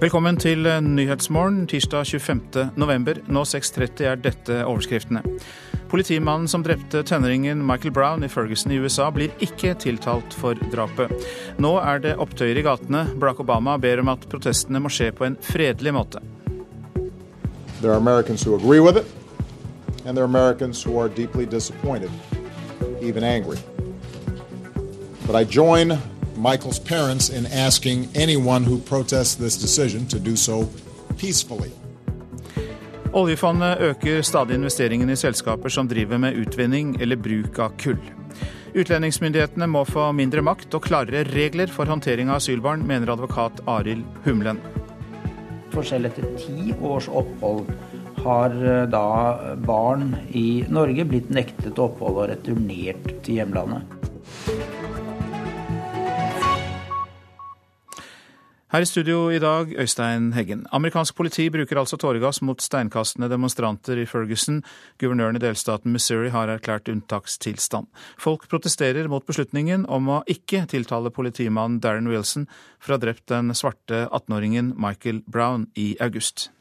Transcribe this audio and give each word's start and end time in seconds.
Velkommen 0.00 0.38
til 0.40 0.64
Nyhetsmorgen 0.64 1.66
tirsdag 1.68 2.06
25. 2.06 2.70
november. 2.80 3.18
Nå 3.28 3.42
6.30 3.44 4.06
er 4.08 4.14
dette 4.16 4.54
overskriftene. 4.64 5.20
Politimannen 5.90 6.48
som 6.48 6.62
drepte 6.64 7.02
tenåringen 7.04 7.60
Michael 7.68 7.92
Brown 7.92 8.24
i 8.24 8.30
Ferguson 8.32 8.72
i 8.72 8.78
USA, 8.80 9.10
blir 9.12 9.28
ikke 9.44 9.74
tiltalt 9.76 10.32
for 10.32 10.56
drapet. 10.72 11.12
Nå 11.60 11.74
er 11.84 12.00
det 12.00 12.14
opptøyer 12.16 12.56
i 12.56 12.64
gatene. 12.64 13.02
Barack 13.20 13.42
Obama 13.44 13.74
ber 13.76 14.00
om 14.00 14.08
at 14.08 14.24
protestene 14.32 14.80
må 14.80 14.88
skje 14.88 15.10
på 15.12 15.26
en 15.28 15.36
fredelig 15.36 15.92
måte. 15.92 16.24
There 17.82 17.92
are 17.92 18.00
Americans 18.00 18.40
who 18.46 18.56
agree 18.56 18.80
with 18.80 18.96
it, 18.96 19.04
and 20.06 20.16
there 20.16 20.24
are 20.24 20.32
Americans 20.32 20.80
who 20.80 20.96
are 20.96 21.10
deeply 21.10 21.44
disappointed, 21.44 22.10
even 23.02 23.22
angry. 23.22 23.58
But 25.26 25.36
I 25.36 25.44
join 25.44 26.00
Michael's 26.40 26.78
parents 26.78 27.28
in 27.28 27.46
asking 27.46 28.08
anyone 28.14 28.64
who 28.64 28.78
protests 28.78 29.34
this 29.34 29.56
decision 29.56 30.06
to 30.06 30.18
do 30.18 30.36
so 30.36 30.68
peacefully. 31.18 31.70
Oljefondet 33.12 33.80
øker 33.80 34.22
stadig 34.22 34.54
investeringene 34.54 35.12
i 35.12 35.16
selskaper 35.16 35.68
som 35.68 35.88
driver 35.88 36.18
med 36.18 36.36
utvinning 36.38 36.96
eller 37.00 37.16
bruk 37.16 37.58
av 37.58 37.74
kull. 37.78 37.98
Utlendingsmyndighetene 38.74 39.66
må 39.66 39.82
få 39.84 40.12
mindre 40.14 40.44
makt 40.46 40.74
og 40.78 40.84
klarere 40.86 41.24
regler 41.26 41.66
for 41.66 41.90
håndtering 41.90 42.30
av 42.30 42.38
asylbarn, 42.38 42.86
mener 42.86 43.10
advokat 43.10 43.60
Arild 43.66 44.06
Humlen. 44.24 44.62
Forskjell 45.74 46.06
etter 46.06 46.26
ti 46.38 46.70
års 46.78 47.08
opphold 47.10 47.66
har 48.24 48.54
eh, 48.54 48.86
da 48.90 49.06
barn 49.66 50.14
i 50.36 50.62
Norge 50.70 51.06
blitt 51.08 51.30
nektet 51.34 51.78
opphold 51.82 52.22
og 52.22 52.30
returnert 52.30 53.10
til 53.26 53.40
hjemlandet. 53.40 54.00
Her 58.70 58.84
i 58.84 58.86
studio 58.86 59.32
i 59.34 59.38
dag, 59.42 59.72
Øystein 59.82 60.28
Heggen. 60.32 60.60
Amerikansk 60.70 61.16
politi 61.18 61.48
bruker 61.50 61.80
altså 61.80 61.96
tåregass 61.98 62.38
mot 62.46 62.62
steinkastende 62.62 63.26
demonstranter 63.28 63.98
i 63.98 64.04
Ferguson. 64.06 64.60
Guvernøren 65.02 65.34
i 65.34 65.42
delstaten 65.42 65.90
Missouri 65.90 66.30
har 66.30 66.52
erklært 66.52 66.86
unntakstilstand. 66.92 67.88
Folk 68.14 68.46
protesterer 68.46 69.10
mot 69.10 69.26
beslutningen 69.26 69.88
om 69.90 70.06
å 70.14 70.20
ikke 70.30 70.62
tiltale 70.70 71.10
politimannen 71.10 71.80
Darren 71.82 72.06
Wilson 72.06 72.46
for 72.78 72.94
å 72.94 73.00
ha 73.00 73.02
drept 73.08 73.26
den 73.26 73.50
svarte 73.58 74.04
18-åringen 74.06 74.76
Michael 74.78 75.24
Brown 75.26 75.66
i 75.74 75.96
august. 75.98 76.52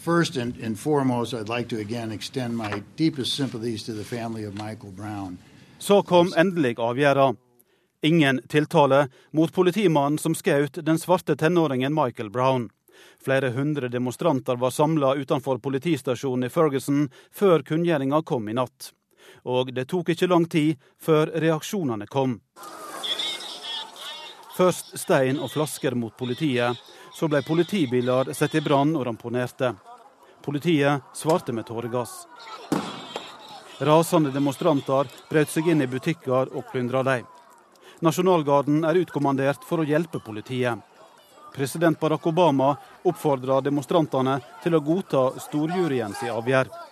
First 0.00 0.40
and, 0.40 0.56
and 0.64 0.80
foremost, 0.80 1.34
I'd 1.34 1.52
like 1.52 1.68
to 1.76 1.76
again 1.76 2.10
extend 2.10 2.56
my 2.56 2.82
deepest 2.96 3.36
sympathies 3.36 3.84
to 3.84 3.92
the 3.92 4.04
family 4.04 4.48
of 4.48 4.54
Michael 4.54 4.96
Brown. 4.96 5.36
Så 5.78 6.02
kom 6.02 6.32
endelig 6.36 6.78
avgjørelsen. 6.78 7.43
Ingen 8.04 8.40
tiltale 8.48 9.08
mot 9.30 9.52
politimannen 9.52 10.18
som 10.18 10.34
skjøt 10.36 10.76
den 10.84 10.98
svarte 11.00 11.38
tenåringen 11.40 11.94
Michael 11.96 12.28
Brown. 12.30 12.66
Flere 13.24 13.48
hundre 13.54 13.88
demonstranter 13.88 14.58
var 14.60 14.74
samla 14.76 15.14
utenfor 15.14 15.56
politistasjonen 15.64 16.44
i 16.44 16.50
Ferguson 16.52 17.06
før 17.32 17.64
kunngjøringa 17.64 18.20
kom 18.28 18.48
i 18.52 18.58
natt. 18.58 18.90
Og 19.48 19.72
det 19.72 19.86
tok 19.88 20.12
ikke 20.12 20.28
lang 20.28 20.44
tid 20.52 20.76
før 21.00 21.32
reaksjonene 21.32 22.04
kom. 22.12 22.36
Først 24.52 24.98
stein 25.00 25.40
og 25.40 25.54
flasker 25.56 25.96
mot 25.96 26.12
politiet. 26.12 26.76
Så 27.16 27.32
ble 27.32 27.40
politibiler 27.46 28.34
satt 28.36 28.60
i 28.60 28.60
brann 28.60 28.92
og 28.98 29.06
ramponerte. 29.08 29.72
Politiet 30.44 31.08
svarte 31.16 31.56
med 31.56 31.64
tåregass. 31.72 32.26
Rasende 33.80 34.28
demonstranter 34.34 35.08
brøt 35.30 35.48
seg 35.56 35.72
inn 35.72 35.80
i 35.80 35.88
butikker 35.88 36.52
og 36.52 36.68
plyndra 36.68 37.00
dem. 37.08 37.30
Nasjonalgarden 38.00 38.82
er 38.84 38.98
utkommandert 39.04 39.62
for 39.68 39.82
å 39.82 39.86
hjelpe 39.86 40.18
politiet. 40.24 40.78
President 41.54 42.00
Barack 42.00 42.26
Obama 42.26 42.72
oppfordrer 43.06 43.62
demonstrantene 43.62 44.40
til 44.64 44.74
å 44.74 44.82
godta 44.82 45.28
storjuryens 45.38 46.24
avgjørelse. 46.26 46.90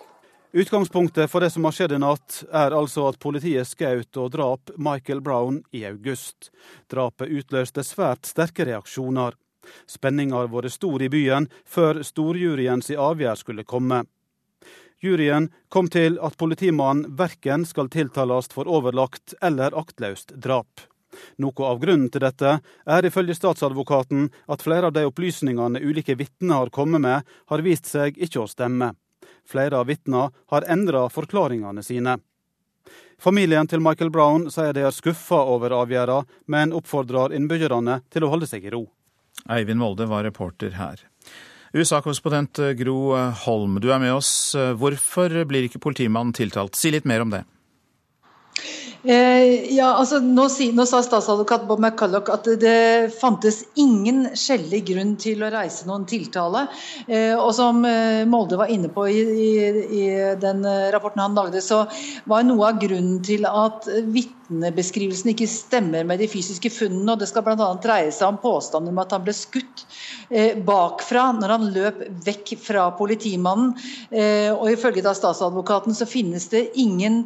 Utgangspunktet 0.53 1.31
for 1.31 1.41
det 1.41 1.49
som 1.49 1.65
har 1.65 1.73
skjedd 1.73 1.95
i 1.95 1.97
natt, 1.97 2.43
er 2.53 2.75
altså 2.77 3.07
at 3.09 3.17
politiet 3.17 3.65
skjøt 3.65 4.19
og 4.21 4.29
drap 4.35 4.69
Michael 4.77 5.23
Brown 5.25 5.63
i 5.73 5.81
august. 5.89 6.51
Drapet 6.93 7.33
utløste 7.33 7.81
svært 7.83 8.29
sterke 8.29 8.67
reaksjoner. 8.69 9.33
Spenninga 9.89 10.43
har 10.43 10.53
vært 10.53 10.75
stor 10.75 11.01
i 11.01 11.09
byen 11.09 11.49
før 11.65 12.03
storjuryens 12.05 12.93
avgjørelse 12.93 13.47
skulle 13.47 13.65
komme. 13.65 14.03
Juryen 15.01 15.49
kom 15.73 15.89
til 15.89 16.21
at 16.21 16.37
politimannen 16.37 17.17
verken 17.17 17.65
skal 17.65 17.89
tiltales 17.89 18.53
for 18.53 18.69
overlagt 18.69 19.33
eller 19.41 19.73
aktløst 19.75 20.37
drap. 20.37 20.85
Noe 21.43 21.69
av 21.69 21.79
grunnen 21.81 22.09
til 22.13 22.23
dette 22.23 22.57
er 22.61 23.07
ifølge 23.07 23.35
statsadvokaten 23.37 24.29
at 24.51 24.65
flere 24.65 24.89
av 24.89 24.97
de 24.97 25.05
opplysningene 25.09 25.81
ulike 25.83 26.17
vitner 26.19 26.63
har 26.63 26.73
kommet 26.73 27.03
med, 27.03 27.23
har 27.23 27.65
vist 27.65 27.89
seg 27.89 28.17
ikke 28.17 28.43
å 28.43 28.49
stemme. 28.49 28.93
Flere 29.47 29.79
av 29.81 29.89
vitnene 29.91 30.29
har 30.51 30.67
endra 30.71 31.07
forklaringene 31.11 31.83
sine. 31.83 32.17
Familien 33.23 33.67
til 33.67 33.79
Michael 33.83 34.11
Brown 34.11 34.49
sier 34.51 34.75
de 34.75 34.83
er 34.83 34.95
skuffa 34.95 35.39
over 35.47 35.75
avgjørelsen, 35.77 36.27
men 36.51 36.75
oppfordrer 36.75 37.35
innbyggerne 37.37 38.01
til 38.11 38.25
å 38.25 38.33
holde 38.33 38.49
seg 38.49 38.65
i 38.67 38.73
ro. 38.73 38.85
Eivind 39.49 39.79
Molde 39.79 40.07
var 40.09 40.25
reporter 40.27 40.75
her. 40.77 40.99
USA-korrespondent 41.73 42.59
Gro 42.77 43.15
Holm, 43.45 43.79
du 43.81 43.89
er 43.89 44.01
med 44.03 44.13
oss. 44.13 44.53
Hvorfor 44.53 45.33
blir 45.49 45.65
ikke 45.65 45.81
politimannen 45.81 46.35
tiltalt? 46.35 46.77
Si 46.77 46.91
litt 46.93 47.07
mer 47.09 47.23
om 47.23 47.31
det. 47.33 47.41
Eh, 49.03 49.75
ja, 49.75 49.89
altså 49.99 50.21
nå, 50.23 50.45
nå, 50.47 50.83
sa 50.87 51.01
statsadvokat 51.03 51.65
Bob 51.67 51.81
McCulloch 51.83 52.29
at 52.31 52.45
det 52.61 53.11
fantes 53.17 53.57
ingen 53.75 54.29
skjellig 54.39 54.79
grunn 54.87 55.17
til 55.19 55.43
å 55.43 55.49
reise 55.51 55.89
noen 55.89 56.05
tiltale. 56.07 56.61
Eh, 57.09 57.33
og 57.35 57.51
som 57.57 57.81
eh, 57.83 58.23
Molde 58.29 58.55
var 58.61 58.71
inne 58.71 58.87
på 58.93 59.03
i, 59.11 59.19
i, 59.19 59.49
i, 59.83 60.05
den 60.39 60.63
rapporten 60.95 61.19
han 61.19 61.35
lagde, 61.35 61.59
så 61.59 61.81
var 62.31 62.45
noe 62.47 62.69
av 62.69 62.79
grunnen 62.79 63.17
til 63.27 63.43
at 63.49 63.89
vitnebeskrivelsen 64.15 65.33
ikke 65.33 65.49
stemmer 65.51 66.07
med 66.07 66.23
de 66.23 66.29
fysiske 66.31 66.71
funnene. 66.71 67.11
og 67.11 67.19
Det 67.19 67.27
skal 67.27 67.43
bl.a. 67.43 67.73
dreie 67.83 68.13
seg 68.15 68.29
om 68.29 68.39
påstander 68.39 68.95
om 68.95 69.01
at 69.03 69.11
han 69.17 69.25
ble 69.25 69.35
skutt 69.35 69.83
eh, 70.29 70.55
bakfra 70.55 71.25
når 71.41 71.55
han 71.57 71.67
løp 71.75 71.99
vekk 72.23 72.55
fra 72.69 72.87
politimannen. 72.95 73.75
Eh, 74.15 74.47
og 74.53 74.69
Ifølge 74.71 75.03
da 75.03 75.11
statsadvokaten 75.17 75.91
så 75.97 76.07
finnes 76.07 76.47
det 76.55 76.69
ingen 76.79 77.25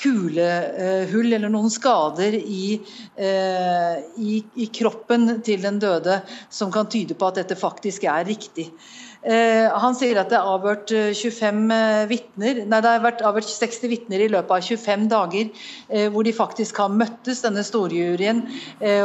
kulehull 0.00 1.32
eller 1.32 1.50
noen 1.52 1.72
skader 1.72 2.36
i, 2.36 2.76
eh, 3.16 3.96
i, 4.20 4.36
i, 4.54 4.68
kroppen 4.74 5.40
til 5.46 5.64
den 5.64 5.80
døde 5.82 6.20
som 6.52 6.72
kan 6.74 6.90
tyde 6.92 7.16
på 7.16 7.30
at 7.30 7.40
dette 7.40 7.58
faktisk 7.58 8.04
er 8.10 8.26
riktig. 8.28 8.68
Eh, 9.26 9.66
han 9.72 9.96
sier 9.98 10.20
at 10.20 10.30
det 10.30 10.38
er 10.38 10.52
avhørt 10.52 10.92
25 10.92 11.64
vittner, 12.12 12.62
nei 12.68 12.82
det 12.84 12.92
har 12.92 13.02
vært 13.06 13.24
avhørt 13.26 13.48
60 13.50 13.90
vitner 13.90 14.22
i 14.22 14.30
løpet 14.30 14.54
av 14.58 14.68
25 14.68 15.08
dager, 15.10 15.66
hvor 16.12 16.28
de 16.28 16.36
faktisk 16.36 16.78
har 16.84 16.92
møttes, 16.92 17.42
denne 17.42 17.64
storjuryen. 17.66 18.44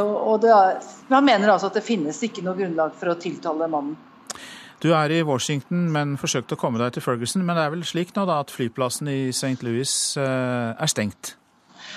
og 0.04 0.46
er, 0.46 0.80
Han 1.10 1.26
mener 1.26 1.56
altså 1.56 1.72
at 1.72 1.80
det 1.80 1.88
finnes 1.88 2.22
ikke 2.24 2.46
noe 2.46 2.60
grunnlag 2.60 2.94
for 3.00 3.14
å 3.14 3.20
tiltale 3.20 3.72
mannen. 3.72 3.98
Du 4.82 4.90
er 4.98 5.14
i 5.14 5.22
Washington, 5.22 5.90
men 5.94 6.16
forsøkte 6.18 6.58
å 6.58 6.62
komme 6.62 6.82
deg 6.82 6.96
til 6.96 7.04
Ferguson. 7.06 7.44
Men 7.46 7.58
det 7.58 7.66
er 7.68 7.74
vel 7.76 7.84
slik 7.86 8.16
nå 8.16 8.26
da 8.26 8.40
at 8.42 8.54
flyplassen 8.54 9.12
i 9.12 9.20
St. 9.30 9.60
Louis 9.62 9.92
eh, 10.18 10.72
er 10.74 10.90
stengt? 10.90 11.36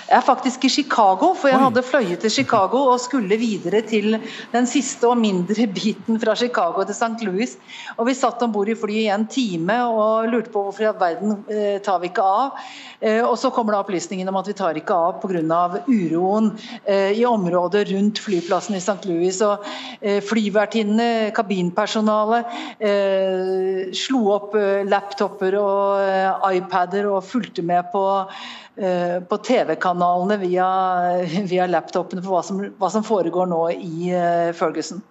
Jeg 0.05 0.19
er 0.19 0.25
faktisk 0.25 0.65
i 0.67 0.69
Chicago, 0.69 1.31
for 1.33 1.49
jeg 1.49 1.57
Oi. 1.57 1.63
hadde 1.63 1.81
fløyet 1.81 2.19
til 2.21 2.29
Chicago 2.29 2.83
og 2.91 2.99
skulle 3.01 3.39
videre 3.41 3.79
til 3.89 4.19
den 4.51 4.67
siste 4.69 5.07
og 5.09 5.17
mindre 5.17 5.65
biten 5.77 6.19
fra 6.21 6.35
Chicago 6.37 6.83
til 6.85 6.93
St. 6.93 7.25
Louis. 7.25 7.55
Og 7.97 8.05
Vi 8.05 8.13
satt 8.13 8.43
om 8.45 8.51
bord 8.53 8.69
i 8.69 8.75
flyet 8.77 9.07
i 9.07 9.09
en 9.09 9.25
time 9.25 9.79
og 9.89 10.27
lurte 10.29 10.51
på 10.53 10.61
hvorfor 10.61 10.85
i 10.85 10.89
all 10.91 10.99
verden 11.01 11.39
eh, 11.49 11.79
tar 11.81 11.97
vi 12.03 12.11
ikke 12.11 12.21
av. 12.21 12.59
Eh, 13.01 13.23
og 13.25 13.33
Så 13.41 13.49
kommer 13.49 13.73
da 13.73 13.79
opplysningen 13.81 14.29
om 14.29 14.37
at 14.37 14.51
vi 14.51 14.53
tar 14.53 14.77
ikke 14.77 14.93
av 14.93 15.17
pga. 15.23 15.81
uroen 15.89 16.51
eh, 16.85 17.17
i 17.17 17.25
området 17.25 17.87
rundt 17.89 18.21
flyplassen 18.21 18.77
i 18.77 18.83
St. 18.83 19.09
Louis. 19.09 19.41
Og 19.41 19.65
eh, 20.01 20.21
Flyvertinnene, 20.21 21.31
kabinpersonalet, 21.33 22.53
eh, 22.77 23.89
slo 23.89 24.21
opp 24.37 24.53
eh, 24.53 24.85
laptoper 24.85 25.57
og 25.57 26.45
iPader 26.53 27.09
og 27.09 27.25
fulgte 27.25 27.65
med 27.65 27.89
på 27.89 28.05
Eh, 28.29 28.64
på 28.75 29.37
TV-kanalene 29.37 30.37
via, 30.41 30.69
via 31.51 31.67
laptopene 31.67 32.23
på 32.23 32.31
hva 32.33 32.43
som, 32.43 32.61
hva 32.79 32.91
som, 32.91 33.05
foregår 33.05 33.47
nå 33.51 33.61
i 33.75 34.09
eh, 34.11 34.53
Ferguson. 34.55 35.03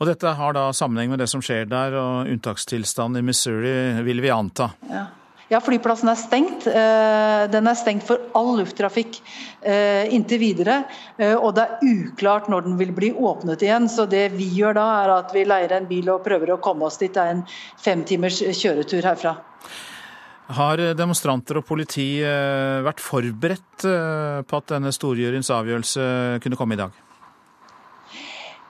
Og 0.00 0.08
Dette 0.08 0.32
har 0.32 0.54
da 0.56 0.70
sammenheng 0.72 1.10
med 1.12 1.20
det 1.20 1.28
som 1.28 1.42
skjer 1.44 1.66
der, 1.68 1.96
og 2.00 2.28
unntakstilstand 2.30 3.20
i 3.20 3.24
Missouri, 3.24 3.72
vil 4.06 4.22
vi 4.24 4.30
anta? 4.32 4.72
Ja. 4.90 5.08
Ja, 5.50 5.58
flyplassen 5.58 6.06
er 6.06 6.14
stengt. 6.14 6.68
Eh, 6.70 7.40
den 7.50 7.66
er 7.66 7.74
stengt 7.74 8.04
for 8.06 8.22
all 8.38 8.52
lufttrafikk 8.60 9.16
inntil 10.14 10.38
videre. 10.38 10.76
Og 11.42 11.50
det 11.56 11.64
er 11.64 11.82
uklart 11.82 12.46
når 12.46 12.68
den 12.68 12.78
vil 12.78 12.92
bli 12.94 13.10
åpnet 13.10 13.66
igjen. 13.66 13.90
Så 13.90 14.06
det 14.06 14.28
vi 14.36 14.46
gjør 14.60 14.78
da, 14.78 14.86
er 15.02 15.14
at 15.16 15.34
vi 15.34 15.42
leier 15.42 15.74
en 15.74 15.90
bil 15.90 16.14
og 16.14 16.22
prøver 16.22 16.54
å 16.54 16.62
komme 16.62 16.86
oss 16.86 17.02
dit. 17.02 17.10
Det 17.10 17.24
er 17.24 17.34
en 17.34 17.42
femtimers 17.82 18.38
kjøretur 18.62 19.10
herfra. 19.10 19.34
Har 20.50 20.80
demonstranter 20.98 21.60
og 21.60 21.66
politi 21.68 22.08
eh, 22.26 22.80
vært 22.82 23.02
forberedt 23.04 23.86
eh, 23.86 24.40
på 24.42 24.58
at 24.58 24.72
denne 24.72 24.90
storjuryens 24.94 25.52
avgjørelse 25.54 26.06
kunne 26.42 26.58
komme 26.58 26.74
i 26.74 26.80
dag? 26.80 26.96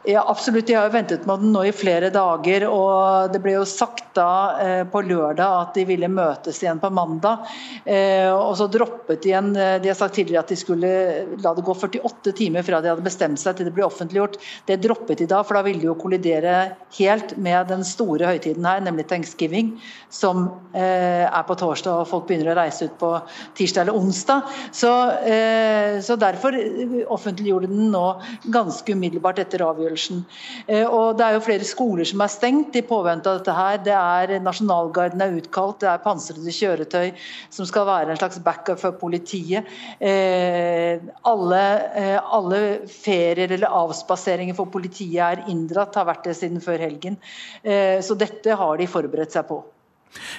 Ja, 0.09 0.23
absolutt. 0.25 0.71
Jeg 0.71 0.79
har 0.79 0.87
jo 0.89 0.95
ventet 0.95 1.27
med 1.29 1.43
den 1.43 1.51
nå 1.53 1.61
i 1.69 1.75
flere 1.77 2.09
dager. 2.09 2.65
og 2.73 3.35
Det 3.35 3.41
ble 3.45 3.59
jo 3.59 3.67
sagt 3.69 4.15
da 4.17 4.57
eh, 4.57 4.85
på 4.89 5.03
lørdag 5.05 5.57
at 5.59 5.75
de 5.77 5.83
ville 5.85 6.09
møtes 6.09 6.57
igjen 6.63 6.81
på 6.81 6.89
mandag. 6.89 7.45
Eh, 7.85 8.31
og 8.33 8.55
så 8.57 8.65
droppet 8.73 9.21
de 9.21 9.29
igjen 9.29 9.51
eh, 9.53 9.77
De 9.83 9.91
har 9.91 9.99
sagt 9.99 10.17
tidligere 10.17 10.41
at 10.41 10.49
de 10.49 10.57
skulle 10.57 10.93
la 11.45 11.53
det 11.53 11.65
gå 11.67 11.75
48 11.77 12.33
timer 12.39 12.65
fra 12.65 12.81
de 12.81 12.89
hadde 12.89 13.05
bestemt 13.05 13.43
seg 13.43 13.59
til 13.59 13.69
det 13.69 13.75
ble 13.77 13.85
offentliggjort. 13.85 14.39
Det 14.71 14.79
droppet 14.81 15.21
de 15.21 15.29
da, 15.29 15.43
for 15.45 15.61
da 15.61 15.65
ville 15.69 15.85
de 15.85 15.91
jo 15.91 15.99
kollidere 16.01 16.57
helt 16.97 17.37
med 17.37 17.69
den 17.69 17.85
store 17.85 18.33
høytiden 18.33 18.65
her, 18.65 18.81
nemlig 18.81 19.05
thanksgiving, 19.13 19.75
som 20.09 20.47
eh, 20.73 21.29
er 21.29 21.45
på 21.45 21.59
torsdag 21.61 22.07
og 22.07 22.09
folk 22.09 22.27
begynner 22.31 22.55
å 22.55 22.57
reise 22.63 22.89
ut 22.89 22.97
på 23.05 23.13
tirsdag 23.61 23.85
eller 23.85 24.01
onsdag. 24.01 24.49
Så, 24.73 24.97
eh, 25.29 26.01
så 26.01 26.17
derfor 26.17 26.57
offentliggjorde 27.13 27.69
den 27.69 27.93
nå 27.93 28.07
ganske 28.49 28.97
umiddelbart 28.97 29.45
etter 29.45 29.69
avgjørelsen 29.69 29.90
avgjørelsen. 29.91 30.25
Eh, 30.69 30.87
og 30.87 31.19
Det 31.19 31.27
er 31.27 31.33
jo 31.35 31.45
flere 31.45 31.65
skoler 31.65 32.05
som 32.05 32.21
er 32.21 32.29
stengt 32.29 32.77
i 32.77 32.83
påvente 32.83 33.27
av 33.27 33.39
dette. 33.39 33.51
her. 33.51 33.79
Det 33.79 33.93
er 33.93 34.41
Nasjonalgarden 34.41 35.21
er 35.21 35.41
utkalt, 35.41 35.81
det 35.81 35.89
er 35.89 35.99
pansrede 35.99 36.51
kjøretøy 36.51 37.13
som 37.51 37.67
skal 37.67 37.87
være 37.87 38.11
en 38.11 38.17
slags 38.17 38.39
backup 38.39 38.79
for 38.79 38.93
politiet. 38.93 39.65
Eh, 40.01 40.99
alle, 41.25 41.91
eh, 41.95 42.19
alle 42.19 42.87
ferier 42.87 43.51
eller 43.51 43.67
avspaseringer 43.67 44.55
for 44.55 44.67
politiet 44.67 45.21
er 45.21 45.45
inndratt, 45.49 45.95
har 45.95 46.07
vært 46.07 46.25
det 46.25 46.37
siden 46.37 46.61
før 46.61 46.79
helgen. 46.79 47.17
Så 47.63 48.17
dette 48.17 48.55
har 48.55 48.77
de 48.77 48.87
forberedt 48.87 49.33
seg 49.33 49.47
på. 49.47 49.65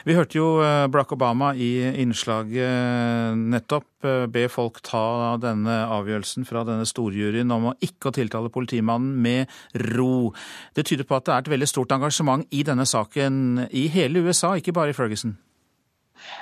Vi 0.08 0.16
hørte 0.18 0.38
jo 0.38 0.48
eh, 0.64 0.88
Barack 0.92 1.14
Obama 1.16 1.52
i 1.56 1.70
innslaget 2.02 2.64
eh, 2.66 3.38
nettopp 3.54 4.08
eh, 4.08 4.26
be 4.32 4.48
folk 4.52 4.82
ta 4.86 5.38
denne 5.42 5.82
avgjørelsen 5.98 6.48
fra 6.48 6.66
denne 6.68 6.88
storjuryen 6.90 7.54
om 7.56 7.72
å 7.72 7.78
ikke 7.84 8.12
å 8.12 8.16
tiltale 8.18 8.52
politimannen 8.54 9.16
med 9.22 9.86
ro. 9.94 10.32
Det 10.76 10.88
tyder 10.90 11.08
på 11.08 11.20
at 11.20 11.28
det 11.28 11.36
er 11.36 11.46
et 11.46 11.54
veldig 11.56 11.70
stort 11.70 11.96
engasjement 11.96 12.46
i 12.52 12.66
denne 12.68 12.88
saken 12.90 13.68
i 13.70 13.88
hele 13.94 14.26
USA, 14.26 14.56
ikke 14.58 14.76
bare 14.76 14.96
i 14.96 14.98
Ferguson? 14.98 15.38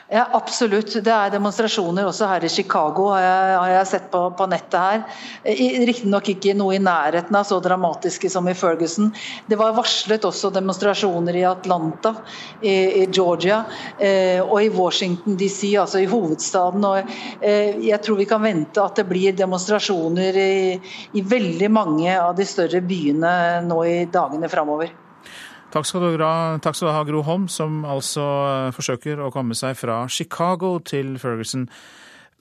Ja, 0.09 0.23
Absolutt. 0.33 0.95
Det 1.05 1.11
er 1.13 1.29
demonstrasjoner 1.29 2.07
også 2.09 2.25
her 2.31 2.45
i 2.45 2.49
Chicago, 2.49 3.11
har 3.13 3.21
jeg, 3.21 3.57
har 3.59 3.71
jeg 3.75 3.87
sett 3.91 4.05
på, 4.09 4.21
på, 4.33 4.45
nettet 4.49 4.77
her. 4.81 5.03
Riktignok 5.85 6.31
ikke 6.33 6.55
noe 6.57 6.79
i 6.79 6.81
nærheten 6.81 7.35
av 7.37 7.45
så 7.45 7.59
dramatiske 7.61 8.31
som 8.33 8.49
i 8.49 8.55
Ferguson. 8.57 9.11
Det 9.45 9.59
var 9.59 9.75
varslet 9.77 10.25
også 10.25 10.49
demonstrasjoner 10.55 11.37
i 11.37 11.43
Atlanta, 11.45 12.15
i, 12.61 12.73
i 12.73 13.05
Georgia 13.05 13.59
eh, 14.01 14.41
og 14.41 14.63
i 14.63 14.71
Washington 14.73 15.37
DC, 15.37 15.75
altså 15.77 16.01
i 16.01 16.09
hovedstaden. 16.09 16.87
Og, 16.89 17.13
eh, 17.45 17.77
jeg 17.91 18.01
tror 18.01 18.17
vi 18.17 18.27
kan 18.29 18.41
vente 18.41 18.81
at 18.81 18.97
det 18.97 19.05
blir 19.11 19.37
demonstrasjoner 19.37 20.41
i, 20.41 20.55
i 21.13 21.23
veldig 21.35 21.69
mange 21.69 22.17
av 22.17 22.33
de 22.39 22.49
større 22.49 22.81
byene 22.81 23.35
nå 23.69 23.83
i 23.85 23.99
dagene 24.09 24.49
framover. 24.49 24.89
Takk 25.69 25.85
skal, 25.85 26.01
du 26.01 26.23
takk 26.65 26.75
skal 26.75 26.89
du 26.89 26.93
ha, 26.95 27.03
Gro 27.05 27.21
Holm, 27.27 27.45
som 27.47 27.83
altså 27.85 28.25
eh, 28.25 28.69
forsøker 28.73 29.21
å 29.21 29.29
komme 29.33 29.53
seg 29.57 29.77
fra 29.77 30.01
Chicago 30.09 30.79
til 30.81 31.13
Ferguson 31.21 31.67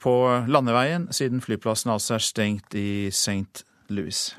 på 0.01 0.15
landeveien, 0.49 1.09
siden 1.13 1.43
flyplassen 1.43 1.93
altså 1.93 2.17
er 2.17 2.25
stengt 2.25 2.73
i 2.79 3.11
St. 3.13 3.67
Louis. 3.93 4.29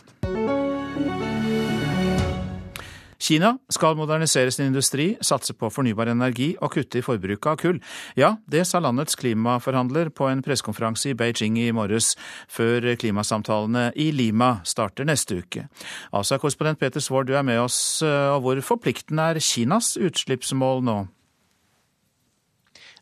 Kina 3.31 3.53
skal 3.71 3.95
modernisere 3.95 4.51
sin 4.51 4.73
industri, 4.73 5.13
satse 5.23 5.55
på 5.55 5.69
fornybar 5.71 6.09
energi 6.11 6.49
og 6.59 6.73
kutte 6.75 6.99
i 6.99 7.05
forbruket 7.05 7.47
av 7.47 7.61
kull. 7.61 7.79
Ja, 8.19 8.33
det 8.51 8.65
sa 8.67 8.81
landets 8.83 9.15
klimaforhandler 9.21 10.11
på 10.11 10.27
en 10.27 10.43
pressekonferanse 10.43 11.13
i 11.13 11.15
Beijing 11.15 11.61
i 11.63 11.69
morges, 11.77 12.17
før 12.51 12.89
klimasamtalene 12.99 13.93
i 13.95 14.09
Lima 14.11 14.57
starter 14.67 15.07
neste 15.07 15.39
uke. 15.45 15.69
ASA-korrespondent 16.11 16.83
Peter 16.83 16.99
Svaar, 16.99 17.29
du 17.29 17.37
er 17.39 17.47
med 17.47 17.63
oss, 17.63 18.01
og 18.03 18.43
hvor 18.43 18.65
forpliktende 18.67 19.31
er 19.31 19.43
Kinas 19.45 19.95
utslippsmål 20.01 20.83
nå? 20.91 20.99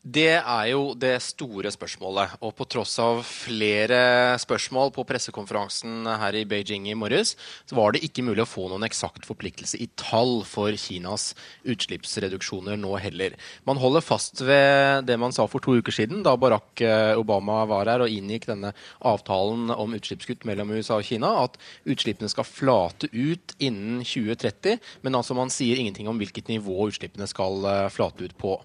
Det 0.08 0.38
er 0.38 0.66
jo 0.70 0.94
det 0.96 1.16
store 1.20 1.68
spørsmålet. 1.74 2.36
Og 2.44 2.54
på 2.56 2.64
tross 2.70 2.94
av 3.02 3.20
flere 3.26 4.36
spørsmål 4.40 4.92
på 4.94 5.04
pressekonferansen 5.08 6.06
her 6.22 6.36
i 6.38 6.44
Beijing 6.48 6.86
i 6.88 6.96
morges, 6.96 7.34
så 7.68 7.76
var 7.76 7.92
det 7.92 8.04
ikke 8.06 8.24
mulig 8.24 8.44
å 8.44 8.48
få 8.48 8.68
noen 8.70 8.86
eksakt 8.86 9.26
forpliktelse 9.28 9.80
i 9.82 9.88
tall 10.00 10.44
for 10.48 10.72
Kinas 10.80 11.32
utslippsreduksjoner 11.68 12.78
nå 12.80 12.94
heller. 13.02 13.36
Man 13.68 13.80
holder 13.82 14.04
fast 14.04 14.40
ved 14.44 15.08
det 15.08 15.18
man 15.20 15.34
sa 15.34 15.48
for 15.50 15.64
to 15.64 15.76
uker 15.76 15.94
siden, 15.94 16.22
da 16.24 16.36
Barack 16.40 16.80
eh, 16.84 17.12
Obama 17.18 17.64
var 17.68 17.90
her 17.90 18.06
og 18.06 18.12
inngikk 18.12 18.48
denne 18.48 18.72
avtalen 19.04 19.74
om 19.74 19.96
utslippskutt 19.98 20.46
mellom 20.48 20.72
USA 20.76 21.00
og 21.00 21.08
Kina, 21.10 21.34
at 21.44 21.58
utslippene 21.88 22.30
skal 22.32 22.48
flate 22.48 23.10
ut 23.12 23.56
innen 23.58 24.00
2030. 24.06 24.78
Men 25.04 25.20
altså 25.20 25.36
man 25.36 25.52
sier 25.52 25.80
ingenting 25.80 26.08
om 26.08 26.22
hvilket 26.22 26.48
nivå 26.52 26.88
utslippene 26.88 27.28
skal 27.28 27.66
eh, 27.68 27.84
flate 27.92 28.30
ut 28.30 28.38
på. 28.40 28.56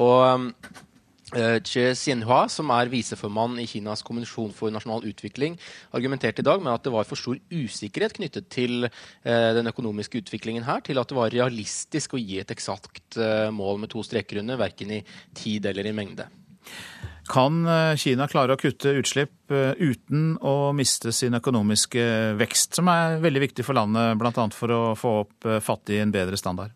Og 0.00 0.18
Eh, 0.38 0.84
Che 1.28 1.90
Xianhua, 1.92 2.46
som 2.48 2.70
er 2.72 2.88
viseformann 2.88 3.58
i 3.60 3.66
Kinas 3.68 4.00
kommisjon 4.06 4.54
for 4.56 4.72
nasjonal 4.72 5.04
utvikling, 5.10 5.58
argumenterte 5.92 6.40
i 6.40 6.46
dag 6.46 6.62
med 6.64 6.72
at 6.72 6.86
det 6.86 6.92
var 6.94 7.04
for 7.04 7.20
stor 7.20 7.36
usikkerhet 7.52 8.16
knyttet 8.16 8.48
til 8.48 8.88
eh, 8.88 9.50
den 9.58 9.68
økonomiske 9.68 10.22
utviklingen 10.22 10.64
her, 10.64 10.80
til 10.80 10.96
at 10.96 11.10
det 11.10 11.18
var 11.18 11.34
realistisk 11.34 12.16
å 12.16 12.22
gi 12.22 12.40
et 12.40 12.54
eksakt 12.54 13.20
eh, 13.20 13.50
mål 13.52 13.82
med 13.84 13.92
to 13.92 14.04
streker 14.06 14.40
under, 14.40 14.56
verken 14.56 14.94
i 14.96 15.02
tid 15.36 15.68
eller 15.68 15.90
i 15.90 15.94
mengde. 15.96 16.30
Kan 17.28 17.60
Kina 18.00 18.24
klare 18.24 18.56
å 18.56 18.60
kutte 18.60 18.94
utslipp 18.96 19.52
uten 19.52 20.38
å 20.40 20.72
miste 20.72 21.12
sin 21.12 21.36
økonomiske 21.36 22.06
vekst, 22.40 22.78
som 22.80 22.88
er 22.88 23.20
veldig 23.20 23.42
viktig 23.50 23.66
for 23.68 23.76
landet, 23.76 24.16
bl.a. 24.16 24.48
for 24.56 24.72
å 24.72 24.82
få 24.96 25.14
opp 25.26 25.48
fattige 25.60 26.00
i 26.00 26.06
en 26.06 26.14
bedre 26.14 26.40
standard? 26.40 26.72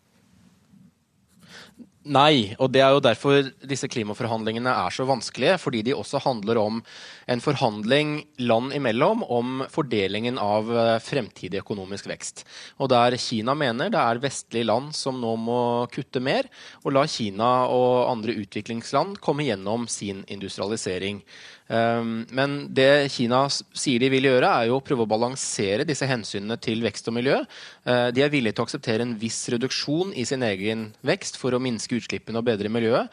Nei, 2.03 2.51
og 2.59 2.67
det 2.75 2.81
er 2.83 2.91
jo 2.91 3.03
derfor 3.03 3.45
disse 3.63 3.87
klimaforhandlingene 3.87 4.71
er 4.71 4.91
så 4.91 5.05
vanskelige. 5.07 5.55
Fordi 5.61 5.83
de 5.87 5.95
også 5.95 6.19
handler 6.25 6.59
om 6.59 6.81
en 7.25 7.41
forhandling 7.43 8.15
land 8.43 8.73
imellom 8.73 9.23
om 9.23 9.63
fordelingen 9.71 10.39
av 10.41 10.69
eh, 10.71 10.97
fremtidig 11.03 11.61
økonomisk 11.61 12.09
vekst. 12.11 12.43
Og 12.79 12.91
der 12.93 13.17
Kina 13.21 13.55
mener 13.57 13.91
det 13.93 14.01
er 14.01 14.21
vestlige 14.23 14.67
land 14.67 14.93
som 14.97 15.19
nå 15.21 15.35
må 15.39 15.61
kutte 15.93 16.21
mer, 16.23 16.49
og 16.83 16.95
la 16.95 17.05
Kina 17.07 17.51
og 17.71 18.11
andre 18.11 18.35
utviklingsland 18.43 19.19
komme 19.23 19.47
gjennom 19.47 19.87
sin 19.91 20.23
industrialisering. 20.27 21.23
Ehm, 21.71 22.25
men 22.35 22.57
det 22.75 23.11
Kina 23.13 23.45
sier 23.49 24.01
de 24.01 24.09
vil 24.11 24.27
gjøre, 24.27 24.49
er 24.49 24.69
jo 24.69 24.79
å 24.79 24.83
prøve 24.83 25.05
å 25.05 25.09
balansere 25.09 25.87
disse 25.87 26.07
hensynene 26.09 26.57
til 26.61 26.83
vekst 26.83 27.07
og 27.09 27.17
miljø. 27.17 27.39
Eh, 27.85 28.09
de 28.15 28.25
er 28.25 28.33
villige 28.33 28.57
til 28.57 28.65
å 28.65 28.67
akseptere 28.67 29.07
en 29.07 29.15
viss 29.19 29.39
reduksjon 29.53 30.13
i 30.15 30.27
sin 30.27 30.43
egen 30.43 30.91
vekst 31.05 31.39
for 31.39 31.55
å 31.55 31.63
minske 31.63 31.97
utslippene 31.99 32.41
og 32.41 32.47
bedre 32.51 32.71
miljøet. 32.73 33.11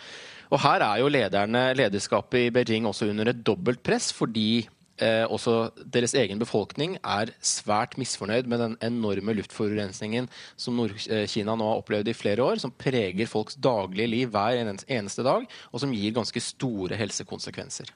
Og 0.50 0.59
her 0.64 0.83
er 0.83 0.99
jo 0.99 1.11
lederne, 1.12 1.71
lederskapet 1.78 2.49
i 2.49 2.52
Beijing 2.54 2.88
også 2.88 3.11
under 3.12 3.30
et 3.30 3.42
dobbelt 3.47 3.83
press, 3.87 4.11
fordi 4.14 4.64
eh, 4.99 5.23
også 5.30 5.71
deres 5.95 6.14
egen 6.19 6.40
befolkning 6.42 6.97
er 7.04 7.30
svært 7.38 7.95
misfornøyd 8.00 8.50
med 8.50 8.62
den 8.64 8.75
enorme 8.83 9.37
luftforurensningen 9.38 10.26
som 10.59 10.75
Nord-Kina 10.80 11.54
nå 11.54 11.71
har 11.71 11.85
opplevd 11.85 12.11
i 12.11 12.16
flere 12.19 12.42
år, 12.42 12.59
som 12.62 12.75
preger 12.75 13.30
folks 13.30 13.59
daglige 13.62 14.11
liv 14.11 14.35
hver 14.35 14.59
eneste 14.66 15.26
dag, 15.26 15.47
og 15.71 15.83
som 15.83 15.95
gir 15.95 16.19
ganske 16.19 16.42
store 16.42 16.99
helsekonsekvenser. 16.99 17.95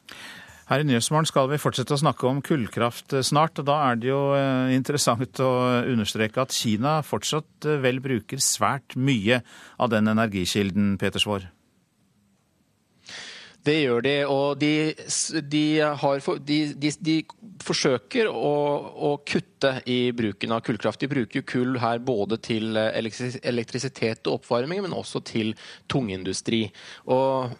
Her 0.64 0.80
i 0.80 0.86
Nyhetsmorgen 0.88 1.28
skal 1.28 1.50
vi 1.50 1.60
fortsette 1.60 1.92
å 1.92 2.00
snakke 2.00 2.24
om 2.24 2.38
kullkraft 2.40 3.12
snart. 3.26 3.58
og 3.60 3.66
Da 3.68 3.80
er 3.90 3.98
det 4.00 4.08
jo 4.08 4.20
eh, 4.38 4.72
interessant 4.78 5.42
å 5.42 5.50
understreke 5.90 6.40
at 6.40 6.54
Kina 6.56 7.00
fortsatt 7.04 7.68
eh, 7.68 7.82
vel 7.82 8.00
bruker 8.04 8.40
svært 8.40 8.96
mye 8.96 9.42
av 9.76 9.92
den 9.92 10.08
energikilden, 10.14 10.94
Peter 11.02 11.20
Svaar. 11.20 11.50
Det 13.64 13.74
gjør 13.78 14.02
de, 14.04 14.14
og 14.28 14.58
de, 14.60 14.72
de, 15.48 15.64
har, 15.80 16.26
de, 16.44 16.58
de 16.76 17.14
forsøker 17.64 18.28
å, 18.28 18.54
å, 19.08 19.12
kutte 19.24 19.78
i 19.88 20.12
bruken 20.16 20.52
av 20.52 20.60
kullkraft. 20.66 21.00
De 21.00 21.08
bruker 21.08 21.40
jo 21.40 21.46
kull 21.48 21.78
her 21.80 22.02
både 22.04 22.36
til 22.44 22.76
elektrisitet 22.76 24.28
og 24.28 24.42
oppvarming, 24.42 24.84
men 24.84 24.96
også 24.96 25.22
til 25.24 25.54
tungindustri. 25.88 26.66
Og 27.08 27.56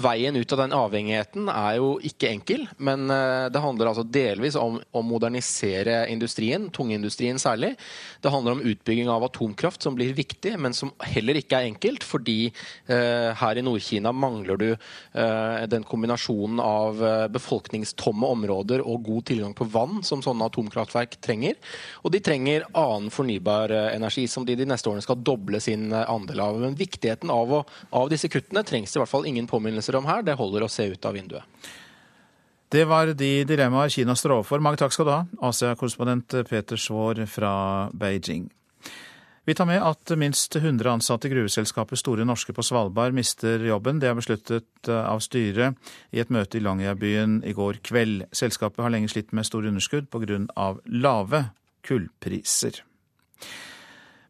veien 0.00 0.36
ut 0.36 0.52
av 0.52 0.62
den 0.62 0.72
avhengigheten 0.72 1.48
er 1.52 1.76
jo 1.78 1.88
ikke 2.04 2.30
enkel, 2.30 2.64
men 2.80 3.10
eh, 3.12 3.48
det 3.52 3.60
handler 3.62 3.90
altså 3.90 4.04
delvis 4.04 4.56
om 4.58 4.78
å 4.96 5.02
modernisere 5.04 6.06
industrien, 6.10 6.68
tungindustrien 6.74 7.38
særlig. 7.40 7.74
Det 8.24 8.32
handler 8.32 8.56
om 8.56 8.64
utbygging 8.64 9.10
av 9.12 9.26
atomkraft, 9.28 9.84
som 9.84 9.96
blir 9.98 10.14
viktig, 10.16 10.54
men 10.58 10.74
som 10.76 10.92
heller 11.04 11.38
ikke 11.38 11.60
er 11.60 11.68
enkelt, 11.68 12.06
fordi 12.06 12.48
eh, 12.48 13.28
her 13.38 13.60
i 13.60 13.64
Nord-Kina 13.64 14.12
mangler 14.16 14.60
du 14.60 14.68
eh, 14.72 15.66
den 15.70 15.84
kombinasjonen 15.86 16.62
av 16.64 17.04
eh, 17.04 17.26
befolkningstomme 17.36 18.32
områder 18.38 18.82
og 18.82 19.04
god 19.06 19.28
tilgang 19.30 19.54
på 19.58 19.68
vann 19.68 20.00
som 20.06 20.24
sånne 20.24 20.48
atomkraftverk 20.48 21.18
trenger. 21.24 21.60
Og 22.02 22.14
de 22.14 22.22
trenger 22.24 22.66
annen 22.72 23.12
fornybar 23.12 23.74
eh, 23.74 23.90
energi, 23.98 24.26
som 24.32 24.48
de 24.48 24.56
de 24.58 24.66
neste 24.66 24.90
årene 24.90 25.04
skal 25.04 25.20
doble 25.22 25.60
sin 25.62 25.92
andel 25.92 26.42
av. 26.42 26.58
Men 26.64 26.78
viktigheten 26.78 27.30
av, 27.30 27.52
å, 27.60 27.62
av 27.94 28.08
disse 28.10 28.32
kuttene 28.32 28.64
trengs 28.66 28.96
i 28.96 29.02
hvert 29.02 29.12
fall 29.12 29.28
ingen 29.28 29.46
påminnelse 29.46 29.57
påminnelser 29.58 29.98
om 29.98 30.06
her. 30.06 30.22
Det 30.22 30.38
holder 30.38 30.64
å 30.64 30.70
se 30.72 30.86
ut 30.88 31.04
av 31.04 31.18
vinduet. 31.18 31.44
Det 32.68 32.84
var 32.84 33.14
de 33.16 33.44
dilemmaer 33.48 33.88
Kina 33.88 34.14
står 34.16 34.38
overfor. 34.38 34.60
Mange 34.60 34.76
takk 34.76 34.92
skal 34.92 35.08
du 35.08 35.12
ha, 35.14 35.22
Asia-korrespondent 35.48 36.36
Peter 36.48 36.76
Svaar 36.76 37.22
fra 37.26 37.52
Beijing. 37.96 38.50
Vi 39.48 39.54
tar 39.56 39.64
med 39.64 39.80
at 39.80 40.12
minst 40.20 40.56
100 40.56 40.90
ansatte 40.92 41.24
i 41.24 41.30
gruveselskapet 41.32 41.96
Store 41.96 42.26
Norske 42.28 42.52
på 42.52 42.60
Svalbard 42.60 43.16
mister 43.16 43.62
jobben. 43.64 43.96
Det 43.96 44.10
er 44.10 44.18
besluttet 44.18 44.90
av 44.92 45.22
styret 45.24 45.78
i 46.12 46.20
et 46.20 46.28
møte 46.28 46.58
i 46.58 46.60
Longyearbyen 46.60 47.38
i 47.48 47.54
går 47.56 47.80
kveld. 47.88 48.26
Selskapet 48.36 48.84
har 48.84 48.92
lenge 48.92 49.08
slitt 49.08 49.32
med 49.32 49.48
store 49.48 49.72
underskudd 49.72 50.10
pga. 50.12 50.42
lave 50.84 51.40
kullpriser. 51.80 52.82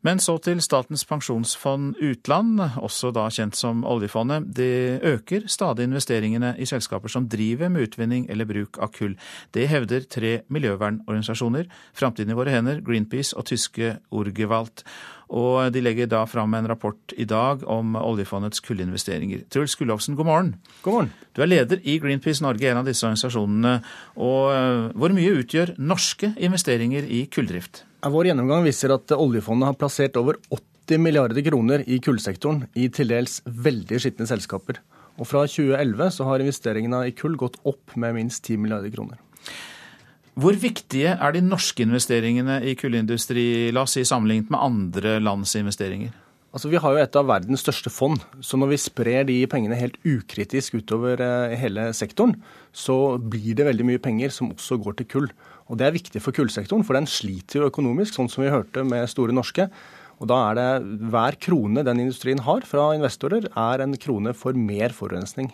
Men 0.07 0.21
så 0.23 0.37
til 0.39 0.61
Statens 0.63 1.03
pensjonsfond 1.09 1.97
utland, 1.99 2.61
også 2.79 3.11
da 3.15 3.25
kjent 3.35 3.59
som 3.59 3.81
oljefondet. 3.83 4.47
Det 4.55 5.01
øker 5.03 5.49
stadig 5.51 5.89
investeringene 5.89 6.53
i 6.55 6.69
selskaper 6.71 7.11
som 7.11 7.27
driver 7.27 7.73
med 7.73 7.89
utvinning 7.89 8.29
eller 8.31 8.47
bruk 8.47 8.79
av 8.79 8.93
kull. 8.95 9.17
Det 9.55 9.67
hevder 9.67 10.07
tre 10.07 10.33
miljøvernorganisasjoner, 10.55 11.67
Framtiden 11.99 12.31
i 12.31 12.39
våre 12.39 12.55
hender, 12.55 12.79
Greenpeace 12.85 13.35
og 13.35 13.49
tyske 13.51 13.97
Urgewalt. 14.15 14.85
Og 15.35 15.75
de 15.75 15.83
legger 15.83 16.07
da 16.09 16.23
fram 16.31 16.55
en 16.55 16.71
rapport 16.71 17.13
i 17.19 17.27
dag 17.29 17.67
om 17.69 17.99
oljefondets 17.99 18.63
kullinvesteringer. 18.65 19.45
Truls 19.51 19.75
Gullovsen, 19.77 20.17
god 20.17 20.31
morgen. 20.31 20.55
God 20.87 20.95
morgen. 20.95 21.13
Du 21.35 21.43
er 21.43 21.51
leder 21.51 21.83
i 21.83 21.99
Greenpeace 21.99 22.45
Norge, 22.45 22.71
en 22.71 22.81
av 22.81 22.89
disse 22.89 23.05
organisasjonene. 23.05 23.81
Og 24.17 24.55
eh, 24.55 24.89
hvor 24.95 25.13
mye 25.19 25.37
utgjør 25.43 25.75
norske 25.83 26.33
investeringer 26.39 27.05
i 27.05 27.27
kulldrift? 27.35 27.88
Vår 27.99 28.29
gjennomgang 28.29 28.63
viser 28.63 28.93
at 28.95 29.11
oljefondet 29.11 29.73
har 29.73 29.79
plassert 29.79 30.17
over 30.21 30.37
80 30.55 31.01
milliarder 31.03 31.43
kroner 31.43 31.83
i 31.83 31.97
kullsektoren 31.99 32.69
i 32.79 32.87
til 32.95 33.11
dels 33.11 33.41
veldig 33.43 33.99
skitne 33.99 34.29
selskaper. 34.31 34.79
Og 35.19 35.27
fra 35.27 35.43
2011 35.51 36.13
så 36.15 36.29
har 36.29 36.45
investeringene 36.45 37.01
i 37.09 37.15
kull 37.19 37.35
gått 37.41 37.59
opp 37.67 37.97
med 37.99 38.15
minst 38.15 38.45
10 38.47 38.63
milliarder 38.63 38.93
kroner. 38.95 39.19
Hvor 40.39 40.55
viktige 40.55 41.17
er 41.17 41.35
de 41.35 41.43
norske 41.43 41.83
investeringene 41.83 42.61
i 42.63 42.77
kullindustri, 42.79 43.73
la 43.75 43.83
oss 43.83 43.97
si 43.99 44.07
sammenlignet 44.07 44.55
med 44.55 44.63
andre 44.63 45.19
lands 45.19 45.57
investeringer? 45.59 46.15
Altså, 46.49 46.71
Vi 46.73 46.81
har 46.81 46.95
jo 46.95 47.03
et 47.03 47.17
av 47.21 47.27
verdens 47.29 47.61
største 47.61 47.91
fond, 47.93 48.23
så 48.41 48.57
når 48.57 48.71
vi 48.73 48.81
sprer 48.81 49.27
de 49.29 49.37
pengene 49.51 49.77
helt 49.77 49.99
ukritisk 50.01 50.79
utover 50.81 51.21
eh, 51.21 51.57
hele 51.61 51.91
sektoren, 51.93 52.39
så 52.73 53.19
blir 53.21 53.55
det 53.59 53.67
veldig 53.69 53.85
mye 53.85 54.01
penger 54.01 54.33
som 54.33 54.55
også 54.55 54.79
går 54.81 54.97
til 54.97 55.09
kull. 55.13 55.29
Og 55.69 55.77
Det 55.77 55.87
er 55.87 55.97
viktig 55.99 56.23
for 56.25 56.33
kullsektoren, 56.33 56.87
for 56.89 56.97
den 56.97 57.09
sliter 57.11 57.61
jo 57.61 57.69
økonomisk, 57.69 58.17
sånn 58.17 58.33
som 58.33 58.47
vi 58.47 58.53
hørte 58.55 58.85
med 58.89 59.05
Store 59.13 59.35
Norske. 59.37 59.69
Og 60.19 60.31
da 60.33 60.39
er 60.49 60.57
det 60.57 60.71
hver 61.13 61.37
krone 61.37 61.85
den 61.87 62.01
industrien 62.07 62.41
har 62.43 62.65
fra 62.67 62.95
investorer, 62.97 63.45
er 63.53 63.85
en 63.85 63.95
krone 64.01 64.33
for 64.35 64.57
mer 64.57 64.97
forurensning. 64.97 65.53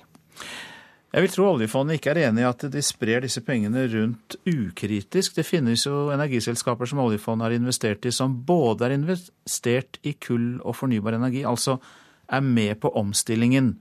Jeg 1.15 1.23
vil 1.23 1.31
tro 1.31 1.45
oljefondet 1.53 2.01
ikke 2.01 2.11
er 2.11 2.25
enig 2.27 2.43
i 2.43 2.47
at 2.49 2.65
de 2.75 2.81
sprer 2.83 3.23
disse 3.23 3.39
pengene 3.47 3.85
rundt 3.93 4.35
ukritisk. 4.51 5.37
Det 5.37 5.45
finnes 5.47 5.85
jo 5.87 6.09
energiselskaper 6.11 6.91
som 6.91 7.05
oljefondet 7.05 7.47
har 7.47 7.55
investert 7.55 8.09
i, 8.09 8.11
som 8.11 8.35
både 8.43 8.89
er 8.89 8.97
investert 8.97 10.01
i 10.03 10.17
kull 10.19 10.57
og 10.59 10.75
fornybar 10.75 11.15
energi, 11.15 11.45
altså 11.47 11.77
er 12.27 12.43
med 12.43 12.81
på 12.83 12.91
omstillingen. 12.99 13.77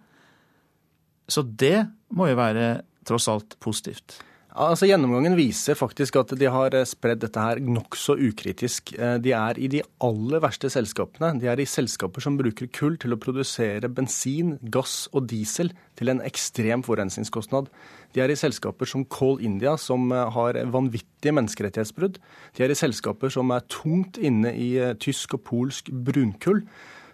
Så 1.26 1.42
det 1.42 1.88
må 2.14 2.30
jo 2.30 2.38
være 2.38 2.68
tross 3.08 3.26
alt 3.34 3.58
positivt. 3.64 4.20
Altså 4.54 4.86
Gjennomgangen 4.86 5.34
viser 5.34 5.74
faktisk 5.74 6.20
at 6.20 6.36
de 6.38 6.46
har 6.54 6.76
eh, 6.78 6.86
spredd 6.86 7.24
dette 7.24 7.42
her 7.42 7.58
nokså 7.58 8.14
ukritisk. 8.22 8.92
Eh, 8.94 9.16
de 9.18 9.32
er 9.34 9.58
i 9.58 9.70
de 9.72 9.80
aller 10.06 10.44
verste 10.44 10.70
selskapene. 10.70 11.32
De 11.42 11.50
er 11.50 11.58
i 11.58 11.66
selskaper 11.66 12.22
som 12.22 12.38
bruker 12.38 12.70
kull 12.70 13.00
til 13.02 13.16
å 13.16 13.18
produsere 13.18 13.90
bensin, 13.90 14.60
gass 14.62 15.08
og 15.10 15.26
diesel 15.32 15.74
til 15.98 16.14
en 16.14 16.22
ekstrem 16.22 16.86
forurensningskostnad. 16.86 17.72
De 18.14 18.22
er 18.22 18.30
i 18.30 18.38
selskaper 18.38 18.92
som 18.92 19.08
Call 19.10 19.42
India, 19.42 19.74
som 19.82 20.06
eh, 20.14 20.30
har 20.38 20.62
vanvittige 20.70 21.34
menneskerettighetsbrudd. 21.34 22.22
De 22.54 22.68
er 22.68 22.76
i 22.76 22.78
selskaper 22.78 23.34
som 23.34 23.50
er 23.58 23.66
tungt 23.74 24.22
inne 24.22 24.54
i 24.54 24.76
tysk 25.02 25.34
og 25.40 25.48
polsk 25.50 25.90
brunkull. 25.90 26.62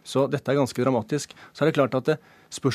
Så 0.04 0.28
dette 0.28 0.52
er 0.52 0.60
ganske 0.60 0.84
dramatisk. 0.84 1.32
Så 1.56 1.64
er 1.64 1.72
det 1.72 1.80
klart 1.80 1.96
at 1.96 2.12
det 2.12 2.20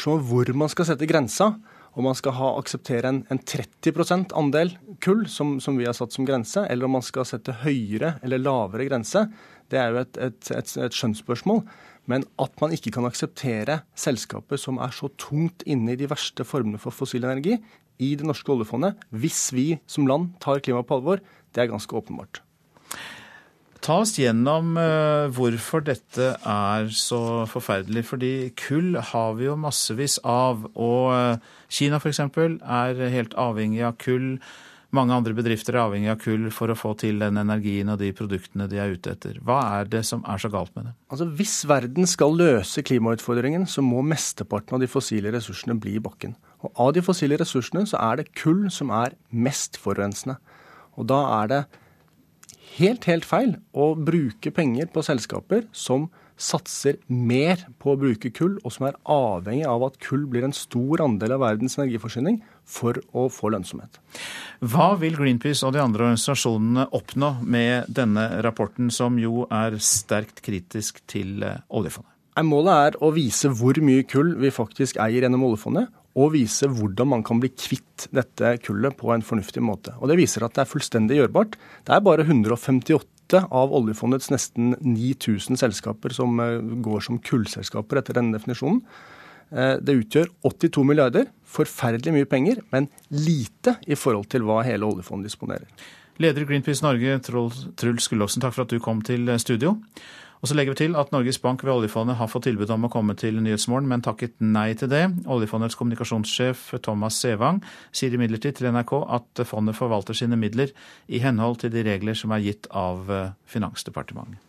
om 0.09 0.25
hvor 0.25 0.49
man 0.57 0.71
skal 0.73 0.87
sette 0.89 1.09
grensa, 1.11 1.53
om 1.95 2.07
man 2.09 2.17
skal 2.19 2.35
ha, 2.39 2.51
akseptere 2.59 3.11
en, 3.11 3.23
en 3.31 3.39
30% 3.39 4.35
andel 4.37 4.75
kull, 5.05 5.25
som, 5.31 5.57
som, 5.63 5.79
vi 5.79 5.87
har 5.87 5.97
satt 5.97 6.15
som 6.15 6.27
grense, 6.27 6.65
eller 6.67 6.89
om 6.89 6.97
man 6.99 7.07
skal 7.07 7.27
sette 7.29 7.55
høyere 7.63 8.17
eller 8.27 8.43
lavere 8.43 8.89
grense, 8.89 9.27
det 9.71 9.81
er 9.81 9.95
jo 9.95 10.03
et, 10.03 10.19
et, 10.27 10.51
et, 10.55 10.75
et 10.87 10.99
skjønnsspørsmål. 10.99 11.63
Men 12.11 12.27
at 12.43 12.59
man 12.61 12.75
ikke 12.77 12.93
kan 12.93 13.07
akseptere 13.09 13.81
selskaper 13.97 14.61
som 14.61 14.81
er 14.83 14.93
så 14.93 15.09
tungt 15.21 15.65
inne 15.71 15.95
i 15.95 16.01
de 16.01 16.11
verste 16.11 16.45
formene 16.45 16.81
for 16.83 16.93
fossil 16.93 17.25
energi 17.25 17.57
i 18.03 18.15
det 18.19 18.27
norske 18.27 18.51
oljefondet, 18.51 18.99
hvis 19.15 19.47
vi 19.55 19.69
som 19.87 20.09
land 20.11 20.35
tar 20.43 20.61
klimaet 20.65 20.89
på 20.89 20.99
alvor, 20.99 21.23
det 21.55 21.63
er 21.63 21.71
ganske 21.71 21.97
åpenbart. 21.97 22.43
Ta 23.85 23.99
oss 24.01 24.15
gjennom 24.17 24.79
uh, 24.81 25.29
hvorfor 25.37 25.83
dette 25.85 26.31
er 26.41 26.87
så 26.97 27.45
forferdelig. 27.51 28.07
Fordi 28.09 28.33
kull 28.57 28.97
har 28.97 29.35
vi 29.37 29.45
jo 29.45 29.59
massevis 29.61 30.17
av. 30.25 30.63
Og 30.73 31.11
uh, 31.13 31.59
Kina 31.75 31.99
f.eks. 31.99 32.21
er 32.23 33.03
helt 33.11 33.35
avhengig 33.41 33.83
av 33.87 33.99
kull. 33.99 34.39
Mange 34.95 35.17
andre 35.17 35.35
bedrifter 35.35 35.75
er 35.75 35.83
avhengig 35.89 36.11
av 36.13 36.21
kull 36.23 36.47
for 36.55 36.71
å 36.71 36.77
få 36.79 36.93
til 37.01 37.19
den 37.19 37.41
energien 37.41 37.91
og 37.91 37.99
de 37.99 38.13
produktene 38.15 38.69
de 38.71 38.79
er 38.79 38.95
ute 38.95 39.11
etter. 39.11 39.41
Hva 39.43 39.59
er 39.81 39.91
det 39.91 40.05
som 40.07 40.23
er 40.31 40.39
så 40.39 40.51
galt 40.53 40.71
med 40.77 40.87
det? 40.87 40.95
Altså, 41.11 41.27
Hvis 41.41 41.57
verden 41.67 42.07
skal 42.07 42.37
løse 42.39 42.85
klimautfordringen, 42.87 43.67
så 43.67 43.83
må 43.83 44.05
mesteparten 44.07 44.77
av 44.77 44.85
de 44.85 44.91
fossile 44.91 45.35
ressursene 45.35 45.75
bli 45.81 45.97
i 45.99 46.05
bakken. 46.05 46.37
Og 46.63 46.85
Av 46.87 46.93
de 46.95 47.03
fossile 47.03 47.39
ressursene 47.41 47.89
så 47.91 47.99
er 47.99 48.23
det 48.23 48.31
kull 48.39 48.69
som 48.71 48.95
er 48.95 49.19
mest 49.31 49.81
forurensende. 49.83 50.39
Og 50.95 51.09
da 51.11 51.21
er 51.43 51.51
det 51.51 51.63
helt, 52.79 53.09
helt 53.11 53.27
feil 53.27 53.57
å 53.75 53.95
bruke 53.99 54.55
penger 54.55 54.87
på 54.95 55.03
selskaper 55.03 55.67
som 55.75 56.07
satser 56.41 56.99
mer 57.07 57.63
på 57.79 57.93
å 57.93 57.99
bruke 58.01 58.31
kull, 58.35 58.57
og 58.65 58.75
som 58.75 58.89
er 58.89 58.99
avhengig 59.11 59.67
av 59.71 59.85
at 59.87 59.99
kull 60.03 60.27
blir 60.31 60.47
en 60.47 60.57
stor 60.57 61.03
andel 61.05 61.37
av 61.37 61.45
verdens 61.45 61.79
energiforsyning 61.79 62.41
for 62.65 62.99
å 63.15 63.27
få 63.33 63.53
lønnsomhet. 63.55 64.01
Hva 64.65 64.95
vil 65.01 65.19
Greenpeace 65.19 65.67
og 65.67 65.75
de 65.77 65.83
andre 65.85 66.09
organisasjonene 66.09 66.89
oppnå 66.97 67.37
med 67.43 67.91
denne 67.93 68.27
rapporten, 68.45 68.91
som 68.95 69.19
jo 69.21 69.47
er 69.53 69.79
sterkt 69.83 70.43
kritisk 70.45 71.03
til 71.11 71.45
eh, 71.45 71.61
oljefondet? 71.71 72.11
Målet 72.43 72.89
er 72.89 72.97
å 73.05 73.13
vise 73.15 73.47
hvor 73.55 73.79
mye 73.85 74.03
kull 74.11 74.33
vi 74.41 74.51
faktisk 74.51 74.99
eier 74.99 75.23
gjennom 75.23 75.45
oljefondet, 75.47 75.93
og 76.15 76.35
vise 76.35 76.67
hvordan 76.71 77.11
man 77.11 77.25
kan 77.27 77.41
bli 77.43 77.51
kvitt 77.51 78.07
dette 78.15 78.57
kullet 78.63 78.95
på 78.99 79.11
en 79.15 79.25
fornuftig 79.27 79.63
måte. 79.63 79.95
Og 79.99 80.11
Det 80.11 80.19
viser 80.19 80.47
at 80.47 80.55
det 80.55 80.63
er 80.63 80.71
fullstendig 80.71 81.19
gjørbart. 81.19 81.59
Det 81.87 81.95
er 81.95 82.05
bare 82.07 82.27
158 82.27 83.14
av 83.33 83.73
oljefondets 83.75 84.31
nesten 84.31 84.75
9000 84.81 85.59
selskaper 85.61 86.13
som 86.15 86.41
eh, 86.41 86.61
går 86.85 87.05
som 87.07 87.19
kullselskaper 87.19 88.01
etter 88.01 88.19
denne 88.19 88.37
definisjonen. 88.37 88.83
Eh, 89.51 89.77
det 89.81 89.97
utgjør 90.03 90.31
82 90.45 90.85
milliarder, 90.85 91.29
forferdelig 91.45 92.15
mye 92.15 92.29
penger, 92.31 92.61
men 92.75 92.91
lite 93.11 93.79
i 93.87 93.97
forhold 93.99 94.29
til 94.33 94.45
hva 94.47 94.63
hele 94.67 94.87
oljefondet 94.87 95.33
disponerer. 95.33 95.69
Leder 96.23 96.45
i 96.45 96.47
Greenpeace 96.47 96.85
Norge, 96.85 97.17
Truls 97.27 98.11
Gullåsen, 98.11 98.45
takk 98.45 98.55
for 98.55 98.67
at 98.67 98.71
du 98.71 98.79
kom 98.83 99.01
til 99.03 99.27
studio. 99.43 99.75
Og 100.45 100.51
så 100.51 100.59
legger 100.59 100.75
vi 100.75 100.81
til 100.83 100.97
at 101.01 101.09
Norges 101.09 101.39
Bank 101.41 101.63
ved 101.65 101.73
oljefondet 101.73 102.19
har 102.19 102.29
fått 102.29 102.45
tilbud 102.45 102.69
om 102.75 102.85
å 102.85 102.91
komme 102.93 103.15
til 103.17 103.39
Nyhetsmorgen, 103.41 103.89
men 103.89 104.05
takket 104.05 104.35
nei 104.45 104.75
til 104.77 104.91
det. 104.93 105.07
Oljefondets 105.25 105.79
kommunikasjonssjef 105.81 106.67
Thomas 106.85 107.17
Sevang 107.17 107.63
sier 107.97 108.13
imidlertid 108.13 108.59
til 108.59 108.69
NRK 108.69 108.93
at 109.17 109.47
fondet 109.49 109.81
forvalter 109.81 110.21
sine 110.21 110.37
midler 110.37 110.77
i 111.09 111.25
henhold 111.25 111.63
til 111.63 111.73
de 111.73 111.89
regler 111.89 112.21
som 112.21 112.37
er 112.37 112.45
gitt 112.45 112.69
av 112.77 113.09
eh, 113.09 113.31
Finansdepartementet. 113.49 114.44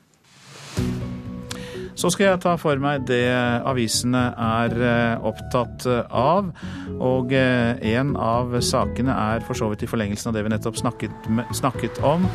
Så 1.95 2.11
skal 2.11 2.27
jeg 2.27 2.41
ta 2.43 2.55
for 2.59 2.79
meg 2.81 3.05
det 3.07 3.23
avisene 3.65 4.25
er 4.35 4.73
eh, 4.83 5.23
opptatt 5.25 5.85
av. 6.11 6.51
Og 6.99 7.31
eh, 7.35 7.79
en 7.95 8.13
av 8.19 8.51
sakene 8.59 9.15
er 9.15 9.45
for 9.47 9.57
så 9.57 9.69
vidt 9.71 9.85
i 9.87 9.89
forlengelsen 9.89 10.31
av 10.31 10.35
det 10.35 10.43
vi 10.45 10.51
nettopp 10.51 10.79
snakket, 10.81 11.29
snakket 11.55 12.01
om. 12.05 12.27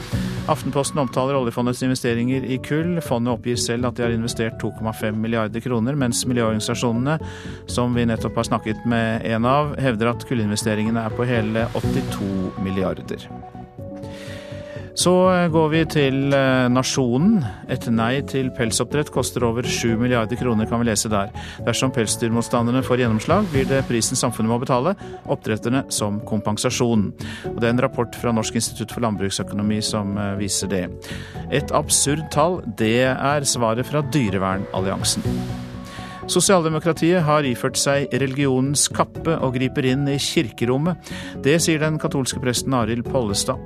Aftenposten 0.51 1.03
omtaler 1.03 1.37
oljefondets 1.39 1.85
investeringer 1.87 2.49
i 2.49 2.57
kull. 2.65 2.97
Fondet 3.05 3.37
oppgir 3.37 3.61
selv 3.61 3.91
at 3.91 4.01
de 4.01 4.09
har 4.09 4.17
investert 4.17 4.57
2,5 4.65 5.21
milliarder 5.21 5.65
kroner, 5.65 5.99
mens 5.99 6.25
miljøorganisasjonene, 6.31 7.21
som 7.71 7.97
vi 7.97 8.09
nettopp 8.09 8.41
har 8.41 8.49
snakket 8.55 8.89
med 8.89 9.29
en 9.29 9.49
av, 9.49 9.77
hevder 9.81 10.15
at 10.15 10.29
kullinvesteringene 10.31 11.05
er 11.05 11.17
på 11.17 11.29
hele 11.29 11.69
82 11.77 12.63
milliarder. 12.65 13.29
Så 14.95 15.13
eh, 15.31 15.49
går 15.53 15.69
vi 15.73 15.83
til 15.91 16.35
eh, 16.35 16.67
Nasjonen. 16.73 17.39
Et 17.71 17.87
nei 17.93 18.21
til 18.29 18.51
pelsoppdrett 18.57 19.13
koster 19.15 19.45
over 19.47 19.67
7 19.67 19.97
milliarder 20.01 20.39
kroner, 20.41 20.69
kan 20.71 20.83
vi 20.83 20.91
lese 20.91 21.11
der. 21.13 21.33
Dersom 21.67 21.93
pelsdyrmotstanderne 21.95 22.83
får 22.87 23.05
gjennomslag, 23.05 23.49
blir 23.53 23.69
det 23.71 23.85
prisen 23.89 24.19
samfunnet 24.19 24.51
må 24.51 24.61
betale 24.63 24.97
oppdretterne 25.31 25.85
som 25.95 26.21
kompensasjon. 26.27 27.11
Og 27.55 27.61
Det 27.61 27.69
er 27.69 27.75
en 27.75 27.85
rapport 27.87 28.21
fra 28.21 28.35
Norsk 28.35 28.61
institutt 28.61 28.93
for 28.95 29.05
landbruksøkonomi 29.07 29.81
som 29.85 30.17
eh, 30.19 30.37
viser 30.41 30.71
det. 30.71 30.85
Et 31.51 31.75
absurd 31.77 32.27
tall, 32.35 32.61
det 32.79 33.11
er 33.15 33.49
svaret 33.49 33.87
fra 33.87 34.05
Dyrevernalliansen. 34.13 35.70
Sosialdemokratiet 36.31 37.25
har 37.27 37.47
iført 37.47 37.79
seg 37.81 38.13
religionens 38.23 38.85
kappe 38.95 39.33
og 39.43 39.57
griper 39.57 39.89
inn 39.91 40.05
i 40.11 40.15
kirkerommet. 40.23 41.11
Det 41.43 41.57
sier 41.63 41.83
den 41.83 41.99
katolske 41.99 42.39
presten 42.43 42.77
Arild 42.77 43.09
Pollestad. 43.09 43.59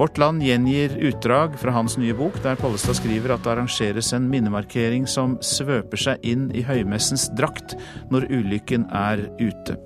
Vårt 0.00 0.18
Land 0.18 0.42
gjengir 0.42 0.96
utdrag 1.10 1.54
fra 1.62 1.76
hans 1.76 1.94
nye 2.00 2.16
bok, 2.18 2.40
der 2.42 2.58
Pollestad 2.58 2.98
skriver 2.98 3.36
at 3.36 3.46
det 3.46 3.54
arrangeres 3.54 4.10
en 4.16 4.26
minnemarkering 4.32 5.06
som 5.06 5.38
svøper 5.44 6.02
seg 6.08 6.26
inn 6.26 6.48
i 6.50 6.64
høymessens 6.66 7.28
drakt 7.38 7.76
når 8.10 8.26
ulykken 8.34 8.88
er 8.90 9.22
ute. 9.38 9.78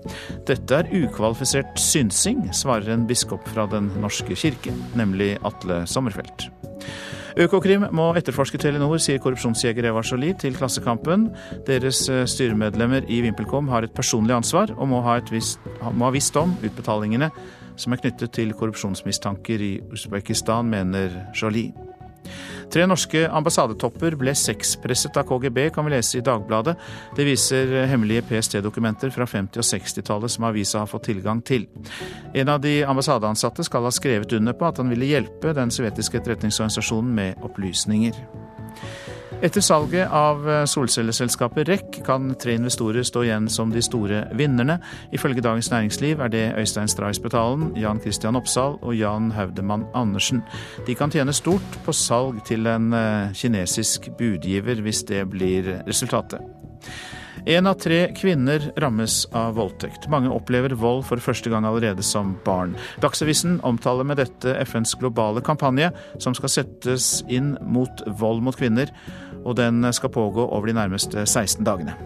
Dette 0.48 0.80
er 0.80 0.92
ukvalifisert 1.02 1.76
synsing, 1.76 2.46
svarer 2.56 2.94
en 2.96 3.04
biskop 3.08 3.44
fra 3.52 3.68
Den 3.68 3.92
norske 4.00 4.36
kirke, 4.38 4.72
nemlig 4.96 5.34
Atle 5.44 5.82
Sommerfelt. 5.84 6.48
Økokrim 7.40 7.86
må 7.96 8.10
etterforske 8.18 8.58
Telenor, 8.60 8.98
sier 9.00 9.20
korrupsjonsjeger 9.22 9.88
Eva 9.88 10.02
Jolie 10.04 10.36
til 10.38 10.56
Klassekampen. 10.58 11.30
Deres 11.68 12.04
eh, 12.12 12.26
styremedlemmer 12.28 13.08
i 13.08 13.22
VimpelCom 13.24 13.70
har 13.72 13.86
et 13.86 13.94
personlig 13.96 14.36
ansvar 14.36 14.74
og 14.76 14.90
må 14.92 15.00
ha, 15.06 15.18
visst, 15.32 15.62
må 15.92 16.08
ha 16.08 16.12
visst 16.12 16.36
om 16.36 16.52
utbetalingene 16.60 17.30
som 17.80 17.94
er 17.94 18.02
knyttet 18.02 18.34
til 18.36 18.52
korrupsjonsmistanker 18.56 19.64
i 19.64 19.72
Usbekistan, 19.94 20.68
mener 20.68 21.16
Jolie. 21.32 21.91
Tre 22.72 22.86
norske 22.88 23.26
ambassadetopper 23.28 24.14
ble 24.16 24.32
sexpresset 24.38 25.16
av 25.20 25.26
KGB, 25.28 25.66
kan 25.74 25.84
vi 25.84 25.92
lese 25.92 26.18
i 26.18 26.24
Dagbladet. 26.24 26.72
Det 27.16 27.26
viser 27.28 27.74
hemmelige 27.90 28.24
PST-dokumenter 28.30 29.12
fra 29.12 29.26
50- 29.28 29.60
og 29.60 29.66
60-tallet 29.68 30.32
som 30.32 30.46
avisa 30.48 30.80
har 30.80 30.88
fått 30.88 31.10
tilgang 31.10 31.42
til. 31.44 31.66
En 32.32 32.48
av 32.48 32.62
de 32.64 32.78
ambassadeansatte 32.88 33.66
skal 33.68 33.84
ha 33.84 33.92
skrevet 33.92 34.32
under 34.38 34.56
på 34.56 34.70
at 34.70 34.80
han 34.80 34.88
ville 34.88 35.10
hjelpe 35.10 35.52
den 35.52 35.74
sovjetiske 35.74 36.22
etterretningsorganisasjonen 36.22 37.12
med 37.20 37.44
opplysninger. 37.44 38.16
Etter 39.42 39.60
salget 39.60 40.06
av 40.14 40.44
eh, 40.50 40.64
solcelleselskapet 40.70 41.68
REC 41.68 41.96
kan 42.06 42.28
tre 42.38 42.54
investorer 42.54 43.02
stå 43.02 43.24
igjen 43.26 43.48
som 43.50 43.72
de 43.74 43.80
store 43.82 44.20
vinnerne. 44.38 44.76
Ifølge 45.10 45.42
Dagens 45.42 45.70
Næringsliv 45.72 46.22
er 46.22 46.30
det 46.30 46.44
Øystein 46.62 46.86
Straisbetalen, 46.86 47.72
Jan 47.74 47.98
Christian 48.00 48.38
Oppsal 48.38 48.78
og 48.78 48.94
Jan 48.94 49.32
Haudemann 49.34 49.88
Andersen. 49.98 50.44
De 50.86 50.94
kan 50.94 51.10
tjene 51.10 51.34
stort 51.34 51.80
på 51.82 51.92
salg 51.92 52.38
til 52.46 52.70
en 52.70 52.92
eh, 52.94 53.34
kinesisk 53.34 54.12
budgiver, 54.18 54.78
hvis 54.86 55.02
det 55.10 55.24
blir 55.34 55.74
resultatet. 55.90 56.38
Én 57.46 57.66
av 57.66 57.74
tre 57.82 58.04
kvinner 58.14 58.68
rammes 58.78 59.24
av 59.34 59.56
voldtekt. 59.56 60.04
Mange 60.12 60.30
opplever 60.30 60.76
vold 60.78 61.02
for 61.08 61.18
første 61.18 61.50
gang 61.50 61.66
allerede 61.66 62.04
som 62.06 62.36
barn. 62.46 62.76
Dagsavisen 63.02 63.56
omtaler 63.66 64.06
med 64.06 64.20
dette 64.22 64.54
FNs 64.62 64.94
globale 65.00 65.42
kampanje, 65.42 65.88
som 66.22 66.36
skal 66.38 66.52
settes 66.54 67.08
inn 67.26 67.56
mot 67.66 68.04
vold 68.20 68.44
mot 68.46 68.58
kvinner, 68.58 68.92
og 69.44 69.56
den 69.58 69.84
skal 69.92 70.12
pågå 70.14 70.46
over 70.48 70.70
de 70.70 70.78
nærmeste 70.78 71.26
16 71.26 71.64
dagene. 71.66 71.96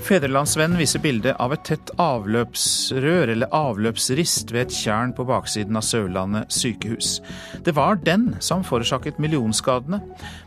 Fedrelandsvennen 0.00 0.78
viser 0.80 1.02
bilde 1.04 1.34
av 1.42 1.52
et 1.54 1.64
tett 1.68 1.90
avløpsrør, 2.00 3.34
eller 3.34 3.52
avløpsrist, 3.54 4.52
ved 4.54 4.68
et 4.68 4.74
tjern 4.74 5.12
på 5.16 5.26
baksiden 5.28 5.76
av 5.76 5.84
Sørlandet 5.84 6.56
sykehus. 6.56 7.18
Det 7.66 7.76
var 7.76 8.00
den 8.06 8.30
som 8.40 8.64
forårsaket 8.64 9.20
millionskadene 9.20 10.00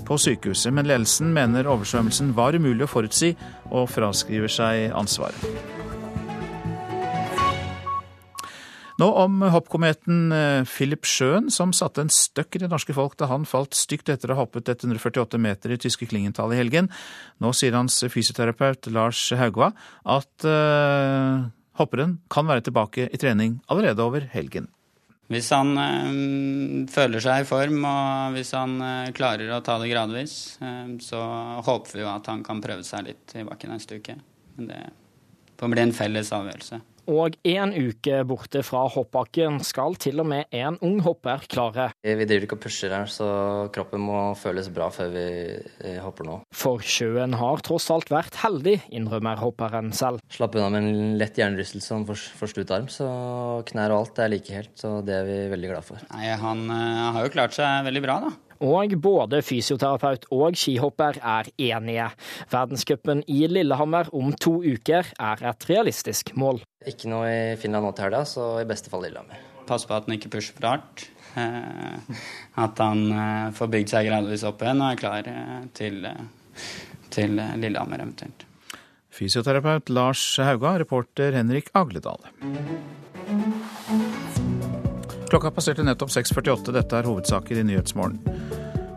på 0.08 0.18
sykehuset, 0.18 0.74
men 0.74 0.90
ledelsen 0.90 1.32
mener 1.38 1.70
oversvømmelsen 1.70 2.34
var 2.38 2.58
umulig 2.58 2.88
å 2.88 2.92
forutsi, 2.96 3.34
og 3.70 3.92
fraskriver 3.94 4.52
seg 4.52 4.90
ansvaret. 4.98 5.83
Nå 9.02 9.08
om 9.18 9.42
hoppkometen 9.54 10.36
eh, 10.36 10.68
Philip 10.70 11.08
Schøen, 11.10 11.50
som 11.54 11.74
satte 11.74 12.04
en 12.04 12.12
støkk 12.14 12.58
i 12.58 12.64
det 12.64 12.70
norske 12.70 12.94
folk 12.94 13.18
da 13.18 13.30
han 13.32 13.48
falt 13.50 13.74
stygt 13.78 14.12
etter 14.14 14.30
å 14.30 14.38
ha 14.38 14.46
hoppet 14.46 14.70
148 14.70 15.40
meter 15.42 15.74
i 15.74 15.80
tyske 15.82 16.06
Klingenthal 16.12 16.54
i 16.54 16.60
helgen. 16.62 16.92
Nå 17.42 17.56
sier 17.58 17.74
hans 17.78 18.04
fysioterapeut 18.14 18.92
Lars 18.94 19.26
Haugva 19.40 19.72
at 20.06 20.46
uh, 20.46 21.50
hopperen 21.82 22.20
kan 22.34 22.48
være 22.50 22.68
tilbake 22.70 23.10
i 23.10 23.20
trening 23.22 23.58
allerede 23.72 24.06
over 24.06 24.30
helgen. 24.34 24.70
Hvis 25.32 25.50
han 25.56 25.72
øh, 25.80 26.88
føler 26.92 27.24
seg 27.24 27.42
i 27.42 27.48
form 27.48 27.86
og 27.88 28.36
hvis 28.36 28.52
han 28.58 28.76
øh, 28.84 29.12
klarer 29.16 29.54
å 29.56 29.62
ta 29.66 29.80
det 29.82 29.90
gradvis, 29.90 30.60
øh, 30.62 30.98
så 31.02 31.22
håper 31.66 31.96
vi 31.96 32.04
jo 32.04 32.10
at 32.12 32.28
han 32.30 32.44
kan 32.46 32.62
prøve 32.62 32.84
seg 32.86 33.08
litt 33.08 33.34
i 33.40 33.46
bakken 33.48 33.74
neste 33.74 33.98
uke. 33.98 34.18
Men 34.58 34.70
det 34.70 34.82
får 35.58 35.72
bli 35.72 35.86
en 35.86 35.96
felles 35.96 36.34
avgjørelse. 36.36 36.82
Og 37.10 37.36
én 37.44 37.74
uke 37.76 38.22
borte 38.28 38.62
fra 38.64 38.86
hoppbakken 38.92 39.60
skal 39.66 39.98
til 40.00 40.22
og 40.24 40.28
med 40.30 40.54
en 40.56 40.78
ung 40.86 41.02
hopper 41.04 41.44
klare. 41.52 41.90
Vi 42.04 42.28
driver 42.28 42.48
ikke 42.48 42.58
og 42.58 42.64
pusher 42.64 42.94
her, 42.96 43.10
så 43.12 43.28
kroppen 43.76 44.04
må 44.06 44.20
føles 44.40 44.70
bra 44.74 44.88
før 44.94 45.12
vi 45.12 45.26
eh, 45.84 46.00
hopper 46.04 46.28
nå. 46.28 46.38
For 46.56 46.84
sjøen 46.84 47.36
har 47.40 47.64
tross 47.66 47.90
alt 47.94 48.12
vært 48.14 48.38
heldig, 48.44 48.78
innrømmer 48.96 49.42
hopperen 49.42 49.92
selv. 49.96 50.24
Slapp 50.32 50.56
unna 50.56 50.70
med 50.74 50.88
en 50.88 51.18
lett 51.20 51.40
hjernerystelse 51.40 51.94
og 51.94 52.04
en 52.04 52.24
forstutt 52.40 52.72
arm, 52.76 52.88
så 52.92 53.10
knær 53.68 53.96
og 53.96 54.04
alt 54.04 54.24
er 54.24 54.34
like 54.36 54.56
helt. 54.56 54.74
Så 54.80 54.96
det 55.06 55.18
er 55.20 55.28
vi 55.28 55.40
veldig 55.54 55.74
glad 55.74 55.88
for. 55.88 56.04
Nei, 56.14 56.32
Han 56.40 56.66
uh, 56.72 57.12
har 57.18 57.28
jo 57.28 57.34
klart 57.34 57.58
seg 57.58 57.84
veldig 57.90 58.06
bra, 58.06 58.20
da. 58.28 58.34
Og 58.62 58.94
både 59.02 59.42
fysioterapeut 59.46 60.28
og 60.34 60.60
skihopper 60.60 61.20
er 61.20 61.50
enige. 61.58 62.10
Verdenscupen 62.52 63.24
i 63.28 63.48
Lillehammer 63.50 64.12
om 64.14 64.34
to 64.36 64.60
uker 64.62 65.10
er 65.20 65.48
et 65.50 65.68
realistisk 65.70 66.36
mål. 66.36 66.62
Ikke 66.86 67.10
noe 67.12 67.32
i 67.32 67.58
Finland 67.60 67.88
nå 67.88 67.96
til 67.96 68.10
helga, 68.10 68.24
så 68.28 68.54
i 68.62 68.70
beste 68.70 68.92
fall 68.94 69.06
Lillehammer. 69.08 69.42
Pass 69.68 69.88
på 69.88 69.96
at 69.96 70.08
han 70.08 70.18
ikke 70.18 70.32
pusher 70.34 70.56
for 70.58 70.68
hardt. 70.74 71.08
Eh, 71.40 72.18
at 72.62 72.82
han 72.84 73.06
eh, 73.10 73.52
får 73.58 73.70
bygd 73.74 73.94
seg 73.94 74.10
gradvis 74.10 74.46
opp 74.46 74.62
igjen 74.62 74.84
og 74.84 74.92
er 74.92 75.00
klar 75.00 75.30
eh, 75.32 75.62
til, 75.74 76.04
til 77.14 77.40
Lillehammer 77.40 78.04
eventuelt. 78.04 78.46
Fysioterapeut 79.14 79.92
Lars 79.94 80.22
Hauga, 80.42 80.78
reporter 80.82 81.38
Henrik 81.38 81.70
Agledal. 81.78 82.22
Klokka 85.34 85.50
passerte 85.52 85.82
nettopp 85.82 86.12
6.48. 86.14 86.72
Dette 86.76 86.94
er 86.94 87.08
hovedsaker 87.10 87.58
i 87.58 87.64
Nyhetsmorgen. 87.66 88.20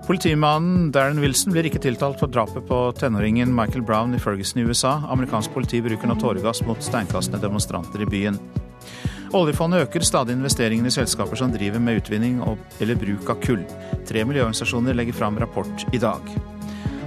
Politimannen 0.04 0.90
Darren 0.92 1.22
Wilson 1.22 1.54
blir 1.54 1.64
ikke 1.64 1.80
tiltalt 1.80 2.20
for 2.20 2.28
drapet 2.28 2.66
på 2.68 2.80
tenåringen 2.98 3.54
Michael 3.56 3.80
Brown 3.88 4.12
i 4.12 4.20
Ferguson 4.20 4.60
i 4.60 4.66
USA. 4.68 4.98
Amerikansk 5.08 5.54
politi 5.54 5.80
bruker 5.80 6.10
nå 6.10 6.18
tåregass 6.20 6.60
mot 6.68 6.84
steinkastende 6.84 7.40
demonstranter 7.40 8.04
i 8.04 8.10
byen. 8.12 8.36
Oljefondet 9.32 9.86
øker 9.86 10.04
stadig 10.04 10.36
investeringene 10.36 10.92
i 10.92 10.96
selskaper 10.98 11.40
som 11.40 11.56
driver 11.56 11.80
med 11.80 12.02
utvinning 12.02 12.42
eller 12.44 13.00
bruk 13.00 13.32
av 13.32 13.40
kull. 13.40 13.64
Tre 14.04 14.28
miljøorganisasjoner 14.28 15.00
legger 15.00 15.16
fram 15.16 15.40
rapport 15.40 15.88
i 15.88 16.02
dag. 16.04 16.20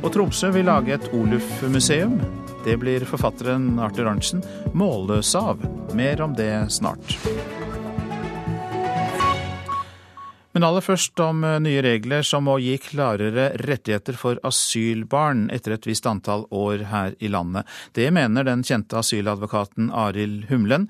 Og 0.01 0.09
Tromsø 0.15 0.49
vil 0.57 0.65
lage 0.71 0.97
et 0.97 1.11
Oluf-museum. 1.13 2.17
Det 2.65 2.81
blir 2.81 3.05
forfatteren 3.05 3.75
Arthur 3.77 4.09
Arntzen 4.09 4.41
målløs 4.73 5.35
av. 5.37 5.61
Mer 5.93 6.25
om 6.25 6.33
det 6.33 6.55
snart. 6.73 7.19
Men 10.59 10.65
aller 10.67 10.83
først 10.83 11.21
om 11.23 11.45
eh, 11.47 11.53
nye 11.63 11.79
regler 11.79 12.25
som 12.27 12.43
må 12.43 12.57
gi 12.59 12.73
klarere 12.83 13.45
rettigheter 13.61 14.17
for 14.19 14.41
asylbarn 14.43 15.45
etter 15.55 15.77
et 15.77 15.87
visst 15.87 16.09
antall 16.09 16.43
år 16.51 16.83
her 16.89 17.15
i 17.23 17.29
landet. 17.31 17.63
Det 17.95 18.09
mener 18.11 18.43
den 18.43 18.65
kjente 18.67 18.97
asyladvokaten 18.99 19.87
Arild 19.95 20.49
Humlen. 20.49 20.89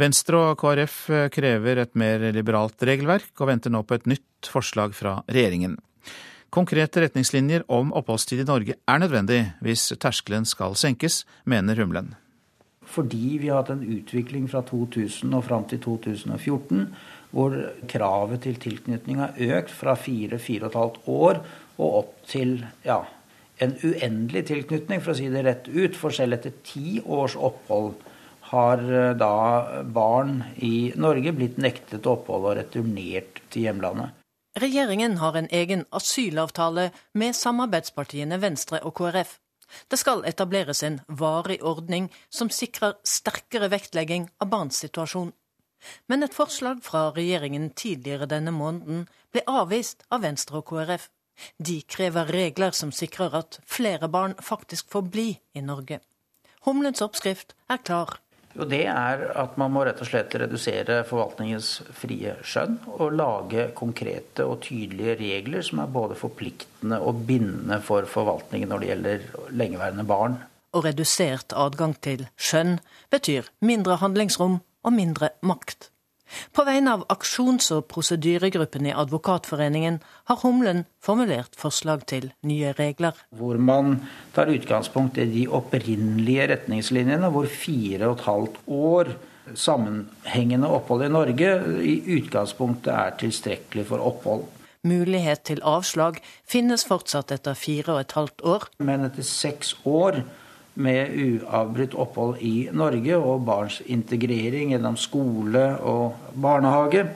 Venstre 0.00 0.40
og 0.40 0.56
KrF 0.64 0.96
eh, 1.12 1.26
krever 1.34 1.82
et 1.84 1.92
mer 1.92 2.24
liberalt 2.32 2.88
regelverk, 2.88 3.34
og 3.36 3.52
venter 3.52 3.76
nå 3.76 3.84
på 3.84 4.00
et 4.00 4.08
nytt 4.14 4.48
forslag 4.48 4.96
fra 4.96 5.18
regjeringen. 5.28 5.76
Konkrete 6.48 7.04
retningslinjer 7.04 7.68
om 7.68 7.92
oppholdstid 7.92 8.46
i 8.46 8.48
Norge 8.48 8.80
er 8.80 9.04
nødvendig 9.04 9.42
hvis 9.60 9.90
terskelen 10.00 10.48
skal 10.48 10.72
senkes, 10.72 11.26
mener 11.44 11.84
Humlen. 11.84 12.14
Fordi 12.92 13.36
vi 13.40 13.52
har 13.52 13.60
hatt 13.60 13.76
en 13.76 13.84
utvikling 13.84 14.48
fra 14.48 14.64
2000 14.64 15.36
og 15.36 15.44
fram 15.44 15.68
til 15.68 15.84
2014 15.84 16.88
hvor 17.32 17.56
kravet 17.88 18.44
til 18.44 18.60
tilknytning 18.60 19.20
har 19.22 19.36
økt 19.58 19.72
fra 19.72 19.96
fire-fire 19.96 20.70
år 21.08 21.42
og 21.80 21.88
opp 21.88 22.14
til 22.28 22.58
ja, 22.84 23.00
en 23.62 23.74
uendelig 23.82 24.46
tilknytning, 24.50 25.02
for 25.02 25.14
å 25.14 25.18
si 25.18 25.28
det 25.32 25.44
rett 25.46 25.68
ut. 25.68 25.96
For 25.98 26.14
selv 26.14 26.38
etter 26.38 26.54
ti 26.66 27.00
års 27.02 27.36
opphold 27.36 27.94
har 28.52 28.82
eh, 28.82 29.12
da 29.16 29.82
barn 29.84 30.42
i 30.60 30.92
Norge 31.00 31.32
blitt 31.36 31.60
nektet 31.62 32.08
opphold 32.08 32.50
og 32.50 32.58
returnert 32.60 33.40
til 33.52 33.68
hjemlandet. 33.68 34.18
Regjeringen 34.60 35.16
har 35.22 35.38
en 35.38 35.48
egen 35.48 35.86
asylavtale 35.96 36.90
med 37.16 37.36
samarbeidspartiene 37.36 38.36
Venstre 38.42 38.82
og 38.84 38.98
KrF. 38.98 39.38
Det 39.88 39.96
skal 39.96 40.26
etableres 40.28 40.82
en 40.84 40.98
varig 41.08 41.62
ordning 41.64 42.10
som 42.28 42.50
sikrer 42.52 42.98
sterkere 43.08 43.70
vektlegging 43.72 44.28
av 44.44 44.50
barns 44.52 44.82
situasjon. 44.84 45.32
Men 46.06 46.22
et 46.22 46.34
forslag 46.34 46.82
fra 46.86 47.08
regjeringen 47.16 47.70
tidligere 47.76 48.30
denne 48.30 48.54
måneden 48.54 49.06
ble 49.32 49.44
avvist 49.48 50.04
av 50.10 50.24
Venstre 50.26 50.60
og 50.60 50.68
KrF. 50.70 51.08
De 51.58 51.80
krever 51.88 52.28
regler 52.34 52.74
som 52.76 52.92
sikrer 52.94 53.34
at 53.38 53.58
flere 53.66 54.08
barn 54.08 54.34
faktisk 54.40 54.90
får 54.92 55.08
bli 55.14 55.28
i 55.56 55.62
Norge. 55.64 56.00
Humlens 56.66 57.02
oppskrift 57.02 57.56
er 57.72 57.80
klar. 57.82 58.18
Jo, 58.52 58.66
Det 58.68 58.84
er 58.84 59.22
at 59.40 59.56
man 59.56 59.72
må 59.72 59.84
rett 59.86 60.00
og 60.04 60.08
slett 60.10 60.34
redusere 60.36 61.00
forvaltningens 61.08 61.70
frie 61.96 62.34
skjønn 62.44 62.76
og 62.98 63.14
lage 63.16 63.70
konkrete 63.78 64.44
og 64.44 64.60
tydelige 64.66 65.16
regler 65.22 65.64
som 65.64 65.80
er 65.80 65.94
både 65.94 66.18
forpliktende 66.20 67.00
og 67.00 67.24
bindende 67.28 67.80
for 67.80 68.04
forvaltningen 68.04 68.68
når 68.68 68.82
det 68.82 68.90
gjelder 68.90 69.24
lengeværende 69.56 70.04
barn. 70.04 70.36
Og 70.76 70.84
redusert 70.84 71.56
adgang 71.56 71.96
til 72.04 72.26
skjønn 72.36 72.78
betyr 73.12 73.48
mindre 73.64 73.96
handlingsrom 74.04 74.60
og 74.82 74.94
mindre 74.96 75.34
makt. 75.42 75.92
På 76.52 76.64
vegne 76.64 76.94
av 76.96 77.02
aksjons- 77.12 77.70
og 77.76 77.84
prosedyregruppen 77.92 78.86
i 78.88 78.94
Advokatforeningen 78.96 79.98
har 80.30 80.40
Humlen 80.40 80.84
formulert 81.02 81.56
forslag 81.60 82.06
til 82.08 82.30
nye 82.48 82.72
regler. 82.78 83.18
Hvor 83.36 83.60
man 83.60 83.98
tar 84.32 84.52
utgangspunkt 84.52 85.20
i 85.20 85.28
de 85.28 85.44
opprinnelige 85.52 86.48
retningslinjene, 86.54 87.28
hvor 87.34 87.50
fire 87.52 88.08
og 88.08 88.16
et 88.16 88.26
halvt 88.30 88.58
år 88.66 89.12
sammenhengende 89.58 90.70
opphold 90.70 91.04
i 91.04 91.12
Norge 91.12 91.52
i 91.84 91.96
utgangspunktet 92.16 92.92
er 92.94 93.16
tilstrekkelig 93.20 93.86
for 93.90 94.04
opphold. 94.04 94.46
Mulighet 94.86 95.44
til 95.46 95.60
avslag 95.62 96.18
finnes 96.48 96.82
fortsatt 96.88 97.30
etter 97.34 97.54
fire 97.54 97.94
og 97.94 98.00
et 98.02 98.14
halvt 98.16 98.42
år. 98.42 98.64
Men 98.82 99.04
etter 99.06 99.26
seks 99.26 99.76
år 99.86 100.24
med 100.74 101.12
uavbrutt 101.18 101.94
opphold 101.94 102.40
i 102.40 102.70
Norge 102.72 103.18
og 103.18 103.44
barns 103.46 103.80
integrering 103.92 104.72
gjennom 104.72 104.96
skole 105.00 105.66
og 105.84 106.32
barnehage, 106.34 107.06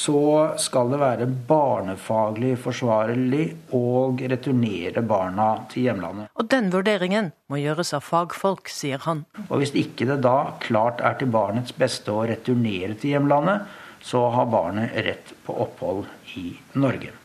så 0.00 0.20
skal 0.60 0.92
det 0.92 1.00
være 1.00 1.26
barnefaglig 1.48 2.54
forsvarlig 2.62 3.44
å 3.76 3.84
returnere 4.16 5.02
barna 5.04 5.48
til 5.72 5.88
hjemlandet. 5.88 6.30
Og 6.38 6.48
den 6.50 6.70
vurderingen 6.72 7.32
må 7.50 7.60
gjøres 7.60 7.92
av 7.98 8.06
fagfolk, 8.06 8.70
sier 8.72 9.02
han. 9.04 9.24
Og 9.48 9.60
hvis 9.60 9.74
ikke 9.76 10.08
det 10.08 10.20
da 10.24 10.54
klart 10.62 11.02
er 11.04 11.18
til 11.20 11.32
barnets 11.34 11.76
beste 11.76 12.14
å 12.14 12.24
returnere 12.30 12.96
til 12.96 13.16
hjemlandet, 13.16 13.66
så 14.00 14.30
har 14.32 14.48
barnet 14.48 14.94
rett 15.04 15.34
på 15.44 15.58
opphold 15.66 16.06
i 16.40 16.54
Norge. 16.80 17.19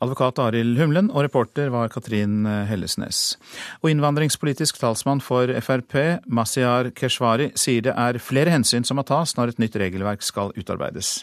Advokat 0.00 0.38
Arild 0.40 0.78
Humlen 0.80 1.10
og 1.12 1.26
reporter 1.26 1.68
var 1.72 1.90
Katrin 1.92 2.46
Hellesnes. 2.68 3.36
Og 3.84 3.90
innvandringspolitisk 3.92 4.80
talsmann 4.80 5.20
for 5.20 5.52
Frp, 5.60 6.22
Masiar 6.24 6.88
Keshvari, 6.96 7.50
sier 7.52 7.84
det 7.84 7.96
er 7.96 8.20
flere 8.22 8.54
hensyn 8.54 8.86
som 8.86 8.96
må 8.96 9.04
tas 9.04 9.36
når 9.36 9.52
et 9.52 9.66
nytt 9.66 9.76
regelverk 9.82 10.24
skal 10.24 10.56
utarbeides. 10.56 11.20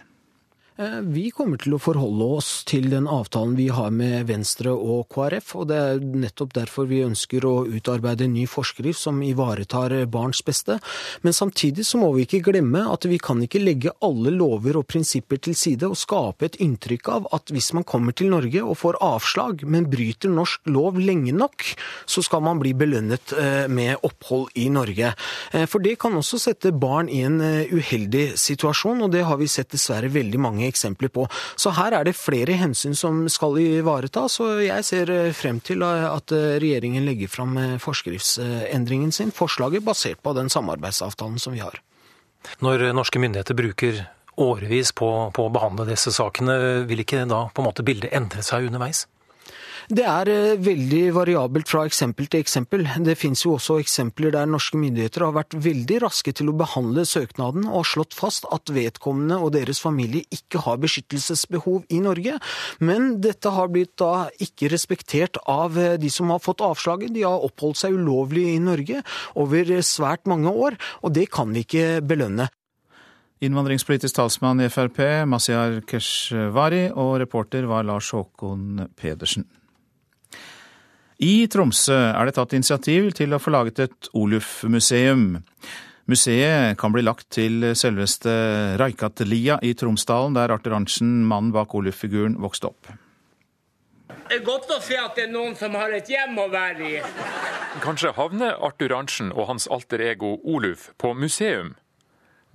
Eh, 0.77 0.99
vi 1.01 1.31
kommer 1.33 1.57
til 1.57 1.73
å 1.73 1.79
forholde 1.81 2.25
oss 2.37 2.47
til 2.69 2.91
den 2.91 3.07
avtalen 3.09 3.55
vi 3.57 3.65
har 3.73 3.89
med 3.89 4.27
Venstre 4.29 4.69
og 4.69 5.07
KrF, 5.09 5.55
og 5.57 5.69
det 5.71 5.77
er 5.81 6.03
nettopp 6.05 6.51
derfor 6.53 6.85
vi 6.85 6.99
ønsker 7.01 7.47
å 7.49 7.53
utarbeide 7.65 8.27
en 8.27 8.35
ny 8.35 8.43
forskrift 8.45 9.01
som 9.01 9.23
ivaretar 9.25 9.95
barns 10.13 10.43
beste. 10.45 10.77
Men 11.25 11.33
samtidig 11.33 11.87
så 11.87 11.97
må 11.97 12.11
vi 12.13 12.27
ikke 12.27 12.43
glemme 12.51 12.83
at 12.93 13.07
vi 13.09 13.17
kan 13.17 13.41
ikke 13.41 13.63
legge 13.63 13.93
alle 14.05 14.35
lover 14.35 14.77
og 14.77 14.85
prinsipper 14.91 15.41
til 15.41 15.57
side 15.57 15.89
og 15.89 15.97
skape 15.97 16.45
et 16.45 16.59
inntrykk 16.61 17.09
av 17.15 17.31
at 17.33 17.49
hvis 17.49 17.71
man 17.73 17.87
kommer 17.87 18.13
til 18.13 18.29
Norge 18.35 18.61
og 18.61 18.77
får 18.77 19.01
avslag, 19.01 19.65
men 19.65 19.89
bryter 19.89 20.29
norsk 20.29 20.69
lov 20.69 21.01
lenge 21.01 21.33
nok, 21.33 21.65
så 22.05 22.21
skal 22.21 22.45
man 22.45 22.61
bli 22.61 22.75
belønnet 22.77 23.33
eh, 23.33 23.65
med 23.65 24.05
opphold 24.05 24.53
i 24.61 24.67
Norge. 24.69 25.15
Eh, 25.57 25.65
for 25.65 25.81
det 25.81 25.97
kan 26.05 26.21
også 26.21 26.37
sette 26.45 26.75
barn 26.77 27.09
i 27.09 27.23
en 27.25 27.41
uheldig 27.41 28.37
situasjon, 28.37 29.01
og 29.07 29.13
det 29.17 29.25
har 29.25 29.41
vi 29.41 29.49
sett 29.49 29.73
dessverre 29.73 30.13
veldig 30.13 30.45
mange 30.45 30.66
eksempler 30.69 31.11
på. 31.13 31.25
Så 31.55 31.73
her 31.77 31.95
er 31.97 32.07
det 32.07 32.15
flere 32.17 32.57
hensyn 32.59 32.95
som 32.97 33.25
skal 33.31 33.57
ivaretas, 33.61 34.39
og 34.43 34.63
jeg 34.65 34.85
ser 34.87 35.11
eh, 35.13 35.33
frem 35.35 35.61
til 35.63 35.85
eh, 35.85 36.05
at 36.09 36.33
eh, 36.35 36.57
regjeringen 36.61 37.07
legger 37.07 37.31
fram 37.31 37.57
forskriftsendringen 37.81 39.11
sin, 39.15 39.33
forslaget 39.35 39.85
basert 39.85 40.21
på 40.23 40.35
den 40.37 40.51
samarbeidsavtalen 40.53 41.39
som 41.41 41.55
vi 41.55 41.63
har. 41.63 41.81
Når 42.63 42.91
norske 42.95 43.19
myndigheter 43.19 43.57
bruker 43.57 44.05
årevis 44.37 44.93
på, 44.95 45.09
på 45.33 45.47
å 45.47 45.53
behandle 45.53 45.87
disse 45.89 46.13
sakene, 46.13 46.85
vil 46.87 47.01
ikke 47.03 47.25
da 47.29 47.47
på 47.49 47.63
en 47.63 47.67
måte 47.67 47.85
bildet 47.85 48.13
endre 48.15 48.45
seg 48.45 48.69
underveis? 48.69 49.07
Det 49.87 50.03
er 50.03 50.27
eh, 50.27 50.57
veldig 50.59 51.13
variabelt 51.15 51.69
fra 51.71 51.85
eksempel 51.87 52.27
til 52.27 52.41
eksempel. 52.43 52.81
Det 53.07 53.13
finnes 53.15 53.39
jo 53.45 53.53
også 53.55 53.77
eksempler 53.79 54.33
der 54.35 54.49
norske 54.49 54.75
myndigheter 54.75 55.23
har 55.23 55.35
vært 55.37 55.55
veldig 55.63 56.01
raske 56.03 56.33
til 56.35 56.51
å 56.51 56.55
behandle 56.59 57.05
søknaden 57.07 57.63
og 57.69 57.77
har 57.77 57.87
slått 57.93 58.17
fast 58.17 58.43
at 58.51 58.67
vedkommende 58.75 59.37
og 59.39 59.53
deres 59.55 59.79
familie 59.79 60.27
ikke 60.35 60.65
har 60.65 60.81
beskyttelsesbehov 60.83 61.85
i 61.87 62.01
Norge. 62.03 62.35
Men 62.83 63.21
dette 63.23 63.53
har 63.55 63.71
blitt 63.71 63.93
da 64.01 64.27
ikke 64.43 64.67
respektert 64.73 65.39
av 65.47 65.79
eh, 65.79 65.95
de 65.95 66.11
som 66.11 66.35
har 66.35 66.43
fått 66.43 66.65
avslaget. 66.67 67.13
De 67.15 67.23
har 67.23 67.45
oppholdt 67.47 67.79
seg 67.79 67.95
ulovlig 67.95 68.43
i 68.57 68.59
Norge 68.59 68.99
over 69.39 69.71
svært 69.87 70.27
mange 70.27 70.51
år, 70.51 70.75
og 70.99 71.15
det 71.15 71.29
kan 71.31 71.55
vi 71.55 71.63
ikke 71.63 72.01
belønne. 72.03 72.49
Innvandringspolitisk 73.39 74.19
talsmann 74.19 74.65
i 74.65 74.67
Frp, 74.67 74.99
Masiar 75.31 75.79
Keshvari, 75.87 76.89
og 76.91 77.21
reporter 77.23 77.69
var 77.71 77.87
Lars 77.87 78.11
Håkon 78.11 78.89
Pedersen. 78.99 79.47
I 81.17 81.47
Tromsø 81.49 81.95
er 81.97 82.29
det 82.29 82.35
tatt 82.37 82.53
initiativ 82.53 83.09
til 83.17 83.33
å 83.33 83.39
få 83.41 83.49
laget 83.49 83.79
et 83.87 84.09
Oluf-museum. 84.13 85.39
Museet 86.07 86.77
kan 86.77 86.93
bli 86.93 87.01
lagt 87.01 87.31
til 87.33 87.71
selveste 87.73 88.29
Raikatlia 88.77 89.57
i 89.65 89.73
Tromsdalen, 89.73 90.37
der 90.37 90.53
Arthur 90.53 90.77
Arntzen, 90.77 91.25
mannen 91.25 91.49
bak 91.55 91.73
Oluf-figuren, 91.73 92.37
vokste 92.39 92.69
opp. 92.69 92.91
Det 94.27 94.37
er 94.37 94.45
godt 94.45 94.69
å 94.71 94.77
se 94.83 94.99
at 94.99 95.17
det 95.17 95.25
er 95.25 95.33
noen 95.33 95.57
som 95.57 95.73
har 95.79 95.91
et 95.97 96.07
hjem 96.11 96.37
å 96.37 96.47
være 96.53 96.85
i. 96.85 97.01
Kanskje 97.81 98.13
havner 98.13 98.53
Arthur 98.63 98.93
Arntzen 98.99 99.33
og 99.33 99.49
hans 99.49 99.65
alter 99.73 100.05
ego 100.11 100.35
Oluf 100.45 100.91
på 101.01 101.15
museum? 101.17 101.73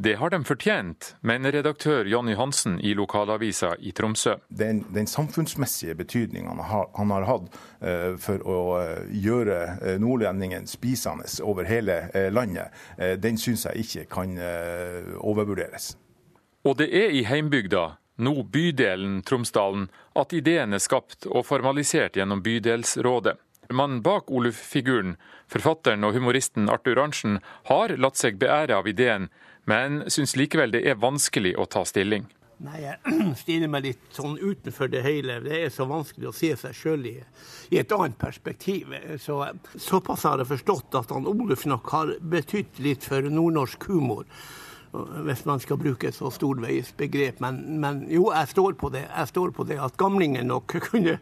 Det 0.02 0.14
har 0.14 0.30
de 0.30 0.44
fortjent, 0.44 1.16
mener 1.20 1.52
redaktør 1.52 2.08
Jonny 2.10 2.34
Hansen 2.34 2.80
i 2.80 2.90
lokalavisa 2.98 3.76
i 3.78 3.92
Tromsø. 3.94 4.32
Den, 4.48 4.80
den 4.90 5.06
samfunnsmessige 5.06 5.94
betydningen 5.94 6.48
han 6.48 6.58
har, 6.58 6.88
han 6.96 7.12
har 7.14 7.26
hatt 7.28 7.44
uh, 7.54 8.16
for 8.18 8.42
å 8.42 8.56
uh, 8.80 9.04
gjøre 9.14 9.58
uh, 9.76 9.92
nordlendingen 10.02 10.66
spisende 10.66 11.28
over 11.46 11.70
hele 11.70 12.00
landet, 12.34 12.74
den 13.22 13.38
syns 13.38 13.62
jeg 13.68 13.84
ikke 13.84 14.04
kan 14.10 14.34
overvurderes. 15.22 15.92
Og 16.66 16.76
det 16.80 16.88
er 16.90 17.14
i 17.14 17.22
heimbygda, 17.28 17.84
nå 18.18 18.34
bydelen 18.50 19.20
Tromsdalen, 19.26 19.86
at 20.18 20.34
ideen 20.34 20.74
er 20.74 20.82
skapt 20.82 21.28
og 21.30 21.46
formalisert 21.46 22.18
gjennom 22.18 22.42
bydelsrådet. 22.42 23.36
Mannen 23.70 24.02
bak 24.02 24.30
Oluf-figuren, 24.30 25.14
forfatteren 25.46 26.04
og 26.04 26.16
humoristen 26.16 26.68
Arthur 26.72 26.98
Arntzen, 27.04 27.38
har 27.70 27.94
latt 27.96 28.18
seg 28.20 28.40
beære 28.42 28.82
av 28.82 28.90
ideen, 28.90 29.30
men 29.70 30.02
syns 30.10 30.36
likevel 30.36 30.72
det 30.74 30.86
er 30.88 31.00
vanskelig 31.00 31.54
å 31.58 31.66
ta 31.70 31.84
stilling. 31.86 32.26
Nei, 32.62 32.78
Jeg 32.84 33.18
stiller 33.42 33.70
meg 33.70 33.86
litt 33.88 34.02
sånn 34.14 34.36
utenfor 34.38 34.90
det 34.92 35.02
hele. 35.06 35.40
Det 35.42 35.64
er 35.64 35.72
så 35.74 35.86
vanskelig 35.90 36.30
å 36.30 36.36
se 36.36 36.52
seg 36.58 36.76
sjøl 36.76 37.06
i, 37.10 37.16
i, 37.70 37.78
et 37.80 37.94
annet 37.94 38.18
perspektiv. 38.18 38.94
Så, 39.22 39.40
såpass 39.74 40.26
har 40.28 40.42
jeg 40.42 40.52
forstått 40.52 40.98
at 41.00 41.14
han 41.14 41.26
Oluf 41.30 41.66
nok 41.66 41.90
har 41.94 42.14
betydd 42.20 42.82
litt 42.84 43.06
for 43.06 43.26
nordnorsk 43.26 43.88
humor. 43.90 44.28
Hvis 44.92 45.46
man 45.48 45.60
skal 45.62 45.78
bruke 45.80 46.10
et 46.10 46.14
så 46.14 46.28
stort 46.30 46.60
begrep. 46.98 47.40
Men, 47.40 47.62
men, 47.80 48.02
jo, 48.12 48.28
jeg 48.30 48.52
står 48.52 48.76
på 48.78 48.92
det. 48.92 49.06
Jeg 49.08 49.30
står 49.32 49.54
på 49.56 49.64
det 49.66 49.80
at 49.80 49.96
gamlingen 49.98 50.52
nok 50.52 50.76
kunne 50.90 51.18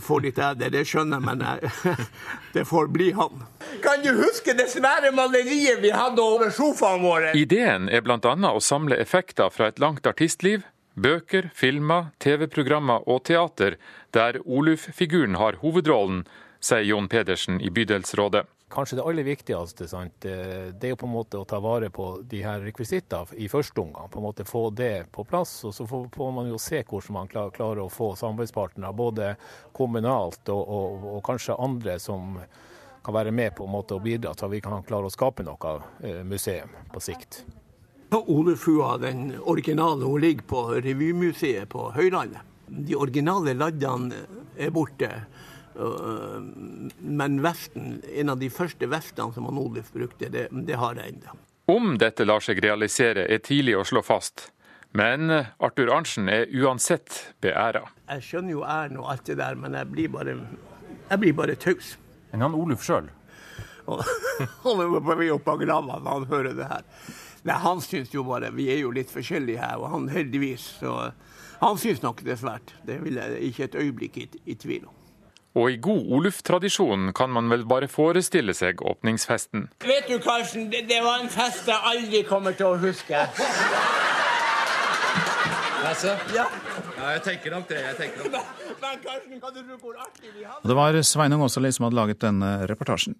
få 0.00 0.18
litt 0.24 0.38
æder, 0.38 0.70
det 0.72 0.84
skjønner 0.88 1.20
jeg, 1.20 1.26
men 1.26 1.42
jeg, 1.44 1.96
det 2.56 2.64
får 2.68 2.88
bli 2.94 3.10
han. 3.16 3.42
Kan 3.84 4.04
du 4.04 4.12
huske 4.18 4.54
det 4.56 4.70
svære 4.72 5.12
maleriet 5.16 5.82
vi 5.84 5.92
hadde 5.94 6.22
over 6.22 6.52
sofaen 6.54 7.04
vår? 7.04 7.32
Ideen 7.36 7.90
er 7.92 8.04
bl.a. 8.04 8.18
å 8.18 8.62
samle 8.64 8.98
effekter 9.00 9.52
fra 9.52 9.68
et 9.72 9.82
langt 9.82 10.06
artistliv, 10.08 10.64
bøker, 10.94 11.50
filmer, 11.54 12.12
TV-programmer 12.22 13.04
og 13.10 13.24
teater, 13.28 13.76
der 14.14 14.40
Oluf-figuren 14.44 15.36
har 15.40 15.60
hovedrollen, 15.62 16.24
sier 16.64 16.86
Jon 16.86 17.10
Pedersen 17.12 17.60
i 17.60 17.68
bydelsrådet 17.74 18.46
kanskje 18.74 18.98
det 18.98 19.04
aller 19.06 19.26
viktigste 19.26 19.86
sant, 19.88 20.14
det 20.20 20.82
er 20.82 20.92
jo 20.92 20.98
på 21.00 21.06
en 21.08 21.14
måte 21.14 21.38
å 21.38 21.46
ta 21.48 21.60
vare 21.62 21.90
på 21.94 22.08
de 22.30 22.42
her 22.44 22.60
rekvisittene 22.64 23.38
i 23.40 23.48
første 23.48 23.80
omgang. 23.80 24.10
På 24.10 24.20
en 24.20 24.26
måte 24.28 24.44
Få 24.44 24.68
det 24.70 25.06
på 25.12 25.24
plass. 25.24 25.64
og 25.64 25.74
Så 25.74 25.86
får 25.86 26.32
man 26.32 26.50
jo 26.50 26.58
se 26.58 26.82
hvordan 26.82 27.14
man 27.14 27.28
klarer 27.28 27.80
å 27.84 27.88
få 27.90 28.12
samarbeidspartnere, 28.18 28.92
både 28.92 29.34
kommunalt 29.72 30.48
og, 30.48 30.68
og, 30.68 31.08
og, 31.14 31.20
kanskje 31.24 31.56
andre 31.58 31.98
som 31.98 32.38
kan 33.04 33.14
være 33.14 33.32
med 33.32 33.54
på 33.56 33.64
en 33.64 33.74
måte 33.74 33.96
å 33.96 34.02
bidra 34.02 34.34
til 34.34 34.48
at 34.48 34.54
vi 34.54 34.62
kan 34.64 34.84
klare 34.86 35.08
å 35.08 35.12
skape 35.12 35.44
noe 35.44 35.74
eh, 36.00 36.22
museum 36.24 36.72
på 36.92 37.02
sikt. 37.04 37.44
Olefua, 38.14 38.96
den 38.98 39.34
originale, 39.42 40.04
hun 40.04 40.20
ligger 40.20 40.46
på 40.46 40.62
Revymuseet 40.84 41.68
på 41.68 41.88
Høylandet. 41.96 42.40
De 42.66 42.96
originale 42.96 43.54
laddene 43.58 44.22
er 44.56 44.70
borte. 44.72 45.10
Øh, 45.76 46.40
men 46.98 47.40
vesten, 47.44 47.98
en 48.14 48.32
av 48.34 48.38
de 48.40 48.50
første 48.50 48.88
vestene 48.90 49.34
som 49.34 49.48
Oluf 49.50 49.92
brukte, 49.94 50.30
det, 50.30 50.48
det 50.52 50.78
har 50.80 50.98
jeg 51.00 51.16
ennå. 51.16 51.38
Om 51.70 51.94
dette 51.98 52.26
lar 52.26 52.44
seg 52.44 52.60
realisere, 52.60 53.24
er 53.24 53.40
tidlig 53.44 53.78
å 53.78 53.86
slå 53.88 54.02
fast. 54.04 54.50
Men 54.94 55.32
Arthur 55.32 55.90
Arntzen 55.90 56.28
er 56.30 56.46
uansett 56.54 57.32
beæra. 57.42 57.82
Jeg 58.12 58.22
skjønner 58.28 58.54
jo 58.54 58.62
æren 58.62 59.00
og 59.00 59.08
alt 59.10 59.26
det 59.26 59.40
der, 59.40 59.56
men 59.58 59.74
jeg 59.74 59.90
blir 59.90 60.12
bare, 60.12 60.36
jeg 61.08 61.22
blir 61.24 61.34
bare 61.34 61.56
taus. 61.58 61.96
Men 62.30 62.46
han 62.46 62.54
Oluf 62.58 62.84
sjøl? 62.86 63.08
Han 64.64 64.80
er 64.80 64.92
på 65.04 65.14
vei 65.18 65.28
opp 65.32 65.48
av 65.52 65.58
grava 65.60 65.98
når 66.00 66.08
han 66.08 66.24
hører 66.30 66.54
det 66.56 66.68
her. 66.70 66.84
Nei, 67.44 67.56
han 67.60 67.82
syns 67.84 68.14
jo 68.14 68.22
bare 68.24 68.48
Vi 68.56 68.70
er 68.72 68.78
jo 68.80 68.92
litt 68.96 69.10
forskjellige 69.12 69.60
her, 69.60 69.76
og 69.76 69.90
han 69.92 70.06
heldigvis. 70.08 70.64
Så 70.80 70.94
han 71.60 71.80
syns 71.80 72.00
nok 72.02 72.22
det 72.24 72.32
er 72.34 72.40
svært. 72.40 72.72
Det 72.88 72.96
vil 73.04 73.20
jeg 73.20 73.50
ikke 73.50 73.68
et 73.68 73.76
øyeblikk 73.82 74.16
i, 74.22 74.26
i 74.48 74.56
tvil 74.56 74.86
om. 74.88 74.96
Og 75.54 75.70
i 75.70 75.76
god 75.78 76.08
Oluf-tradisjon 76.16 77.12
kan 77.14 77.30
man 77.30 77.46
vel 77.52 77.62
bare 77.70 77.86
forestille 77.90 78.54
seg 78.58 78.82
åpningsfesten. 78.82 79.68
Vet 79.86 80.08
du, 80.10 80.18
Karsten, 80.22 80.66
det, 80.72 80.88
det 80.90 80.98
var 81.04 81.22
en 81.22 81.30
fest 81.30 81.68
jeg 81.70 81.78
aldri 81.92 82.24
kommer 82.26 82.56
til 82.58 82.72
å 82.72 82.80
huske. 82.82 83.20
Altså? 85.84 86.16
Ja. 86.34 86.48
ja, 86.96 87.12
jeg 87.14 87.22
tenker 87.28 87.54
nok 87.54 87.68
det. 87.70 87.78
jeg 87.84 87.96
tenker 88.00 88.24
nok 88.24 88.34
det. 88.34 88.42
Men 88.82 89.00
Karsten, 89.04 89.38
kan 89.38 89.54
du 89.54 89.62
tro 89.62 89.78
hvor 89.78 90.02
artig 90.02 90.32
vi 90.32 90.42
hadde 90.42 90.68
det 90.68 90.78
var 90.80 91.00
Sveinung 91.06 91.44
Åsali 91.46 91.70
som 91.76 91.86
hadde 91.86 92.00
laget 92.00 92.22
denne 92.24 92.52
reportasjen. 92.70 93.14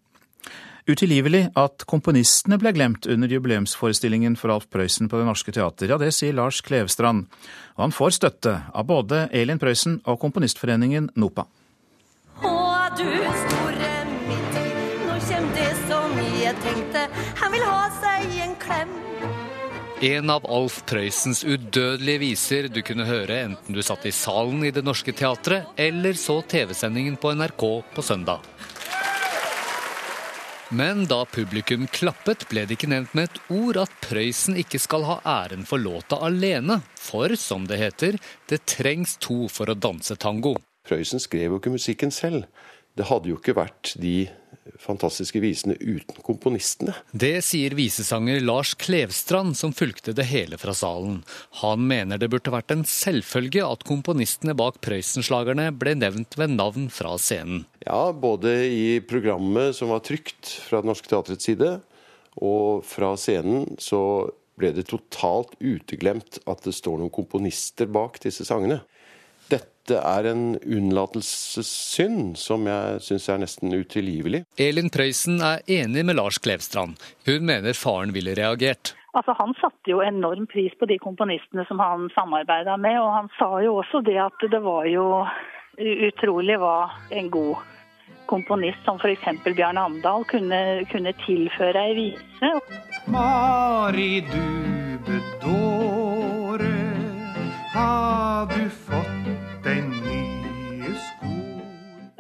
Utilgivelig 0.91 1.47
at 1.57 1.87
komponistene 1.89 2.59
ble 2.61 2.75
glemt 2.77 3.07
under 3.09 3.31
jubileumsforestillingen 3.31 4.35
for 4.37 4.53
Alf 4.53 4.67
Prøysen 4.75 5.09
på 5.09 5.21
Det 5.21 5.29
Norske 5.29 5.55
Teater. 5.55 5.89
Ja, 5.95 5.97
det 6.03 6.11
sier 6.13 6.35
Lars 6.37 6.59
Klevstrand. 6.67 7.29
Og 7.79 7.87
han 7.87 7.95
får 7.95 8.19
støtte 8.19 8.59
av 8.69 8.91
både 8.91 9.29
Elin 9.33 9.63
Prøysen 9.63 10.03
og 10.05 10.19
Komponistforeningen 10.25 11.13
NOPA. 11.15 11.47
Du 12.95 13.07
store 13.11 13.93
mitt 14.29 14.57
i, 14.61 14.69
nå 15.03 15.15
kjem 15.27 15.47
det 15.57 15.71
som 15.89 16.13
jeg 16.39 16.55
tenkte. 16.63 17.01
Han 17.41 17.51
vil 17.51 17.65
ha 17.67 17.89
seg 17.99 18.35
en 18.45 18.53
klem. 18.63 18.93
En 20.05 20.31
av 20.31 20.45
Alf 20.47 20.77
Prøysens 20.87 21.41
udødelige 21.43 22.21
viser 22.23 22.69
du 22.71 22.79
kunne 22.87 23.07
høre 23.09 23.41
enten 23.49 23.75
du 23.75 23.81
satt 23.83 24.07
i 24.07 24.13
salen 24.15 24.63
i 24.69 24.71
Det 24.75 24.85
Norske 24.87 25.15
Teatret 25.17 25.75
eller 25.81 26.15
så 26.19 26.37
TV-sendingen 26.47 27.17
på 27.19 27.33
NRK 27.35 27.65
på 27.97 28.05
søndag. 28.05 28.47
Men 30.71 31.03
da 31.11 31.25
publikum 31.27 31.89
klappet, 31.91 32.47
ble 32.51 32.63
det 32.63 32.77
ikke 32.77 32.93
nevnt 32.93 33.17
med 33.19 33.27
et 33.27 33.41
ord 33.57 33.81
at 33.83 33.97
Prøysen 34.07 34.55
ikke 34.63 34.79
skal 34.83 35.07
ha 35.09 35.19
æren 35.33 35.67
for 35.67 35.83
låta 35.83 36.21
alene. 36.23 36.79
For, 36.95 37.35
som 37.39 37.67
det 37.67 37.81
heter, 37.83 38.21
det 38.51 38.63
trengs 38.71 39.19
to 39.23 39.49
for 39.51 39.71
å 39.71 39.79
danse 39.79 40.15
tango. 40.15 40.55
Prøysen 40.85 41.23
skrev 41.23 41.55
jo 41.55 41.59
ikke 41.61 41.73
musikken 41.73 42.13
selv. 42.13 42.45
Det 42.95 43.09
hadde 43.09 43.31
jo 43.33 43.41
ikke 43.41 43.57
vært 43.59 43.95
de 43.99 44.29
fantastiske 44.81 45.41
visene 45.43 45.75
uten 45.81 46.21
komponistene. 46.25 46.95
Det 47.13 47.39
sier 47.45 47.75
visesanger 47.77 48.41
Lars 48.45 48.75
Klevstrand, 48.81 49.57
som 49.59 49.75
fulgte 49.77 50.15
det 50.17 50.27
hele 50.31 50.59
fra 50.61 50.75
salen. 50.77 51.23
Han 51.61 51.85
mener 51.91 52.21
det 52.21 52.31
burde 52.33 52.53
vært 52.55 52.73
en 52.75 52.85
selvfølge 52.89 53.65
at 53.67 53.85
komponistene 53.89 54.57
bak 54.59 54.81
Prøysen-slagerne 54.85 55.71
ble 55.77 55.97
nevnt 55.99 56.39
ved 56.41 56.55
navn 56.57 56.89
fra 56.93 57.17
scenen. 57.21 57.65
Ja, 57.85 58.13
både 58.13 58.55
i 58.71 58.87
programmet 59.05 59.77
som 59.77 59.93
var 59.93 60.05
trygt 60.07 60.55
fra 60.69 60.81
Det 60.81 60.91
Norske 60.91 61.11
Teatrets 61.11 61.51
side, 61.51 61.77
og 62.41 62.87
fra 62.89 63.15
scenen 63.21 63.77
så 63.83 64.01
ble 64.59 64.71
det 64.75 64.87
totalt 64.91 65.57
uteglemt 65.59 66.39
at 66.51 66.63
det 66.67 66.75
står 66.77 67.01
noen 67.01 67.13
komponister 67.15 67.91
bak 67.91 68.21
disse 68.23 68.47
sangene. 68.47 68.81
Dette 69.85 70.01
er 70.01 70.25
en 70.31 70.45
unnlatelsessynd 70.57 72.39
som 72.41 72.63
jeg 72.65 73.01
syns 73.05 73.27
er 73.29 73.41
nesten 73.43 73.75
utilgivelig. 73.77 74.47
Elin 74.57 74.89
Prøysen 74.89 75.43
er 75.45 75.61
enig 75.69 76.07
med 76.09 76.17
Lars 76.17 76.39
Klevstrand. 76.41 76.97
Hun 77.29 77.45
mener 77.45 77.77
faren 77.77 78.15
ville 78.17 78.33
reagert. 78.33 78.95
Altså, 79.13 79.35
han 79.37 79.53
satte 79.61 79.93
jo 79.93 80.01
enorm 80.01 80.47
pris 80.49 80.73
på 80.81 80.89
de 80.89 80.97
komponistene 80.97 81.67
som 81.69 81.85
han 81.85 82.09
samarbeida 82.17 82.79
med, 82.81 82.97
og 82.97 83.13
han 83.13 83.29
sa 83.37 83.51
jo 83.61 83.77
også 83.83 84.01
det 84.09 84.17
at 84.25 84.49
det 84.55 84.63
var 84.65 84.89
jo 84.89 85.05
utrolig 86.09 86.57
hva 86.65 86.79
en 87.13 87.29
god 87.35 87.61
komponist 88.33 88.89
som 88.89 88.97
f.eks. 88.97 89.29
Bjarne 89.45 89.85
Amdal 89.85 90.25
kunne, 90.33 90.63
kunne 90.89 91.13
tilføre 91.27 91.91
ei 91.91 91.99
vise. 91.99 92.55
Mari, 93.13 94.25
du 94.33 94.47
bedåre, 95.11 96.73
har 97.77 98.49
du 98.49 98.65
fått 98.89 99.14
deg 99.65 99.83
nye 99.91 100.93
sko? 101.09 101.33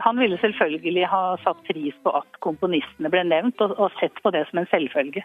Han 0.05 0.21
ville 0.21 0.37
selvfølgelig 0.43 1.07
ha 1.09 1.23
satt 1.45 1.61
pris 1.69 1.97
på 2.05 2.13
at 2.19 2.41
komponistene 2.45 3.13
ble 3.13 3.25
nevnt, 3.25 3.61
og, 3.65 3.77
og 3.81 3.95
sett 4.01 4.19
på 4.25 4.33
det 4.35 4.45
som 4.51 4.61
en 4.61 4.69
selvfølge. 4.73 5.25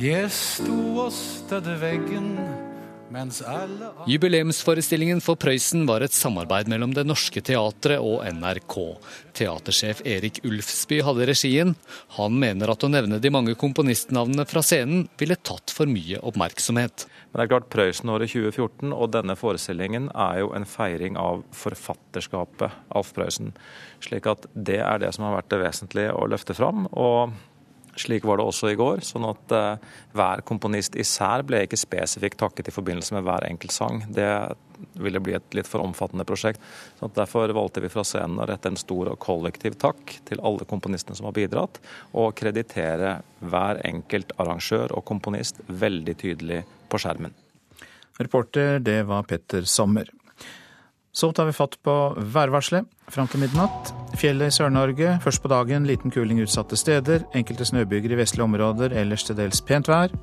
Jeg 0.00 0.30
sto 0.32 0.78
og 1.04 1.10
stødde 1.14 1.76
veggen 1.82 2.32
mens 3.14 3.42
alle 3.46 3.92
Jubileumsforestillingen 4.10 5.20
for 5.22 5.38
Prøysen 5.38 5.84
var 5.86 6.02
et 6.02 6.14
samarbeid 6.16 6.66
mellom 6.72 6.94
Det 6.96 7.04
Norske 7.06 7.42
Teatret 7.44 8.02
og 8.02 8.24
NRK. 8.40 8.74
Teatersjef 9.38 10.00
Erik 10.08 10.40
Ulfsby 10.46 10.98
hadde 11.06 11.28
regien. 11.30 11.74
Han 12.16 12.38
mener 12.40 12.72
at 12.72 12.82
å 12.82 12.90
nevne 12.90 13.20
de 13.22 13.30
mange 13.34 13.54
komponistnavnene 13.60 14.46
fra 14.50 14.64
scenen 14.66 15.06
ville 15.20 15.38
tatt 15.38 15.74
for 15.74 15.90
mye 15.90 16.18
oppmerksomhet. 16.26 17.06
Men 17.34 17.40
det 17.40 17.44
er 17.48 17.50
klart 17.50 17.72
Prøysen-året 17.74 18.30
2014 18.30 18.92
og 18.94 19.08
denne 19.10 19.34
forestillingen 19.34 20.06
er 20.14 20.36
jo 20.44 20.52
en 20.54 20.68
feiring 20.70 21.18
av 21.18 21.42
forfatterskapet 21.58 22.76
Alf 22.94 23.10
Prøysen. 23.16 23.50
Slik 24.04 24.28
at 24.30 24.46
det 24.54 24.78
er 24.78 25.02
det 25.02 25.10
som 25.16 25.26
har 25.26 25.40
vært 25.40 25.50
det 25.50 25.58
vesentlige 25.64 26.14
å 26.14 26.28
løfte 26.30 26.54
fram. 26.54 26.86
og 26.92 27.34
slik 27.96 28.24
var 28.26 28.38
det 28.38 28.44
også 28.44 28.70
i 28.72 28.78
går. 28.78 29.02
sånn 29.06 29.26
at 29.28 29.54
uh, 29.54 29.90
hver 30.14 30.42
komponist 30.46 30.96
især 30.98 31.44
ble 31.46 31.64
ikke 31.64 31.78
spesifikt 31.78 32.40
takket 32.42 32.70
i 32.70 32.74
forbindelse 32.74 33.14
med 33.14 33.26
hver 33.26 33.46
enkelt 33.48 33.74
sang. 33.74 34.02
Det 34.10 34.28
ville 34.98 35.22
bli 35.22 35.36
et 35.36 35.54
litt 35.54 35.70
for 35.70 35.84
omfattende 35.84 36.26
prosjekt. 36.26 36.62
Så 36.98 37.10
Derfor 37.14 37.52
valgte 37.54 37.82
vi 37.84 37.92
fra 37.92 38.04
scenen 38.06 38.40
å 38.42 38.48
rette 38.50 38.70
en 38.70 38.78
stor 38.80 39.12
og 39.12 39.20
kollektiv 39.22 39.78
takk 39.78 40.16
til 40.28 40.42
alle 40.42 40.66
komponistene 40.66 41.18
som 41.18 41.28
har 41.30 41.36
bidratt, 41.36 41.78
og 42.12 42.34
kreditere 42.38 43.20
hver 43.44 43.82
enkelt 43.86 44.34
arrangør 44.42 44.94
og 44.98 45.06
komponist 45.06 45.62
veldig 45.68 46.16
tydelig 46.18 46.64
på 46.94 47.02
skjermen. 47.02 47.34
Reporter, 48.22 48.78
det 48.78 49.02
var 49.10 49.26
Petter 49.26 49.66
Sommer. 49.66 50.10
Så 51.14 51.32
tar 51.32 51.46
vi 51.46 51.54
fatt 51.54 51.76
på 51.82 51.94
værvarselet 52.18 52.86
fram 53.14 53.28
til 53.30 53.42
midnatt. 53.44 53.92
Fjellet 54.18 54.50
i 54.50 54.54
Sør-Norge 54.56 55.12
først 55.22 55.42
på 55.42 55.50
dagen 55.50 55.86
liten 55.86 56.10
kuling 56.14 56.40
utsatte 56.42 56.78
steder. 56.78 57.22
Enkelte 57.38 57.66
snøbyger 57.68 58.14
i 58.14 58.18
vestlige 58.18 58.46
områder, 58.48 58.94
ellers 58.98 59.22
til 59.26 59.38
dels 59.38 59.62
pent 59.62 59.90
vær. 59.90 60.14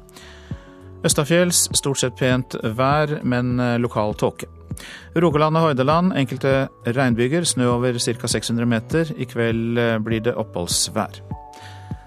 Østafjells 1.08 1.70
stort 1.80 2.02
sett 2.02 2.20
pent 2.20 2.58
vær, 2.76 3.22
men 3.24 3.56
lokal 3.80 4.18
tåke. 4.20 4.50
Rogaland 5.16 5.58
og 5.60 5.70
Hordaland 5.70 6.12
enkelte 6.20 6.68
regnbyger, 6.88 7.48
snø 7.48 7.72
over 7.78 8.00
ca. 8.00 8.28
600 8.36 8.68
meter. 8.68 9.16
I 9.16 9.28
kveld 9.32 9.80
blir 10.04 10.28
det 10.28 10.36
oppholdsvær. 10.36 11.24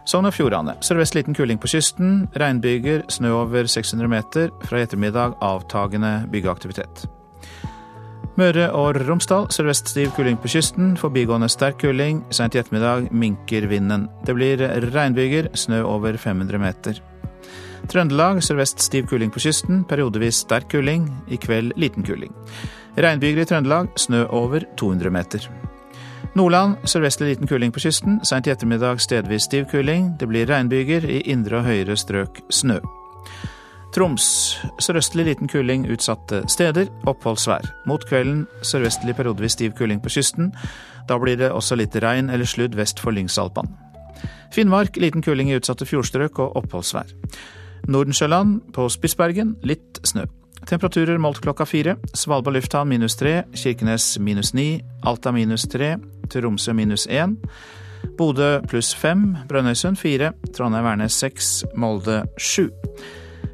Sogn 0.05 0.29
og 0.29 0.35
Fjordane. 0.37 0.77
Sørvest 0.85 1.17
liten 1.17 1.37
kuling 1.37 1.59
på 1.61 1.71
kysten. 1.73 2.27
Regnbyger, 2.37 3.07
snø 3.09 3.33
over 3.39 3.69
600 3.71 4.11
meter. 4.11 4.51
Fra 4.69 4.81
i 4.81 4.85
ettermiddag 4.85 5.39
avtagende 5.43 6.27
byggeaktivitet. 6.33 7.07
Møre 8.37 8.67
og 8.75 8.99
Romsdal 9.07 9.47
sørvest 9.55 9.89
stiv 9.93 10.11
kuling 10.17 10.37
på 10.43 10.51
kysten. 10.51 10.93
Forbigående 11.01 11.49
sterk 11.49 11.79
kuling. 11.81 12.25
Seint 12.35 12.57
i 12.57 12.61
ettermiddag 12.61 13.09
minker 13.15 13.69
vinden. 13.71 14.09
Det 14.27 14.37
blir 14.37 14.61
regnbyger, 14.93 15.53
snø 15.55 15.85
over 15.89 16.19
500 16.21 16.61
meter. 16.61 17.01
Trøndelag 17.89 18.43
sørvest 18.45 18.83
stiv 18.85 19.07
kuling 19.09 19.33
på 19.33 19.41
kysten. 19.45 19.85
Periodevis 19.89 20.43
sterk 20.45 20.69
kuling. 20.73 21.09
I 21.29 21.41
kveld 21.41 21.79
liten 21.81 22.05
kuling. 22.05 22.35
Regnbyger 22.99 23.45
i 23.45 23.49
Trøndelag, 23.49 23.95
snø 23.97 24.27
over 24.29 24.67
200 24.77 25.15
meter. 25.15 25.49
Nordland 26.35 26.77
sørvestlig 26.91 27.29
liten 27.29 27.47
kuling 27.47 27.71
på 27.71 27.79
kysten. 27.85 28.17
Seint 28.27 28.49
i 28.49 28.51
ettermiddag 28.51 28.99
stedvis 28.99 29.47
stiv 29.47 29.69
kuling. 29.71 30.17
Det 30.19 30.27
blir 30.27 30.49
regnbyger, 30.51 31.07
i 31.07 31.21
indre 31.31 31.61
og 31.61 31.69
høyere 31.69 31.95
strøk 31.97 32.41
snø. 32.51 32.81
Troms 33.95 34.27
sørøstlig 34.83 35.29
liten 35.29 35.47
kuling 35.49 35.87
utsatte 35.87 36.43
steder. 36.51 36.91
Oppholdsvær. 37.07 37.71
Mot 37.87 38.03
kvelden 38.11 38.49
sørvestlig 38.67 39.15
periodevis 39.15 39.55
stiv 39.55 39.77
kuling 39.79 40.03
på 40.03 40.11
kysten. 40.11 40.51
Da 41.09 41.21
blir 41.23 41.39
det 41.39 41.53
også 41.55 41.79
litt 41.79 41.95
regn 42.03 42.31
eller 42.35 42.51
sludd 42.51 42.75
vest 42.75 42.99
for 42.99 43.15
Lyngsalpan. 43.15 43.71
Finnmark 44.55 44.99
liten 44.99 45.23
kuling 45.23 45.53
i 45.53 45.61
utsatte 45.61 45.87
fjordstrøk 45.87 46.43
og 46.43 46.57
oppholdsvær. 46.65 47.15
Nordensjøland 47.87 48.73
på 48.75 48.89
Spitsbergen 48.91 49.55
litt 49.63 50.03
snø. 50.03 50.27
Temperaturer 50.65 51.19
målt 51.19 51.43
klokka 51.45 51.67
fire. 51.69 51.97
Svalbard 52.17 52.57
lufthavn 52.57 52.89
minus 52.89 53.17
tre. 53.21 53.43
Kirkenes 53.53 54.19
minus 54.19 54.55
ni. 54.55 54.81
Alta 55.05 55.33
minus 55.33 55.67
tre. 55.69 55.97
Tromsø 56.33 56.73
minus 56.73 57.07
én. 57.07 57.37
Bodø 58.19 58.61
pluss 58.69 58.95
fem. 58.97 59.35
Brønnøysund 59.49 60.01
fire. 60.01 60.33
Trondheim-Værnes 60.57 61.19
seks. 61.21 61.65
Molde 61.77 62.23
sju. 62.41 62.71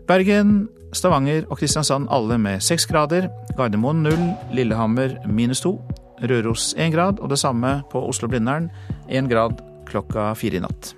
Bergen, 0.07 0.69
Stavanger 0.93 1.45
og 1.51 1.59
Kristiansand 1.59 2.09
alle 2.11 2.39
med 2.39 2.63
seks 2.63 2.87
grader. 2.87 3.29
Gardermoen 3.59 4.05
null. 4.07 4.31
Lillehammer 4.55 5.19
minus 5.27 5.61
to. 5.67 5.77
Røros 6.21 6.75
én 6.79 6.93
grad, 6.93 7.19
og 7.21 7.31
det 7.31 7.39
samme 7.39 7.81
på 7.91 8.03
Oslo-Blindern. 8.07 8.71
Én 9.09 9.29
grad 9.31 9.63
klokka 9.89 10.35
fire 10.35 10.61
i 10.61 10.65
natt. 10.67 10.95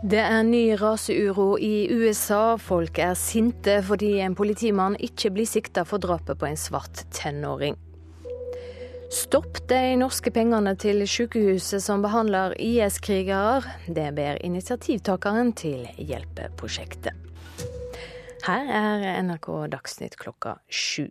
Det 0.00 0.16
er 0.16 0.42
ny 0.48 0.72
raseuro 0.80 1.58
i 1.60 1.84
USA. 1.92 2.56
Folk 2.56 2.96
er 3.04 3.12
sinte 3.20 3.82
fordi 3.84 4.14
en 4.24 4.32
politimann 4.32 4.96
ikke 4.96 5.28
blir 5.34 5.44
sikta 5.44 5.84
for 5.84 6.00
drapet 6.00 6.40
på 6.40 6.48
en 6.48 6.56
svart 6.56 7.02
tenåring. 7.12 7.76
Stopp 9.12 9.58
de 9.68 9.98
norske 10.00 10.32
pengene 10.32 10.72
til 10.80 11.04
sykehuset 11.04 11.84
som 11.84 12.00
behandler 12.00 12.56
IS-krigere. 12.56 13.60
Det 13.92 14.08
ber 14.16 14.40
initiativtakeren 14.40 15.52
til 15.52 15.84
hjelpeprosjektet. 15.98 17.12
Her 18.46 18.72
er 18.72 19.08
NRK 19.20 19.50
Dagsnytt 19.68 20.16
klokka 20.16 20.56
sju. 20.72 21.10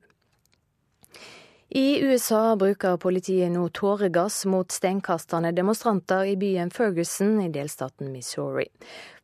I 1.71 2.01
USA 2.01 2.55
bruker 2.55 2.97
politiet 2.97 3.51
nå 3.53 3.67
tåregass 3.69 4.45
mot 4.49 4.71
steinkastende 4.71 5.51
demonstranter 5.53 6.25
i 6.25 6.33
byen 6.37 6.71
Ferguson 6.73 7.41
i 7.43 7.49
delstaten 7.53 8.09
Missouri. 8.11 8.65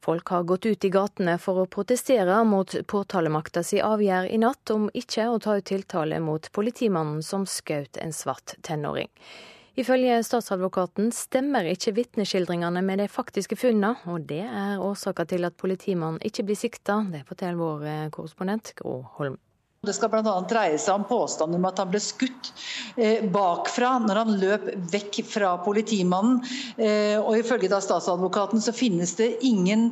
Folk 0.06 0.30
har 0.30 0.44
gått 0.44 0.66
ut 0.66 0.86
i 0.86 0.92
gatene 0.94 1.40
for 1.42 1.64
å 1.64 1.66
protestere 1.66 2.44
mot 2.46 2.76
påtalemakta 2.86 3.64
si 3.66 3.80
avgjerd 3.82 4.30
i 4.30 4.38
natt 4.38 4.70
om 4.76 4.86
ikke 4.94 5.26
å 5.32 5.40
ta 5.42 5.56
ut 5.58 5.66
tiltale 5.66 6.20
mot 6.22 6.52
politimannen 6.54 7.26
som 7.26 7.48
skjøt 7.50 7.98
en 7.98 8.14
svart 8.14 8.54
tenåring. 8.62 9.10
Ifølge 9.74 10.22
statsadvokaten 10.24 11.10
stemmer 11.18 11.66
ikke 11.72 11.96
vitneskildringene 11.98 12.86
med 12.86 13.02
de 13.02 13.10
faktiske 13.10 13.58
funnene, 13.58 13.98
og 14.06 14.30
det 14.30 14.44
er 14.46 14.86
årsaka 14.86 15.26
til 15.34 15.50
at 15.50 15.58
politimannen 15.58 16.22
ikke 16.22 16.46
blir 16.46 16.62
sikta. 16.62 17.02
Det 17.10 17.26
forteller 17.26 17.58
vår 17.58 18.14
korrespondent 18.14 18.76
Gro 18.78 19.02
Holm. 19.18 19.42
Det 19.86 19.96
skal 19.98 20.12
bl.a. 20.14 20.36
dreie 20.50 20.78
seg 20.82 20.98
om 21.00 21.06
påstanden 21.10 21.60
om 21.60 21.68
at 21.70 21.82
han 21.82 21.92
ble 21.92 22.02
skutt 22.04 22.52
eh, 22.98 23.24
bakfra 23.32 23.96
når 24.04 24.22
han 24.22 24.36
løp 24.42 24.70
vekk 24.94 25.22
fra 25.30 25.56
politimannen. 25.66 26.42
Eh, 26.78 27.18
og 27.20 27.38
Ifølge 27.40 27.72
da 27.72 27.82
statsadvokaten 27.84 28.64
så 28.64 28.74
finnes 28.76 29.16
det 29.20 29.32
ingen 29.46 29.92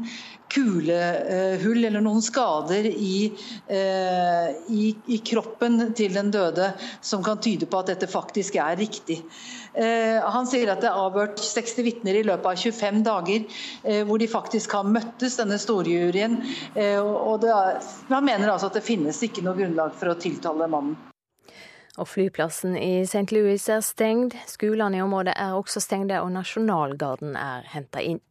kulehull 0.53 1.88
eller 1.88 2.03
noen 2.03 2.21
skader 2.21 2.86
i, 2.86 3.32
i, 3.73 4.84
i 5.15 5.17
kroppen 5.25 5.79
til 5.97 6.13
den 6.13 6.29
døde 6.36 6.67
som 7.01 7.23
kan 7.25 7.41
tyde 7.41 7.65
på 7.65 7.79
at 7.79 7.89
dette 7.89 8.10
faktisk 8.12 8.60
er 8.62 8.77
riktig. 8.77 9.23
Eh, 9.74 10.20
han 10.22 10.46
sier 10.50 10.70
at 10.70 10.84
det 10.84 10.90
er 10.90 11.00
avhørt 11.02 11.40
60 11.42 11.86
vitner 11.86 12.20
i 12.20 12.26
løpet 12.26 12.46
av 12.46 12.60
25 12.60 13.00
dager, 13.06 13.46
eh, 13.84 14.04
hvor 14.06 14.22
de 14.22 14.28
faktisk 14.30 14.76
har 14.78 14.86
møttes, 14.86 15.40
denne 15.40 15.58
storjuryen. 15.62 16.38
Eh, 16.76 17.00
og 17.02 17.46
er, 17.50 17.80
han 18.12 18.26
mener 18.26 18.54
altså 18.54 18.70
at 18.70 18.78
det 18.78 18.86
finnes 18.86 19.24
ikke 19.26 19.46
noe 19.46 19.58
grunnlag 19.58 19.96
for 19.98 20.14
å 20.14 20.20
tiltale 20.20 20.70
mannen. 20.70 21.00
Og 22.02 22.08
Flyplassen 22.10 22.74
i 22.78 23.04
St. 23.06 23.30
Louis 23.34 23.68
er 23.70 23.82
stengt, 23.86 24.34
skolene 24.50 24.98
i 24.98 25.04
området 25.04 25.36
er 25.38 25.54
også 25.54 25.82
stengte, 25.84 26.22
og 26.22 26.32
Nasjonalgarden 26.34 27.36
er 27.38 27.68
henta 27.74 28.02
inn. 28.02 28.22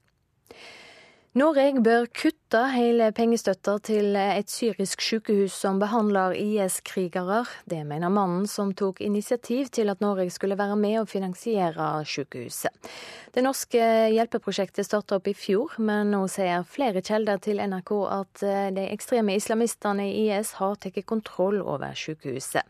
Norge 1.32 1.62
bør 1.80 2.10
kutte 2.12 2.58
hele 2.74 3.06
pengestøtta 3.16 3.78
til 3.80 4.18
et 4.20 4.50
syrisk 4.52 5.00
sykehus 5.00 5.54
som 5.56 5.78
behandler 5.80 6.34
IS-krigere. 6.36 7.38
Det 7.64 7.78
mener 7.88 8.12
mannen 8.12 8.44
som 8.44 8.74
tok 8.76 9.00
initiativ 9.00 9.70
til 9.72 9.88
at 9.88 10.04
Norge 10.04 10.26
skulle 10.28 10.58
være 10.60 10.76
med 10.76 10.98
og 11.00 11.08
finansiere 11.08 11.86
sykehuset. 12.04 12.90
Det 13.32 13.46
norske 13.46 13.86
hjelpeprosjektet 14.12 14.84
starta 14.84 15.16
opp 15.16 15.30
i 15.32 15.32
fjor, 15.32 15.72
men 15.80 16.12
nå 16.12 16.20
sier 16.28 16.68
flere 16.68 17.00
kilder 17.00 17.40
til 17.40 17.64
NRK 17.64 17.94
at 18.18 18.44
de 18.76 18.84
ekstreme 18.90 19.38
islamistene 19.40 20.10
i 20.10 20.26
IS 20.26 20.52
har 20.60 20.76
tatt 20.84 21.00
kontroll 21.08 21.62
over 21.64 21.96
sykehuset. 21.96 22.68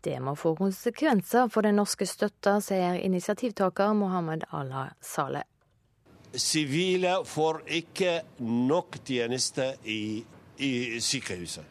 Det 0.00 0.16
må 0.24 0.32
få 0.32 0.56
konsekvenser 0.56 1.52
for 1.52 1.60
den 1.60 1.76
norske 1.76 2.08
støtta, 2.08 2.56
sier 2.64 2.96
initiativtaker 3.04 3.92
Mohammed 4.00 4.48
Allah 4.48 4.96
Saleh 5.04 5.44
sivile 6.36 7.18
får 7.24 7.62
ikke 7.78 8.12
nok 8.44 8.98
tjeneste 9.06 9.74
i, 9.88 10.24
i 10.58 11.00
sykehuset. 11.00 11.64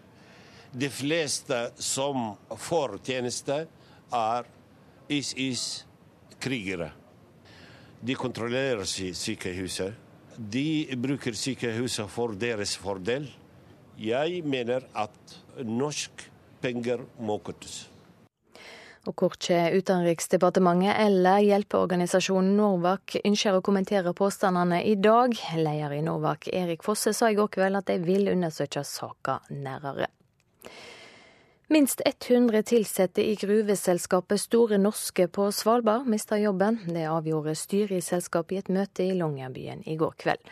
De 0.72 0.90
fleste 0.92 1.60
som 1.82 2.34
får 2.60 2.98
tjeneste, 3.06 3.66
er 4.14 4.48
ISIS-krigere. 5.12 6.92
De 8.00 8.16
kontrollerer 8.16 8.86
sykehuset. 8.88 9.96
De 10.38 10.86
bruker 11.02 11.36
sykehuset 11.36 12.10
for 12.12 12.36
deres 12.38 12.76
fordel. 12.78 13.28
Jeg 13.98 14.44
mener 14.46 14.86
at 14.96 15.38
norsk 15.66 16.28
penger 16.62 17.02
må 17.20 17.40
kuttes. 17.42 17.88
Og 19.08 19.16
Korkje 19.16 19.70
Utenriksdepartementet 19.78 20.98
eller 21.00 21.40
hjelpeorganisasjonen 21.46 22.58
Norvak 22.60 23.16
ønsker 23.24 23.56
å 23.56 23.64
kommentere 23.64 24.12
påstandene 24.18 24.82
i 24.84 24.98
dag. 25.00 25.32
Leder 25.56 25.96
i 25.96 26.04
Norvak, 26.04 26.50
Erik 26.52 26.84
Fosse, 26.84 27.14
sa 27.16 27.32
i 27.32 27.38
går 27.38 27.48
kveld 27.56 27.80
at 27.80 27.88
de 27.88 28.02
vil 28.04 28.28
undersøke 28.34 28.84
saka 28.84 29.40
nærere. 29.48 30.10
Minst 31.72 32.02
100 32.06 32.64
ansatte 32.78 33.24
i 33.24 33.36
gruveselskapet 33.36 34.40
Store 34.40 34.78
Norske 34.80 35.28
på 35.28 35.50
Svalbard 35.52 36.08
mista 36.08 36.38
jobben. 36.40 36.80
Det 36.88 37.04
avgjorde 37.12 37.56
styret 37.60 38.00
i 38.00 38.04
selskapet 38.04 38.56
i 38.56 38.60
et 38.62 38.72
møte 38.72 39.04
i 39.04 39.16
Longyearbyen 39.16 39.84
i 39.88 39.96
går 40.00 40.16
kveld. 40.20 40.44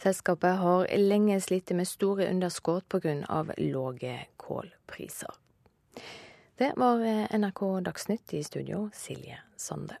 Selskapet 0.00 0.60
har 0.60 0.84
lenge 1.00 1.40
slitt 1.40 1.72
med 1.76 1.88
store 1.88 2.28
underskudd 2.28 2.84
pga. 2.88 3.16
lave 3.56 4.16
kålpriser. 4.36 5.32
Det 6.58 6.72
var 6.76 7.00
eh, 7.06 7.38
NRK 7.38 7.80
Dagsnytt 7.84 8.34
i 8.34 8.44
studio, 8.44 8.90
Silje 8.94 9.38
Sande. 9.56 9.94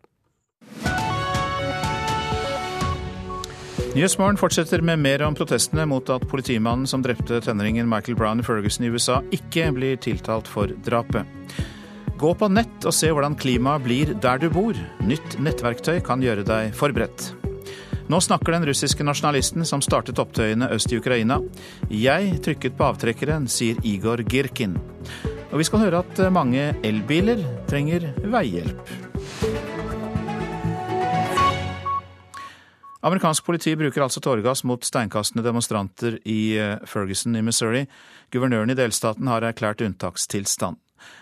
Nyhetsmorgen 3.94 4.36
fortsetter 4.36 4.82
med 4.82 4.98
mer 4.98 5.22
om 5.22 5.38
protestene 5.38 5.86
mot 5.86 6.10
at 6.10 6.26
politimannen 6.26 6.86
som 6.86 7.02
drepte 7.02 7.38
tenåringen 7.46 7.86
Michael 7.88 8.18
Brown 8.18 8.42
i 8.42 8.46
Ferguson 8.46 8.88
i 8.88 8.90
USA, 8.90 9.20
ikke 9.30 9.70
blir 9.78 10.02
tiltalt 10.02 10.50
for 10.50 10.74
drapet. 10.82 11.30
Gå 12.18 12.34
på 12.34 12.50
nett 12.50 12.90
og 12.90 12.94
se 12.94 13.14
hvordan 13.14 13.38
klimaet 13.38 13.86
blir 13.86 14.14
der 14.18 14.42
du 14.42 14.50
bor. 14.50 14.74
Nytt 15.06 15.38
nettverktøy 15.38 16.02
kan 16.02 16.26
gjøre 16.26 16.42
deg 16.42 16.74
forberedt. 16.74 17.30
Nå 18.10 18.18
snakker 18.24 18.56
den 18.56 18.66
russiske 18.66 19.06
nasjonalisten 19.06 19.62
som 19.68 19.82
startet 19.84 20.18
opptøyene 20.18 20.72
øst 20.74 20.90
i 20.90 20.98
Ukraina. 20.98 21.38
Jeg 21.86 22.40
trykket 22.42 22.74
på 22.74 22.90
avtrekkeren, 22.90 23.46
sier 23.46 23.78
Igor 23.86 24.26
Girkin. 24.26 24.80
Og 25.48 25.60
vi 25.62 25.64
skal 25.64 25.86
høre 25.86 26.02
at 26.04 26.18
eh, 26.20 26.32
mange 26.32 26.70
elbiler 26.84 27.40
trenger 27.70 28.10
veihjelp. 28.28 28.90
Amerikansk 33.08 33.46
politi 33.46 33.72
bruker 33.78 34.02
altså 34.04 34.20
tåregass 34.20 34.64
mot 34.68 34.82
steinkastende 34.84 35.44
demonstranter 35.46 36.18
i 36.28 36.58
eh, 36.58 36.76
Ferguson 36.84 37.38
i 37.38 37.44
Missouri. 37.46 37.86
Guvernøren 38.34 38.74
i 38.74 38.76
delstaten 38.76 39.30
har 39.30 39.46
erklært 39.46 39.84
unntakstilstand. 39.86 40.76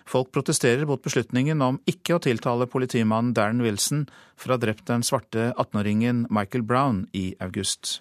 Folk 0.09 0.33
protesterer 0.33 0.89
mot 0.89 1.03
beslutningen 1.05 1.61
om 1.63 1.79
ikke 1.87 2.17
å 2.17 2.23
tiltale 2.25 2.67
politimannen 2.71 3.35
Darren 3.37 3.61
Wilson 3.63 4.07
for 4.35 4.51
å 4.51 4.57
ha 4.57 4.65
drept 4.65 4.89
den 4.89 5.05
svarte 5.07 5.53
18-åringen 5.53 6.25
Michael 6.33 6.65
Brown 6.67 7.05
i 7.13 7.29
august. 7.45 8.01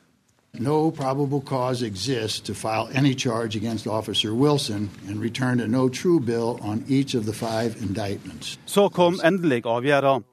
No 0.59 0.91
probable 0.91 1.41
cause 1.41 1.85
exists 1.85 2.39
to 2.39 2.53
file 2.53 2.87
any 2.93 3.13
charge 3.13 3.57
against 3.57 3.87
Officer 3.87 4.33
Wilson 4.33 4.89
and 5.07 5.21
return 5.23 5.59
a 5.59 5.67
no 5.67 5.89
true 5.89 6.19
bill 6.19 6.59
on 6.61 6.83
each 6.87 7.15
of 7.15 7.25
the 7.25 7.33
five 7.33 7.75
indictments. 7.81 8.59
Så 8.65 8.89
kom 8.89 9.19
endelig 9.23 9.65
avgjørelsen. 9.65 10.23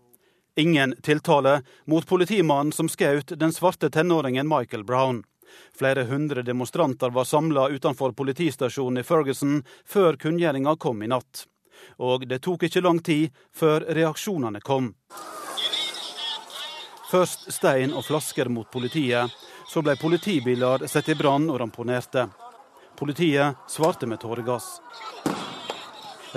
Ingen 0.56 0.94
tiltale 1.02 1.62
mot 1.86 2.06
politimannen 2.06 2.72
som 2.72 2.88
skjøt 2.88 3.32
den 3.40 3.52
svarte 3.52 3.88
tenåringen 3.90 4.48
Michael 4.48 4.84
Brown. 4.84 5.22
Flere 5.78 6.04
hundre 6.04 6.42
demonstranter 6.42 7.10
var 7.10 7.24
samla 7.24 7.68
utenfor 7.68 8.12
politistasjonen 8.12 9.00
i 9.00 9.06
Ferguson 9.06 9.62
før 9.88 10.16
kunngjøringa 10.20 10.76
kom 10.76 11.02
i 11.02 11.08
natt. 11.08 11.46
Og 11.98 12.28
det 12.28 12.42
tok 12.44 12.68
ikke 12.68 12.84
lang 12.84 13.00
tid 13.02 13.32
før 13.56 13.88
reaksjonene 13.88 14.60
kom. 14.60 14.92
Først 17.12 17.50
stein 17.52 17.92
og 17.92 18.06
flasker 18.06 18.48
mot 18.48 18.70
politiet, 18.72 19.28
så 19.68 19.82
ble 19.84 19.98
politibiler 20.00 20.86
satt 20.88 21.10
i 21.12 21.16
brann 21.18 21.44
og 21.52 21.58
ramponerte. 21.60 22.24
Politiet 22.96 23.68
svarte 23.68 24.08
med 24.08 24.20
tåregass. 24.22 24.78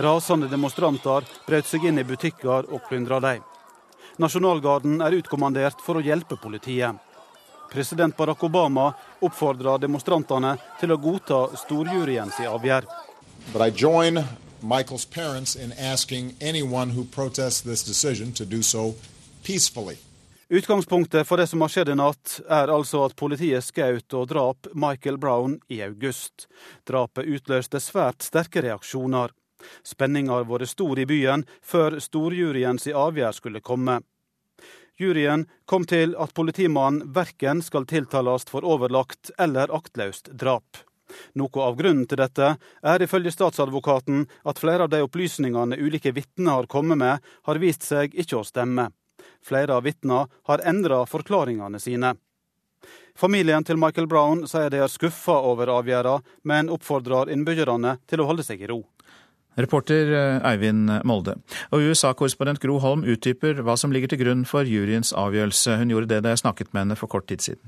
Rasende 0.04 0.50
demonstranter 0.52 1.24
brøt 1.48 1.70
seg 1.70 1.86
inn 1.88 2.02
i 2.02 2.04
butikker 2.04 2.68
og 2.68 2.84
plyndra 2.90 3.22
dem. 3.24 3.44
Nasjonalgarden 4.20 5.00
er 5.04 5.16
utkommandert 5.16 5.80
for 5.84 5.96
å 5.96 6.04
hjelpe 6.04 6.36
politiet. 6.44 7.00
President 7.72 8.18
Barack 8.18 8.44
Obama 8.44 8.90
oppfordrer 9.24 9.80
demonstrantene 9.84 10.58
til 10.80 10.92
å 10.92 11.00
godta 11.00 11.40
storjuryens 11.64 12.42
avgjørelse. 12.52 14.26
Michael's 14.66 15.06
parents 15.06 15.56
in 15.56 15.72
asking 15.74 16.34
anyone 16.42 16.90
who 16.90 17.04
protests 17.04 17.62
this 17.62 17.84
decision 17.84 18.32
to 18.34 18.46
do 18.46 18.64
so 18.64 18.96
peacefully. 19.44 20.00
Utgangspunktet 20.50 21.28
for 21.28 21.38
det 21.38 21.48
som 21.48 21.62
har 21.62 21.72
skjedd 21.74 21.90
i 21.90 21.96
natt, 21.98 22.36
er 22.46 22.70
altså 22.70 23.02
at 23.08 23.16
politiet 23.18 23.66
skjøt 23.66 24.14
og 24.14 24.28
drap 24.30 24.68
Michael 24.78 25.18
Brown 25.18 25.56
i 25.74 25.80
august. 25.82 26.46
Drapet 26.86 27.26
utløste 27.26 27.82
svært 27.82 28.22
sterke 28.22 28.62
reaksjoner. 28.62 29.34
Spenninga 29.82 30.36
har 30.36 30.46
vært 30.46 30.70
stor 30.70 31.00
i 31.02 31.08
byen 31.10 31.48
før 31.66 31.98
storjuryens 31.98 32.86
avgjørelse 32.92 33.42
skulle 33.42 33.64
komme. 33.66 34.04
Juryen 35.02 35.48
kom 35.66 35.88
til 35.90 36.14
at 36.22 36.36
politimannen 36.38 37.10
verken 37.16 37.64
skal 37.66 37.88
tiltales 37.90 38.46
for 38.46 38.64
overlagt 38.64 39.32
eller 39.42 39.74
aktløst 39.74 40.30
drap. 40.38 40.84
Noe 41.34 41.64
av 41.66 41.80
grunnen 41.80 42.06
til 42.06 42.22
dette 42.22 42.52
er 42.86 43.02
ifølge 43.02 43.34
statsadvokaten 43.34 44.28
at 44.46 44.62
flere 44.62 44.86
av 44.86 44.94
de 44.94 45.02
opplysningene 45.06 45.82
ulike 45.82 46.14
vitner 46.14 46.62
har 46.62 46.70
kommet 46.70 47.02
med, 47.02 47.18
har 47.50 47.62
vist 47.62 47.82
seg 47.90 48.14
ikke 48.14 48.40
å 48.40 48.46
stemme. 48.46 48.92
Flere 49.46 49.78
av 49.78 49.86
vitnene 49.86 50.26
har 50.50 50.64
endra 50.66 51.04
forklaringene 51.10 51.80
sine. 51.82 52.16
Familien 53.16 53.64
til 53.64 53.78
Michael 53.80 54.10
Brown 54.12 54.44
sier 54.50 54.72
de 54.74 54.82
er 54.84 54.92
skuffa 54.92 55.38
over 55.48 55.70
avgjørelsen, 55.72 56.26
men 56.44 56.72
oppfordrer 56.74 57.32
innbyggerne 57.32 57.96
til 58.10 58.22
å 58.22 58.28
holde 58.28 58.44
seg 58.46 58.66
i 58.66 58.70
ro. 58.72 58.82
Reporter 59.56 60.10
eh, 60.12 60.48
Eivind 60.50 60.92
Molde. 61.08 61.38
Og 61.72 61.86
USA-korrespondent 61.88 62.60
Gro 62.60 62.76
Holm 62.84 63.06
utdyper 63.08 63.62
hva 63.64 63.78
som 63.80 63.94
ligger 63.96 64.12
til 64.12 64.20
grunn 64.26 64.44
for 64.50 64.68
juryens 64.68 65.14
avgjørelse. 65.16 65.78
Hun 65.80 65.94
gjorde 65.94 66.12
det 66.12 66.24
da 66.26 66.34
jeg 66.34 66.44
snakket 66.44 66.74
med 66.74 66.84
henne 66.84 67.00
for 67.00 67.12
kort 67.12 67.30
tid 67.32 67.46
siden. 67.46 67.64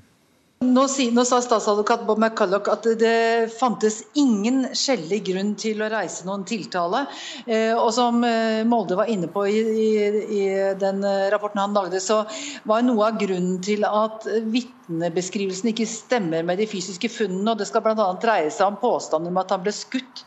Nå, 0.57 0.87
si, 0.89 1.11
nå, 1.13 1.21
sa 1.21 1.37
statsadvokat 1.37 2.07
Bob 2.07 2.17
McCulloch 2.17 2.65
at 2.73 2.87
det 2.97 3.51
fantes 3.59 3.99
ingen 4.17 4.63
skjellig 4.73 5.19
grunn 5.27 5.51
til 5.53 5.83
å 5.85 5.89
reise 5.93 6.25
noen 6.25 6.47
tiltale. 6.49 7.03
Eh, 7.45 7.75
og 7.77 7.91
som 7.93 8.23
eh, 8.25 8.63
Molde 8.65 8.97
var 8.97 9.11
inne 9.13 9.29
på 9.29 9.43
i, 9.45 9.59
i, 9.61 9.91
i, 10.33 10.47
den 10.81 11.05
rapporten 11.29 11.61
han 11.61 11.77
lagde, 11.77 12.01
så 12.01 12.23
var 12.65 12.81
noe 12.81 13.05
av 13.05 13.19
grunnen 13.21 13.59
til 13.61 13.85
at 13.85 14.25
vitnebeskrivelsen 14.25 15.69
ikke 15.75 15.85
stemmer 15.91 16.47
med 16.47 16.57
de 16.57 16.65
fysiske 16.71 17.11
funnene. 17.13 17.53
og 17.53 17.61
Det 17.61 17.67
skal 17.69 17.85
bl.a. 17.85 18.07
dreie 18.17 18.49
seg 18.49 18.71
om 18.71 18.79
påstander 18.81 19.29
om 19.29 19.37
at 19.43 19.53
han 19.53 19.61
ble 19.61 19.75
skutt 19.77 20.23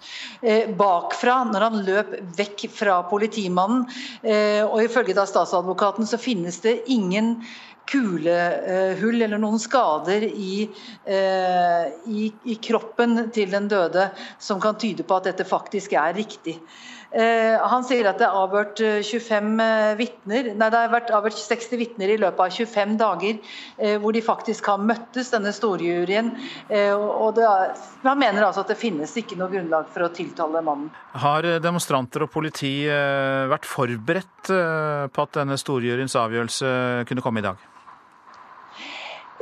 eh, 0.46 0.70
bakfra 0.78 1.40
når 1.50 1.66
han 1.66 1.80
løp 1.88 2.14
vekk 2.38 2.68
fra 2.70 3.00
politimannen. 3.10 3.82
Eh, 4.22 4.62
og 4.62 4.78
Ifølge 4.86 5.18
da 5.18 5.26
statsadvokaten 5.26 6.06
så 6.06 6.22
finnes 6.22 6.62
det 6.62 6.84
ingen 6.86 7.40
kulehull 7.90 9.22
eller 9.22 9.40
noen 9.40 9.60
skader 9.60 10.26
i, 10.28 10.68
eh, 11.04 11.90
i, 12.06 12.30
i, 12.44 12.56
kroppen 12.62 13.26
til 13.34 13.50
den 13.50 13.68
døde 13.70 14.10
som 14.38 14.62
kan 14.62 14.78
tyde 14.78 15.06
på 15.06 15.18
at 15.18 15.30
dette 15.30 15.48
faktisk 15.48 15.96
er 15.98 16.14
riktig. 16.16 16.60
Eh, 17.10 17.56
han 17.58 17.82
sier 17.82 18.06
at 18.06 18.20
det 18.20 18.28
er 18.28 18.36
avhørt 18.38 18.78
25 18.78 19.48
vittner, 19.98 20.52
nei 20.54 20.68
det 20.70 20.78
har 20.78 20.92
vært 20.92 21.10
avhørt 21.16 21.34
60 21.34 21.80
vitner 21.80 22.12
i 22.14 22.18
løpet 22.22 22.44
av 22.44 22.54
25 22.54 22.92
dager, 23.00 23.40
hvor 23.98 24.14
de 24.14 24.22
faktisk 24.22 24.70
har 24.70 24.78
møttes, 24.78 25.32
denne 25.34 25.50
storjuryen. 25.54 26.30
og 26.70 27.40
er, 27.42 27.74
Han 28.04 28.20
mener 28.20 28.46
altså 28.46 28.62
at 28.62 28.70
det 28.70 28.78
finnes 28.78 29.16
ikke 29.18 29.38
noe 29.40 29.50
grunnlag 29.50 29.90
for 29.90 30.06
å 30.06 30.12
tiltale 30.14 30.62
mannen. 30.62 30.92
Har 31.18 31.48
demonstranter 31.58 32.28
og 32.28 32.30
politi 32.30 32.86
vært 32.86 33.66
forberedt 33.66 34.54
på 35.10 35.26
at 35.26 35.36
denne 35.42 35.58
storjuryens 35.58 36.14
avgjørelse 36.14 36.72
kunne 37.10 37.26
komme 37.26 37.42
i 37.42 37.48
dag? 37.50 37.69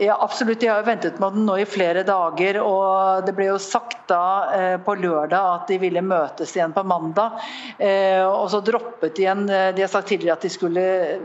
Ja, 0.00 0.16
absolutt. 0.20 0.60
De 0.60 0.66
har 0.66 0.82
ventet 0.82 1.18
med 1.18 1.32
den 1.32 1.46
nå 1.46 1.56
i 1.58 1.64
flere 1.66 2.04
dager. 2.06 2.60
og 2.62 3.24
Det 3.26 3.32
ble 3.34 3.48
jo 3.48 3.56
sagt 3.58 4.04
da 4.06 4.20
eh, 4.54 4.76
på 4.78 4.94
lørdag 4.94 5.46
at 5.56 5.72
de 5.72 5.78
ville 5.82 6.02
møtes 6.06 6.52
igjen 6.54 6.74
på 6.76 6.84
mandag. 6.86 7.40
Eh, 7.82 8.22
og 8.22 8.46
så 8.52 8.60
droppet 8.62 9.16
de 9.16 9.24
igjen 9.24 9.42
eh, 9.50 9.72
De 9.74 9.82
har 9.82 9.90
sagt 9.90 10.06
tidligere 10.12 10.36
at 10.38 10.46
de 10.46 10.50
skulle 10.54 10.84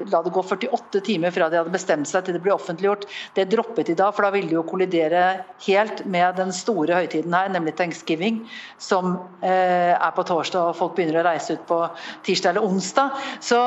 la 0.10 0.22
det 0.26 0.34
gå 0.34 0.42
48 0.42 1.04
timer 1.06 1.36
fra 1.36 1.52
de 1.54 1.60
hadde 1.62 1.74
bestemt 1.76 2.10
seg 2.10 2.26
til 2.26 2.38
det 2.38 2.42
ble 2.42 2.56
offentliggjort. 2.56 3.06
Det 3.38 3.46
droppet 3.52 3.92
de 3.92 3.98
da, 4.00 4.10
for 4.10 4.26
da 4.26 4.34
ville 4.34 4.50
de 4.50 4.58
jo 4.58 4.66
kollidere 4.66 5.22
helt 5.68 6.02
med 6.10 6.42
den 6.42 6.50
store 6.56 6.98
høytiden 7.04 7.38
her, 7.38 7.54
nemlig 7.54 7.76
thanksgiving, 7.78 8.42
som 8.82 9.16
er 9.44 10.12
på 10.16 10.26
torsdag 10.28 10.72
og 10.72 10.78
folk 10.78 10.96
begynner 10.98 11.22
å 11.22 11.26
reise 11.28 11.56
ut 11.56 11.64
på 11.70 11.78
tirsdag 12.26 12.54
eller 12.54 12.66
onsdag. 12.68 13.22
Så, 13.44 13.60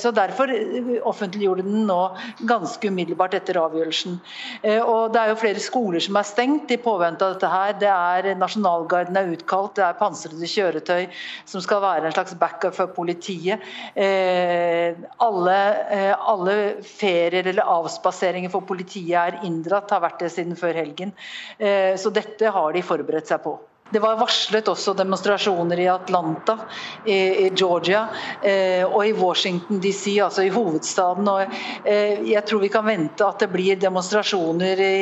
så 0.00 0.12
derfor 0.14 0.52
offentliggjorde 1.10 1.66
den 1.66 1.86
nå 1.88 2.00
ganske 2.48 2.90
umiddelbart 2.90 3.36
etter 3.38 3.60
avgjørelsen 3.60 3.89
avgjørelsen. 3.90 4.20
Eh, 4.62 4.80
og 4.82 5.12
Det 5.12 5.20
er 5.20 5.28
jo 5.28 5.38
flere 5.40 5.60
skoler 5.60 6.00
som 6.00 6.16
er 6.16 6.22
stengt 6.22 6.70
i 6.70 6.76
påvente 6.76 7.22
av 7.22 7.34
dette. 7.34 7.48
her. 7.50 7.72
Det 7.72 7.88
er 7.88 8.34
Nasjonalgarden 8.34 9.16
er 9.16 9.32
utkalt, 9.32 9.74
det 9.74 9.84
er 9.84 9.98
pansrede 9.98 10.46
kjøretøy 10.46 11.08
som 11.44 11.60
skal 11.60 11.80
være 11.80 12.06
en 12.06 12.12
slags 12.12 12.34
backup 12.34 12.74
for 12.74 12.86
politiet. 12.86 13.60
Eh, 13.96 14.94
alle, 15.18 15.86
eh, 15.90 16.14
alle 16.14 16.82
ferier 16.82 17.46
eller 17.46 17.62
avspaseringer 17.62 18.50
for 18.50 18.60
politiet 18.60 19.14
er 19.14 19.40
inndratt, 19.44 19.90
har 19.90 20.00
vært 20.00 20.20
det 20.20 20.32
siden 20.32 20.56
før 20.56 20.74
helgen. 20.74 21.12
Så 21.60 22.12
dette 22.12 22.50
har 22.50 22.72
de 22.72 22.82
forberedt 22.82 23.26
seg 23.26 23.42
på. 23.42 23.58
Det 23.90 23.98
var 23.98 24.18
varslet 24.20 24.68
også 24.70 24.94
demonstrasjoner 24.94 25.80
i 25.82 25.88
Atlanta, 25.90 26.56
i, 27.04 27.50
Georgia 27.56 28.04
eh, 28.42 28.84
og 28.86 29.02
i 29.06 29.12
Washington 29.16 29.80
DC, 29.82 30.14
altså 30.22 30.44
i 30.46 30.52
hovedstaden. 30.54 31.28
Og, 31.28 31.56
eh, 31.84 32.22
jeg 32.30 32.44
tror 32.46 32.62
vi 32.62 32.70
kan 32.70 32.86
vente 32.86 33.26
at 33.26 33.42
det 33.42 33.50
blir 33.50 33.80
demonstrasjoner 33.82 34.84
i, 34.86 35.00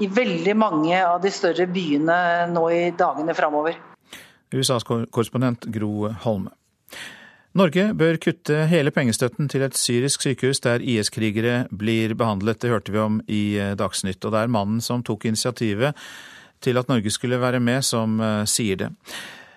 i 0.00 0.08
veldig 0.08 0.56
mange 0.56 0.96
av 1.04 1.20
de 1.22 1.32
større 1.34 1.68
byene 1.68 2.18
nå 2.52 2.64
i 2.72 2.82
dagene 2.96 3.36
framover. 3.36 3.76
USAs 4.52 4.84
korrespondent 4.84 5.68
Gro 5.72 6.08
Holme. 6.24 6.52
Norge 7.52 7.90
bør 7.92 8.16
kutte 8.16 8.62
hele 8.70 8.92
pengestøtten 8.96 9.48
til 9.52 9.64
et 9.66 9.76
syrisk 9.76 10.22
sykehus 10.24 10.62
der 10.64 10.80
IS-krigere 10.80 11.66
blir 11.68 12.14
behandlet. 12.16 12.62
Det 12.64 12.70
hørte 12.72 12.94
vi 12.94 13.00
om 13.02 13.18
i 13.28 13.42
eh, 13.60 13.74
Dagsnytt. 13.76 14.24
Og 14.24 14.32
det 14.32 14.40
er 14.40 14.52
mannen 14.52 14.80
som 14.80 15.04
tok 15.04 15.28
initiativet 15.28 15.92
til 16.62 16.80
at 16.80 16.90
Norge 16.90 17.10
skulle 17.10 17.40
være 17.40 17.60
med, 17.60 17.82
som 17.86 18.20
eh, 18.20 18.42
sier 18.48 18.84
det. 18.84 18.90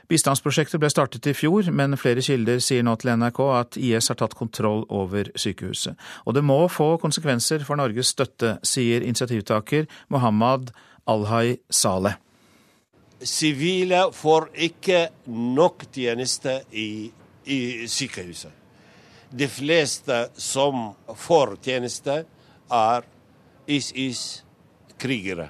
Bistandsprosjektet 0.05 0.77
ble 0.81 0.89
startet 0.93 1.25
i 1.25 1.33
fjor, 1.33 1.65
men 1.73 1.97
flere 1.97 2.21
kilder 2.21 2.59
sier 2.61 2.83
nå 2.85 2.93
til 3.01 3.15
NRK 3.17 3.39
at 3.57 3.77
IS 3.81 4.11
har 4.11 4.19
tatt 4.19 4.35
kontroll 4.37 4.83
over 4.93 5.31
sykehuset. 5.33 5.97
Og 6.29 6.37
det 6.37 6.43
må 6.45 6.59
få 6.69 6.91
konsekvenser 7.01 7.65
for 7.65 7.79
Norges 7.79 8.13
støtte, 8.13 8.59
sier 8.61 9.01
initiativtaker 9.01 9.89
Mohammad 10.13 10.69
Alhai 11.09 11.57
Saleh. 11.73 12.19
Sivile 13.25 14.03
får 14.13 14.51
ikke 14.67 15.07
nok 15.33 15.87
tjeneste 15.95 16.59
i, 16.77 17.09
i 17.49 17.59
sykehuset. 17.89 18.51
De 19.35 19.47
fleste 19.49 20.27
som 20.37 20.91
får 21.17 21.57
tjeneste, 21.65 22.21
er 22.69 23.05
IS-krigere. 23.67 25.49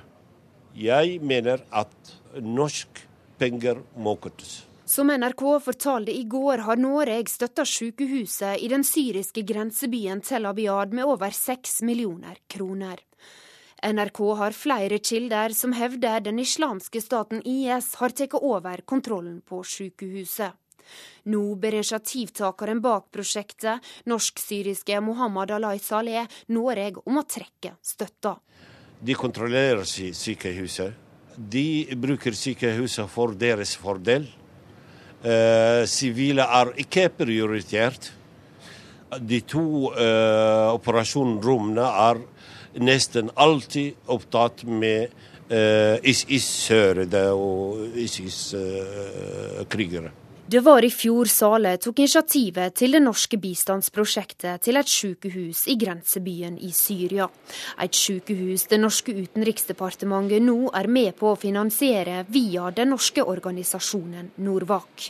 Jeg 0.75 1.21
mener 1.23 1.61
at 1.71 2.15
norsk 2.43 2.99
penger 3.39 3.79
må 3.95 4.17
kuttes. 4.19 4.65
Som 4.85 5.07
NRK 5.07 5.43
fortalte 5.63 6.11
i 6.11 6.25
går, 6.29 6.65
har 6.67 6.77
Norge 6.77 7.31
støtta 7.31 7.63
sykehuset 7.65 8.59
i 8.61 8.67
den 8.69 8.83
syriske 8.83 9.41
grensebyen 9.47 10.19
Tel 10.21 10.45
Abyad 10.45 10.91
med 10.93 11.07
over 11.07 11.31
seks 11.33 11.79
millioner 11.81 12.37
kroner. 12.51 12.99
NRK 13.85 14.19
har 14.41 14.57
flere 14.57 14.99
kilder 14.99 15.55
som 15.55 15.73
hevder 15.73 16.19
den 16.27 16.43
islamske 16.43 17.01
staten 17.01 17.41
IS 17.47 17.93
har 18.01 18.11
tatt 18.11 18.35
over 18.41 18.83
kontrollen 18.85 19.41
på 19.47 19.63
sykehuset. 19.63 20.53
Nå 21.31 21.55
ber 21.55 21.79
initiativtakeren 21.79 22.81
bak 22.81 23.07
prosjektet, 23.15 23.81
norsk-syriske 24.05 24.99
Mohammed 25.01 25.55
Alay 25.55 25.79
Saleh, 25.81 26.27
Norge 26.53 27.01
om 27.05 27.17
å 27.21 27.25
trekke 27.25 27.73
støtta. 27.81 28.35
De 29.05 29.13
kontrollerer 29.13 29.83
sykehuset. 29.85 30.93
De 31.35 31.85
bruker 31.99 32.33
sykehuset 32.33 33.09
for 33.11 33.35
deres 33.37 33.75
fordel. 33.77 34.25
Eh, 35.25 35.85
sivile 35.89 36.41
er 36.41 36.71
ikke 36.81 37.09
prioritert. 37.13 38.13
De 39.21 39.39
to 39.47 39.93
uh, 39.93 40.73
operasjonsrommene 40.73 41.85
er 41.85 42.17
nesten 42.83 43.29
alltid 43.39 43.93
opptatt 44.11 44.63
med 44.67 45.07
uh, 45.53 45.95
ISIS-sørede 46.03 47.31
og 47.37 47.95
ISIS-krigere. 48.01 50.11
Det 50.47 50.59
var 50.59 50.85
i 50.85 50.91
fjor 50.93 51.25
Sale 51.25 51.71
tok 51.81 52.03
initiativet 52.03 52.75
til 52.77 52.93
det 52.93 52.99
norske 53.01 53.37
bistandsprosjektet 53.41 54.61
til 54.61 54.77
et 54.77 54.91
sykehus 54.93 55.63
i 55.73 55.73
grensebyen 55.81 56.59
i 56.61 56.69
Syria. 56.69 57.25
Et 57.81 57.97
sykehus 57.97 58.67
det 58.69 58.77
norske 58.77 59.15
utenriksdepartementet 59.17 60.45
nå 60.45 60.69
er 60.77 60.85
med 60.85 61.17
på 61.17 61.31
å 61.31 61.39
finansiere 61.41 62.19
via 62.29 62.69
den 62.77 62.93
norske 62.93 63.25
organisasjonen 63.25 64.35
Norvak. 64.45 65.07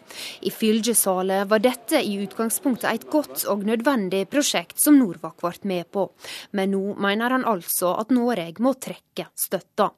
Ifølge 0.47 0.95
Sale 0.95 1.41
var 1.51 1.65
dette 1.67 1.99
i 1.99 2.15
utgangspunktet 2.23 2.87
et 2.93 3.09
godt 3.11 3.43
og 3.51 3.67
nødvendig 3.67 4.29
prosjekt 4.31 4.79
som 4.79 4.95
Norvak 5.01 5.43
ble 5.43 5.51
med 5.67 5.91
på, 5.91 6.07
men 6.55 6.71
nå 6.77 6.95
mener 6.95 7.35
han 7.35 7.43
altså 7.43 7.91
at 7.99 8.15
Norge 8.15 8.63
må 8.63 8.77
trekke 8.79 9.27
støtta. 9.35 9.91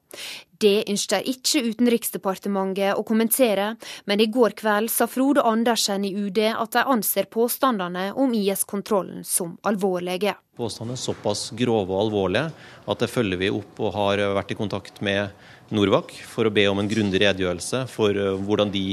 Det 0.57 0.87
ønsker 0.89 1.25
ikke 1.29 1.61
Utenriksdepartementet 1.67 2.97
å 2.97 3.03
kommentere, 3.05 3.75
men 4.09 4.21
i 4.23 4.29
går 4.33 4.55
kveld 4.57 4.89
sa 4.89 5.05
Frode 5.09 5.43
Andersen 5.45 6.05
i 6.07 6.13
UD 6.15 6.39
at 6.49 6.73
de 6.73 6.85
anser 6.93 7.27
påstandene 7.29 8.09
om 8.17 8.33
IS-kontrollen 8.33 9.21
som 9.27 9.57
alvorlige. 9.67 10.33
Påstandene 10.57 10.97
er 10.97 11.03
såpass 11.03 11.51
grove 11.57 11.93
og 11.93 12.07
alvorlige 12.07 12.49
at 12.89 13.03
det 13.03 13.11
følger 13.11 13.41
vi 13.43 13.51
opp 13.53 13.83
og 13.83 13.93
har 13.99 14.23
vært 14.39 14.55
i 14.55 14.57
kontakt 14.57 15.03
med 15.05 15.29
Norvak 15.69 16.15
for 16.25 16.47
å 16.47 16.53
be 16.53 16.65
om 16.71 16.81
en 16.81 16.89
grundig 16.89 17.21
redegjørelse 17.21 17.85
for 17.91 18.17
eh, 18.17 18.33
hvordan 18.47 18.73
de 18.73 18.87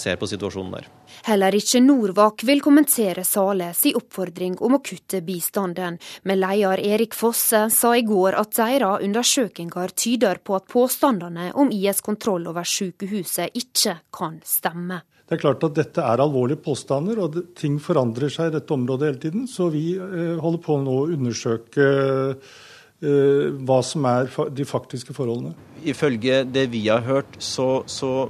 ser 0.00 0.16
på 0.16 0.28
situasjonen 0.30 0.76
der. 0.76 0.86
Heller 1.26 1.54
ikke 1.58 1.80
Norvak 1.84 2.44
vil 2.46 2.62
kommentere 2.64 3.24
Sales 3.26 3.82
i 3.88 3.94
oppfordring 3.98 4.56
om 4.64 4.76
å 4.76 4.82
kutte 4.84 5.22
bistanden, 5.26 5.98
men 6.24 6.40
leder 6.40 6.82
Erik 6.86 7.16
Fosse 7.16 7.66
sa 7.72 7.92
i 7.96 8.04
går 8.06 8.38
at 8.40 8.54
deres 8.56 9.04
undersøkelser 9.06 9.96
tyder 9.96 10.40
på 10.44 10.56
at 10.56 10.68
påstandene 10.70 11.50
om 11.58 11.72
IS 11.74 12.00
kontroll 12.04 12.46
over 12.50 12.66
sykehuset 12.66 13.56
ikke 13.58 13.98
kan 14.14 14.40
stemme. 14.46 15.02
Det 15.26 15.34
er 15.34 15.42
klart 15.42 15.64
at 15.66 15.74
dette 15.74 16.02
er 16.06 16.22
alvorlige 16.22 16.62
påstander, 16.62 17.18
og 17.18 17.38
ting 17.58 17.80
forandrer 17.82 18.30
seg 18.30 18.52
i 18.52 18.56
dette 18.60 18.74
området 18.74 19.08
hele 19.08 19.22
tiden. 19.24 19.46
Så 19.50 19.66
vi 19.74 19.96
eh, 19.98 20.36
holder 20.38 20.62
på 20.62 20.76
nå 20.78 20.94
å 21.00 21.08
undersøke 21.16 21.86
eh, 22.30 23.48
hva 23.66 23.78
som 23.82 24.06
er 24.06 24.30
de 24.54 24.66
faktiske 24.68 25.16
forholdene. 25.16 25.56
Ifølge 25.82 26.44
det 26.46 26.68
vi 26.70 26.84
har 26.86 27.02
hørt, 27.08 27.40
så, 27.42 27.82
så 27.90 28.28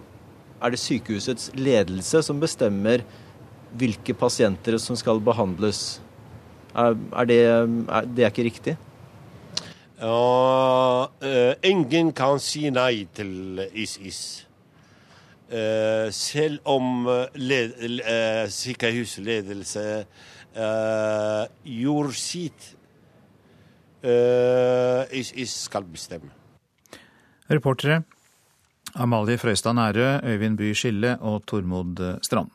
er 0.66 0.74
det 0.74 0.82
sykehusets 0.82 1.52
ledelse 1.54 2.22
som 2.26 2.40
bestemmer 2.42 3.04
hvilke 3.76 4.14
pasienter 4.16 4.78
som 4.82 4.98
skal 4.98 5.20
behandles. 5.22 6.00
Er, 6.76 6.96
er 7.16 7.28
det, 7.28 7.38
er, 7.46 8.08
det 8.10 8.24
er 8.26 8.32
ikke 8.32 8.48
riktig? 8.48 8.76
Ja, 9.96 11.08
uh, 11.08 11.52
ingen 11.64 12.12
kan 12.16 12.40
si 12.42 12.68
nei 12.72 13.06
til 13.16 13.62
ISIS. 13.72 14.20
Uh, 15.46 16.10
selv 16.10 16.58
om 16.66 17.06
led, 17.38 17.76
sykehusledelse 18.52 19.84
gjorde 20.56 22.16
sitt, 22.16 22.72
ISIS 25.12 25.52
skal 25.66 25.84
bestemme. 25.92 26.30
Reportere 27.50 28.00
Amalie 28.96 29.38
Frøystad 29.38 29.76
Nærø, 29.76 30.20
Øyvind 30.24 30.56
By 30.58 30.72
Skille 30.72 31.16
og 31.20 31.44
Tormod 31.46 32.00
Strand. 32.22 32.50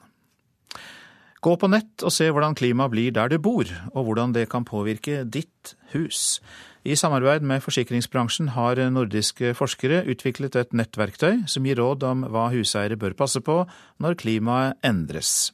Gå 1.42 1.56
på 1.58 1.70
nett 1.74 2.04
og 2.06 2.14
se 2.14 2.28
hvordan 2.30 2.54
klimaet 2.54 2.94
blir 2.94 3.14
der 3.16 3.32
du 3.32 3.40
bor, 3.42 3.66
og 3.96 4.06
hvordan 4.06 4.34
det 4.36 4.44
kan 4.52 4.66
påvirke 4.66 5.24
ditt 5.26 5.74
hus. 5.94 6.38
I 6.86 6.94
samarbeid 6.98 7.42
med 7.46 7.62
forsikringsbransjen 7.62 8.52
har 8.54 8.78
nordiske 8.94 9.56
forskere 9.58 10.04
utviklet 10.10 10.58
et 10.58 10.74
nettverktøy 10.74 11.44
som 11.50 11.66
gir 11.66 11.82
råd 11.82 12.06
om 12.06 12.24
hva 12.30 12.48
huseiere 12.54 12.98
bør 12.98 13.18
passe 13.18 13.42
på 13.42 13.58
når 14.02 14.18
klimaet 14.22 14.78
endres. 14.86 15.50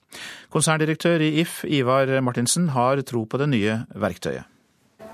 Konserndirektør 0.51 1.23
i 1.23 1.33
If, 1.43 1.63
Ivar 1.63 2.11
Martinsen, 2.19 2.69
har 2.75 3.03
tro 3.07 3.23
på 3.23 3.39
det 3.39 3.51
nye 3.55 3.81
verktøyet. 3.95 4.47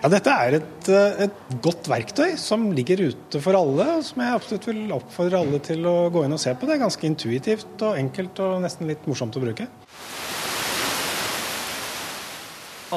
Ja, 0.04 0.10
Dette 0.12 0.32
er 0.36 0.58
et, 0.58 0.88
et, 1.24 1.36
godt 1.64 1.88
verktøy 1.88 2.34
som 2.36 2.66
ligger 2.76 3.00
ute 3.06 3.40
for 3.40 3.56
alle, 3.56 3.86
og 3.88 4.02
som 4.04 4.20
jeg 4.20 4.36
absolutt 4.36 4.66
vil 4.68 4.92
oppfordre 4.92 5.40
alle 5.40 5.62
til 5.64 5.88
å 5.88 6.10
gå 6.12 6.26
inn 6.26 6.36
og 6.36 6.42
se 6.44 6.52
på. 6.52 6.68
Det 6.68 6.76
er 6.76 6.82
ganske 6.82 7.08
intuitivt 7.08 7.86
og 7.88 7.96
enkelt 8.02 8.42
og 8.44 8.58
nesten 8.66 8.92
litt 8.92 9.08
morsomt 9.08 9.38
å 9.40 9.44
bruke. 9.46 9.70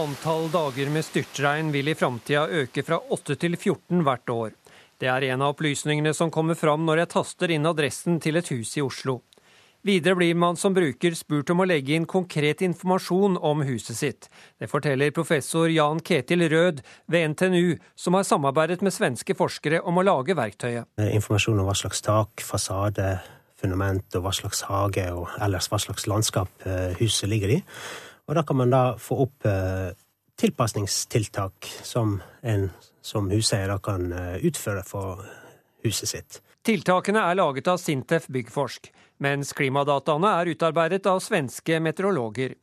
Antall 0.02 0.50
dager 0.50 0.90
med 0.90 1.06
styrtregn 1.06 1.70
vil 1.76 1.92
i 1.92 1.94
framtida 1.94 2.48
øke 2.64 2.82
fra 2.82 2.98
8 3.14 3.38
til 3.38 3.54
14 3.54 4.02
hvert 4.02 4.34
år. 4.34 4.58
Det 4.98 5.06
er 5.06 5.28
en 5.30 5.46
av 5.46 5.54
opplysningene 5.54 6.10
som 6.10 6.34
kommer 6.34 6.58
fram 6.58 6.82
når 6.90 7.04
jeg 7.04 7.12
taster 7.14 7.54
inn 7.54 7.70
adressen 7.70 8.18
til 8.18 8.42
et 8.42 8.50
hus 8.50 8.74
i 8.80 8.82
Oslo. 8.82 9.20
Videre 9.86 10.16
blir 10.18 10.34
man 10.34 10.56
som 10.58 10.74
bruker 10.74 11.14
spurt 11.14 11.50
om 11.52 11.60
å 11.62 11.66
legge 11.68 11.94
inn 11.94 12.08
konkret 12.10 12.62
informasjon 12.66 13.36
om 13.38 13.60
huset 13.68 13.94
sitt. 13.94 14.26
Det 14.58 14.66
forteller 14.66 15.12
professor 15.14 15.70
Jan 15.70 16.00
Ketil 16.02 16.42
Rød 16.50 16.80
ved 17.06 17.28
NTNU, 17.30 17.76
som 17.94 18.16
har 18.18 18.26
samarbeidet 18.26 18.82
med 18.82 18.94
svenske 18.96 19.36
forskere 19.38 19.78
om 19.86 20.00
å 20.00 20.04
lage 20.08 20.34
verktøyet. 20.34 20.88
Informasjon 20.98 21.60
om 21.62 21.68
hva 21.68 21.76
slags 21.78 22.02
tak, 22.02 22.42
fasade, 22.42 23.12
fundament 23.60 24.18
og 24.18 24.26
hva 24.26 24.34
slags 24.34 24.64
hage 24.66 25.06
og 25.14 25.30
ellers 25.38 25.70
hva 25.70 25.78
slags 25.84 26.08
landskap 26.10 26.66
eh, 26.66 26.98
huset 26.98 27.30
ligger 27.30 27.54
i. 27.54 27.60
Og 28.26 28.34
da 28.34 28.42
kan 28.42 28.58
man 28.58 28.74
da 28.74 28.82
få 28.98 29.20
opp 29.28 29.46
eh, 29.46 29.94
tilpasningstiltak 30.42 31.70
som 31.86 32.18
en 32.42 32.72
som 33.06 33.30
huseier 33.30 33.70
da 33.70 33.78
kan 33.78 34.10
eh, 34.10 34.42
utføre 34.50 34.82
for 34.82 35.22
huset 35.86 36.10
sitt. 36.10 36.42
Tiltakene 36.66 37.22
er 37.22 37.38
laget 37.38 37.68
av 37.70 37.78
Sintef 37.78 38.26
Byggforsk, 38.34 38.90
mens 39.22 39.52
klimadataene 39.56 40.32
er 40.40 40.52
utarbeidet 40.52 41.06
av 41.10 41.22
svenske 41.24 41.80
meteorologer. 41.82 42.56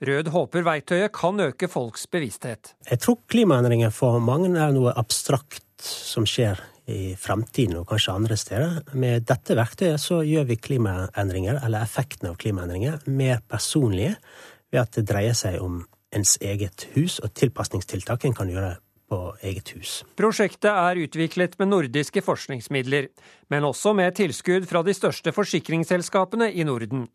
Rød 0.00 0.30
håper 0.32 0.64
verktøyet 0.64 1.12
kan 1.12 1.40
øke 1.44 1.68
folks 1.68 2.06
bevissthet. 2.08 2.74
Jeg 2.88 3.02
tror 3.04 3.18
klimaendringer 3.28 3.92
for 3.92 4.16
mange 4.24 4.48
er 4.56 4.72
noe 4.72 4.94
abstrakt 4.96 5.64
som 5.84 6.24
skjer 6.28 6.60
i 6.90 7.14
fremtiden 7.20 7.76
og 7.80 7.86
kanskje 7.90 8.14
andre 8.16 8.38
steder. 8.40 8.78
Med 8.96 9.26
dette 9.28 9.56
verktøyet 9.58 10.00
så 10.00 10.22
gjør 10.26 10.48
vi 10.48 10.56
klimaendringer, 10.56 11.60
eller 11.64 11.84
effekten 11.84 12.30
av 12.30 12.38
klimaendringer, 12.40 13.02
mer 13.06 13.44
personlige 13.46 14.16
ved 14.72 14.82
at 14.82 14.96
det 14.96 15.06
dreier 15.10 15.36
seg 15.36 15.60
om 15.62 15.82
ens 16.16 16.36
eget 16.42 16.88
hus 16.96 17.20
og 17.22 17.34
tilpasningstiltak 17.38 18.24
en 18.26 18.36
kan 18.36 18.50
gjøre 18.50 18.78
på 19.10 19.20
eget 19.42 19.74
hus. 19.74 20.00
Prosjektet 20.18 20.70
er 20.70 21.00
utviklet 21.02 21.56
med 21.58 21.72
nordiske 21.72 22.22
forskningsmidler, 22.22 23.10
men 23.50 23.66
også 23.66 23.92
med 23.98 24.14
tilskudd 24.18 24.68
fra 24.70 24.84
de 24.86 24.94
største 24.94 25.34
forsikringsselskapene 25.34 26.52
i 26.54 26.66
Norden. 26.68 27.08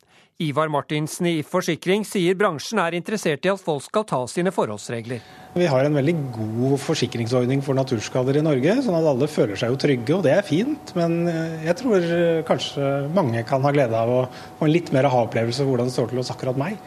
Ivar 0.44 0.68
Martinsen 0.68 1.30
i 1.30 1.38
Forsikring 1.48 2.02
sier 2.04 2.36
bransjen 2.36 2.82
er 2.84 2.98
interessert 2.98 3.46
i 3.48 3.52
at 3.54 3.62
folk 3.64 3.86
skal 3.86 4.04
ta 4.04 4.18
sine 4.28 4.52
forholdsregler. 4.52 5.22
Vi 5.56 5.70
har 5.72 5.88
en 5.88 5.96
veldig 5.96 6.16
god 6.36 6.74
forsikringsordning 6.84 7.62
for 7.64 7.78
naturskader 7.78 8.36
i 8.36 8.44
Norge, 8.44 8.74
sånn 8.84 8.98
at 9.00 9.08
alle 9.14 9.30
føler 9.32 9.56
seg 9.56 9.72
jo 9.72 9.80
trygge, 9.80 10.18
og 10.18 10.26
det 10.26 10.34
er 10.36 10.44
fint. 10.44 10.92
Men 11.00 11.30
jeg 11.64 11.78
tror 11.80 12.10
kanskje 12.50 12.90
mange 13.16 13.46
kan 13.48 13.64
ha 13.64 13.72
glede 13.72 13.96
av 13.96 14.12
å 14.12 14.20
få 14.60 14.68
en 14.68 14.74
litt 14.76 14.92
mer 14.92 15.08
aha-opplevelse 15.08 15.64
av 15.64 15.72
hvordan 15.72 15.88
det 15.88 15.96
står 15.96 16.12
til 16.12 16.20
hos 16.20 16.34
akkurat 16.36 16.60
meg. 16.60 16.84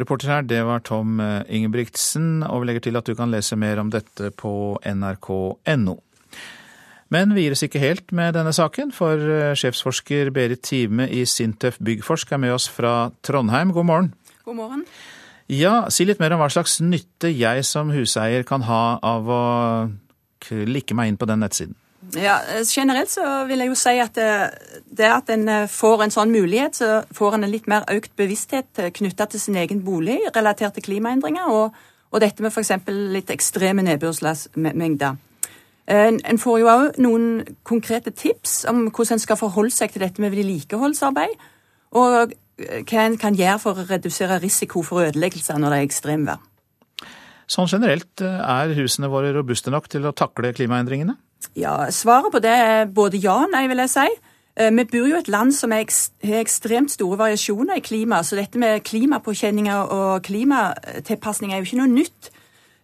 Reporter 0.00 0.32
her, 0.32 0.42
det 0.42 0.62
var 0.66 0.82
Tom 0.82 1.20
eh, 1.22 1.44
Ingebrigtsen, 1.54 2.42
og 2.42 2.62
vi 2.62 2.70
legger 2.70 2.88
til 2.88 2.98
at 2.98 3.06
du 3.06 3.14
kan 3.14 3.30
lese 3.30 3.58
mer 3.58 3.78
om 3.78 3.92
dette 3.94 4.32
på 4.34 4.74
nrk.no. 4.90 5.94
Men 7.14 7.34
vi 7.36 7.44
gir 7.44 7.54
oss 7.54 7.62
ikke 7.62 7.82
helt 7.82 8.14
med 8.16 8.34
denne 8.34 8.50
saken, 8.56 8.90
for 8.94 9.20
eh, 9.20 9.54
sjefsforsker 9.58 10.32
Berit 10.34 10.64
Time 10.66 11.06
i 11.06 11.22
Sintef 11.30 11.78
Byggforsk 11.78 12.34
er 12.34 12.42
med 12.42 12.56
oss 12.56 12.66
fra 12.66 13.12
Trondheim. 13.22 13.70
God 13.76 13.86
morgen. 13.90 14.10
God 14.44 14.58
morgen. 14.58 14.82
Ja, 15.52 15.90
Si 15.92 16.06
litt 16.08 16.18
mer 16.22 16.34
om 16.34 16.40
hva 16.40 16.48
slags 16.50 16.80
nytte 16.82 17.30
jeg 17.30 17.62
som 17.68 17.92
huseier 17.94 18.46
kan 18.48 18.64
ha 18.66 18.98
av 19.04 19.28
å 19.30 19.44
klikke 20.44 20.96
meg 20.96 21.12
inn 21.12 21.20
på 21.20 21.28
den 21.28 21.44
nettsiden. 21.44 21.76
Ja, 22.14 22.38
Generelt 22.76 23.10
så 23.10 23.44
vil 23.48 23.58
jeg 23.58 23.70
jo 23.72 23.76
si 23.78 23.96
at 23.98 24.14
det, 24.14 24.28
det 24.98 25.08
at 25.10 25.30
en 25.34 25.48
eh, 25.50 25.66
får 25.70 26.04
en 26.04 26.14
sånn 26.14 26.30
mulighet, 26.34 26.76
så 26.78 27.02
får 27.14 27.38
en 27.38 27.46
en 27.46 27.50
litt 27.50 27.66
mer 27.70 27.86
økt 27.90 28.14
bevissthet 28.16 28.78
eh, 28.78 28.92
knytta 28.94 29.26
til 29.30 29.42
sin 29.42 29.58
egen 29.58 29.82
bolig 29.84 30.20
relatert 30.36 30.76
til 30.76 30.86
klimaendringer, 30.86 31.50
og, 31.50 31.74
og 32.10 32.22
dette 32.22 32.44
med 32.44 32.54
f.eks. 32.54 32.72
litt 32.86 33.32
ekstreme 33.34 33.82
nedbørsmengder. 33.82 35.18
En, 35.90 36.20
en 36.24 36.40
får 36.40 36.60
jo 36.62 36.70
òg 36.70 37.02
noen 37.02 37.26
konkrete 37.66 38.14
tips 38.14 38.62
om 38.70 38.86
hvordan 38.86 39.18
en 39.18 39.24
skal 39.26 39.40
forholde 39.40 39.74
seg 39.74 39.92
til 39.92 40.06
dette 40.06 40.22
med 40.22 40.32
vedlikeholdsarbeid, 40.32 41.34
og 41.98 42.34
eh, 42.60 42.80
hva 42.86 43.08
en 43.08 43.18
kan 43.18 43.34
gjøre 43.34 43.60
for 43.62 43.80
å 43.80 43.88
redusere 43.90 44.42
risiko 44.42 44.86
for 44.86 45.08
ødeleggelser 45.08 45.58
når 45.58 45.74
det 45.74 45.82
er 45.82 45.90
ekstremvær. 45.90 46.50
Sånn 47.50 47.68
generelt, 47.70 48.20
er 48.20 48.74
husene 48.78 49.10
våre 49.12 49.34
robuste 49.36 49.72
nok 49.72 49.90
til 49.92 50.06
å 50.08 50.14
takle 50.16 50.54
klimaendringene? 50.56 51.16
Ja, 51.58 51.90
Svaret 51.92 52.32
på 52.32 52.40
det 52.42 52.54
er 52.54 52.86
både 52.90 53.20
ja 53.20 53.36
og 53.44 53.52
nei, 53.52 53.66
vil 53.68 53.82
jeg 53.84 53.92
si. 53.92 54.06
Eh, 54.56 54.70
vi 54.70 54.84
bor 54.86 55.08
jo 55.08 55.16
i 55.16 55.20
et 55.20 55.28
land 55.28 55.54
som 55.54 55.74
har 55.74 55.82
ekstremt 55.84 56.92
store 56.94 57.18
variasjoner 57.18 57.78
i 57.80 57.84
klima, 57.84 58.22
så 58.22 58.38
dette 58.38 58.60
med 58.60 58.84
klimapåkjenninger 58.86 59.92
og 59.96 60.24
klimatilpasning 60.26 61.52
er 61.52 61.60
jo 61.60 61.68
ikke 61.68 61.80
noe 61.82 61.90
nytt. 61.90 62.30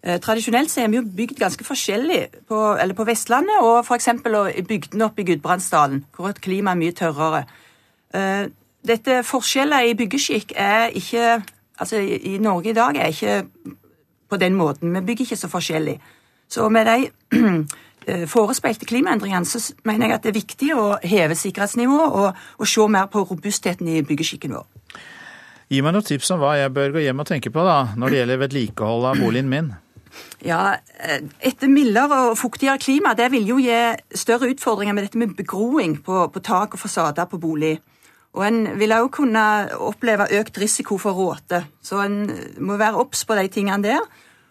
Eh, 0.02 0.18
tradisjonelt 0.22 0.72
så 0.72 0.82
er 0.82 0.90
vi 0.90 0.98
jo 0.98 1.04
bygd 1.04 1.38
ganske 1.38 1.64
forskjellig 1.64 2.20
på, 2.48 2.60
på 2.96 3.06
Vestlandet 3.06 3.62
og 3.62 3.84
f.eks. 3.84 4.08
bygdene 4.66 5.06
oppe 5.06 5.22
i 5.22 5.28
Gudbrandsdalen, 5.30 6.04
hvor 6.16 6.34
klima 6.42 6.74
er 6.74 6.82
mye 6.82 6.96
tørrere. 6.96 7.44
Eh, 8.14 8.48
dette 8.86 9.20
Forskjeller 9.28 9.86
i 9.86 9.96
byggeskikk 9.96 10.54
er 10.56 10.90
ikke 10.96 11.40
Altså, 11.80 11.96
i 11.96 12.36
Norge 12.36 12.70
i 12.70 12.74
dag 12.76 12.96
er 13.00 13.06
ikke 13.08 13.44
på 14.30 14.38
den 14.40 14.54
måten. 14.58 14.94
Vi 14.94 15.06
bygger 15.06 15.28
ikke 15.28 15.40
så 15.42 15.50
forskjellig. 15.50 15.98
Så 16.50 16.68
med 16.72 16.86
de 16.86 17.10
Eh, 18.08 18.24
forespeilte 18.26 18.86
klimaendringene, 18.88 19.44
så 19.44 19.74
mener 19.84 20.08
jeg 20.08 20.16
at 20.16 20.24
det 20.24 20.30
er 20.30 20.38
viktig 20.38 20.70
å 20.72 20.84
heve 21.04 21.36
sikkerhetsnivået 21.36 22.14
og, 22.16 22.38
og 22.56 22.68
se 22.68 22.86
mer 22.88 23.10
på 23.12 23.26
robustheten 23.28 23.90
i 23.92 24.00
byggeskikken 24.06 24.56
vår. 24.56 24.64
Gi 25.70 25.82
meg 25.84 25.94
noen 25.94 26.06
tips 26.06 26.32
om 26.34 26.40
hva 26.40 26.56
jeg 26.58 26.72
bør 26.74 26.96
gå 26.96 27.04
hjem 27.04 27.20
og 27.20 27.28
tenke 27.28 27.52
på 27.52 27.64
da, 27.66 27.92
når 28.00 28.10
det 28.10 28.20
gjelder 28.22 28.40
vedlikehold 28.40 29.06
av 29.10 29.20
boligen 29.20 29.52
min. 29.52 29.70
Ja, 30.42 30.78
eh, 31.04 31.20
Et 31.44 31.62
mildere 31.68 32.22
og 32.30 32.38
fuktigere 32.40 32.80
klima 32.80 33.12
det 33.14 33.28
vil 33.36 33.46
jo 33.52 33.60
gi 33.60 33.78
større 34.16 34.48
utfordringer 34.50 34.96
med 34.96 35.06
dette 35.06 35.20
med 35.20 35.36
begroing 35.36 36.00
på, 36.02 36.24
på 36.32 36.40
tak 36.40 36.74
og 36.74 36.80
fasader 36.80 37.28
på 37.28 37.38
bolig. 37.38 37.76
Og 38.34 38.44
en 38.46 38.60
vil 38.78 38.94
òg 38.94 39.08
kunne 39.16 39.42
oppleve 39.82 40.28
økt 40.38 40.58
risiko 40.62 40.98
for 41.02 41.18
råte. 41.18 41.64
Så 41.82 41.98
en 42.04 42.20
må 42.62 42.76
være 42.78 43.00
obs 43.02 43.24
på 43.26 43.34
de 43.34 43.48
tingene 43.50 43.82
der. 43.82 44.04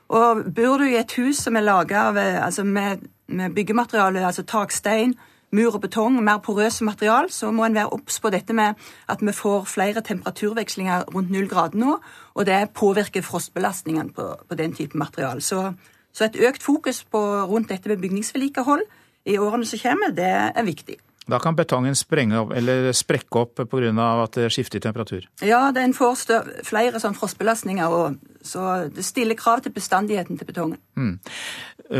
Og 0.10 0.44
bor 0.56 0.82
du 0.82 0.88
i 0.90 0.98
et 1.00 1.14
hus 1.20 1.46
som 1.46 1.56
er 1.56 1.64
laga 1.64 2.10
altså 2.44 2.66
med 2.66 3.08
med 3.30 3.54
byggemateriale, 3.56 4.26
altså 4.26 4.44
takstein, 4.44 5.16
mur 5.52 5.74
og 5.74 5.82
betong, 5.82 6.20
mer 6.24 6.42
porøse 6.46 6.84
material, 6.84 7.30
så 7.34 7.52
må 7.52 7.66
en 7.66 7.76
være 7.78 7.94
obs 7.94 8.20
på 8.22 8.30
dette 8.34 8.54
med 8.54 8.78
at 9.10 9.22
vi 9.22 9.34
får 9.34 9.66
flere 9.70 10.02
temperaturvekslinger 10.06 11.10
rundt 11.16 11.32
null 11.34 11.50
grader 11.50 11.78
nå, 11.78 11.98
og 12.34 12.46
det 12.46 12.70
påvirker 12.78 13.26
frostbelastningen 13.26 14.14
på, 14.14 14.28
på 14.50 14.56
den 14.56 14.74
type 14.74 14.98
material. 14.98 15.42
Så, 15.42 15.72
så, 16.14 16.26
et 16.26 16.40
økt 16.48 16.64
fokus 16.64 17.04
på, 17.04 17.22
rundt 17.50 17.70
dette 17.70 17.90
med 17.90 17.98
bygningsvedlikehold 17.98 18.86
i 19.26 19.38
årene 19.38 19.66
som 19.66 19.82
kommer, 19.82 20.14
det 20.14 20.30
er 20.30 20.66
viktig. 20.66 21.00
Da 21.30 21.40
kan 21.42 21.58
betongen 21.58 21.96
sprenge 21.98 22.40
opp, 22.42 22.54
eller 22.58 22.90
sprekke 22.96 23.44
opp 23.44 23.62
pga. 23.70 24.08
at 24.24 24.38
det 24.38 24.50
skifter 24.54 24.82
temperatur? 24.82 25.28
Ja, 25.46 25.72
den 25.76 25.94
får 25.94 26.26
flere 26.66 27.00
sånn 27.00 27.18
frostbelastninger, 27.18 27.90
og, 27.90 28.18
så 28.42 28.90
det 28.94 29.06
stiller 29.06 29.38
krav 29.38 29.62
til 29.62 29.76
bestandigheten 29.76 30.40
til 30.40 30.50
betongen. 30.50 30.80
Mm. 30.98 31.20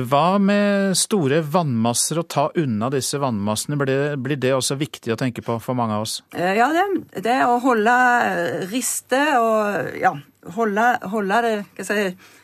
Hva 0.10 0.38
med 0.38 0.98
store 0.98 1.42
vannmasser, 1.42 2.20
å 2.22 2.28
ta 2.30 2.50
unna 2.58 2.92
disse 2.94 3.20
vannmassene? 3.22 3.78
Blir, 3.80 4.18
blir 4.22 4.38
det 4.38 4.54
også 4.54 4.78
viktig 4.80 5.14
å 5.14 5.20
tenke 5.20 5.42
på 5.46 5.58
for 5.64 5.78
mange 5.78 5.98
av 5.98 6.06
oss? 6.06 6.20
Eh, 6.34 6.54
ja, 6.60 6.70
det, 6.74 7.22
det 7.26 7.40
å 7.46 7.58
holde 7.64 7.96
eh, 8.26 8.68
riste 8.70 9.22
og 9.42 9.98
ja, 9.98 10.14
holde, 10.58 10.92
holde 11.10 11.42
det 11.46 11.56
hva 11.64 11.86
skal 11.88 12.02
jeg 12.04 12.14
si, 12.14 12.36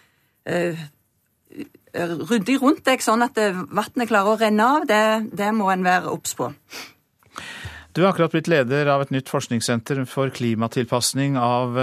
eh, 0.50 0.86
ryddig 2.30 2.60
rundt 2.62 2.84
deg, 2.88 3.04
sånn 3.04 3.24
at 3.26 3.38
vannet 3.40 4.10
klarer 4.10 4.34
å 4.34 4.40
renne 4.40 4.68
av, 4.78 4.90
det, 4.90 5.02
det 5.36 5.52
må 5.56 5.70
en 5.74 5.86
være 5.86 6.12
obs 6.12 6.36
på. 6.38 6.52
Du 7.96 8.04
har 8.04 8.12
akkurat 8.12 8.34
blitt 8.34 8.50
leder 8.52 8.90
av 8.92 9.06
et 9.06 9.14
nytt 9.16 9.32
forskningssenter 9.32 10.02
for 10.12 10.34
klimatilpasning 10.36 11.38
av 11.40 11.78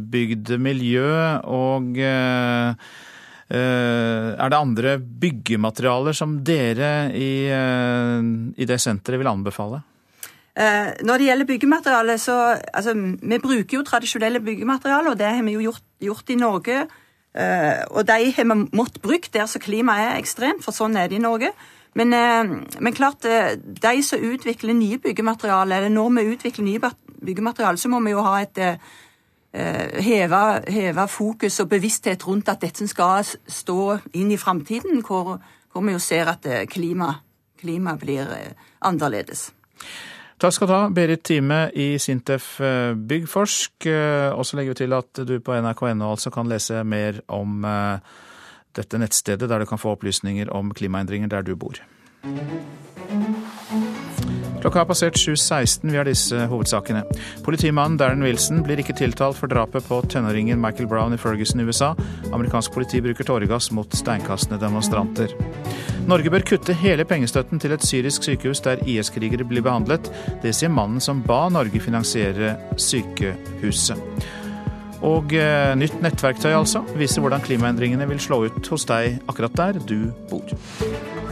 bygdemiljø. 0.00 1.12
og 1.44 2.00
Eh, 3.48 4.30
er 4.36 4.50
det 4.52 4.58
andre 4.58 4.98
byggematerialer 5.00 6.12
som 6.12 6.34
dere 6.44 7.08
i, 7.16 7.48
eh, 7.48 8.20
i 8.60 8.66
det 8.68 8.76
senteret 8.76 9.16
vil 9.18 9.30
anbefale? 9.30 9.80
Eh, 10.54 10.92
når 11.00 11.18
det 11.18 11.26
gjelder 11.28 11.46
byggemateriale, 11.46 12.18
så 12.18 12.60
altså, 12.74 12.92
Vi 12.94 13.38
bruker 13.38 13.78
jo 13.78 13.82
tradisjonelle 13.82 14.40
byggematerialer, 14.40 15.10
og 15.10 15.18
det 15.18 15.26
har 15.26 15.42
vi 15.42 15.52
jo 15.52 15.70
gjort, 15.70 15.82
gjort 16.00 16.30
i 16.30 16.34
Norge. 16.34 16.88
Og 17.34 18.00
de 18.08 18.30
har 18.34 18.46
vi 18.48 18.54
måttet 18.74 19.02
bruke 19.04 19.28
der 19.30 19.46
så 19.46 19.60
klimaet 19.62 20.08
er 20.08 20.16
ekstremt, 20.18 20.64
for 20.64 20.74
sånn 20.74 20.96
er 20.96 21.10
det 21.10 21.18
i 21.18 21.22
Norge. 21.22 21.52
Men, 21.94 22.10
men, 22.10 22.94
klart, 22.96 23.22
de 23.24 23.92
som 24.02 24.24
utvikler 24.24 24.74
nye 24.74 24.98
byggematerialer, 25.02 25.84
eller 25.84 25.92
når 25.92 26.16
vi 26.16 26.24
utvikler 26.32 26.66
nye 26.66 26.90
byggematerialer, 27.20 27.78
så 27.78 27.92
må 27.92 28.00
vi 28.02 28.16
jo 28.16 28.24
ha 28.26 28.40
et 28.42 28.62
Eh, 29.52 30.02
heve, 30.04 30.62
heve, 30.68 31.08
fokus 31.08 31.60
og 31.60 31.70
bevissthet 31.72 32.26
rundt 32.28 32.50
at 32.52 32.60
dette 32.60 32.84
skal 32.86 33.24
stå 33.24 33.96
inn 34.12 34.28
i 34.30 34.36
framtiden, 34.36 35.00
hvor, 35.00 35.38
hvor, 35.72 35.82
vi 35.86 35.94
jo 35.94 35.98
ser 35.98 36.28
at 36.28 36.44
eh, 36.46 36.66
klima, 36.68 37.14
klima 37.56 37.94
blir 37.96 38.28
eh, 38.28 38.52
annerledes. 38.84 39.48
Takk 40.38 40.54
skal 40.54 40.68
du 40.70 40.72
ha, 40.72 40.84
Berit 40.94 41.24
Time 41.26 41.64
i 41.74 41.96
Sintef 41.98 42.60
Byggforsk. 43.10 43.88
Og 44.38 44.44
så 44.46 44.58
legger 44.58 44.76
vi 44.76 44.78
til 44.84 44.94
at 44.94 45.22
du 45.26 45.34
på 45.42 45.56
nrk.no 45.58 46.12
altså 46.12 46.30
kan 46.30 46.46
lese 46.46 46.84
mer 46.86 47.18
om 47.26 47.66
dette 48.78 49.00
nettstedet, 49.02 49.50
der 49.50 49.58
du 49.58 49.66
kan 49.66 49.82
få 49.82 49.96
opplysninger 49.96 50.52
om 50.54 50.70
klimaendringer 50.70 51.34
der 51.34 51.42
du 51.42 51.56
bor. 51.58 51.82
Klokka 54.60 54.78
har 54.78 54.88
passert 54.88 55.16
7.16. 55.16 55.90
Vi 55.90 55.96
har 55.96 56.06
disse 56.08 56.46
hovedsakene. 56.50 57.04
Politimannen 57.46 57.98
Darren 58.00 58.24
Wilson 58.26 58.64
blir 58.66 58.80
ikke 58.82 58.96
tiltalt 58.98 59.38
for 59.38 59.50
drapet 59.50 59.86
på 59.86 60.00
tenåringen 60.10 60.58
Michael 60.62 60.88
Brown 60.90 61.14
i 61.14 61.18
Ferguson 61.20 61.62
i 61.62 61.66
USA. 61.68 61.92
Amerikansk 62.32 62.74
politi 62.74 63.00
bruker 63.04 63.28
tåregass 63.28 63.70
mot 63.70 63.94
steinkastende 63.94 64.58
demonstranter. 64.64 65.34
Norge 66.08 66.32
bør 66.32 66.46
kutte 66.50 66.74
hele 66.74 67.06
pengestøtten 67.06 67.62
til 67.62 67.76
et 67.76 67.86
syrisk 67.86 68.26
sykehus 68.26 68.64
der 68.64 68.82
IS-krigere 68.82 69.46
blir 69.46 69.62
behandlet. 69.62 70.10
Det 70.42 70.54
sier 70.56 70.72
mannen 70.72 71.02
som 71.04 71.22
ba 71.22 71.44
Norge 71.52 71.82
finansiere 71.84 72.56
sykehuset. 72.80 74.26
Og 75.06 75.30
eh, 75.38 75.76
nytt 75.78 76.00
nettverktøy, 76.02 76.50
altså. 76.56 76.82
Viser 76.98 77.22
hvordan 77.22 77.44
klimaendringene 77.46 78.08
vil 78.10 78.18
slå 78.18 78.42
ut 78.48 78.72
hos 78.72 78.88
deg 78.90 79.20
akkurat 79.30 79.54
der 79.60 79.78
du 79.86 80.10
bor. 80.32 81.27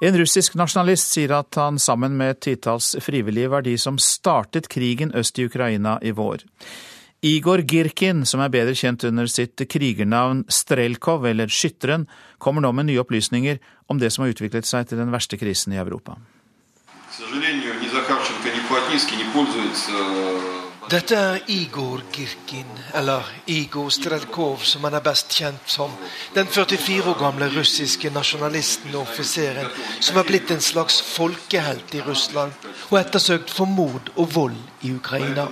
En 0.00 0.16
russisk 0.16 0.54
nasjonalist 0.56 1.12
sier 1.12 1.34
at 1.36 1.56
han 1.60 1.78
sammen 1.78 2.14
med 2.16 2.38
titalls 2.40 2.94
frivillige 3.04 3.50
var 3.52 3.66
de 3.66 3.74
som 3.78 3.98
startet 4.00 4.70
krigen 4.72 5.12
øst 5.12 5.38
i 5.38 5.44
Ukraina 5.44 5.98
i 6.00 6.14
vår. 6.16 6.46
Igor 7.20 7.60
Girkin, 7.68 8.24
som 8.24 8.40
er 8.40 8.48
bedre 8.48 8.72
kjent 8.72 9.04
under 9.04 9.28
sitt 9.28 9.60
krigernavn 9.68 10.46
Strelkov, 10.48 11.26
eller 11.28 11.52
Skytteren, 11.52 12.06
kommer 12.40 12.64
nå 12.64 12.72
med 12.72 12.88
nye 12.88 13.02
opplysninger 13.02 13.60
om 13.92 14.00
det 14.00 14.08
som 14.14 14.24
har 14.24 14.32
utviklet 14.32 14.64
seg 14.64 14.88
til 14.88 15.02
den 15.02 15.12
verste 15.12 15.36
krisen 15.36 15.76
i 15.76 15.82
Europa. 15.82 16.16
Dette 20.90 21.14
er 21.14 21.44
Igor 21.46 22.00
Girkin, 22.10 22.66
eller 22.98 23.22
Igor 23.46 23.92
Strelkov 23.94 24.64
som 24.66 24.82
han 24.88 24.96
er 24.98 25.04
best 25.04 25.30
kjent 25.38 25.70
som. 25.70 25.92
Den 26.34 26.50
44 26.50 27.12
år 27.12 27.18
gamle 27.20 27.46
russiske 27.54 28.10
nasjonalisten 28.10 28.96
og 28.96 29.04
offiseren 29.04 29.70
som 30.02 30.18
er 30.18 30.26
blitt 30.26 30.50
en 30.50 30.64
slags 30.64 30.98
folkehelt 31.12 31.94
i 31.94 32.02
Russland, 32.02 32.50
og 32.90 32.98
ettersøkt 33.04 33.54
for 33.54 33.70
mord 33.70 34.10
og 34.16 34.34
vold 34.34 34.62
i 34.82 34.90
Ukraina. 34.98 35.46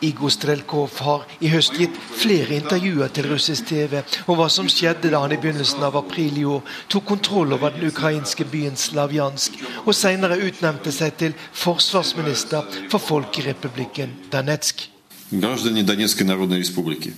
Igor 0.00 0.30
Strelkov 0.32 0.94
har 1.04 1.26
i 1.44 1.50
høst 1.52 1.74
gitt 1.76 1.96
flere 2.16 2.56
intervjuer 2.56 3.10
til 3.12 3.28
russisk 3.28 3.66
TV 3.68 3.98
om 4.24 4.38
hva 4.38 4.46
som 4.52 4.68
skjedde 4.72 5.10
da 5.12 5.20
han 5.20 5.34
i 5.34 5.38
begynnelsen 5.40 5.84
av 5.84 5.98
april 6.00 6.38
i 6.40 6.46
år 6.48 6.62
tok 6.88 7.04
kontroll 7.10 7.52
over 7.56 7.74
den 7.74 7.90
ukrainske 7.90 8.46
byen 8.48 8.80
Slavjansk, 8.80 9.58
og 9.84 9.92
senere 9.96 10.40
utnevnte 10.40 10.92
seg 10.94 11.18
til 11.20 11.36
forsvarsminister 11.52 12.64
for 12.88 13.02
Folkerepublikken 13.10 14.16
Danetsk. 14.32 14.88
Граждане 15.30 15.84
Донецкой 15.84 16.26
Народной 16.26 16.58
Республики. 16.58 17.12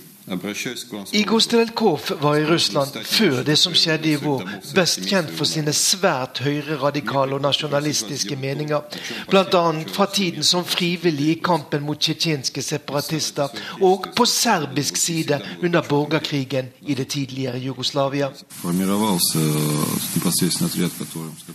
Igor 1.12 1.40
Strelkov 1.40 2.00
var 2.20 2.36
i 2.36 2.44
Russland 2.44 2.90
før 3.04 3.42
det 3.46 3.56
som 3.56 3.72
skjedde 3.76 4.10
i 4.10 4.16
vår, 4.20 4.42
best 4.76 5.06
kjent 5.08 5.30
for 5.32 5.48
sine 5.48 5.72
svært 5.72 6.42
høyreradikale 6.44 7.38
og 7.38 7.42
nasjonalistiske 7.44 8.36
meninger, 8.36 8.98
bl.a. 9.30 9.62
fra 9.94 10.06
tiden 10.12 10.44
som 10.44 10.66
frivillig 10.68 11.30
i 11.32 11.38
kampen 11.44 11.86
mot 11.86 12.00
tsjetsjenske 12.00 12.62
separatister, 12.62 13.54
og 13.80 14.10
på 14.16 14.26
serbisk 14.28 15.00
side 15.00 15.40
under 15.62 15.86
borgerkrigen 15.88 16.68
i 16.82 16.94
det 16.94 17.08
tidligere 17.14 17.58
Jugoslavia. 17.58 18.28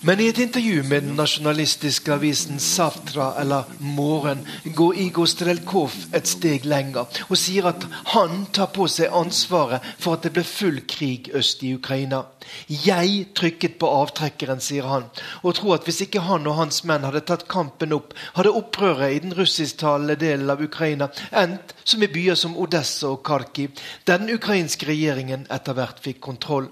Men 0.01 0.19
i 0.19 0.27
et 0.27 0.37
intervju 0.37 0.83
med 0.83 1.01
den 1.01 1.15
nasjonalistiske 1.15 2.13
avisen 2.13 2.59
Savtra, 2.59 3.33
eller 3.41 3.69
Morgen, 3.79 4.47
går 4.65 4.93
Igor 5.05 5.29
Strelkov 5.29 5.93
et 6.13 6.27
steg 6.27 6.65
lenger 6.65 7.05
og 7.29 7.37
sier 7.37 7.69
at 7.69 7.85
han 8.13 8.45
tar 8.53 8.62
tar 8.63 8.71
på 8.71 8.87
seg 8.87 9.11
ansvaret 9.11 9.83
for 9.99 10.15
at 10.15 10.23
det 10.23 10.31
ble 10.35 10.43
full 10.47 10.79
krig 10.87 11.29
øst 11.35 11.63
i 11.67 11.73
Ukraina. 11.75 12.23
Jeg 12.67 13.25
trykket 13.35 13.75
på 13.79 13.89
avtrekkeren, 13.91 14.61
sier 14.63 14.87
han, 14.87 15.09
og 15.43 15.57
tror 15.57 15.77
at 15.77 15.87
hvis 15.87 16.03
ikke 16.05 16.23
han 16.23 16.47
og 16.47 16.57
hans 16.61 16.83
menn 16.87 17.03
hadde 17.03 17.25
tatt 17.27 17.47
kampen 17.51 17.95
opp, 17.95 18.13
hadde 18.37 18.53
opprøret 18.55 19.15
i 19.15 19.23
den 19.25 19.35
russisktalende 19.35 20.15
delen 20.19 20.51
av 20.53 20.63
Ukraina 20.63 21.09
endt 21.31 21.75
som 21.83 22.03
i 22.03 22.11
byer 22.11 22.39
som 22.39 22.55
Odessa 22.55 23.11
og 23.11 23.23
Kharkiv, 23.27 23.75
der 24.07 24.21
den 24.21 24.31
ukrainske 24.31 24.87
regjeringen 24.87 25.47
etter 25.51 25.75
hvert 25.75 25.99
fikk 26.03 26.23
kontroll. 26.23 26.71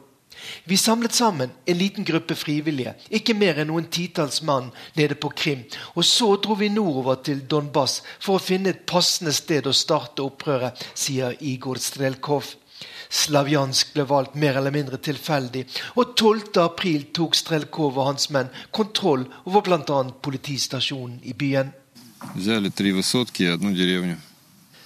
Vi 0.65 0.77
samlet 0.77 1.15
sammen 1.15 1.51
en 1.65 1.79
liten 1.79 2.05
gruppe 2.05 2.35
frivillige, 2.35 2.95
ikke 3.11 3.35
mer 3.35 3.61
enn 3.63 3.71
noen 3.71 3.89
titalls 3.91 4.43
mann, 4.43 4.69
nede 4.99 5.17
på 5.19 5.31
Krim. 5.35 5.65
Og 5.95 6.05
så 6.05 6.29
dro 6.43 6.55
vi 6.59 6.69
nordover 6.73 7.23
til 7.25 7.43
Donbas 7.51 8.01
for 8.19 8.37
å 8.37 8.43
finne 8.43 8.75
et 8.75 8.85
passende 8.87 9.33
sted 9.35 9.67
å 9.67 9.75
starte 9.75 10.25
opprøret, 10.27 10.77
sier 10.95 11.37
Igor 11.41 11.81
Strelkov. 11.83 12.55
Slavjansk 13.09 13.95
ble 13.95 14.05
valgt 14.11 14.35
mer 14.35 14.59
eller 14.59 14.75
mindre 14.75 14.99
tilfeldig, 14.99 15.65
og 15.95 16.15
12. 16.19 16.61
april 16.65 17.09
tok 17.15 17.39
Strelkov 17.39 17.97
og 17.97 18.11
hans 18.11 18.31
menn 18.35 18.51
kontroll 18.75 19.27
over 19.47 19.63
bl.a. 19.67 20.01
politistasjonen 20.23 21.21
i 21.25 21.35
byen. 21.35 21.73
Взяли 22.35 22.71
три 22.71 22.93
высотки 22.93 23.43
и 23.43 23.47
одну 23.47 23.73
деревню. 23.73 24.17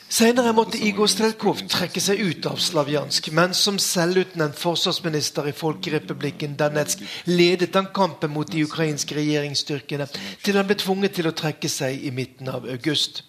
Senere 0.07 0.53
måtte 0.53 0.77
Igor 0.77 1.09
Strelkov 1.09 1.63
trekke 1.65 1.99
seg 1.99 2.19
ut 2.21 2.45
av 2.45 2.59
Slavjansk, 2.61 3.31
men 3.33 3.55
som 3.57 3.79
selvutnevnt 3.81 4.59
forsvarsminister 4.61 5.49
i 5.49 5.53
Folkerepublikken 5.57 6.53
Danetsk 6.59 7.01
ledet 7.25 7.73
han 7.73 7.89
kampen 7.89 8.29
mot 8.35 8.51
de 8.51 8.61
ukrainske 8.67 9.17
regjeringsstyrkene 9.17 10.05
til 10.45 10.59
han 10.59 10.69
ble 10.69 10.77
tvunget 10.77 11.17
til 11.17 11.31
å 11.31 11.33
trekke 11.33 11.71
seg 11.73 12.05
i 12.05 12.13
midten 12.13 12.53
av 12.53 12.69
august. 12.69 13.23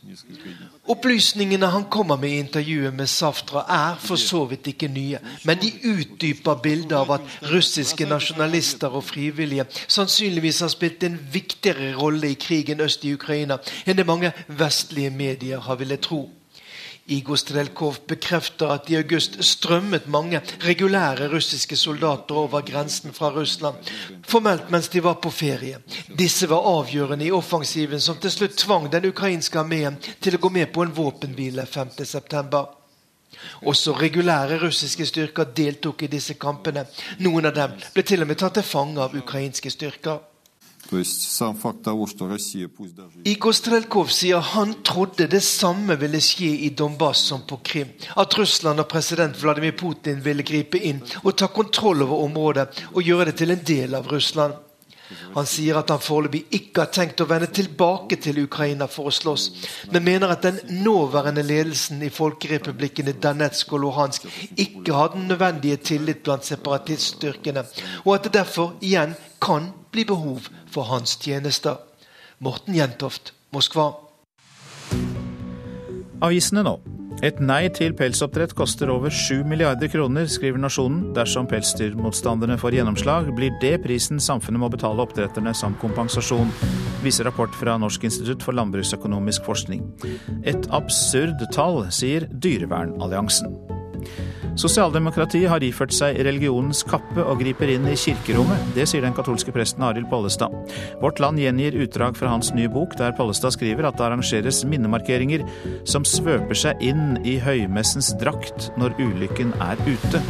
Opplysningene 0.84 1.72
han 1.72 1.88
kommer 1.88 2.20
med 2.20 2.36
i 2.36 2.44
intervjuet 2.44 2.94
med 2.94 3.08
Saftra, 3.08 3.64
er 3.64 3.96
for 3.96 4.20
så 4.20 4.44
vidt 4.52 4.68
ikke 4.76 4.92
nye, 4.92 5.24
men 5.48 5.64
de 5.64 5.72
utdyper 5.80 6.60
bildet 6.60 6.96
av 7.00 7.16
at 7.16 7.36
russiske 7.56 8.04
nasjonalister 8.04 8.92
og 8.92 9.08
frivillige 9.08 9.64
sannsynligvis 9.88 10.60
har 10.60 10.76
spilt 10.76 11.08
en 11.08 11.16
viktigere 11.32 11.94
rolle 11.96 12.36
i 12.36 12.40
krigen 12.40 12.84
øst 12.84 13.08
i 13.08 13.16
Ukraina 13.16 13.62
enn 13.86 13.96
det 13.96 14.06
mange 14.06 14.36
vestlige 14.46 15.10
medier 15.10 15.64
har 15.64 15.80
villet 15.80 16.04
tro. 16.04 16.26
Igor 17.06 17.36
Strelkov 17.38 18.00
bekrefter 18.10 18.72
at 18.74 18.88
i 18.90 18.96
august 18.98 19.36
strømmet 19.44 20.08
mange 20.10 20.40
regulære 20.64 21.28
russiske 21.30 21.76
soldater 21.78 22.34
over 22.34 22.64
grensen 22.66 23.14
fra 23.14 23.30
Russland, 23.30 23.76
formelt 24.26 24.70
mens 24.70 24.88
de 24.88 25.02
var 25.04 25.20
på 25.22 25.30
ferie. 25.30 25.78
Disse 26.18 26.48
var 26.50 26.66
avgjørende 26.66 27.28
i 27.28 27.30
offensiven 27.34 28.02
som 28.02 28.18
til 28.18 28.34
slutt 28.34 28.58
tvang 28.58 28.90
den 28.92 29.06
ukrainske 29.12 29.60
armeen 29.62 30.00
til 30.20 30.34
å 30.34 30.42
gå 30.42 30.50
med 30.50 30.72
på 30.74 30.82
en 30.82 30.96
våpenhvile 30.96 31.68
5.9. 31.70 32.64
Også 33.70 33.94
regulære 34.00 34.58
russiske 34.62 35.06
styrker 35.06 35.52
deltok 35.56 36.02
i 36.02 36.10
disse 36.10 36.34
kampene. 36.34 36.88
Noen 37.22 37.46
av 37.46 37.54
dem 37.54 37.76
ble 37.94 38.02
til 38.02 38.24
og 38.24 38.30
med 38.32 38.40
tatt 38.40 38.58
til 38.58 38.66
fange 38.66 39.02
av 39.02 39.14
ukrainske 39.14 39.70
styrker. 39.70 40.18
Igor 43.24 43.52
Strelkov 43.52 44.12
sier 44.14 44.44
han 44.54 44.74
trodde 44.86 45.26
det 45.30 45.42
samme 45.44 45.96
ville 46.00 46.20
skje 46.22 46.52
i 46.66 46.70
Donbas 46.70 47.24
som 47.30 47.42
på 47.48 47.58
Krim. 47.62 47.90
At 48.16 48.38
Russland 48.38 48.80
og 48.80 48.88
president 48.90 49.38
Vladimir 49.42 49.74
Putin 49.78 50.22
ville 50.24 50.46
gripe 50.46 50.78
inn 50.78 51.02
og 51.24 51.34
ta 51.36 51.50
kontroll 51.50 52.06
over 52.06 52.28
området 52.28 52.68
og 52.92 53.02
gjøre 53.02 53.30
det 53.30 53.36
til 53.42 53.54
en 53.54 53.66
del 53.66 53.98
av 53.98 54.08
Russland. 54.12 54.62
Han 55.36 55.46
sier 55.46 55.78
at 55.78 55.90
han 55.92 56.02
foreløpig 56.02 56.40
ikke 56.58 56.82
har 56.82 56.90
tenkt 56.94 57.20
å 57.22 57.28
vende 57.30 57.48
tilbake 57.54 58.18
til 58.22 58.40
Ukraina 58.42 58.88
for 58.90 59.10
å 59.10 59.14
slåss, 59.14 59.44
men 59.92 60.06
mener 60.06 60.32
at 60.34 60.42
den 60.46 60.58
nåværende 60.82 61.44
ledelsen 61.46 62.02
i 62.02 62.10
folkerepublikkene 62.10 63.14
Danetsk 63.22 63.76
og 63.76 63.84
Luhansk 63.84 64.26
ikke 64.56 64.96
har 64.96 65.14
den 65.14 65.28
nødvendige 65.30 65.78
tillit 65.92 66.24
blant 66.26 66.48
separatiststyrkene, 66.48 67.66
og 68.04 68.14
at 68.16 68.26
det 68.26 68.34
derfor 68.40 68.74
igjen 68.80 69.14
kan 69.42 69.70
bli 69.94 70.06
behov 70.08 70.48
for 70.76 70.90
hans 70.90 71.16
tjenester. 71.22 71.80
Morten 72.44 72.76
Jentoft, 72.76 73.32
Moskva. 73.56 73.94
Avisene 76.24 76.64
nå. 76.66 76.76
Et 77.24 77.38
nei 77.40 77.70
til 77.72 77.94
pelsoppdrett 77.96 78.52
koster 78.56 78.90
over 78.92 79.08
7 79.08 79.40
milliarder 79.48 79.88
kroner, 79.88 80.26
skriver 80.28 80.60
Nasjonen. 80.60 81.14
Dersom 81.16 81.48
pelsdyrmotstanderne 81.48 82.58
får 82.60 82.76
gjennomslag, 82.76 83.30
blir 83.38 83.56
det 83.62 83.78
prisen 83.86 84.20
samfunnet 84.20 84.60
må 84.60 84.68
betale 84.72 85.00
oppdretterne 85.00 85.54
som 85.56 85.78
kompensasjon, 85.80 86.52
viser 87.04 87.24
rapport 87.24 87.56
fra 87.56 87.78
Norsk 87.80 88.04
institutt 88.04 88.44
for 88.44 88.56
landbruksøkonomisk 88.58 89.48
forskning. 89.48 89.86
Et 90.44 90.68
absurd 90.76 91.40
tall, 91.56 91.86
sier 91.88 92.28
Dyrevernalliansen. 92.36 93.56
Sosialdemokratiet 94.56 95.50
har 95.52 95.64
iført 95.64 95.92
seg 95.92 96.16
religionens 96.24 96.80
kappe 96.88 97.20
og 97.20 97.42
griper 97.42 97.68
inn 97.74 97.84
i 97.90 97.96
kirkerommet. 98.00 98.70
Det 98.72 98.86
sier 98.88 99.04
den 99.04 99.16
katolske 99.16 99.52
presten 99.52 99.84
Arild 99.84 100.08
Pollestad. 100.08 100.54
Vårt 101.02 101.20
Land 101.20 101.42
gjengir 101.42 101.76
utdrag 101.84 102.16
fra 102.16 102.30
hans 102.32 102.54
nye 102.56 102.70
bok, 102.72 102.96
der 102.96 103.12
Pollestad 103.18 103.52
skriver 103.52 103.84
at 103.90 103.98
det 103.98 104.06
arrangeres 104.06 104.62
minnemarkeringer 104.64 105.44
som 105.84 106.08
svøper 106.08 106.56
seg 106.56 106.80
inn 106.80 107.18
i 107.20 107.36
høymessens 107.44 108.14
drakt 108.22 108.70
når 108.80 108.96
ulykken 108.96 109.52
er 109.60 109.80
ute. 109.84 110.24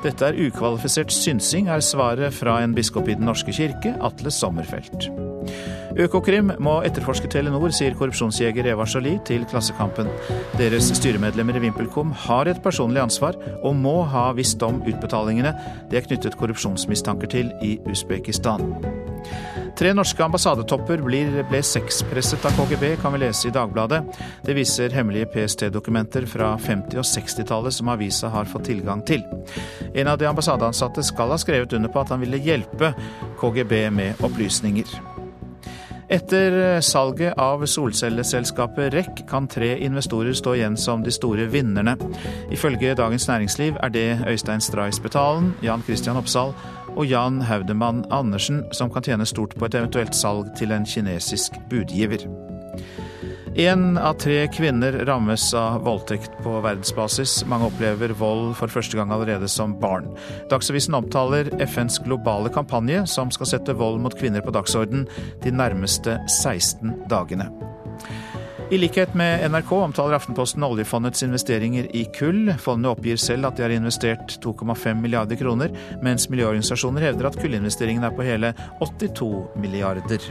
Dette 0.00 0.30
er 0.30 0.40
ukvalifisert 0.40 1.12
synsing, 1.12 1.68
er 1.68 1.84
svaret 1.84 2.32
fra 2.32 2.62
en 2.64 2.72
biskop 2.72 3.12
i 3.12 3.18
Den 3.18 3.28
norske 3.28 3.52
kirke, 3.52 3.92
Atle 4.00 4.32
Sommerfelt. 4.32 5.10
Økokrim 5.98 6.52
må 6.62 6.76
etterforske 6.86 7.28
Telenor, 7.30 7.72
sier 7.74 7.96
korrupsjonsjeger 7.98 8.68
Eva 8.72 8.86
Jolie 8.86 9.18
til 9.26 9.42
Klassekampen. 9.50 10.10
Deres 10.58 10.92
styremedlemmer 10.94 11.58
i 11.58 11.64
VimpelCom 11.66 12.12
har 12.26 12.50
et 12.50 12.62
personlig 12.62 13.02
ansvar, 13.02 13.38
og 13.64 13.74
må 13.74 14.00
ha 14.12 14.28
visst 14.36 14.62
om 14.62 14.82
utbetalingene 14.86 15.54
det 15.90 16.00
er 16.00 16.06
knyttet 16.06 16.38
korrupsjonsmistanker 16.38 17.30
til 17.32 17.50
i 17.66 17.76
Usbekistan. 17.90 18.70
Tre 19.78 19.92
norske 19.96 20.22
ambassadetopper 20.22 21.02
blir, 21.02 21.30
ble 21.48 21.60
sexpresset 21.64 22.44
av 22.46 22.56
KGB, 22.58 22.96
kan 23.00 23.14
vi 23.14 23.22
lese 23.22 23.48
i 23.48 23.54
Dagbladet. 23.54 24.02
Det 24.46 24.54
viser 24.56 24.92
hemmelige 24.94 25.30
PST-dokumenter 25.32 26.26
fra 26.28 26.52
50- 26.60 27.00
og 27.00 27.06
60-tallet 27.08 27.74
som 27.74 27.90
avisa 27.92 28.30
har 28.34 28.50
fått 28.50 28.68
tilgang 28.70 29.02
til. 29.08 29.24
En 29.94 30.10
av 30.10 30.18
de 30.20 30.28
ambassadeansatte 30.28 31.04
skal 31.06 31.32
ha 31.34 31.40
skrevet 31.40 31.72
under 31.78 31.92
på 31.92 32.02
at 32.02 32.12
han 32.14 32.22
ville 32.22 32.42
hjelpe 32.44 32.92
KGB 33.40 33.88
med 33.94 34.20
opplysninger. 34.26 35.09
Etter 36.10 36.80
salget 36.80 37.38
av 37.38 37.62
solcelleselskapet 37.66 38.94
REC 38.94 39.20
kan 39.30 39.46
tre 39.46 39.76
investorer 39.78 40.34
stå 40.34 40.56
igjen 40.58 40.74
som 40.76 41.04
de 41.06 41.12
store 41.14 41.46
vinnerne. 41.52 41.94
Ifølge 42.50 42.96
Dagens 42.98 43.28
Næringsliv 43.28 43.78
er 43.78 43.94
det 43.94 44.08
Øystein 44.26 44.60
Stray 44.60 44.90
Spetalen, 44.90 45.52
Jan 45.62 45.84
Christian 45.86 46.18
Oppsal 46.18 46.50
og 46.96 47.06
Jan 47.06 47.40
Haudemann 47.46 48.02
Andersen 48.10 48.64
som 48.74 48.90
kan 48.90 49.06
tjene 49.06 49.26
stort 49.26 49.54
på 49.54 49.70
et 49.70 49.78
eventuelt 49.78 50.18
salg 50.18 50.50
til 50.58 50.74
en 50.74 50.86
kinesisk 50.86 51.62
budgiver. 51.70 52.26
Én 53.54 53.98
av 53.98 54.14
tre 54.14 54.46
kvinner 54.54 54.92
rammes 54.92 55.54
av 55.54 55.82
voldtekt 55.82 56.30
på 56.44 56.52
verdensbasis. 56.62 57.40
Mange 57.50 57.66
opplever 57.66 58.12
vold 58.14 58.52
for 58.58 58.70
første 58.70 58.94
gang 58.94 59.10
allerede 59.10 59.48
som 59.50 59.74
barn. 59.80 60.06
Dagsavisen 60.52 60.94
omtaler 60.94 61.50
FNs 61.58 61.98
globale 62.04 62.52
kampanje 62.54 63.02
som 63.10 63.32
skal 63.34 63.50
sette 63.50 63.74
vold 63.74 63.98
mot 64.04 64.14
kvinner 64.14 64.44
på 64.44 64.54
dagsorden 64.54 65.08
de 65.42 65.50
nærmeste 65.50 66.20
16 66.28 66.94
dagene. 67.10 67.50
I 68.70 68.78
likhet 68.78 69.16
med 69.18 69.42
NRK 69.50 69.72
omtaler 69.72 70.14
Aftenposten 70.14 70.62
oljefondets 70.62 71.24
investeringer 71.26 71.88
i 71.90 72.04
kull. 72.14 72.52
Fondet 72.62 72.92
oppgir 72.92 73.18
selv 73.18 73.50
at 73.50 73.58
de 73.58 73.66
har 73.66 73.74
investert 73.74 74.36
2,5 74.44 75.02
milliarder 75.02 75.40
kroner, 75.40 75.74
mens 76.06 76.28
miljøorganisasjoner 76.30 77.08
hevder 77.08 77.32
at 77.32 77.40
kullinvesteringen 77.42 78.06
er 78.06 78.14
på 78.14 78.30
hele 78.30 78.54
82 78.78 79.32
milliarder. 79.58 80.30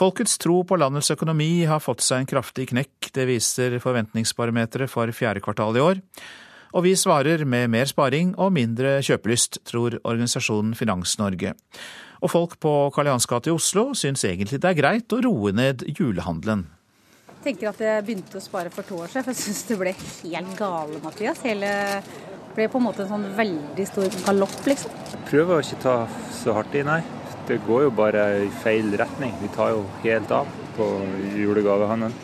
Folkets 0.00 0.38
tro 0.40 0.62
på 0.64 0.78
landets 0.80 1.10
økonomi 1.12 1.66
har 1.68 1.82
fått 1.84 2.00
seg 2.00 2.22
en 2.22 2.28
kraftig 2.30 2.70
knekk. 2.70 3.10
Det 3.12 3.26
viser 3.28 3.74
forventningsbarometeret 3.82 4.88
for 4.88 5.12
fjerde 5.12 5.42
kvartal 5.44 5.76
i 5.76 5.82
år. 5.84 6.00
Og 6.72 6.86
vi 6.86 6.94
svarer 6.96 7.44
med 7.44 7.68
mer 7.74 7.90
sparing 7.90 8.30
og 8.40 8.54
mindre 8.56 8.94
kjøpelyst, 9.04 9.58
tror 9.68 9.98
organisasjonen 10.00 10.72
Finans-Norge. 10.78 11.52
Og 12.24 12.32
folk 12.32 12.56
på 12.64 12.72
Karl 12.96 13.12
Johans 13.12 13.28
gate 13.28 13.52
i 13.52 13.54
Oslo 13.58 13.90
syns 13.92 14.24
egentlig 14.24 14.62
det 14.62 14.72
er 14.72 14.80
greit 14.80 15.12
å 15.12 15.20
roe 15.26 15.52
ned 15.52 15.84
julehandelen. 15.92 16.64
Jeg 17.28 17.44
tenker 17.50 17.74
at 17.74 17.84
jeg 17.84 18.08
begynte 18.08 18.40
å 18.40 18.44
spare 18.44 18.72
for 18.72 18.88
to 18.88 19.04
år 19.04 19.12
siden, 19.12 19.28
for 19.28 19.36
jeg 19.36 19.42
syns 19.44 19.64
det 19.68 19.80
ble 19.84 19.96
helt 20.00 20.56
gale, 20.56 21.04
Mathias. 21.04 21.44
Hele 21.44 21.76
ble 22.56 22.72
på 22.72 22.80
en 22.80 22.88
måte 22.88 23.04
en 23.04 23.12
sånn 23.18 23.30
veldig 23.36 23.90
stor 23.92 24.20
galopp, 24.24 24.60
liksom. 24.64 25.00
Prøver 25.28 25.58
å 25.58 25.64
ikke 25.64 25.84
ta 25.84 25.96
så 26.40 26.56
hardt 26.56 26.80
i, 26.80 26.88
nei 26.88 27.02
det 27.50 27.60
går 27.66 27.86
jo 27.88 27.92
bare 27.94 28.24
i 28.46 28.50
feil 28.62 28.92
retning. 28.98 29.32
Vi 29.42 29.50
tar 29.54 29.74
jo 29.74 29.84
helt 30.04 30.30
av 30.34 30.50
på 30.76 30.86
julegavehandelen. 31.36 32.14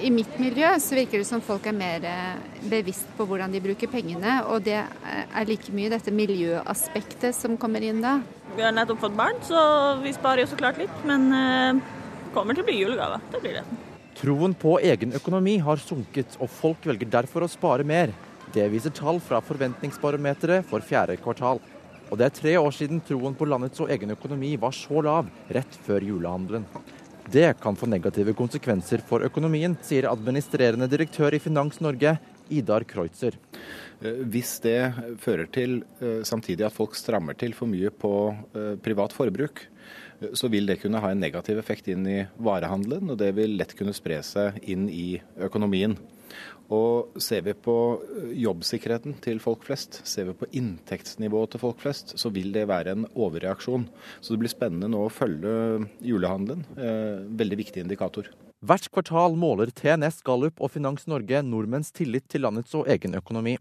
I 0.00 0.08
mitt 0.12 0.38
miljø 0.40 0.68
så 0.80 0.96
virker 0.96 1.20
det 1.20 1.28
som 1.28 1.42
folk 1.44 1.66
er 1.68 1.76
mer 1.76 2.04
eh, 2.08 2.38
bevisst 2.72 3.10
på 3.18 3.26
hvordan 3.28 3.52
de 3.52 3.60
bruker 3.60 3.90
pengene. 3.92 4.38
Og 4.48 4.64
det 4.64 4.78
er 4.80 5.48
like 5.48 5.74
mye 5.76 5.92
dette 5.92 6.14
miljøaspektet 6.14 7.36
som 7.36 7.58
kommer 7.60 7.84
inn 7.84 8.00
da. 8.00 8.16
Vi 8.56 8.64
har 8.64 8.72
nettopp 8.72 9.04
fått 9.04 9.18
barn, 9.18 9.36
så 9.44 9.60
vi 10.00 10.14
sparer 10.16 10.46
jo 10.46 10.50
så 10.54 10.58
klart 10.60 10.80
litt. 10.80 11.04
Men 11.04 11.28
det 11.28 12.32
kommer 12.32 12.56
til 12.56 12.64
å 12.64 12.70
bli 12.70 12.80
julegave. 12.80 13.20
Det 13.34 13.44
blir 13.44 13.60
det. 13.60 13.66
Troen 14.20 14.52
på 14.56 14.74
egen 14.84 15.14
økonomi 15.16 15.54
har 15.64 15.80
sunket, 15.80 16.34
og 16.40 16.50
folk 16.52 16.88
velger 16.88 17.08
derfor 17.08 17.46
å 17.46 17.52
spare 17.52 17.86
mer. 17.86 18.12
Det 18.52 18.66
viser 18.72 18.92
tall 18.92 19.20
fra 19.22 19.38
Forventningsbarometeret 19.44 20.66
for 20.68 20.84
fjerde 20.84 21.16
kvartal. 21.22 21.60
Og 22.10 22.18
det 22.18 22.26
er 22.26 22.34
tre 22.34 22.56
år 22.58 22.72
siden 22.74 23.02
troen 23.06 23.36
på 23.38 23.46
landets 23.46 23.80
og 23.82 23.90
egen 23.94 24.10
økonomi 24.16 24.56
var 24.58 24.74
så 24.74 25.02
lav 25.06 25.30
rett 25.54 25.78
før 25.86 26.02
julehandelen. 26.02 26.66
Det 27.30 27.52
kan 27.62 27.76
få 27.78 27.86
negative 27.86 28.34
konsekvenser 28.34 29.04
for 29.06 29.22
økonomien, 29.22 29.76
sier 29.86 30.08
administrerende 30.10 30.88
direktør 30.90 31.36
i 31.36 31.38
Finans 31.42 31.78
Norge, 31.78 32.16
Idar 32.50 32.82
Kreutzer. 32.90 33.36
Eh, 34.02 34.24
hvis 34.26 34.56
det 34.64 34.80
fører 35.22 35.46
til 35.54 35.84
eh, 36.02 36.24
samtidig 36.26 36.66
at 36.66 36.74
folk 36.74 36.98
strammer 36.98 37.38
til 37.38 37.54
for 37.54 37.70
mye 37.70 37.92
på 37.94 38.14
eh, 38.58 38.74
privat 38.82 39.14
forbruk, 39.14 39.62
så 40.36 40.50
vil 40.52 40.66
det 40.68 40.80
kunne 40.82 41.00
ha 41.00 41.14
en 41.14 41.22
negativ 41.22 41.60
effekt 41.62 41.86
inn 41.88 42.02
i 42.10 42.18
varehandelen, 42.42 43.14
og 43.14 43.20
det 43.22 43.30
vil 43.38 43.54
lett 43.56 43.72
kunne 43.78 43.94
spre 43.96 44.18
seg 44.26 44.58
inn 44.68 44.90
i 44.92 45.14
økonomien. 45.40 45.94
Og 46.70 47.16
ser 47.22 47.42
vi 47.46 47.54
på 47.58 47.76
eh, 47.98 48.34
jobbsikkerheten 48.44 49.16
til 49.24 49.40
folk 49.42 49.64
flest, 49.66 50.00
ser 50.06 50.28
vi 50.30 50.36
på 50.38 50.50
inntektsnivået 50.60 51.54
til 51.54 51.62
folk 51.64 51.80
flest, 51.82 52.14
så 52.20 52.30
vil 52.34 52.52
det 52.54 52.68
være 52.70 52.94
en 52.94 53.08
overreaksjon. 53.10 53.88
Så 54.20 54.34
det 54.34 54.44
blir 54.44 54.52
spennende 54.52 54.90
nå 54.92 55.02
å 55.06 55.12
følge 55.12 55.88
julehandelen. 56.06 56.62
Eh, 56.78 57.26
veldig 57.40 57.60
viktig 57.64 57.82
indikator. 57.84 58.30
Hvert 58.60 58.90
kvartal 58.92 59.34
måler 59.40 59.72
TNS 59.72 60.20
Gallup 60.26 60.60
og 60.60 60.74
Finans 60.74 61.06
Norge 61.08 61.40
nordmenns 61.46 61.94
tillit 61.96 62.26
til 62.28 62.44
landets 62.44 62.74
og 62.76 62.90
egen 62.92 63.16
økonomi. 63.16 63.56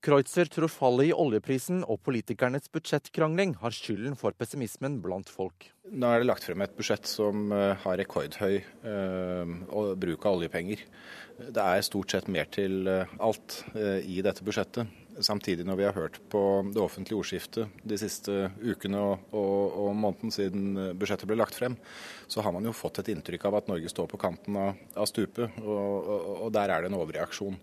Kreutzer 0.00 0.48
tror 0.48 0.70
fallet 0.72 1.10
i 1.10 1.12
oljeprisen 1.12 1.82
og 1.84 1.98
politikernes 2.06 2.70
budsjettkrangling 2.72 3.52
har 3.60 3.74
skylden 3.76 4.14
for 4.16 4.32
pessimismen 4.32 4.96
blant 5.04 5.28
folk. 5.28 5.66
Nå 5.92 6.08
er 6.08 6.22
det 6.22 6.28
lagt 6.30 6.46
frem 6.46 6.62
et 6.64 6.72
budsjett 6.76 7.04
som 7.08 7.50
eh, 7.52 7.74
har 7.82 7.98
rekordhøy 8.00 8.62
bruk 10.00 10.24
av 10.24 10.38
oljepenger. 10.38 10.80
Det 11.40 11.64
er 11.64 11.84
stort 11.84 12.14
sett 12.14 12.30
mer 12.32 12.48
til 12.52 12.88
eh, 12.88 13.12
alt 13.20 13.58
øh, 13.74 14.00
i 14.00 14.22
dette 14.24 14.44
budsjettet. 14.46 14.88
Samtidig, 15.20 15.66
når 15.68 15.76
vi 15.76 15.84
har 15.84 15.96
hørt 15.96 16.16
på 16.32 16.40
det 16.72 16.80
offentlige 16.80 17.18
ordskiftet 17.20 17.82
de 17.84 17.98
siste 18.00 18.46
ukene 18.62 19.02
og, 19.04 19.26
og, 19.36 19.74
og 19.82 19.90
måneden 20.00 20.32
siden 20.32 20.94
budsjettet 20.96 21.28
ble 21.28 21.36
lagt 21.36 21.58
frem, 21.58 21.76
så 22.30 22.40
har 22.40 22.54
man 22.56 22.64
jo 22.64 22.72
fått 22.72 23.02
et 23.02 23.10
inntrykk 23.12 23.44
av 23.50 23.58
at 23.58 23.68
Norge 23.68 23.92
står 23.92 24.08
på 24.08 24.20
kanten 24.22 24.56
av, 24.56 24.80
av 24.96 25.10
stupet, 25.10 25.60
og, 25.60 26.08
og 26.46 26.48
der 26.56 26.72
er 26.72 26.80
det 26.80 26.88
en 26.88 26.96
overreaksjon. 27.02 27.60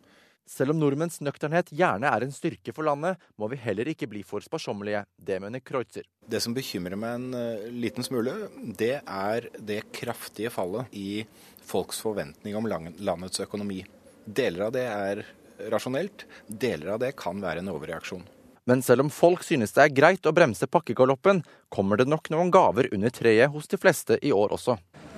Selv 0.47 0.71
om 0.71 0.79
nordmenns 0.79 1.19
nøkternhet 1.19 1.73
gjerne 1.75 2.07
er 2.07 2.23
en 2.23 2.31
styrke 2.31 2.71
for 2.71 2.87
landet, 2.87 3.19
må 3.35 3.49
vi 3.51 3.59
heller 3.59 3.89
ikke 3.91 4.07
bli 4.07 4.21
for 4.23 4.43
sparsommelige. 4.43 5.03
Det 5.19 5.41
mener 5.43 5.59
Kreutzer. 5.59 6.07
Det 6.23 6.39
som 6.43 6.55
bekymrer 6.55 6.95
meg 6.99 7.17
en 7.17 7.27
uh, 7.35 7.67
liten 7.75 8.05
smule, 8.07 8.33
det 8.55 9.01
er 9.03 9.49
det 9.59 9.81
kraftige 9.95 10.51
fallet 10.53 10.87
i 10.95 11.25
folks 11.67 11.99
forventning 12.03 12.55
om 12.55 12.69
landets 12.71 13.43
økonomi. 13.43 13.81
Deler 14.23 14.69
av 14.69 14.73
det 14.75 14.87
er 14.87 15.25
rasjonelt, 15.73 16.23
deler 16.47 16.95
av 16.95 17.03
det 17.03 17.11
kan 17.19 17.43
være 17.43 17.63
en 17.63 17.73
overreaksjon. 17.75 18.23
Men 18.67 18.81
selv 18.83 19.05
om 19.05 19.11
folk 19.11 19.43
synes 19.47 19.75
det 19.75 19.83
er 19.83 19.95
greit 19.95 20.27
å 20.27 20.35
bremse 20.35 20.67
pakkegaloppen, 20.67 21.43
kommer 21.71 21.99
det 21.99 22.07
nok 22.07 22.31
noen 22.31 22.51
gaver 22.51 22.89
under 22.95 23.11
treet 23.15 23.51
hos 23.51 23.67
de 23.71 23.79
fleste 23.79 24.19
i 24.23 24.33
år 24.35 24.55
også. 24.55 24.75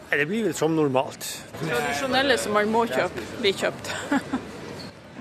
Det 0.10 0.26
blir 0.26 0.50
vel 0.50 0.58
som 0.58 0.74
normalt. 0.74 1.26
Tradisjonelle 1.62 2.38
som 2.42 2.54
man 2.58 2.70
må 2.74 2.86
kjøpe, 2.90 3.26
blir 3.42 3.58
kjøpt. 3.58 3.94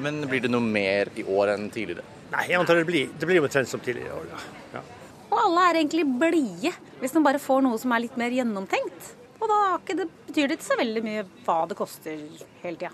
Men 0.03 0.23
blir 0.31 0.45
det 0.45 0.51
noe 0.53 0.65
mer 0.65 1.11
i 1.19 1.25
år 1.27 1.55
enn 1.57 1.69
tidligere? 1.75 2.07
Nei, 2.33 2.45
jeg 2.51 2.61
antar 2.61 2.79
det 2.79 2.87
blir, 2.89 3.11
det 3.19 3.29
blir 3.29 3.41
omtrent 3.41 3.71
som 3.71 3.81
tidligere 3.83 4.17
år, 4.19 4.33
ja. 4.33 4.83
Og 5.29 5.37
alle 5.43 5.65
er 5.69 5.79
egentlig 5.83 6.07
blide, 6.21 6.73
hvis 7.03 7.15
de 7.15 7.23
bare 7.25 7.41
får 7.43 7.63
noe 7.65 7.79
som 7.81 7.93
er 7.93 8.07
litt 8.07 8.17
mer 8.21 8.33
gjennomtenkt. 8.33 9.13
Og 9.39 9.47
da 9.51 9.59
det, 9.95 10.09
betyr 10.27 10.49
det 10.49 10.59
ikke 10.59 10.69
så 10.71 10.79
veldig 10.81 11.05
mye 11.05 11.25
hva 11.47 11.61
det 11.69 11.77
koster 11.79 12.19
hele 12.65 12.81
tida. 12.81 12.93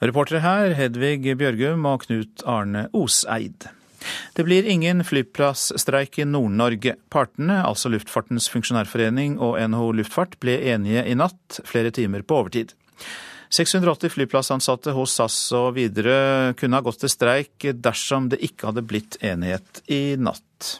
Reportere 0.00 0.40
her 0.40 0.72
Hedvig 0.78 1.34
Bjørgum 1.36 1.84
og 1.88 2.06
Knut 2.06 2.44
Arne 2.48 2.86
Oseid. 2.96 3.68
Det 4.32 4.46
blir 4.46 4.64
ingen 4.64 5.02
flyplassstreik 5.04 6.16
i 6.22 6.24
Nord-Norge. 6.24 6.94
Partene, 7.12 7.58
altså 7.66 7.90
Luftfartens 7.92 8.48
funksjonærforening 8.52 9.36
og 9.44 9.58
NHO 9.60 9.90
Luftfart, 9.98 10.38
ble 10.40 10.56
enige 10.72 11.04
i 11.04 11.16
natt, 11.18 11.60
flere 11.68 11.92
timer 11.92 12.24
på 12.24 12.38
overtid. 12.40 12.72
680 13.50 14.12
flyplassansatte 14.14 14.94
hos 14.94 15.16
SAS 15.18 15.38
og 15.58 15.74
Widerøe 15.74 16.54
kunne 16.58 16.78
ha 16.78 16.86
gått 16.86 17.02
til 17.02 17.10
streik 17.10 17.66
dersom 17.82 18.28
det 18.30 18.38
ikke 18.46 18.70
hadde 18.70 18.86
blitt 18.86 19.18
enighet 19.26 19.82
i 19.90 20.14
natt. 20.20 20.76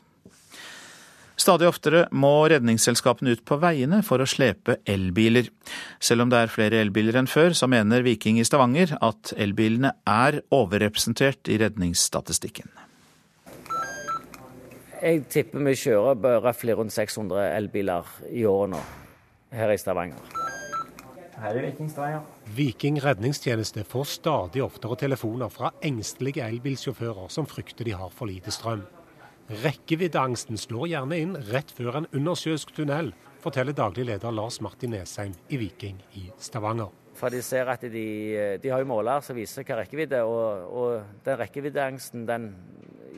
Stadig 1.40 1.70
oftere 1.70 2.02
må 2.12 2.30
redningsselskapene 2.52 3.32
ut 3.32 3.42
på 3.48 3.56
veiene 3.62 4.02
for 4.06 4.20
å 4.20 4.28
slepe 4.28 4.76
elbiler. 4.84 5.48
Selv 5.98 6.26
om 6.26 6.32
det 6.32 6.42
er 6.44 6.52
flere 6.52 6.82
elbiler 6.84 7.16
enn 7.16 7.30
før, 7.30 7.56
så 7.56 7.66
mener 7.70 8.04
Viking 8.04 8.38
i 8.38 8.44
Stavanger 8.44 8.92
at 9.00 9.32
elbilene 9.40 9.94
er 10.04 10.42
overrepresentert 10.52 11.48
i 11.48 11.56
redningsstatistikken. 11.62 12.68
Jeg 15.00 15.24
tipper 15.32 15.64
vi 15.64 15.78
kjører 15.80 16.44
røftlig 16.44 16.76
rundt 16.76 16.92
600 16.92 17.48
elbiler 17.56 18.12
i 18.28 18.44
året 18.44 18.74
nå 18.76 18.84
her 19.56 19.72
i 19.72 19.80
Stavanger. 19.80 20.39
Her 21.40 21.56
er 21.56 21.64
Viking 21.64 21.88
Stavanger. 21.88 22.24
Viking 22.52 22.98
redningstjeneste 23.00 23.80
får 23.88 24.08
stadig 24.12 24.60
oftere 24.60 24.98
telefoner 25.00 25.48
fra 25.48 25.70
engstelige 25.80 26.44
elbilsjåfører 26.44 27.30
som 27.32 27.48
frykter 27.48 27.88
de 27.88 27.94
har 27.96 28.12
for 28.12 28.28
lite 28.28 28.52
strøm. 28.52 28.82
Rekkeviddeangsten 29.62 30.60
slår 30.60 30.90
gjerne 30.92 31.16
inn 31.16 31.32
rett 31.48 31.72
før 31.72 32.02
en 32.02 32.08
undersjøisk 32.12 32.74
tunnel, 32.76 33.14
forteller 33.40 33.72
daglig 33.72 34.04
leder 34.10 34.36
Lars 34.36 34.60
Martin 34.60 34.92
Nesheim 34.92 35.32
i 35.48 35.56
Viking 35.62 35.96
i 36.20 36.26
Stavanger. 36.36 36.92
For 37.16 37.32
de 37.32 37.40
ser 37.44 37.72
at 37.72 37.88
de, 37.88 38.04
de 38.60 38.70
har 38.70 38.84
jo 38.84 38.90
måler 38.92 39.24
som 39.24 39.36
viser 39.36 39.64
hva 39.64 39.80
rekkevidde, 39.80 40.20
og, 40.28 40.68
og 40.76 41.24
den 41.24 41.40
rekkeviddeangsten 41.40 42.28
den 42.28 42.50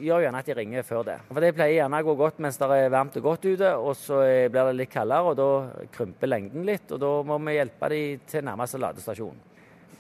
gjør 0.03 0.25
gjerne 0.25 0.41
at 0.43 0.49
de 0.51 0.57
ringer 0.59 0.87
før 0.87 1.07
det. 1.07 1.17
For 1.31 1.45
Det 1.45 1.53
pleier 1.57 1.79
gjerne 1.81 2.01
å 2.03 2.07
gå 2.09 2.17
godt 2.19 2.43
mens 2.43 2.59
det 2.61 2.69
er 2.77 2.93
varmt 2.93 3.17
og 3.21 3.29
godt 3.29 3.47
ute, 3.47 3.71
og 3.77 3.95
så 3.99 4.21
blir 4.51 4.69
det 4.71 4.77
litt 4.81 4.93
kaldere, 4.93 5.33
og 5.33 5.39
da 5.39 5.87
krymper 5.95 6.31
lengden 6.31 6.67
litt. 6.69 6.91
og 6.91 7.01
Da 7.03 7.13
må 7.29 7.39
vi 7.47 7.57
hjelpe 7.57 7.91
dem 7.93 8.27
til 8.29 8.47
nærmeste 8.47 8.83
ladestasjon. 8.83 9.41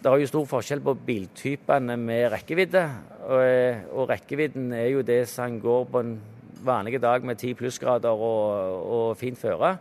Det 0.03 0.11
er 0.11 0.18
jo 0.18 0.26
stor 0.26 0.46
forskjell 0.50 0.80
på 0.82 0.96
biltypene 1.07 1.94
med 1.94 2.24
rekkevidde, 2.32 2.82
og, 3.22 3.90
og 3.94 4.09
rekkevidden 4.11 4.72
er 4.74 4.88
jo 4.90 5.05
det 5.07 5.20
som 5.30 5.61
går 5.62 5.84
på 5.92 6.03
en 6.03 6.16
vanlig 6.62 6.98
dag 7.03 7.22
med 7.22 7.38
10 7.38 7.55
plussgrader 7.59 8.11
og, 8.11 8.82
og 8.82 9.16
fint 9.20 9.38
føre. 9.38 9.76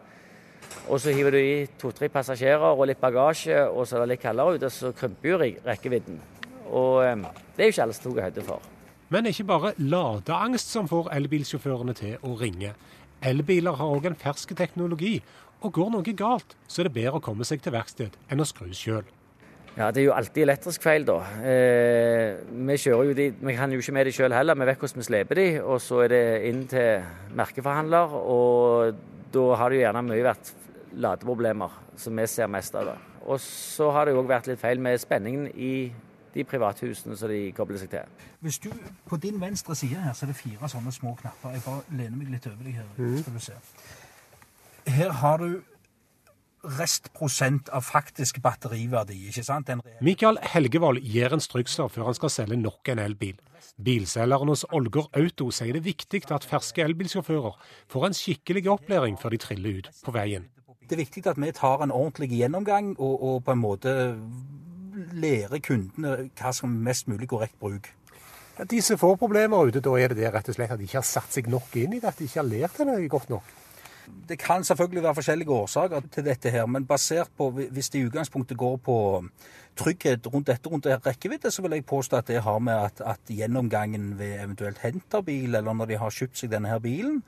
Og 0.90 1.02
så 1.02 1.14
hiver 1.14 1.34
du 1.34 1.40
i 1.40 1.66
to-tre 1.82 2.10
passasjerer 2.14 2.70
og 2.70 2.86
litt 2.90 3.02
bagasje, 3.02 3.64
og 3.70 3.88
så 3.88 3.98
er 3.98 4.06
det 4.06 4.14
litt 4.14 4.24
kaldere 4.24 4.58
ute, 4.58 4.70
så 4.70 4.94
krymper 4.96 5.34
jo 5.34 5.42
rekkevidden. 5.42 6.22
Og 6.70 7.02
eh, 7.06 7.26
det 7.56 7.64
er 7.64 7.70
jo 7.70 7.76
ikke 7.76 7.88
alle 7.88 7.98
som 7.98 8.14
tar 8.14 8.30
høyde 8.30 8.46
for. 8.46 8.70
Men 9.12 9.28
ikke 9.28 9.44
bare 9.50 9.74
ladeangst 9.78 10.72
som 10.72 10.88
får 10.88 11.10
elbilsjåførene 11.18 11.96
til 11.98 12.22
å 12.24 12.36
ringe. 12.40 12.72
Elbiler 13.22 13.76
har 13.78 13.96
òg 13.96 14.08
en 14.08 14.16
fersk 14.18 14.54
teknologi, 14.58 15.18
og 15.62 15.74
går 15.76 15.90
noe 15.94 16.14
galt, 16.18 16.56
så 16.66 16.82
er 16.82 16.88
det 16.88 16.96
bedre 16.96 17.20
å 17.20 17.24
komme 17.24 17.46
seg 17.46 17.62
til 17.62 17.76
verksted 17.76 18.16
enn 18.32 18.42
å 18.42 18.48
skru 18.48 18.72
sjøl. 18.74 19.04
Ja, 19.78 19.92
Det 19.92 20.02
er 20.02 20.06
jo 20.10 20.16
alltid 20.16 20.44
elektrisk 20.44 20.84
feil, 20.84 21.06
da. 21.08 21.20
Eh, 21.48 22.40
vi 22.52 22.76
jo 22.86 23.14
de, 23.14 23.30
vi 23.32 23.56
kan 23.56 23.72
jo 23.72 23.80
ikke 23.80 23.94
med 23.96 24.06
de 24.06 24.12
sjøl 24.12 24.34
heller. 24.36 24.56
Vi 24.56 24.68
vet 24.68 24.80
hvordan 24.80 25.00
vi 25.00 25.08
sleper 25.08 25.36
de, 25.36 25.48
og 25.62 25.80
så 25.80 26.02
er 26.04 26.08
det 26.12 26.26
inn 26.50 26.66
til 26.68 27.04
merkeforhandler. 27.36 28.16
Og 28.20 28.96
da 29.32 29.46
har 29.56 29.70
det 29.70 29.80
jo 29.80 29.86
gjerne 29.86 30.04
mye 30.10 30.26
vært 30.28 30.52
ladeproblemer, 30.92 31.72
som 31.96 32.20
vi 32.20 32.28
ser 32.28 32.52
mest 32.52 32.76
av. 32.76 32.98
Og 33.24 33.40
så 33.40 33.92
har 33.96 34.06
det 34.06 34.16
jo 34.16 34.24
òg 34.24 34.32
vært 34.34 34.52
litt 34.52 34.60
feil 34.60 34.80
med 34.80 35.00
spenningen 35.00 35.48
i 35.56 35.92
de 36.34 36.44
privathusene 36.48 37.18
som 37.18 37.30
de 37.32 37.40
kobler 37.56 37.82
seg 37.82 37.92
til. 37.92 38.28
Hvis 38.40 38.60
du, 38.64 38.70
På 39.06 39.18
din 39.18 39.42
venstre 39.42 39.76
side 39.76 40.00
her 40.00 40.14
så 40.14 40.26
er 40.26 40.32
det 40.32 40.40
fire 40.40 40.70
sånne 40.70 40.92
små 40.92 41.16
knapper. 41.20 41.58
Jeg 41.58 41.66
bare 41.66 41.82
lener 41.90 42.18
meg 42.18 42.32
litt 42.32 42.48
over 42.48 42.64
deg 42.64 42.80
her. 42.80 42.88
Mm. 42.98 43.18
skal 43.22 43.34
du 43.34 43.40
se. 43.40 43.54
Her 44.88 45.12
har 45.22 45.38
du 45.38 45.62
restprosent 46.62 47.70
av 47.74 47.82
faktisk 47.82 48.42
batteriverdi. 48.42 49.18
ikke 49.30 49.44
sant? 49.44 49.70
Mikael 50.02 50.38
Helgevold 50.54 51.02
gir 51.02 51.34
en 51.34 51.42
strykser 51.42 51.90
før 51.90 52.12
han 52.12 52.18
skal 52.18 52.30
selge 52.30 52.58
nok 52.60 52.92
en 52.94 53.02
elbil. 53.02 53.40
Bilselgeren 53.82 54.52
hos 54.52 54.66
Olger 54.72 55.08
Auto 55.18 55.50
sier 55.54 55.74
det 55.74 55.82
er 55.82 55.90
viktig 55.90 56.24
at 56.32 56.46
ferske 56.46 56.84
elbilsjåfører 56.86 57.58
får 57.90 58.08
en 58.08 58.18
skikkelig 58.18 58.68
opplæring 58.70 59.18
før 59.22 59.34
de 59.34 59.42
triller 59.42 59.80
ut 59.80 59.90
på 60.06 60.14
veien. 60.14 60.50
Det 60.82 60.98
er 60.98 61.06
viktig 61.06 61.26
at 61.32 61.40
vi 61.40 61.52
tar 61.56 61.82
en 61.84 61.94
ordentlig 61.96 62.30
gjennomgang 62.36 62.94
og, 63.00 63.24
og 63.24 63.44
på 63.46 63.56
en 63.56 63.62
måte 63.62 63.94
lære 65.14 65.62
kundene 65.64 66.30
hva 66.38 66.54
som 66.56 66.72
er 66.72 66.86
mest 66.90 67.10
mulig 67.12 67.30
korrekt 67.32 67.58
bruk. 67.60 67.90
Ja, 68.60 68.68
de 68.68 68.82
som 68.84 69.00
får 69.00 69.18
problemer 69.18 69.68
ute, 69.68 69.82
da 69.84 69.96
er 69.98 70.12
det 70.12 70.20
det 70.20 70.32
rett 70.34 70.50
og 70.52 70.58
slett 70.58 70.74
at 70.74 70.80
de 70.80 70.86
ikke 70.86 71.00
har 71.00 71.08
satt 71.08 71.34
seg 71.34 71.48
nok 71.50 71.76
inn 71.80 71.96
i 71.96 72.02
det, 72.02 72.12
at 72.12 72.20
de 72.20 72.28
ikke 72.28 72.42
har 72.42 72.50
lært 72.50 72.78
det 72.78 73.10
godt 73.10 73.32
nok? 73.32 73.58
Det 74.28 74.38
kan 74.40 74.64
selvfølgelig 74.64 75.04
være 75.04 75.16
forskjellige 75.16 75.56
årsaker 75.56 76.08
til 76.12 76.26
dette, 76.26 76.50
her, 76.50 76.66
men 76.66 76.86
basert 76.86 77.30
på 77.38 77.50
hvis 77.54 77.90
det 77.90 78.00
i 78.00 78.06
utgangspunktet 78.10 78.58
går 78.58 78.78
på 78.84 78.98
trygghet 79.78 80.28
rundt 80.34 80.48
dette, 80.48 80.70
rundt 80.70 80.90
rekkevidde, 81.06 81.52
så 81.52 81.62
vil 81.62 81.78
jeg 81.78 81.86
påstå 81.86 82.18
at 82.18 82.28
det 82.28 82.42
har 82.44 82.60
med 82.60 82.74
at, 82.74 83.02
at 83.06 83.30
gjennomgangen 83.30 84.18
ved 84.20 84.40
eventuelt 84.42 84.82
henterbil, 84.84 85.56
eller 85.56 85.74
når 85.74 85.94
de 85.94 86.02
har 86.02 86.18
kjøpt 86.18 86.42
seg 86.42 86.52
denne 86.52 86.74
her 86.74 86.82
bilen, 86.84 87.22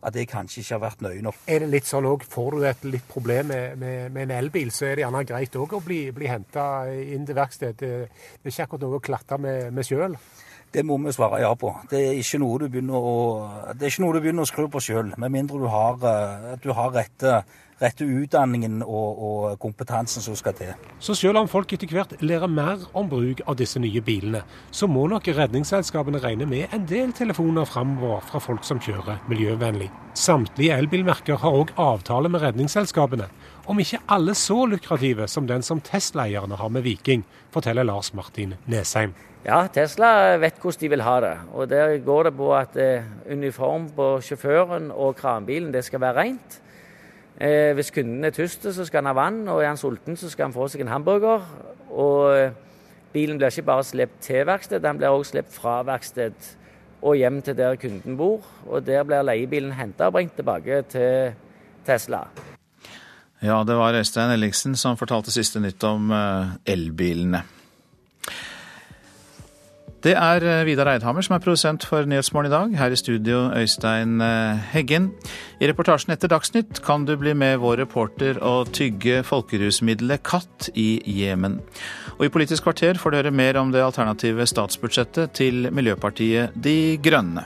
at 0.00 0.14
det 0.14 0.26
kanskje 0.30 0.62
ikke 0.62 0.76
har 0.76 0.82
vært 0.84 1.02
nøye 1.04 1.24
nok. 1.24 1.40
Er 1.50 1.64
det 1.64 1.70
litt 1.74 1.88
sånn 1.88 2.08
òg, 2.08 2.24
får 2.28 2.56
du 2.56 2.66
et 2.68 2.84
litt 2.88 3.08
problem 3.10 3.50
med, 3.52 3.78
med, 3.80 4.12
med, 4.14 4.22
en 4.26 4.36
elbil, 4.38 4.70
så 4.72 4.88
er 4.88 4.96
det 4.96 5.04
gjerne 5.04 5.24
greit 5.28 5.58
òg 5.60 5.74
å 5.76 5.82
bli, 5.84 6.02
bli 6.16 6.30
henta 6.30 6.66
inn 6.90 7.26
til 7.28 7.36
verksted. 7.36 7.76
Det, 7.80 7.90
det, 8.08 8.44
er 8.44 8.54
ikke 8.54 8.68
akkurat 8.68 8.86
noe 8.86 9.00
å 9.00 9.04
klatre 9.10 9.40
med, 9.42 9.66
med 9.76 9.86
sjøl. 9.86 10.16
Det 10.70 10.84
må 10.86 10.96
vi 11.02 11.12
svare 11.12 11.40
ja 11.42 11.50
på. 11.58 11.72
Det 11.90 11.98
er 11.98 12.20
ikke 12.20 12.38
noe 12.40 12.60
du 12.62 12.68
begynner 12.70 13.08
å, 13.10 13.16
det 13.74 13.88
er 13.88 13.92
ikke 13.92 14.04
noe 14.04 14.14
du 14.14 14.22
begynner 14.22 14.46
å 14.46 14.50
skru 14.50 14.68
på 14.70 14.82
sjøl, 14.84 15.10
med 15.18 15.34
mindre 15.34 15.58
du 15.58 15.66
har, 15.72 15.98
eh, 16.06 16.52
du 16.62 16.70
har 16.78 16.94
rette 16.94 17.40
rette 17.80 18.04
utdanningen 18.04 18.82
og, 18.84 19.22
og, 19.24 19.44
kompetansen 19.60 20.24
som 20.24 20.36
skal 20.38 20.54
til. 20.58 20.72
Så 21.00 21.16
selv 21.18 21.40
om 21.40 21.48
folk 21.50 21.72
etter 21.72 21.90
hvert 21.90 22.12
lærer 22.22 22.50
mer 22.50 22.84
om 22.96 23.08
bruk 23.10 23.42
av 23.46 23.56
disse 23.60 23.80
nye 23.82 24.02
bilene, 24.04 24.42
så 24.70 24.88
må 24.90 25.06
nok 25.10 25.30
redningsselskapene 25.36 26.20
regne 26.22 26.48
med 26.50 26.74
en 26.76 26.84
del 26.88 27.14
telefoner 27.16 27.68
framover 27.68 28.24
fra 28.28 28.42
folk 28.42 28.66
som 28.68 28.82
kjører 28.82 29.22
miljøvennlig. 29.30 29.90
Samtlige 30.18 30.76
elbilmerker 30.76 31.40
har 31.40 31.56
òg 31.62 31.72
avtale 31.80 32.30
med 32.32 32.44
redningsselskapene, 32.44 33.30
om 33.70 33.80
ikke 33.80 34.02
alle 34.10 34.34
så 34.34 34.64
lukrative 34.66 35.28
som 35.30 35.46
den 35.46 35.62
som 35.62 35.80
Tesla-eierne 35.84 36.58
har 36.58 36.72
med 36.72 36.84
Viking, 36.84 37.24
forteller 37.54 37.86
Lars 37.86 38.12
Martin 38.14 38.56
Nesheim. 38.66 39.14
Ja, 39.40 39.62
Tesla 39.72 40.36
vet 40.36 40.58
hvordan 40.60 40.80
de 40.82 40.88
vil 40.92 41.02
ha 41.06 41.14
det. 41.24 41.36
Og 41.56 41.68
Der 41.70 41.96
går 42.04 42.28
det 42.28 42.34
på 42.36 42.50
at 42.52 42.76
eh, 42.76 43.06
uniform 43.30 43.88
på 43.96 44.18
sjåføren 44.20 44.90
og 44.92 45.16
kranbilen 45.16 45.72
det 45.72 45.84
skal 45.86 46.02
være 46.02 46.18
rent. 46.18 46.60
Eh, 47.40 47.72
hvis 47.72 47.90
kunden 47.90 48.24
er 48.24 48.34
tyst, 48.36 48.66
så 48.74 48.84
skal 48.84 49.00
han 49.00 49.08
ha 49.08 49.16
vann, 49.16 49.48
og 49.48 49.62
er 49.62 49.70
han 49.70 49.80
sulten, 49.80 50.16
så 50.16 50.28
skal 50.28 50.50
han 50.50 50.52
få 50.52 50.66
seg 50.68 50.82
en 50.84 50.92
hamburger. 50.92 51.46
Og 51.88 52.36
eh, 52.36 52.56
bilen 53.14 53.40
blir 53.40 53.48
ikke 53.48 53.68
bare 53.70 53.84
sluppet 53.88 54.26
til 54.26 54.46
verksted, 54.46 54.82
den 54.84 55.00
blir 55.00 55.08
også 55.08 55.32
sluppet 55.32 55.56
fra 55.56 55.78
verksted 55.88 56.50
og 57.00 57.16
hjem 57.16 57.40
til 57.42 57.56
der 57.56 57.78
kunden 57.80 58.18
bor. 58.18 58.44
Og 58.68 58.84
der 58.86 59.06
blir 59.08 59.24
leiebilen 59.24 59.72
henta 59.72 60.10
og 60.10 60.18
bringt 60.18 60.36
tilbake 60.36 60.82
til 60.92 61.32
Tesla. 61.86 62.26
Ja, 63.40 63.62
det 63.64 63.76
var 63.76 63.96
Øystein 63.96 64.34
Elliksen 64.34 64.76
som 64.76 65.00
fortalte 65.00 65.32
siste 65.32 65.62
nytt 65.64 65.84
om 65.88 66.12
eh, 66.12 66.52
elbilene. 66.68 67.40
Det 70.00 70.14
er 70.16 70.44
eh, 70.48 70.62
Vidar 70.64 70.88
Eidhammer 70.88 71.20
som 71.20 71.34
er 71.36 71.42
produsent 71.44 71.84
for 71.84 72.06
Nyhetsmorgen 72.08 72.48
i 72.48 72.54
dag. 72.54 72.76
Her 72.78 72.94
i 72.94 72.96
studio 72.96 73.42
Øystein 73.52 74.22
eh, 74.24 74.62
Heggen. 74.72 75.10
I 75.60 75.68
reportasjen 75.68 76.14
etter 76.14 76.32
Dagsnytt 76.32 76.80
kan 76.86 77.04
du 77.04 77.12
bli 77.20 77.34
med 77.36 77.60
vår 77.60 77.82
reporter 77.82 78.40
og 78.40 78.72
tygge 78.72 79.20
folkerusmiddelet 79.28 80.24
katt 80.24 80.70
i 80.72 81.02
Jemen. 81.04 81.60
Og 82.16 82.24
i 82.24 82.32
Politisk 82.32 82.64
kvarter 82.64 82.96
får 82.96 83.12
du 83.12 83.20
høre 83.20 83.36
mer 83.42 83.60
om 83.60 83.76
det 83.76 83.84
alternative 83.84 84.48
statsbudsjettet 84.48 85.36
til 85.36 85.68
Miljøpartiet 85.68 86.56
De 86.56 86.96
Grønne. 87.04 87.44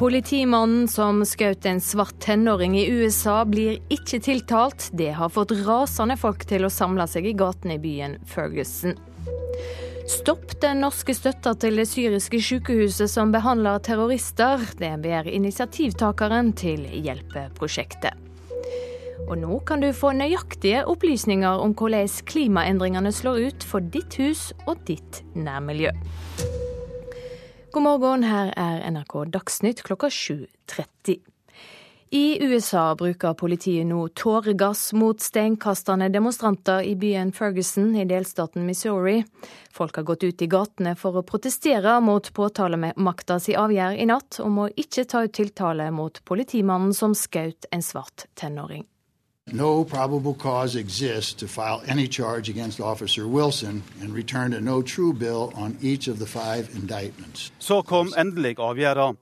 Politimannen 0.00 0.86
som 0.88 1.18
skjøt 1.28 1.66
en 1.68 1.80
svart 1.84 2.14
tenåring 2.24 2.72
i 2.78 2.86
USA, 2.88 3.42
blir 3.44 3.82
ikke 3.92 4.16
tiltalt. 4.24 4.86
Det 4.96 5.10
har 5.18 5.28
fått 5.28 5.52
rasende 5.66 6.14
folk 6.16 6.46
til 6.48 6.64
å 6.64 6.70
samle 6.72 7.04
seg 7.04 7.26
i 7.28 7.34
gatene 7.36 7.76
i 7.76 7.82
byen 7.82 8.14
Ferguson. 8.24 8.94
Stopp 10.08 10.54
den 10.62 10.80
norske 10.86 11.12
støtta 11.12 11.52
til 11.60 11.76
det 11.76 11.84
syriske 11.90 12.40
sykehuset 12.40 13.12
som 13.12 13.28
behandler 13.34 13.82
terrorister. 13.84 14.64
Det 14.80 14.94
ber 15.04 15.28
initiativtakeren 15.28 16.54
til 16.56 16.88
hjelpeprosjektet. 16.88 18.16
Og 19.28 19.36
nå 19.36 19.60
kan 19.68 19.84
du 19.84 19.90
få 19.92 20.14
nøyaktige 20.16 20.86
opplysninger 20.88 21.60
om 21.60 21.76
hvordan 21.76 22.08
klimaendringene 22.24 23.12
slår 23.12 23.50
ut 23.50 23.68
for 23.68 23.84
ditt 23.92 24.16
hus 24.16 24.48
og 24.64 24.80
ditt 24.88 25.20
nærmiljø. 25.36 25.92
God 27.72 27.82
morgen, 27.82 28.24
her 28.26 28.48
er 28.58 28.80
NRK 28.90 29.12
Dagsnytt 29.30 29.84
klokka 29.86 30.08
7.30. 30.10 31.20
I 32.10 32.38
USA 32.42 32.96
bruker 32.98 33.36
politiet 33.38 33.86
nå 33.86 34.08
tåregass 34.18 34.88
mot 34.98 35.22
steinkastende 35.22 36.08
demonstranter 36.10 36.82
i 36.82 36.96
byen 36.98 37.30
Ferguson 37.30 37.92
i 37.94 38.08
delstaten 38.10 38.66
Missouri. 38.66 39.20
Folk 39.70 40.00
har 40.00 40.08
gått 40.10 40.26
ut 40.26 40.42
i 40.42 40.50
gatene 40.50 40.96
for 40.98 41.14
å 41.14 41.22
protestere 41.22 41.94
mot 42.02 42.32
påtalemakta 42.34 43.38
si 43.38 43.54
avgjerd 43.54 44.02
i 44.02 44.10
natt 44.10 44.42
om 44.42 44.64
å 44.64 44.70
ikke 44.74 45.06
ta 45.06 45.22
ut 45.28 45.38
tiltale 45.38 45.92
mot 45.94 46.18
politimannen 46.26 46.90
som 46.90 47.14
skjøt 47.14 47.70
en 47.70 47.86
svart 47.86 48.26
tenåring. 48.34 48.89
No 49.52 49.84
probable 49.84 50.34
cause 50.34 50.76
exists 50.76 51.34
to 51.34 51.48
file 51.48 51.82
any 51.86 52.06
charge 52.06 52.48
against 52.48 52.80
Officer 52.80 53.26
Wilson 53.26 53.82
and 54.00 54.14
return 54.14 54.54
a 54.54 54.60
no 54.60 54.82
true 54.82 55.12
bill 55.12 55.52
on 55.54 55.76
each 55.80 56.08
of 56.08 56.18
the 56.18 56.26
five 56.26 56.68
indictments. 56.74 57.52
Så 57.58 57.82
kom 57.82 58.12
endelig 58.16 58.58
avgjørelsen. 58.58 59.16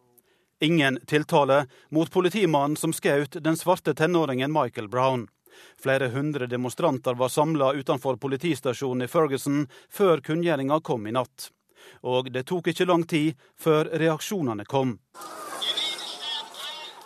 Ingen 0.61 0.99
tiltale 1.07 1.67
mot 1.91 2.11
politimannen 2.11 2.77
som 2.77 2.93
skjøt 2.93 3.39
den 3.41 3.57
svarte 3.57 3.95
tenåringen 3.95 4.53
Michael 4.53 4.89
Brown. 4.89 5.29
Flere 5.83 6.09
hundre 6.09 6.47
demonstranter 6.47 7.15
var 7.15 7.29
samla 7.29 7.73
utenfor 7.73 8.17
politistasjonen 8.17 9.07
i 9.07 9.09
Ferguson 9.09 9.67
før 9.89 10.21
kunngjøringa 10.21 10.81
kom 10.81 11.07
i 11.07 11.15
natt. 11.15 11.51
Og 12.03 12.29
det 12.35 12.45
tok 12.51 12.69
ikke 12.69 12.89
lang 12.91 13.07
tid 13.09 13.39
før 13.57 13.89
reaksjonene 14.03 14.67
kom. 14.69 14.99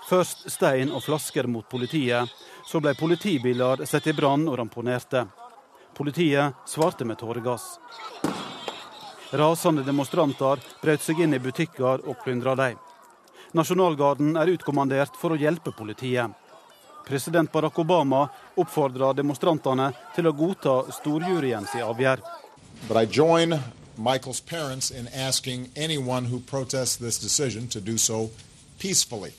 Først 0.09 0.49
stein 0.51 0.91
og 0.91 1.05
flasker 1.05 1.47
mot 1.47 1.69
politiet, 1.71 2.29
så 2.67 2.81
ble 2.81 2.95
politibiler 2.95 3.85
satt 3.87 4.07
i 4.07 4.15
brann 4.17 4.47
og 4.49 4.59
ramponerte. 4.59 5.27
Politiet 5.97 6.55
svarte 6.67 7.05
med 7.05 7.19
tåregass. 7.21 7.79
Rasende 9.33 9.83
demonstranter 9.85 10.61
brøt 10.83 11.03
seg 11.05 11.21
inn 11.25 11.35
i 11.35 11.41
butikker 11.41 12.05
og 12.05 12.19
plyndra 12.25 12.55
dem. 12.59 12.79
Nasjonalgarden 13.53 14.37
er 14.41 14.53
utkommandert 14.55 15.17
for 15.21 15.33
å 15.33 15.41
hjelpe 15.41 15.73
politiet. 15.77 16.31
President 17.05 17.53
Barack 17.53 17.79
Obama 17.83 18.29
oppfordra 18.57 19.13
demonstrantene 19.17 19.91
til 20.15 20.29
å 20.29 20.37
godta 20.37 20.83
storjuryens 21.01 21.75
avgjørelse. 21.83 23.61
Michael's 23.99 24.41
parents 24.41 24.91
in 24.91 25.07
asking 25.09 25.69
anyone 25.77 26.25
who 26.25 26.41
protests 26.41 26.97
this 26.97 27.19
decision 27.19 27.69
to 27.69 27.79
do 27.79 27.99
so 27.99 28.31
peacefully. 28.79 29.35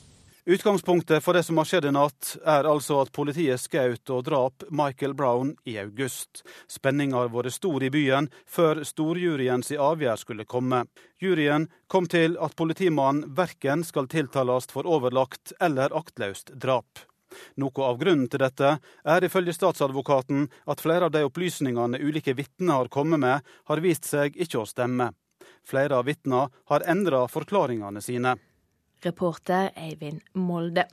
Utgangspunktet 0.45 1.23
for 1.23 1.33
det 1.33 1.43
som 1.43 1.57
har 1.57 1.65
skjedd 1.65 1.85
i 1.87 1.91
natt, 1.95 2.33
er 2.43 2.67
altså 2.67 2.97
at 2.99 3.13
politiet 3.15 3.61
skjøt 3.63 4.11
og 4.11 4.25
drap 4.27 4.65
Michael 4.75 5.13
Brown 5.15 5.53
i 5.63 5.77
august. 5.79 6.41
Spenninga 6.67 7.21
har 7.21 7.31
vært 7.31 7.55
stor 7.55 7.85
i 7.87 7.91
byen 7.93 8.27
før 8.43 8.81
storjuryens 8.83 9.71
avgjørelse 9.71 10.27
skulle 10.27 10.43
komme. 10.43 10.81
Juryen 11.23 11.69
kom 11.87 12.11
til 12.11 12.35
at 12.43 12.57
politimannen 12.59 13.31
verken 13.39 13.87
skal 13.87 14.11
tiltales 14.11 14.67
for 14.67 14.83
overlagt 14.83 15.55
eller 15.63 15.95
aktløst 15.95 16.51
drap. 16.59 17.05
Noe 17.55 17.87
av 17.87 18.03
grunnen 18.03 18.27
til 18.27 18.43
dette 18.43 18.77
er 18.83 19.23
ifølge 19.23 19.55
statsadvokaten 19.55 20.49
at 20.67 20.83
flere 20.83 21.07
av 21.07 21.15
de 21.15 21.23
opplysningene 21.23 22.03
ulike 22.03 22.35
vitner 22.35 22.83
har 22.83 22.91
kommet 22.91 23.23
med, 23.23 23.39
har 23.71 23.87
vist 23.87 24.11
seg 24.11 24.35
ikke 24.35 24.59
å 24.59 24.67
stemme. 24.67 25.13
Flere 25.63 26.03
av 26.03 26.11
vitnene 26.11 26.49
har 26.67 26.83
endra 26.91 27.29
forklaringene 27.31 28.03
sine. 28.03 28.35
Reporter 29.05 29.69
Eivind 29.75 30.23
Molde. 30.33 30.87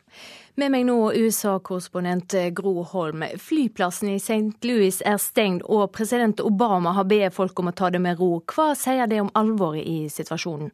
Med 0.60 0.74
meg 0.74 0.84
nå 0.88 0.98
USA-korrespondent 1.14 2.36
Gro 2.56 2.82
Holm. 2.92 3.24
Flyplassen 3.38 4.12
i 4.12 4.18
St. 4.20 4.58
Louis 4.66 5.00
er 5.06 5.18
stengt, 5.22 5.64
og 5.64 5.92
president 5.96 6.42
Obama 6.44 6.92
har 6.98 7.08
bedt 7.08 7.36
folk 7.36 7.58
om 7.62 7.70
å 7.70 7.76
ta 7.76 7.90
det 7.90 8.02
med 8.02 8.20
ro. 8.20 8.42
Hva 8.50 8.74
sier 8.78 9.08
det 9.10 9.22
om 9.22 9.32
alvoret 9.38 9.86
i 9.86 9.98
situasjonen? 10.12 10.72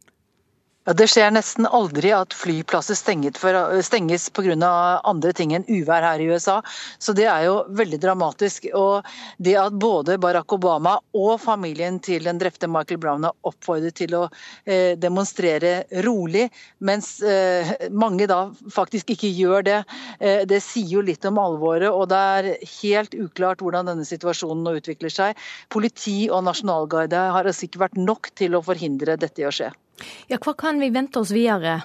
Ja, 0.87 0.93
Det 0.95 1.09
skjer 1.11 1.33
nesten 1.35 1.67
aldri 1.67 2.13
at 2.15 2.35
flyplasser 2.39 2.95
stenges 2.95 4.29
pga. 4.31 5.01
andre 5.03 5.33
ting 5.33 5.53
enn 5.53 5.65
uvær 5.67 6.05
her 6.07 6.21
i 6.21 6.29
USA. 6.31 6.63
Så 7.03 7.13
det 7.13 7.25
er 7.27 7.47
jo 7.49 7.65
veldig 7.75 7.99
dramatisk. 7.99 8.69
Og 8.73 9.03
det 9.43 9.57
at 9.59 9.73
både 9.73 10.17
Barack 10.17 10.53
Obama 10.53 11.01
og 11.13 11.41
familien 11.41 11.99
til 11.99 12.23
den 12.23 12.39
drepte 12.39 12.69
Michael 12.71 13.01
Brown 13.03 13.25
har 13.25 13.35
oppfordret 13.43 13.97
til 13.99 14.15
å 14.15 14.29
eh, 14.65 14.95
demonstrere 14.95 15.87
rolig, 16.07 16.47
mens 16.79 17.21
eh, 17.21 17.73
mange 17.91 18.29
da 18.31 18.53
faktisk 18.71 19.11
ikke 19.11 19.33
gjør 19.35 19.67
det, 19.67 19.81
eh, 20.21 20.45
det 20.47 20.63
sier 20.63 20.87
jo 20.87 21.03
litt 21.03 21.27
om 21.27 21.41
alvoret. 21.43 21.91
Og 21.91 22.07
det 22.15 22.21
er 22.37 22.53
helt 22.83 23.19
uklart 23.19 23.59
hvordan 23.59 23.91
denne 23.91 24.07
situasjonen 24.07 24.63
nå 24.63 24.77
utvikler 24.79 25.11
seg. 25.11 25.35
Politi 25.69 26.31
og 26.31 26.47
nasjonalgarde 26.47 27.27
har 27.35 27.51
altså 27.51 27.67
ikke 27.67 27.83
vært 27.89 27.99
nok 27.99 28.31
til 28.39 28.55
å 28.55 28.63
forhindre 28.63 29.19
dette 29.19 29.43
i 29.43 29.51
å 29.51 29.55
skje. 29.59 29.73
Ja, 30.31 30.39
hva 30.39 30.57
kan 30.59 30.81
vi 30.83 30.91
vente 30.95 31.21
oss 31.23 31.33
videre? 31.35 31.81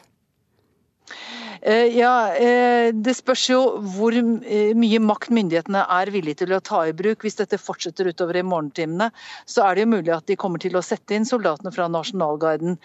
Eh, 1.62 1.98
ja, 1.98 2.36
eh, 2.36 2.90
Det 2.94 3.14
spørs 3.14 3.44
jo 3.52 3.60
hvor 3.94 4.16
eh, 4.18 4.72
mye 4.74 5.00
makt 5.04 5.30
myndighetene 5.30 5.84
er 5.94 6.10
villige 6.14 6.42
til 6.42 6.56
å 6.56 6.62
ta 6.66 6.82
i 6.90 6.96
bruk. 6.98 7.22
Hvis 7.22 7.38
dette 7.38 7.60
fortsetter 7.62 8.10
utover 8.10 8.40
i 8.40 8.44
morgentimene, 8.46 9.12
så 9.46 9.68
er 9.68 9.78
det 9.78 9.86
jo 9.86 9.92
mulig 9.92 10.14
at 10.16 10.26
de 10.30 10.40
kommer 10.42 10.62
til 10.62 10.78
å 10.78 10.84
sette 10.86 11.14
inn 11.14 11.28
soldatene 11.28 11.74
fra 11.74 11.86
Nasjonalgarden. 11.92 12.80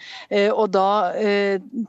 Og 0.53 0.69
da 0.75 1.13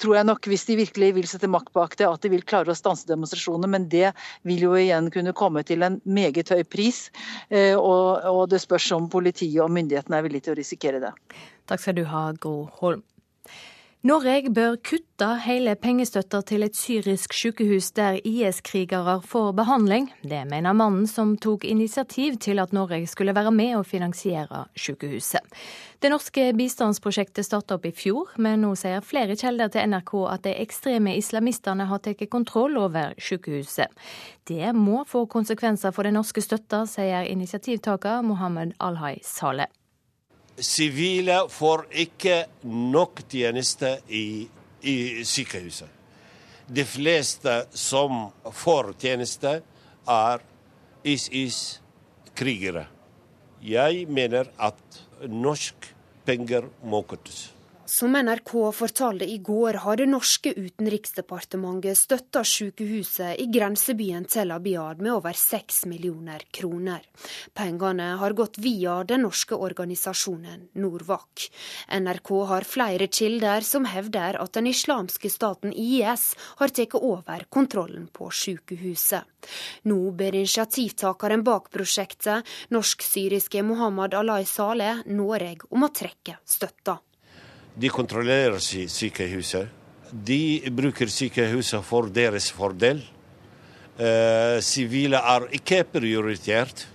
tror 0.00 0.16
jeg 0.16 0.28
nok, 0.28 0.48
hvis 0.48 0.64
de 0.68 0.78
virkelig 0.80 1.10
vil 1.18 1.28
sette 1.28 1.50
makt 1.50 1.72
bak 1.76 1.96
det, 2.00 2.08
at 2.08 2.24
de 2.24 2.32
vil 2.32 2.46
klare 2.48 2.72
å 2.72 2.78
stanse 2.78 3.08
demonstrasjonene. 3.10 3.68
Men 3.68 3.88
det 3.92 4.14
vil 4.48 4.64
jo 4.68 4.72
igjen 4.78 5.10
kunne 5.12 5.36
komme 5.36 5.64
til 5.68 5.84
en 5.84 6.00
meget 6.08 6.54
høy 6.54 6.64
pris. 6.64 7.08
Og 7.50 8.48
det 8.48 8.62
spørs 8.64 8.90
om 8.96 9.10
politiet 9.12 9.60
og 9.64 9.72
myndighetene 9.76 10.18
er 10.18 10.26
villige 10.26 10.48
til 10.48 10.56
å 10.56 10.60
risikere 10.62 11.04
det. 11.04 11.12
Takk 11.68 11.84
skal 11.84 12.00
du 12.00 12.04
ha, 12.08 12.30
Gro 12.40 12.62
Holm. 12.80 13.04
Norge 14.06 14.46
bør 14.54 14.76
kutte 14.86 15.26
hele 15.42 15.72
pengestøtta 15.74 16.38
til 16.46 16.62
et 16.62 16.76
syrisk 16.78 17.32
sykehus 17.34 17.88
der 17.96 18.20
IS-krigere 18.22 19.16
får 19.26 19.48
behandling. 19.58 20.04
Det 20.22 20.44
mener 20.46 20.76
mannen 20.78 21.08
som 21.10 21.32
tok 21.34 21.64
initiativ 21.66 22.36
til 22.38 22.62
at 22.62 22.70
Norge 22.72 23.00
skulle 23.10 23.34
være 23.34 23.50
med 23.50 23.74
og 23.80 23.88
finansiere 23.90 24.68
sykehuset. 24.78 25.42
Det 25.98 26.12
norske 26.12 26.44
bistandsprosjektet 26.54 27.48
startet 27.48 27.74
opp 27.74 27.88
i 27.90 27.92
fjor, 27.92 28.30
men 28.38 28.62
nå 28.62 28.70
sier 28.78 29.02
flere 29.02 29.34
kilder 29.34 29.74
til 29.74 29.90
NRK 29.90 30.14
at 30.30 30.46
de 30.46 30.54
ekstreme 30.62 31.16
islamistene 31.18 31.88
har 31.90 31.98
tatt 31.98 32.22
kontroll 32.30 32.78
over 32.78 33.18
sykehuset. 33.18 33.90
Det 34.46 34.70
må 34.78 35.02
få 35.10 35.24
konsekvenser 35.26 35.90
for 35.90 36.06
den 36.06 36.14
norske 36.14 36.46
støtta, 36.46 36.84
sier 36.86 37.26
initiativtaker 37.26 38.22
Mohammed 38.22 38.78
Alhai 38.78 39.16
Saleh 39.26 39.66
sivile 40.64 41.42
får 41.50 41.86
ikke 42.04 42.38
nok 42.64 43.22
tjeneste 43.30 43.98
i, 44.08 44.48
i 44.82 45.24
sykehuset. 45.24 45.88
De 46.68 46.84
fleste 46.84 47.54
som 47.72 48.28
får 48.52 48.92
tjeneste, 49.00 49.60
er 50.08 50.42
ISIS-krigere. 51.04 52.86
Jeg 53.64 54.04
mener 54.08 54.48
at 54.60 55.00
norsk 55.28 55.88
penger 56.28 56.68
må 56.84 57.02
kuttes. 57.08 57.48
Som 57.88 58.12
NRK 58.12 58.72
fortalte 58.72 59.24
i 59.24 59.38
går, 59.38 59.74
har 59.74 59.96
det 59.96 60.06
norske 60.06 60.50
utenriksdepartementet 60.52 61.96
støtta 61.96 62.42
sykehuset 62.44 63.40
i 63.40 63.46
grensebyen 63.48 64.26
Tel 64.28 64.52
Abyad 64.52 65.00
med 65.00 65.14
over 65.14 65.32
seks 65.32 65.86
millioner 65.88 66.44
kroner. 66.52 67.06
Pengene 67.56 68.10
har 68.20 68.36
gått 68.36 68.60
via 68.60 68.98
den 69.08 69.24
norske 69.24 69.56
organisasjonen 69.56 70.68
Norvak. 70.76 71.46
NRK 71.88 72.34
har 72.52 72.68
flere 72.68 73.08
kilder 73.08 73.64
som 73.64 73.88
hevder 73.88 74.36
at 74.36 74.52
den 74.60 74.68
islamske 74.68 75.32
staten 75.32 75.72
IS 75.72 76.34
har 76.60 76.76
tatt 76.76 77.00
over 77.00 77.48
kontrollen 77.48 78.10
på 78.12 78.28
sykehuset. 78.28 79.24
Nå 79.88 80.00
ber 80.12 80.36
initiativtakeren 80.36 81.40
bak 81.40 81.72
prosjektet, 81.72 82.44
norsk-syriske 82.68 83.64
Mohammed 83.64 84.20
Alay 84.20 84.44
Saleh, 84.44 85.06
Norge 85.08 85.72
om 85.72 85.88
å 85.88 85.94
trekke 86.04 86.42
støtta. 86.44 87.00
De 87.78 87.90
kontrollerer 87.94 88.58
sykehuset. 88.60 89.68
De 90.10 90.70
bruker 90.74 91.10
sykehuset 91.12 91.84
for 91.86 92.08
deres 92.10 92.50
fordel. 92.50 93.04
Eh, 93.98 94.58
sivile 94.62 95.18
er 95.18 95.46
ikke 95.58 95.84
prioritert. 95.86 96.86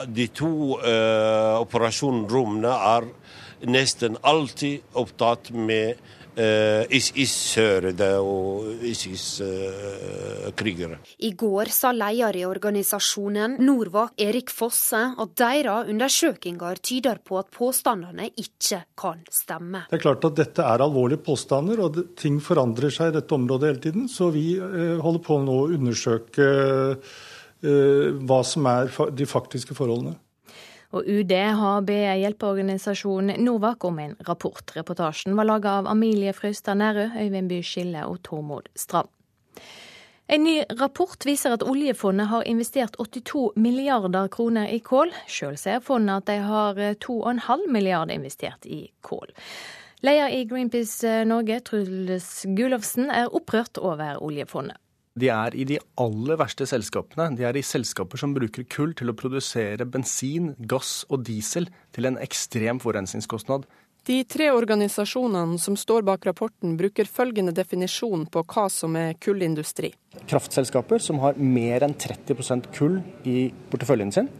De 0.00 0.24
to 0.32 0.78
uh, 0.80 1.60
operasjonsrommene 1.60 2.70
er 2.72 3.04
nesten 3.68 4.14
alltid 4.24 4.96
opptatt 4.96 5.50
med 5.52 6.00
uh, 6.36 6.82
og 8.20 8.84
ISIS-krigere. 8.86 10.96
Uh, 11.00 11.04
I 11.26 11.28
går 11.38 11.66
sa 11.74 11.92
leder 11.96 12.36
i 12.40 12.44
organisasjonen 12.48 13.50
Norvak, 13.64 14.12
Erik 14.20 14.50
Fosse, 14.54 15.02
at 15.18 15.30
deres 15.38 15.88
undersøkelser 15.90 16.76
tyder 16.82 17.18
på 17.24 17.38
at 17.40 17.46
påstandene 17.54 18.26
ikke 18.36 18.82
kan 18.98 19.18
stemme. 19.30 19.78
Det 19.90 19.98
er 19.98 20.06
klart 20.06 20.24
at 20.30 20.38
dette 20.38 20.62
er 20.62 20.78
alvorlige 20.84 21.24
påstander, 21.26 21.76
og 21.84 21.90
ting 22.20 22.36
forandrer 22.44 22.90
seg 22.94 23.06
i 23.10 23.16
dette 23.18 23.36
området 23.36 23.68
hele 23.70 23.84
tiden. 23.88 24.04
Så 24.08 24.24
vi 24.34 24.46
holder 24.60 25.22
på 25.24 25.34
nå 25.42 25.54
å 25.64 25.70
undersøke 25.74 26.44
hva 27.60 28.40
som 28.46 28.66
er 28.70 28.84
de 29.12 29.26
faktiske 29.28 29.74
forholdene. 29.76 30.14
Og 30.90 31.06
UD 31.06 31.32
har 31.54 31.84
bedt 31.86 32.18
hjelpeorganisasjonen 32.18 33.44
Novak 33.44 33.84
om 33.86 33.98
en 34.02 34.16
rapport. 34.26 34.72
Reportasjen 34.74 35.36
var 35.38 35.46
laget 35.46 35.70
av 35.70 35.88
Amilie 35.90 36.32
Frøystad 36.34 36.80
Nærø, 36.80 37.06
Øyvind 37.14 37.50
By 37.52 37.60
Skille 37.62 38.02
og 38.08 38.18
Tormod 38.26 38.66
Strand. 38.74 39.08
En 40.30 40.44
ny 40.46 40.60
rapport 40.78 41.26
viser 41.26 41.56
at 41.56 41.64
oljefondet 41.66 42.28
har 42.30 42.46
investert 42.46 42.94
82 43.02 43.56
milliarder 43.58 44.28
kroner 44.30 44.70
i 44.70 44.78
kål. 44.78 45.10
Sjøl 45.26 45.56
ser 45.58 45.82
fondet 45.82 46.22
at 46.22 46.28
de 46.30 46.36
har 46.46 46.78
2,5 47.02 47.66
milliarder 47.66 48.14
investert 48.14 48.66
i 48.66 48.84
kål. 49.02 49.30
Leder 50.06 50.30
i 50.32 50.44
Greenpeace 50.48 51.24
Norge, 51.26 51.58
Truls 51.66 52.46
Gullovsen, 52.56 53.10
er 53.10 53.34
opprørt 53.34 53.78
over 53.78 54.22
oljefondet. 54.22 54.78
De 55.18 55.26
er 55.32 55.56
i 55.58 55.64
de 55.66 55.78
aller 55.98 56.38
verste 56.38 56.66
selskapene. 56.70 57.32
De 57.34 57.42
er 57.46 57.56
i 57.58 57.64
selskaper 57.66 58.20
som 58.20 58.34
bruker 58.36 58.66
kull 58.70 58.92
til 58.94 59.10
å 59.10 59.16
produsere 59.18 59.86
bensin, 59.88 60.52
gass 60.70 61.00
og 61.10 61.24
diesel 61.26 61.66
til 61.94 62.06
en 62.06 62.18
ekstrem 62.22 62.78
forurensningskostnad. 62.82 63.66
De 64.08 64.22
tre 64.24 64.46
organisasjonene 64.54 65.58
som 65.60 65.74
står 65.76 66.06
bak 66.08 66.24
rapporten, 66.24 66.76
bruker 66.78 67.10
følgende 67.10 67.52
definisjon 67.52 68.22
på 68.32 68.44
hva 68.48 68.68
som 68.72 68.94
er 68.96 69.18
kullindustri. 69.20 69.90
Kraftselskaper 70.30 71.02
som 71.04 71.20
har 71.20 71.36
mer 71.36 71.84
enn 71.84 71.96
30% 71.98 72.70
kull 72.76 73.00
i 73.28 73.50
porteføljen 73.72 74.14
sin. 74.14 74.30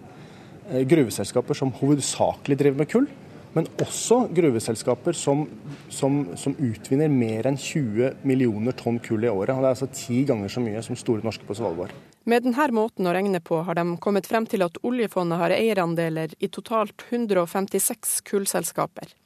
Gruveselskaper 0.70 1.58
som 1.58 1.74
hovedsakelig 1.76 2.56
driver 2.62 2.80
med 2.80 2.90
kull 2.94 3.10
men 3.56 3.66
også 3.82 4.22
gruveselskaper 4.34 5.16
som, 5.16 5.44
som, 5.90 6.22
som, 6.38 6.54
utvinner 6.58 7.10
mer 7.10 7.48
enn 7.50 7.58
20 7.58 8.22
millioner 8.26 8.76
tonn 8.78 9.00
kull 9.02 9.26
i 9.26 9.30
året. 9.32 9.54
og 9.54 9.62
Det 9.62 9.66
er 9.66 9.74
altså 9.74 9.90
ti 9.94 10.22
ganger 10.28 10.52
så 10.52 10.62
mye 10.62 10.82
som 10.86 10.98
Store 10.98 11.24
Norske 11.26 11.46
på 11.48 11.56
Svalbard. 11.58 11.94
Med 12.30 12.44
denne 12.44 12.68
måten 12.76 13.08
å 13.08 13.14
regne 13.16 13.40
på 13.42 13.62
har 13.66 13.78
de 13.78 13.86
kommet 14.02 14.28
frem 14.28 14.46
til 14.46 14.62
at 14.66 14.76
oljefondet 14.86 15.40
har 15.40 15.54
eierandeler 15.56 16.36
i 16.38 16.50
totalt 16.52 17.06
156 17.08 18.20
kullselskaper. 18.28 19.16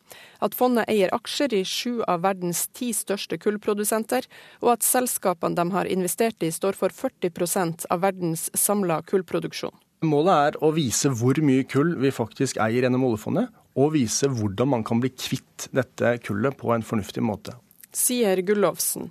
At 0.45 0.55
fondet 0.55 0.89
eier 0.93 1.11
aksjer 1.14 1.55
i 1.57 1.62
sju 1.66 2.03
av 2.07 2.22
verdens 2.25 2.66
ti 2.77 2.93
største 2.95 3.39
kullprodusenter, 3.41 4.29
og 4.62 4.77
at 4.77 4.87
selskapene 4.87 5.59
de 5.59 5.64
har 5.75 5.91
investert 5.91 6.45
i 6.45 6.53
står 6.55 6.79
for 6.79 6.95
40% 6.95 7.89
av 7.91 8.05
verdens 8.05 8.47
samla 8.55 9.01
kullproduksjon. 9.09 9.75
Målet 10.05 10.35
er 10.35 10.59
å 10.61 10.70
vise 10.77 11.11
hvor 11.16 11.39
mye 11.41 11.64
kull 11.66 11.95
vi 12.01 12.12
faktisk 12.12 12.61
eier 12.61 12.85
gjennom 12.85 13.07
oljefondet, 13.09 13.49
og 13.75 13.93
vise 13.95 14.29
hvordan 14.31 14.70
man 14.70 14.85
kan 14.87 15.01
bli 15.03 15.11
kvitt 15.11 15.68
dette 15.75 16.16
kullet 16.25 16.57
på 16.59 16.72
en 16.75 16.83
fornuftig 16.87 17.22
måte. 17.22 17.57
Sier 17.95 18.41
Gullovsen. 18.43 19.11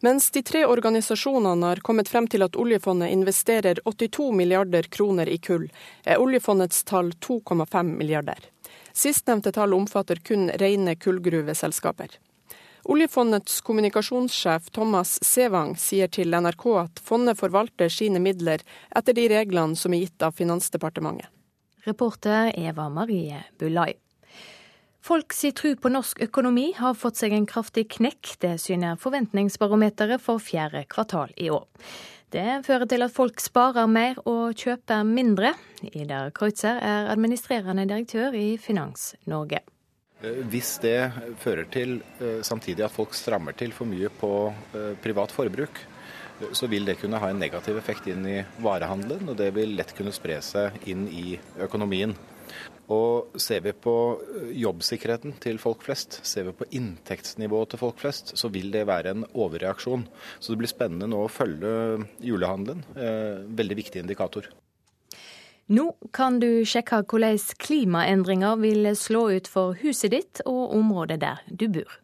Mens 0.00 0.30
de 0.30 0.42
tre 0.42 0.64
organisasjonene 0.66 1.66
har 1.66 1.82
kommet 1.84 2.08
frem 2.08 2.26
til 2.26 2.42
at 2.42 2.56
oljefondet 2.56 3.12
investerer 3.12 3.80
82 3.84 4.30
milliarder 4.32 4.88
kroner 4.88 5.28
i 5.28 5.36
kull, 5.38 5.68
er 6.04 6.20
oljefondets 6.20 6.82
tall 6.88 7.12
2,5 7.20 7.92
milliarder. 8.00 8.40
Sistnevnte 8.92 9.52
tall 9.52 9.74
omfatter 9.76 10.20
kun 10.24 10.48
rene 10.60 10.96
kullgruveselskaper. 10.96 12.16
Oljefondets 12.82 13.60
kommunikasjonssjef 13.60 14.72
Thomas 14.74 15.18
Sevang 15.24 15.76
sier 15.78 16.10
til 16.10 16.34
NRK 16.34 16.66
at 16.80 17.02
fondet 17.04 17.38
forvalter 17.38 17.92
sine 17.92 18.18
midler 18.18 18.64
etter 18.90 19.14
de 19.14 19.28
reglene 19.30 19.78
som 19.78 19.94
er 19.94 20.02
gitt 20.02 20.24
av 20.26 20.34
Finansdepartementet. 20.34 21.28
Reporter 21.86 22.50
Eva 22.58 22.88
Marie 22.90 23.44
Bulai. 23.58 24.01
Folk 25.02 25.34
si 25.34 25.50
tru 25.50 25.72
på 25.74 25.90
norsk 25.90 26.20
økonomi 26.22 26.68
har 26.78 26.94
fått 26.94 27.18
seg 27.18 27.32
en 27.34 27.46
kraftig 27.50 27.88
knekk. 27.96 28.36
Det 28.38 28.52
syner 28.62 29.00
forventningsbarometeret 29.02 30.22
for 30.22 30.38
fjerde 30.38 30.84
kvartal 30.86 31.32
i 31.42 31.48
år. 31.50 31.66
Det 32.30 32.62
fører 32.64 32.86
til 32.86 33.02
at 33.02 33.12
folk 33.12 33.42
sparer 33.42 33.90
mer 33.90 34.20
og 34.30 34.54
kjøper 34.54 35.02
mindre. 35.04 35.52
Idar 35.90 36.30
Kreutzer 36.36 36.78
er 36.78 37.10
administrerende 37.10 37.84
direktør 37.90 38.38
i 38.38 38.54
Finans 38.62 39.16
Norge. 39.26 39.64
Hvis 40.22 40.76
det 40.84 41.10
fører 41.42 41.66
til 41.66 41.98
samtidig 42.46 42.86
at 42.86 42.94
folk 42.94 43.18
strammer 43.18 43.58
til 43.58 43.74
for 43.74 43.90
mye 43.90 44.06
på 44.20 44.30
privat 45.02 45.34
forbruk, 45.34 45.82
så 46.54 46.70
vil 46.70 46.86
det 46.86 47.00
kunne 47.02 47.18
ha 47.18 47.34
en 47.34 47.42
negativ 47.42 47.74
effekt 47.78 48.06
inn 48.10 48.22
i 48.30 48.38
varehandelen, 48.62 49.34
og 49.34 49.36
det 49.38 49.50
vil 49.58 49.74
lett 49.74 49.90
kunne 49.98 50.14
spre 50.14 50.38
seg 50.46 50.78
inn 50.86 51.08
i 51.10 51.34
økonomien. 51.58 52.14
Og 52.90 53.38
Ser 53.40 53.62
vi 53.64 53.72
på 53.72 53.94
jobbsikkerheten 54.58 55.36
til 55.40 55.60
folk 55.62 55.84
flest, 55.86 56.18
ser 56.26 56.48
vi 56.48 56.56
på 56.56 56.66
inntektsnivået 56.74 57.72
til 57.72 57.80
folk 57.80 58.02
flest, 58.02 58.34
så 58.36 58.50
vil 58.52 58.72
det 58.74 58.86
være 58.90 59.14
en 59.14 59.24
overreaksjon. 59.32 60.08
Så 60.40 60.52
det 60.52 60.62
blir 60.62 60.72
spennende 60.72 61.08
nå 61.12 61.22
å 61.24 61.30
følge 61.32 62.02
julehandelen. 62.20 62.82
Veldig 63.54 63.78
viktig 63.78 64.02
indikator. 64.02 64.50
Nå 65.72 65.92
kan 66.12 66.40
du 66.42 66.66
sjekke 66.68 67.04
hvordan 67.08 67.38
klimaendringer 67.62 68.58
vil 68.60 68.90
slå 68.98 69.28
ut 69.38 69.48
for 69.48 69.78
huset 69.80 70.12
ditt 70.12 70.42
og 70.44 70.74
området 70.74 71.20
der 71.22 71.42
du 71.48 71.68
bor. 71.72 71.98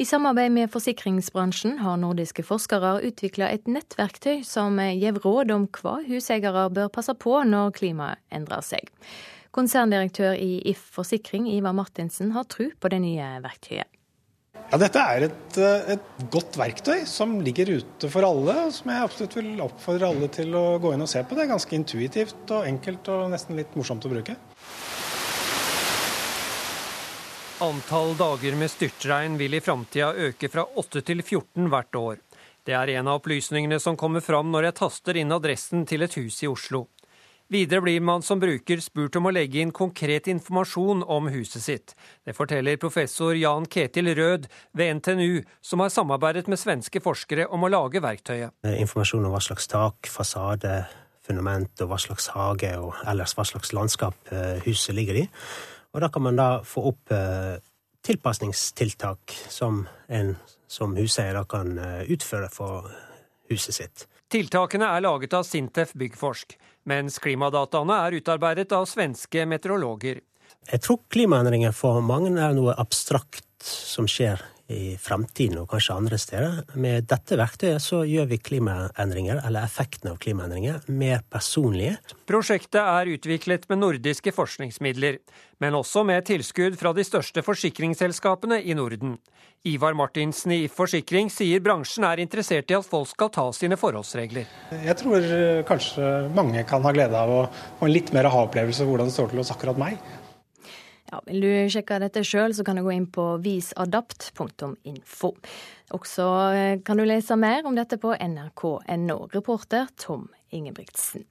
I 0.00 0.06
samarbeid 0.08 0.54
med 0.54 0.70
forsikringsbransjen 0.72 1.82
har 1.82 1.98
nordiske 2.00 2.46
forskere 2.48 2.94
utvikla 3.04 3.50
et 3.52 3.66
nettverktøy 3.68 4.40
som 4.48 4.80
gir 4.80 5.18
råd 5.20 5.52
om 5.52 5.66
hva 5.76 5.98
huseiere 6.06 6.64
bør 6.72 6.88
passe 6.94 7.12
på 7.20 7.42
når 7.44 7.74
klimaet 7.76 8.22
endrer 8.32 8.64
seg. 8.64 8.88
Konserndirektør 9.52 10.32
i 10.40 10.62
If 10.70 10.80
Forsikring, 10.94 11.44
Ivar 11.52 11.74
Martinsen, 11.76 12.30
har 12.32 12.46
tro 12.48 12.70
på 12.80 12.88
det 12.88 13.02
nye 13.04 13.26
verktøyet. 13.44 13.88
Ja, 14.70 14.78
Dette 14.80 15.00
er 15.04 15.26
et, 15.26 15.56
et, 15.92 16.06
godt 16.32 16.56
verktøy 16.56 17.02
som 17.08 17.34
ligger 17.44 17.68
ute 17.76 18.08
for 18.08 18.24
alle, 18.24 18.54
og 18.68 18.72
som 18.72 18.88
jeg 18.88 19.04
absolutt 19.04 19.36
vil 19.36 19.60
oppfordre 19.60 20.08
alle 20.08 20.30
til 20.32 20.56
å 20.56 20.78
gå 20.80 20.94
inn 20.94 21.04
og 21.04 21.10
se 21.12 21.20
på. 21.20 21.36
Det 21.36 21.44
er 21.44 21.50
ganske 21.50 21.76
intuitivt 21.76 22.54
og 22.56 22.64
enkelt 22.68 23.10
og 23.12 23.26
nesten 23.34 23.60
litt 23.60 23.76
morsomt 23.76 24.08
å 24.08 24.12
bruke. 24.14 24.38
Antall 27.62 28.16
dager 28.18 28.56
med 28.58 28.72
styrtregn 28.72 29.36
vil 29.38 29.58
i 29.58 29.62
framtida 29.62 30.14
øke 30.30 30.48
fra 30.50 30.64
8 30.80 31.04
til 31.12 31.20
14 31.20 31.68
hvert 31.68 32.00
år. 32.00 32.24
Det 32.64 32.72
er 32.78 32.96
en 32.96 33.12
av 33.12 33.20
opplysningene 33.20 33.76
som 33.82 34.00
kommer 34.00 34.24
fram 34.24 34.48
når 34.54 34.70
jeg 34.70 34.78
taster 34.80 35.20
inn 35.20 35.36
adressen 35.36 35.84
til 35.84 36.08
et 36.08 36.16
hus 36.16 36.40
i 36.40 36.48
Oslo. 36.48 36.86
Videre 37.52 37.82
blir 37.84 38.00
man 38.00 38.22
som 38.24 38.40
bruker 38.40 38.80
spurt 38.80 39.16
om 39.18 39.26
å 39.28 39.30
legge 39.34 39.60
inn 39.60 39.74
konkret 39.76 40.24
informasjon 40.32 41.02
om 41.04 41.26
huset 41.34 41.60
sitt. 41.60 41.92
Det 42.24 42.32
forteller 42.32 42.78
professor 42.80 43.36
Jan 43.36 43.66
Ketil 43.68 44.08
Rød 44.16 44.46
ved 44.72 44.94
NTNU, 44.96 45.42
som 45.60 45.82
har 45.84 45.92
samarbeidet 45.92 46.48
med 46.48 46.56
svenske 46.56 47.02
forskere 47.04 47.44
om 47.52 47.66
å 47.66 47.68
lage 47.68 48.00
verktøyet. 48.00 48.54
Informasjon 48.64 49.26
om 49.28 49.34
hva 49.34 49.42
slags 49.44 49.68
tak, 49.68 50.08
fasade, 50.08 50.78
fundament 51.26 51.82
og 51.84 51.90
hva 51.92 51.98
slags 52.00 52.30
hage 52.32 52.72
og 52.80 52.96
ellers 53.12 53.36
hva 53.36 53.44
slags 53.50 53.74
landskap 53.76 54.32
huset 54.64 54.96
ligger 54.96 55.20
i. 55.20 55.26
Og 55.92 56.00
da 56.00 56.08
kan 56.08 56.24
man 56.24 56.40
da 56.40 56.48
få 56.64 56.86
opp 56.94 57.12
tilpasningstiltak 58.08 59.36
som 59.52 59.84
en 60.08 60.38
som 60.72 60.96
huseier 60.96 61.36
kan 61.44 61.76
utføre 62.08 62.48
for 62.48 62.88
huset 63.52 63.76
sitt. 63.76 64.06
Tiltakene 64.32 64.86
er 64.88 65.02
laget 65.04 65.34
av 65.36 65.42
Sintef 65.44 65.90
Byggforsk, 65.92 66.54
mens 66.88 67.18
klimadataene 67.20 67.98
er 68.06 68.14
utarbeidet 68.16 68.72
av 68.72 68.86
svenske 68.88 69.44
meteorologer. 69.44 70.22
Jeg 70.70 70.80
tror 70.86 71.02
klimaendringer 71.12 71.74
for 71.76 72.00
mange 72.00 72.32
er 72.40 72.54
noe 72.56 72.72
abstrakt 72.80 73.44
som 73.60 74.08
skjer 74.08 74.40
i 74.70 74.96
fremtiden 75.00 75.58
og 75.62 75.70
kanskje 75.72 75.96
andre 75.96 76.18
steder. 76.20 76.58
Med 76.80 77.08
dette 77.10 77.36
verktøyet 77.38 77.82
så 77.82 78.02
gjør 78.08 78.28
vi 78.30 78.38
klimaendringer, 78.38 79.42
eller 79.46 79.66
effekten 79.66 80.12
av 80.12 80.20
klimaendringer, 80.22 80.82
mer 80.92 81.24
personlige. 81.32 81.98
Prosjektet 82.28 82.80
er 82.82 83.10
utviklet 83.14 83.68
med 83.70 83.82
nordiske 83.82 84.34
forskningsmidler, 84.34 85.18
men 85.62 85.78
også 85.78 86.04
med 86.06 86.26
tilskudd 86.26 86.78
fra 86.80 86.94
de 86.96 87.04
største 87.06 87.44
forsikringsselskapene 87.46 88.62
i 88.62 88.76
Norden. 88.78 89.18
Ivar 89.68 89.94
Martinsen 89.94 90.56
i 90.56 90.64
Forsikring 90.66 91.28
sier 91.30 91.62
bransjen 91.62 92.02
er 92.08 92.18
interessert 92.18 92.72
i 92.72 92.74
at 92.74 92.86
folk 92.86 93.06
skal 93.12 93.30
ta 93.30 93.44
sine 93.54 93.78
forholdsregler. 93.78 94.48
Jeg 94.74 94.96
tror 94.98 95.28
kanskje 95.68 96.08
mange 96.34 96.64
kan 96.66 96.82
ha 96.82 96.90
glede 96.94 97.14
av 97.14 97.30
å 97.30 97.44
få 97.78 97.86
en 97.86 97.94
litt 97.94 98.10
mer 98.16 98.26
aha-opplevelse 98.26 98.82
av 98.82 98.90
hvordan 98.90 99.12
det 99.12 99.14
står 99.14 99.30
til 99.30 99.42
hos 99.42 99.54
akkurat 99.54 99.78
meg. 99.78 100.02
Ja, 101.12 101.20
vil 101.26 101.42
du 101.44 101.50
sjekke 101.68 101.98
dette 102.00 102.22
sjøl, 102.24 102.54
så 102.56 102.64
kan 102.64 102.78
du 102.78 102.86
gå 102.86 102.94
inn 102.94 103.04
på 103.12 103.26
visadapt.info. 103.44 105.30
Også 105.92 106.28
eh, 106.56 106.78
kan 106.86 106.96
du 106.96 107.04
lese 107.04 107.36
mer 107.36 107.68
om 107.68 107.76
dette 107.76 107.98
på 108.00 108.14
nrk.no. 108.16 109.18
Reporter 109.34 109.92
Tom 110.00 110.30
Ingebrigtsen. 110.48 111.26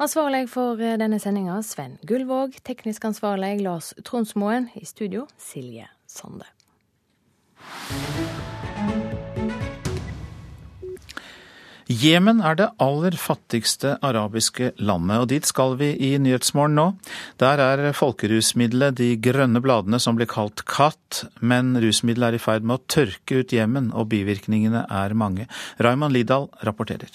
Ansvarlig 0.00 0.50
for 0.52 0.80
eh, 0.84 0.98
denne 1.00 1.16
sendinga 1.20 1.62
Sven 1.64 1.96
Gullvåg, 2.04 2.60
teknisk 2.64 3.08
ansvarlig 3.08 3.62
Lars 3.64 3.94
Tronsmoen, 4.04 4.68
i 4.76 4.84
studio 4.84 5.24
Silje 5.40 5.88
Sande. 6.04 6.48
Jemen 11.90 12.38
er 12.38 12.54
det 12.54 12.68
aller 12.78 13.16
fattigste 13.18 13.96
arabiske 14.06 14.68
landet, 14.78 15.16
og 15.18 15.24
dit 15.32 15.46
skal 15.48 15.72
vi 15.80 15.88
i 15.90 16.10
Nyhetsmorgen 16.22 16.76
nå. 16.78 16.84
Der 17.42 17.58
er 17.58 17.90
folkerusmiddelet 17.98 18.94
de 19.00 19.08
grønne 19.18 19.58
bladene 19.58 19.98
som 19.98 20.14
blir 20.14 20.30
kalt 20.30 20.62
katt, 20.70 21.24
men 21.42 21.74
rusmiddelet 21.82 22.28
er 22.28 22.38
i 22.38 22.42
ferd 22.44 22.62
med 22.62 22.78
å 22.78 22.84
tørke 22.94 23.40
ut 23.42 23.50
Jemen, 23.56 23.90
og 23.90 24.06
bivirkningene 24.12 24.84
er 24.86 25.16
mange. 25.18 25.48
Raymond 25.82 26.14
Lidahl 26.14 26.46
rapporterer. 26.62 27.10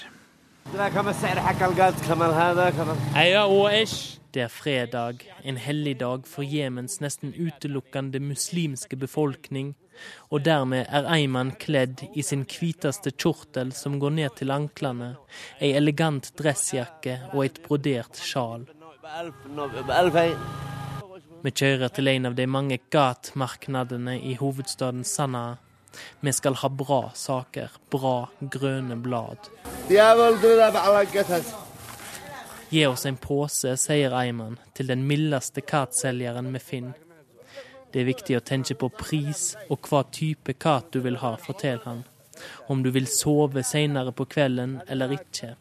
Det 4.36 4.44
er 4.44 4.52
fredag, 4.52 5.24
en 5.48 5.64
helligdag 5.70 6.28
for 6.28 6.44
Jemens 6.44 7.00
nesten 7.00 7.32
utelukkende 7.32 8.20
muslimske 8.20 9.00
befolkning 9.00 9.72
og 10.30 10.46
dermed 10.46 10.88
er 10.90 11.10
Eiman 11.16 11.54
kledd 11.62 12.04
i 12.14 12.24
sin 12.26 12.46
hviteste 12.50 13.12
kjortel 13.12 13.74
som 13.76 14.00
går 14.00 14.16
ned 14.20 14.38
til 14.40 14.54
anklene, 14.56 15.16
ei 15.60 15.74
elegant 15.78 16.32
dressjakke 16.40 17.20
og 17.34 17.46
et 17.46 17.62
brodert 17.66 18.20
sjal. 18.20 18.66
Vi 21.46 21.52
kjører 21.52 21.92
til 21.94 22.10
en 22.10 22.26
av 22.32 22.36
de 22.36 22.48
mange 22.50 22.80
gatmarkedene 22.92 24.18
i 24.18 24.34
hovedstaden 24.40 25.04
Sanaa. 25.06 25.58
Vi 26.20 26.34
skal 26.34 26.58
ha 26.60 26.70
bra 26.70 27.12
saker, 27.16 27.72
bra 27.94 28.30
grønne 28.42 28.98
blad. 29.00 29.38
Gi 32.70 32.86
oss 32.90 33.06
en 33.06 33.18
pose, 33.22 33.76
sier 33.78 34.18
Eiman 34.18 34.58
til 34.74 34.90
den 34.92 35.06
mildeste 35.08 35.62
katselgeren 35.62 36.52
vi 36.56 36.60
finner. 36.60 37.05
Det 37.96 38.02
er 38.02 38.10
viktig 38.10 38.36
å 38.36 38.42
tenke 38.44 38.76
på 38.76 38.90
pris 38.92 39.42
og 39.72 39.86
hva 39.88 40.02
type 40.12 40.52
kat 40.60 40.90
du 40.92 40.98
vil 41.00 41.16
ha, 41.22 41.30
forteller 41.40 41.86
han. 41.88 42.02
Om 42.68 42.82
du 42.84 42.90
vil 42.92 43.06
sove 43.08 43.64
senere 43.64 44.12
på 44.12 44.26
kvelden 44.28 44.82
eller 44.92 45.14
ikke. 45.16 45.54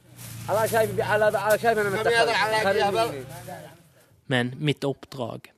Men 4.27 4.51
mitt 4.59 4.83
oppdrag 4.91 5.53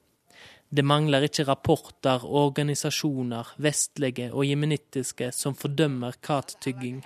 Det 0.69 0.85
mangler 0.85 1.25
ikke 1.25 1.49
rapporter 1.49 2.29
organisasjoner, 2.45 3.57
vestlige 3.57 4.29
og 4.35 4.45
jemenittiske, 4.45 5.33
som 5.33 5.57
fordømmer 5.57 6.21
kattygging. 6.21 7.01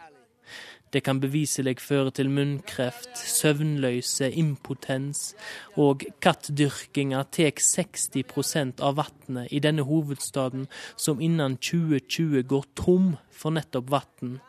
Det 0.90 1.04
kan 1.06 1.20
beviselig 1.22 1.76
føre 1.78 2.10
til 2.10 2.30
munnkreft, 2.34 3.14
søvnløse, 3.14 4.26
impotens, 4.34 5.36
og 5.78 6.02
kattdyrkinga 6.18 7.22
tar 7.30 7.54
60% 7.62 8.82
av 8.82 8.98
vannet 8.98 9.54
i 9.54 9.62
denne 9.62 9.86
hovedstaden, 9.86 10.66
som 10.98 11.22
innen 11.22 11.54
2020 11.62 12.42
går 12.50 12.66
tom 12.74 13.14
for 13.30 13.54
nettopp 13.54 13.92
vann. 13.94 14.40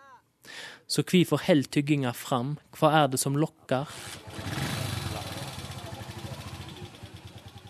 Så 0.89 1.05
hvorfor 1.05 1.45
holder 1.45 1.69
tygginga 1.77 2.11
fram, 2.17 2.57
hva 2.73 2.89
er 3.03 3.13
det 3.13 3.21
som 3.21 3.37
lokker? 3.37 3.85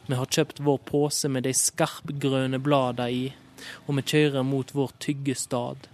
Vi 0.07 0.15
har 0.15 0.31
kjøpt 0.31 0.64
vår 0.64 0.80
pose 0.88 1.27
med 1.27 1.43
de 1.43 1.52
skarpgrønne 1.56 2.60
bladene 2.64 3.11
i, 3.11 3.23
og 3.85 3.99
vi 3.99 4.07
kjører 4.15 4.48
mot 4.48 4.72
vår 4.76 4.95
tyggestad. 5.03 5.91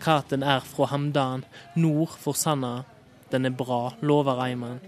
Katen 0.00 0.42
er 0.42 0.60
fra 0.60 0.86
Hamdan, 0.92 1.44
nord 1.76 2.18
for 2.18 2.32
Sanna. 2.32 2.82
Den 3.32 3.44
er 3.44 3.50
bra, 3.50 3.94
lover 4.00 4.42
Eiman. 4.44 4.80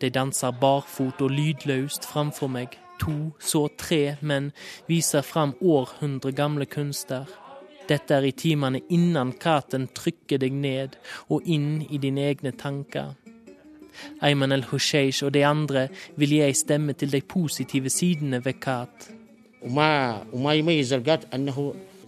De 0.00 0.08
danser 0.10 0.50
barfot 0.60 1.20
og 1.20 1.30
lydløst 1.30 2.06
framfor 2.08 2.48
meg. 2.48 2.78
To, 3.00 3.32
så 3.40 3.66
tre 3.80 4.16
menn 4.20 4.50
viser 4.88 5.24
fram 5.24 5.54
århundre 5.60 6.32
gamle 6.36 6.66
kunster. 6.68 7.28
Dette 7.88 8.14
er 8.14 8.28
i 8.28 8.32
timene 8.36 8.80
innan 8.92 9.32
katen 9.42 9.88
trykker 9.96 10.38
deg 10.38 10.54
ned 10.54 10.96
og 11.28 11.48
inn 11.48 11.80
i 11.90 11.98
dine 11.98 12.28
egne 12.30 12.52
tanker. 12.54 13.16
Ayman 14.20 14.52
al-Husheish 14.52 15.24
og 15.26 15.34
de 15.34 15.44
andre 15.46 15.88
vil 16.16 16.36
gi 16.36 16.42
ei 16.46 16.56
stemme 16.56 16.92
til 16.92 17.12
de 17.12 17.20
positive 17.20 17.90
sidene 17.90 18.44
ved 18.44 18.60
Kat. 18.60 19.10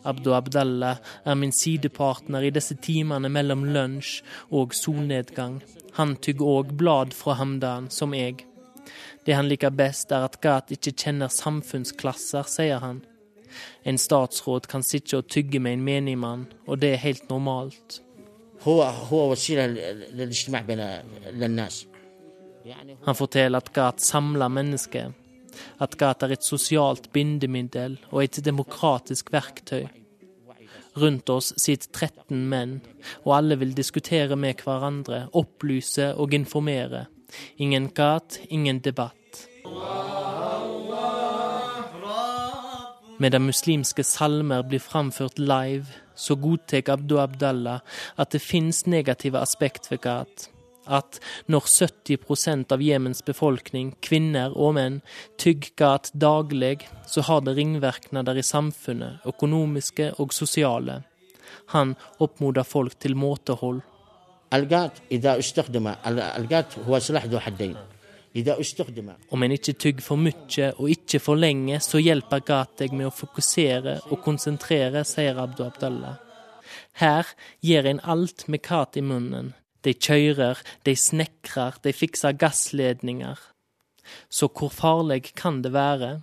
Abdu 0.04 0.32
Abdallah 0.34 0.96
er 1.24 1.34
min 1.34 1.52
sidepartner 1.52 2.42
i 2.42 2.50
disse 2.50 2.74
timene 2.82 3.28
mellom 3.30 3.62
lunsj 3.64 4.22
og 4.50 4.74
solnedgang. 4.74 5.60
Han 5.98 6.16
tygger 6.16 6.56
òg 6.56 6.72
blad 6.78 7.14
fra 7.14 7.36
Hamdan, 7.38 7.90
som 7.90 8.14
jeg. 8.16 8.42
Det 9.26 9.36
han 9.36 9.46
liker 9.46 9.70
best, 9.70 10.10
er 10.10 10.26
at 10.26 10.40
Gat 10.42 10.72
ikke 10.74 10.94
kjenner 11.04 11.30
samfunnsklasser, 11.30 12.48
sier 12.50 12.82
han. 12.82 13.02
En 13.84 13.98
statsråd 13.98 14.66
kan 14.66 14.82
sitte 14.82 15.20
og 15.20 15.28
tygge 15.30 15.60
med 15.60 15.76
en 15.76 15.84
menigmann, 15.86 16.46
og 16.66 16.80
det 16.82 16.94
er 16.94 17.04
helt 17.04 17.28
normalt. 17.30 18.00
Han 23.02 23.18
forteller 23.18 23.58
at 23.58 23.72
GAT 23.74 24.04
samler 24.04 24.52
mennesker, 24.52 25.10
at 25.82 25.96
GAT 25.98 26.22
er 26.22 26.36
et 26.36 26.46
sosialt 26.46 27.08
bindemiddel 27.12 27.98
og 28.10 28.22
et 28.24 28.38
demokratisk 28.44 29.32
verktøy. 29.34 29.88
Rundt 31.00 31.30
oss 31.32 31.54
sitter 31.56 31.88
13 32.06 32.44
menn, 32.52 32.76
og 33.24 33.38
alle 33.38 33.56
vil 33.62 33.72
diskutere 33.74 34.36
med 34.36 34.60
hverandre, 34.60 35.24
opplyse 35.32 36.12
og 36.20 36.34
informere. 36.36 37.06
Ingen 37.56 37.88
GAT, 37.96 38.38
ingen 38.52 38.82
debatt. 38.84 39.16
Medan 43.22 43.44
muslimske 43.46 44.02
salmer 44.02 44.64
blir 44.66 44.80
framført 44.82 45.38
live, 45.38 45.86
så 46.18 46.34
godtar 46.34 46.88
Abdu 46.90 47.20
Abdallah 47.22 47.84
at 48.18 48.32
det 48.34 48.42
finnes 48.42 48.82
negative 48.90 49.38
aspekt 49.38 49.90
ved 49.92 50.02
GAT. 50.02 50.48
At 50.90 51.20
når 51.46 51.68
70% 51.70 52.72
av 52.74 52.82
Jemens 52.82 53.22
befolkning, 53.22 53.92
kvinner 54.02 54.50
og 54.58 54.74
menn, 54.74 54.98
tygger 55.38 55.70
GAT 55.78 56.10
daglig, 56.18 56.88
så 57.06 57.22
har 57.28 57.46
det 57.46 57.54
ringvirkninger 57.60 58.42
i 58.42 58.42
samfunnet, 58.42 59.22
økonomiske 59.28 60.14
og 60.18 60.34
sosiale. 60.34 61.02
Han 61.76 61.94
oppmoder 62.18 62.66
folk 62.66 62.98
til 62.98 63.14
måtehold. 63.14 63.84
Al-GAT, 64.50 64.98
om 68.32 69.42
en 69.42 69.52
ikke 69.52 69.74
tygger 69.76 70.04
for 70.04 70.16
mye 70.16 70.68
og 70.78 70.90
ikke 70.90 71.20
for 71.20 71.36
lenge, 71.36 71.80
så 71.84 72.00
hjelper 72.00 72.44
gat 72.48 72.84
med 72.92 73.10
å 73.10 73.14
fokusere 73.14 73.98
og 74.08 74.22
konsentrere, 74.24 75.04
sier 75.04 75.36
Abdu 75.36 75.66
Abdallah. 75.66 76.16
Her 76.96 77.28
gjør 77.60 77.90
en 77.90 78.00
alt 78.04 78.46
med 78.48 78.62
kat 78.64 78.96
i 78.96 79.04
munnen. 79.04 79.52
De 79.84 79.92
kjører, 79.92 80.60
de 80.86 80.94
snekrer, 80.96 81.76
de 81.82 81.92
fikser 81.92 82.36
gassledninger. 82.38 83.38
Så 84.30 84.48
hvor 84.48 84.72
farlig 84.72 85.34
kan 85.36 85.60
det 85.62 85.72
være? 85.74 86.22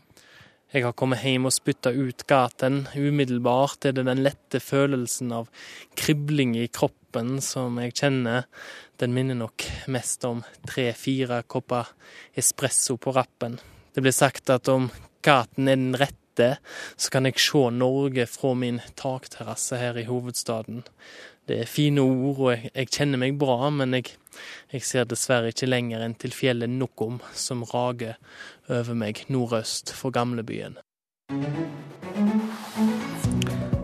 Jeg 0.70 0.84
har 0.86 0.94
kommet 0.94 1.24
hjem 1.26 1.48
og 1.50 1.54
spytta 1.56 1.90
ut 1.98 2.28
gaten. 2.30 2.84
Umiddelbart 2.94 3.88
er 3.90 3.96
det 3.98 4.04
den 4.06 4.20
lette 4.22 4.60
følelsen 4.62 5.32
av 5.34 5.48
kribling 5.98 6.52
i 6.62 6.68
kroppen 6.70 7.40
som 7.42 7.80
jeg 7.82 7.96
kjenner. 7.98 8.46
Den 9.02 9.16
minner 9.16 9.40
nok 9.40 9.66
mest 9.90 10.28
om 10.30 10.44
tre-fire 10.70 11.42
kopper 11.50 11.90
espresso 12.38 13.00
på 13.02 13.16
rappen. 13.18 13.58
Det 13.98 14.06
blir 14.06 14.14
sagt 14.14 14.54
at 14.54 14.70
om 14.70 14.92
gaten 15.26 15.74
er 15.74 15.82
den 15.82 15.98
rette 15.98 16.52
så 16.94 17.10
kan 17.12 17.26
jeg 17.26 17.42
se 17.42 17.66
Norge 17.74 18.28
fra 18.30 18.54
min 18.54 18.78
takterrasse 18.94 19.82
her 19.82 19.98
i 19.98 20.06
hovedstaden. 20.06 20.86
Det 21.50 21.64
er 21.64 21.66
fine 21.66 22.04
ord, 22.06 22.38
og 22.38 22.50
jeg, 22.54 22.70
jeg 22.76 22.90
kjenner 22.94 23.18
meg 23.18 23.38
bra, 23.42 23.72
men 23.74 23.96
jeg, 23.98 24.12
jeg, 24.70 24.84
ser 24.86 25.08
dessverre 25.10 25.50
ikke 25.50 25.66
lenger 25.66 26.04
enn 26.06 26.14
til 26.22 26.30
fjellet 26.36 26.70
Nokom 26.70 27.18
som 27.34 27.64
rager 27.72 28.20
over 28.70 28.94
meg 28.94 29.24
nordøst 29.34 29.90
for 29.98 30.14
gamlebyen. 30.14 30.78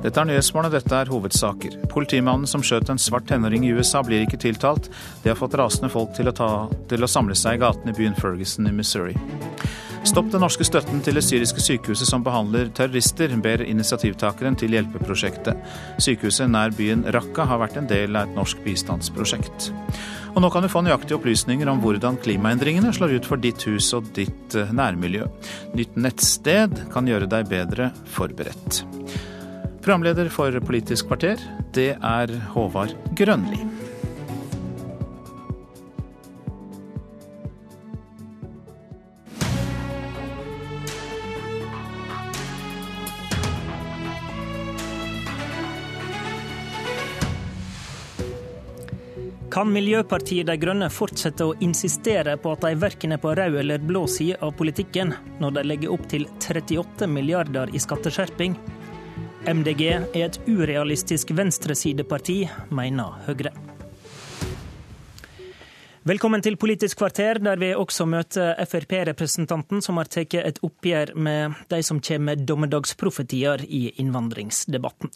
Dette 0.06 0.22
er 0.22 0.30
Nyhetsmorgen, 0.30 0.70
og 0.70 0.76
dette 0.78 0.94
er 0.94 1.10
hovedsaker. 1.10 1.80
Politimannen 1.90 2.46
som 2.46 2.62
skjøt 2.62 2.92
en 2.94 3.02
svart 3.02 3.26
tenåring 3.32 3.66
i 3.66 3.74
USA, 3.74 4.04
blir 4.06 4.28
ikke 4.28 4.44
tiltalt. 4.46 4.92
Det 5.24 5.34
har 5.34 5.40
fått 5.40 5.58
rasende 5.58 5.90
folk 5.90 6.14
til 6.14 6.30
å, 6.30 6.36
ta, 6.38 6.52
til 6.92 7.02
å 7.02 7.10
samle 7.10 7.34
seg 7.34 7.58
i 7.58 7.64
gatene 7.66 7.96
i 7.96 7.98
byen 7.98 8.20
Ferguson 8.22 8.70
i 8.70 8.76
Missouri. 8.78 9.18
Stopp 10.06 10.28
den 10.30 10.44
norske 10.44 10.64
støtten 10.68 11.00
til 11.02 11.18
det 11.18 11.24
syriske 11.26 11.64
sykehuset 11.66 12.06
som 12.06 12.22
behandler 12.24 12.68
terrorister, 12.78 13.32
ber 13.42 13.64
initiativtakeren 13.66 14.54
til 14.60 14.76
hjelpeprosjektet. 14.76 15.58
Sykehuset 15.98 16.52
nær 16.54 16.76
byen 16.78 17.02
Raqqa 17.16 17.48
har 17.50 17.58
vært 17.64 17.80
en 17.82 17.90
del 17.90 18.14
av 18.14 18.30
et 18.30 18.36
norsk 18.38 18.62
bistandsprosjekt. 18.64 19.72
Og 20.36 20.44
nå 20.44 20.52
kan 20.54 20.62
du 20.62 20.70
få 20.70 20.84
nøyaktige 20.86 21.18
opplysninger 21.18 21.72
om 21.72 21.82
hvordan 21.82 22.20
klimaendringene 22.22 22.94
slår 22.94 23.18
ut 23.18 23.30
for 23.32 23.42
ditt 23.42 23.66
hus 23.66 23.90
og 23.98 24.12
ditt 24.14 24.54
eh, 24.54 24.74
nærmiljø. 24.78 25.26
Nytt 25.80 25.98
nettsted 25.98 26.86
kan 26.94 27.10
gjøre 27.10 27.32
deg 27.32 27.50
bedre 27.50 27.90
forberedt. 28.14 28.84
Programleder 29.82 30.30
for 30.34 30.54
Politisk 30.66 31.10
kvarter, 31.10 31.42
det 31.74 31.96
er 31.98 32.38
Håvard 32.54 32.94
Grønli. 33.18 33.75
Kan 49.56 49.70
Miljøpartiet 49.72 50.50
De 50.50 50.58
Grønne 50.60 50.90
fortsette 50.92 51.46
å 51.48 51.54
insistere 51.64 52.34
på 52.44 52.52
at 52.52 52.66
de 52.66 52.74
verken 52.76 53.16
er 53.16 53.20
på 53.24 53.32
rød 53.40 53.54
eller 53.62 53.80
blå 53.80 54.02
side 54.12 54.36
av 54.44 54.50
politikken, 54.60 55.14
når 55.40 55.54
de 55.56 55.62
legger 55.64 55.94
opp 55.96 56.04
til 56.12 56.26
38 56.44 57.08
milliarder 57.08 57.72
i 57.72 57.80
skatteskjerping? 57.80 58.58
MDG 59.48 59.84
er 59.94 60.26
et 60.26 60.40
urealistisk 60.50 61.32
venstresideparti, 61.38 62.36
mener 62.76 63.16
Høyre. 63.30 63.54
Velkommen 66.04 66.44
til 66.44 66.60
Politisk 66.60 67.00
kvarter, 67.00 67.40
der 67.40 67.56
vi 67.64 67.72
også 67.80 68.10
møter 68.12 68.60
Frp-representanten 68.68 69.80
som 69.80 70.04
har 70.04 70.12
tatt 70.12 70.36
et 70.42 70.60
oppgjør 70.68 71.16
med 71.16 71.56
de 71.72 71.80
som 71.80 72.04
kommer 72.04 72.34
med 72.34 72.44
dommedagsprofetier 72.52 73.64
i 73.72 73.86
innvandringsdebatten. 74.04 75.16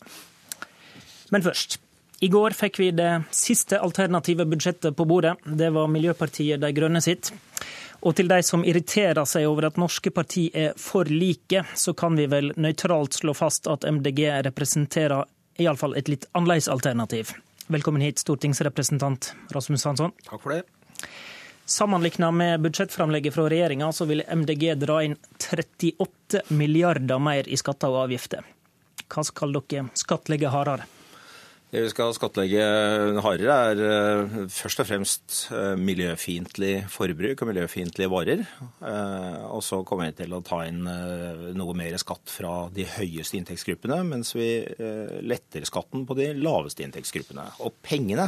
Men 1.36 1.48
først. 1.52 1.82
I 2.22 2.28
går 2.28 2.52
fikk 2.52 2.80
vi 2.80 2.92
det 2.92 3.24
siste 3.32 3.80
alternative 3.80 4.46
budsjettet 4.46 4.96
på 4.96 5.06
bordet. 5.06 5.38
Det 5.44 5.70
var 5.72 5.88
Miljøpartiet 5.88 6.60
De 6.60 6.72
Grønne 6.76 7.00
sitt. 7.02 7.32
Og 8.04 8.16
til 8.16 8.28
de 8.28 8.42
som 8.44 8.66
irriterer 8.68 9.24
seg 9.28 9.48
over 9.48 9.70
at 9.70 9.80
norske 9.80 10.12
parti 10.12 10.50
er 10.56 10.76
for 10.80 11.08
like, 11.08 11.64
så 11.76 11.94
kan 11.96 12.20
vi 12.20 12.28
vel 12.32 12.52
nøytralt 12.60 13.16
slå 13.22 13.36
fast 13.36 13.72
at 13.72 13.88
MDG 13.88 14.26
representerer 14.50 15.24
iallfall 15.64 15.96
et 16.00 16.12
litt 16.12 16.28
annerledes 16.36 16.68
alternativ. 16.72 17.32
Velkommen 17.72 18.04
hit, 18.04 18.20
stortingsrepresentant 18.20 19.34
Rasmus 19.56 19.88
Hansson. 19.88 20.16
Takk 20.28 20.44
for 20.44 20.58
det. 20.58 21.08
Sammenlignet 21.70 22.34
med 22.36 22.68
budsjettframlegget 22.68 23.36
fra 23.36 23.48
regjeringa, 23.48 23.94
så 23.96 24.08
vil 24.10 24.26
MDG 24.28 24.74
dra 24.82 25.04
inn 25.08 25.20
38 25.40 26.48
milliarder 26.52 27.20
mer 27.24 27.48
i 27.48 27.60
skatter 27.60 27.94
og 27.94 28.08
avgifter. 28.10 28.48
Hva 29.08 29.24
skal 29.24 29.56
dere 29.56 29.88
skattlegge 29.96 30.52
hardere? 30.52 30.99
Det 31.70 31.84
vi 31.84 31.90
skal 31.92 32.16
skattlegge 32.18 32.62
hardere, 33.22 33.56
er 33.70 33.80
eh, 33.86 34.38
først 34.50 34.80
og 34.82 34.88
fremst 34.90 35.34
eh, 35.54 35.76
miljøfiendtlig 35.78 36.72
forbruk 36.90 37.44
og 37.44 37.50
miljøfiendtlige 37.52 38.10
varer. 38.10 38.40
Eh, 38.42 39.44
og 39.46 39.62
så 39.62 39.84
kommer 39.86 40.10
vi 40.10 40.16
til 40.24 40.34
å 40.34 40.42
ta 40.42 40.64
inn 40.66 40.82
noe 41.54 41.76
mer 41.78 41.94
skatt 42.02 42.34
fra 42.34 42.54
de 42.74 42.88
høyeste 42.96 43.38
inntektsgruppene, 43.38 44.00
mens 44.08 44.34
vi 44.34 44.50
letter 45.22 45.68
skatten 45.70 46.08
på 46.10 46.18
de 46.18 46.32
laveste 46.40 46.82
inntektsgruppene. 46.88 47.46
Og 47.62 47.78
pengene 47.86 48.26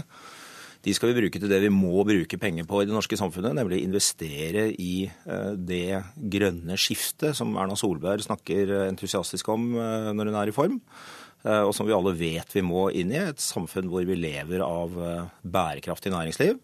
de 0.86 0.94
skal 0.98 1.10
vi 1.10 1.24
bruke 1.24 1.42
til 1.42 1.50
det 1.50 1.60
vi 1.64 1.74
må 1.74 2.06
bruke 2.06 2.38
penger 2.42 2.68
på 2.70 2.84
i 2.84 2.88
det 2.90 2.94
norske 2.94 3.18
samfunnet, 3.18 3.54
nemlig 3.58 3.84
investere 3.86 4.68
i 4.82 5.10
det 5.58 6.02
grønne 6.34 6.78
skiftet 6.82 7.38
som 7.38 7.54
Erna 7.62 7.78
Solberg 7.78 8.26
snakker 8.26 8.74
entusiastisk 8.88 9.50
om 9.54 9.68
når 9.78 10.32
hun 10.32 10.40
er 10.42 10.50
i 10.50 10.56
form. 10.56 10.80
Eh, 11.46 11.64
og 11.66 11.74
som 11.76 11.88
vi 11.90 11.96
alle 11.96 12.14
vet 12.18 12.52
vi 12.56 12.64
må 12.66 12.90
inn 12.94 13.14
i. 13.14 13.22
Et 13.32 13.42
samfunn 13.42 13.90
hvor 13.92 14.06
vi 14.08 14.18
lever 14.18 14.64
av 14.66 14.98
eh, 15.02 15.32
bærekraftig 15.42 16.14
næringsliv, 16.14 16.60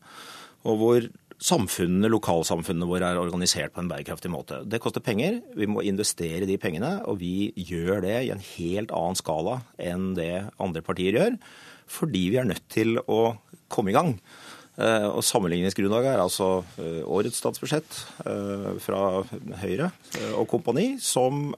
og 0.67 0.81
hvor 0.81 1.07
samfunnene, 1.37 2.09
lokalsamfunnene 2.09 2.87
våre 2.89 3.11
er 3.11 3.19
organisert 3.21 3.75
på 3.75 3.83
en 3.83 3.89
bærekraftig 3.91 4.31
måte. 4.33 4.63
Det 4.65 4.81
koster 4.81 5.03
penger. 5.05 5.39
Vi 5.57 5.69
må 5.69 5.83
investere 5.85 6.49
de 6.49 6.57
pengene, 6.61 6.97
og 7.05 7.19
vi 7.21 7.51
gjør 7.55 8.01
det 8.05 8.15
i 8.25 8.31
en 8.33 8.41
helt 8.55 8.93
annen 8.95 9.19
skala 9.19 9.59
enn 9.77 10.15
det 10.17 10.47
andre 10.61 10.81
partier 10.85 11.17
gjør, 11.17 11.37
fordi 11.87 12.23
vi 12.33 12.41
er 12.41 12.49
nødt 12.49 12.65
til 12.73 12.97
å 13.05 13.37
komme 13.71 13.93
i 13.93 13.97
gang. 13.97 14.15
Eh, 14.77 15.07
og 15.09 15.23
Sammenligningsgrunnlaget 15.25 16.11
er 16.11 16.21
altså 16.21 16.47
eh, 16.77 16.99
årets 17.01 17.39
statsbudsjett 17.41 17.95
eh, 18.29 18.67
fra 18.83 19.23
Høyre 19.63 19.89
og 20.37 20.45
kompani, 20.51 20.99
som 21.01 21.49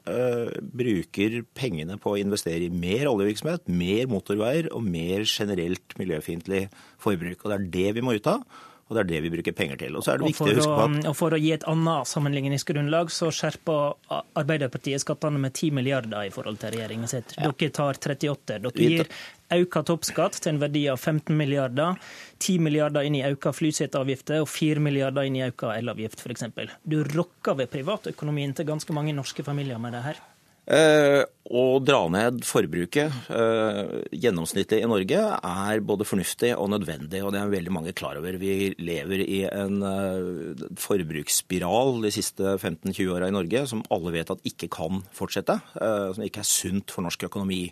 bruker 0.79 1.41
pengene 1.57 1.97
på 1.99 2.13
å 2.13 2.19
investere 2.21 2.67
i 2.67 2.71
mer 2.71 3.09
oljevirksomhet, 3.11 3.67
mer 3.67 4.07
motorveier 4.11 4.71
og 4.75 4.85
mer 4.87 5.25
generelt 5.27 5.95
miljøfiendtlig 5.99 6.67
forbruk. 7.01 7.43
Og 7.43 7.51
Det 7.51 7.57
er 7.57 7.69
det 7.75 7.95
vi 7.99 8.05
må 8.05 8.15
ut 8.15 8.31
av. 8.31 8.43
Og 8.89 8.97
det 8.97 9.01
er 9.03 9.09
det 9.11 9.19
vi 9.21 9.29
bruker 9.35 9.53
penger 9.53 9.77
til. 9.77 9.97
Og 9.99 10.01
så 10.01 10.15
er 10.15 10.21
det 10.21 10.31
viktig 10.31 10.47
å 10.47 10.53
huske 10.57 10.73
på 10.73 10.85
at... 10.87 11.09
Og 11.11 11.15
For 11.17 11.35
å 11.35 11.37
gi 11.37 11.51
et 11.53 11.65
annet 11.69 12.09
sammenligningsgrunnlag, 12.09 13.11
så 13.13 13.29
skjerper 13.29 14.23
Arbeiderpartiet 14.39 15.03
skattene 15.03 15.41
med 15.43 15.53
10 15.53 15.75
milliarder 15.77 16.25
i 16.25 16.31
forhold 16.33 16.57
til 16.63 16.73
regjeringen 16.73 17.11
sitt. 17.11 17.35
Ja. 17.37 17.51
Dere 17.51 17.75
tar 17.75 17.99
38. 18.01 18.57
Dere 18.63 18.71
gir 18.73 19.11
økt 19.55 19.79
toppskatt 19.89 20.39
til 20.39 20.53
en 20.53 20.61
verdi 20.61 20.85
av 20.91 20.99
15 20.99 21.35
milliarder. 21.35 21.99
10 22.39 22.65
milliarder 22.65 23.07
inn 23.07 23.19
i 23.19 23.25
økt 23.27 23.49
flyseteavgifter 23.57 24.43
og 24.43 24.49
4 24.51 24.83
milliarder 24.83 25.27
inn 25.27 25.39
i 25.39 25.45
økt 25.47 25.67
elavgift, 25.73 26.21
f.eks. 26.23 26.49
Du 26.83 27.01
rokker 27.15 27.57
ved 27.59 27.71
privatøkonomien 27.73 28.53
til 28.55 28.69
ganske 28.69 28.95
mange 28.95 29.15
norske 29.17 29.45
familier 29.45 29.81
med 29.81 29.97
det 29.97 30.05
her. 30.05 30.21
Eh, 30.69 31.23
å 31.49 31.61
dra 31.81 32.03
ned 32.13 32.43
forbruket 32.45 33.29
eh, 33.33 33.93
gjennomsnittlig 34.13 34.83
i 34.83 34.89
Norge 34.89 35.21
er 35.33 35.79
både 35.81 36.05
fornuftig 36.05 36.51
og 36.53 36.69
nødvendig, 36.75 37.23
og 37.25 37.33
det 37.33 37.39
er 37.41 37.53
veldig 37.55 37.73
mange 37.73 37.93
klar 37.97 38.19
over. 38.19 38.37
Vi 38.37 38.75
lever 38.77 39.23
i 39.23 39.39
en 39.49 39.81
eh, 39.81 40.67
forbruksspiral 40.77 41.97
de 42.05 42.13
siste 42.13 42.53
15-20 42.59 43.15
åra 43.15 43.31
i 43.31 43.33
Norge 43.33 43.63
som 43.71 43.81
alle 43.89 44.13
vet 44.13 44.29
at 44.29 44.45
ikke 44.45 44.69
kan 44.77 45.01
fortsette, 45.15 45.57
som 45.73 46.21
ikke 46.25 46.43
er 46.43 46.51
sunt 46.51 46.93
for 46.93 47.07
norsk 47.07 47.25
økonomi. 47.31 47.63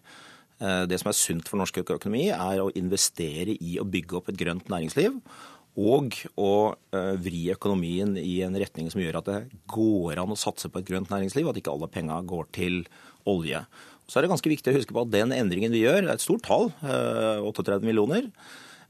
Det 0.57 0.97
som 0.97 1.11
er 1.11 1.13
sunt 1.13 1.45
for 1.45 1.59
norsk 1.61 1.83
økonomi, 1.83 2.31
er 2.33 2.63
å 2.63 2.71
investere 2.79 3.53
i 3.61 3.75
å 3.77 3.85
bygge 3.85 4.17
opp 4.17 4.31
et 4.31 4.39
grønt 4.39 4.71
næringsliv 4.73 5.19
og 5.77 6.15
å 6.41 6.53
eh, 6.73 7.13
vri 7.21 7.43
økonomien 7.53 8.15
i 8.17 8.39
en 8.45 8.57
retning 8.57 8.89
som 8.89 9.01
gjør 9.01 9.19
at 9.19 9.29
det 9.29 9.41
går 9.69 10.17
an 10.17 10.33
å 10.33 10.39
satse 10.39 10.71
på 10.73 10.81
et 10.81 10.87
grønt 10.89 11.11
næringsliv, 11.13 11.49
at 11.49 11.59
ikke 11.61 11.73
alle 11.75 11.89
penga 11.91 12.17
går 12.25 12.49
til 12.57 12.79
olje. 13.29 13.61
Så 14.09 14.17
er 14.17 14.25
det 14.25 14.31
ganske 14.31 14.49
viktig 14.49 14.73
å 14.73 14.77
huske 14.79 14.95
på 14.95 15.03
at 15.03 15.13
den 15.13 15.35
endringen 15.35 15.73
vi 15.75 15.83
gjør, 15.83 16.01
det 16.01 16.09
er 16.09 16.17
et 16.17 16.23
stort 16.23 16.47
tall, 16.47 16.71
38 16.81 17.77
eh, 17.77 17.85
millioner. 17.85 18.31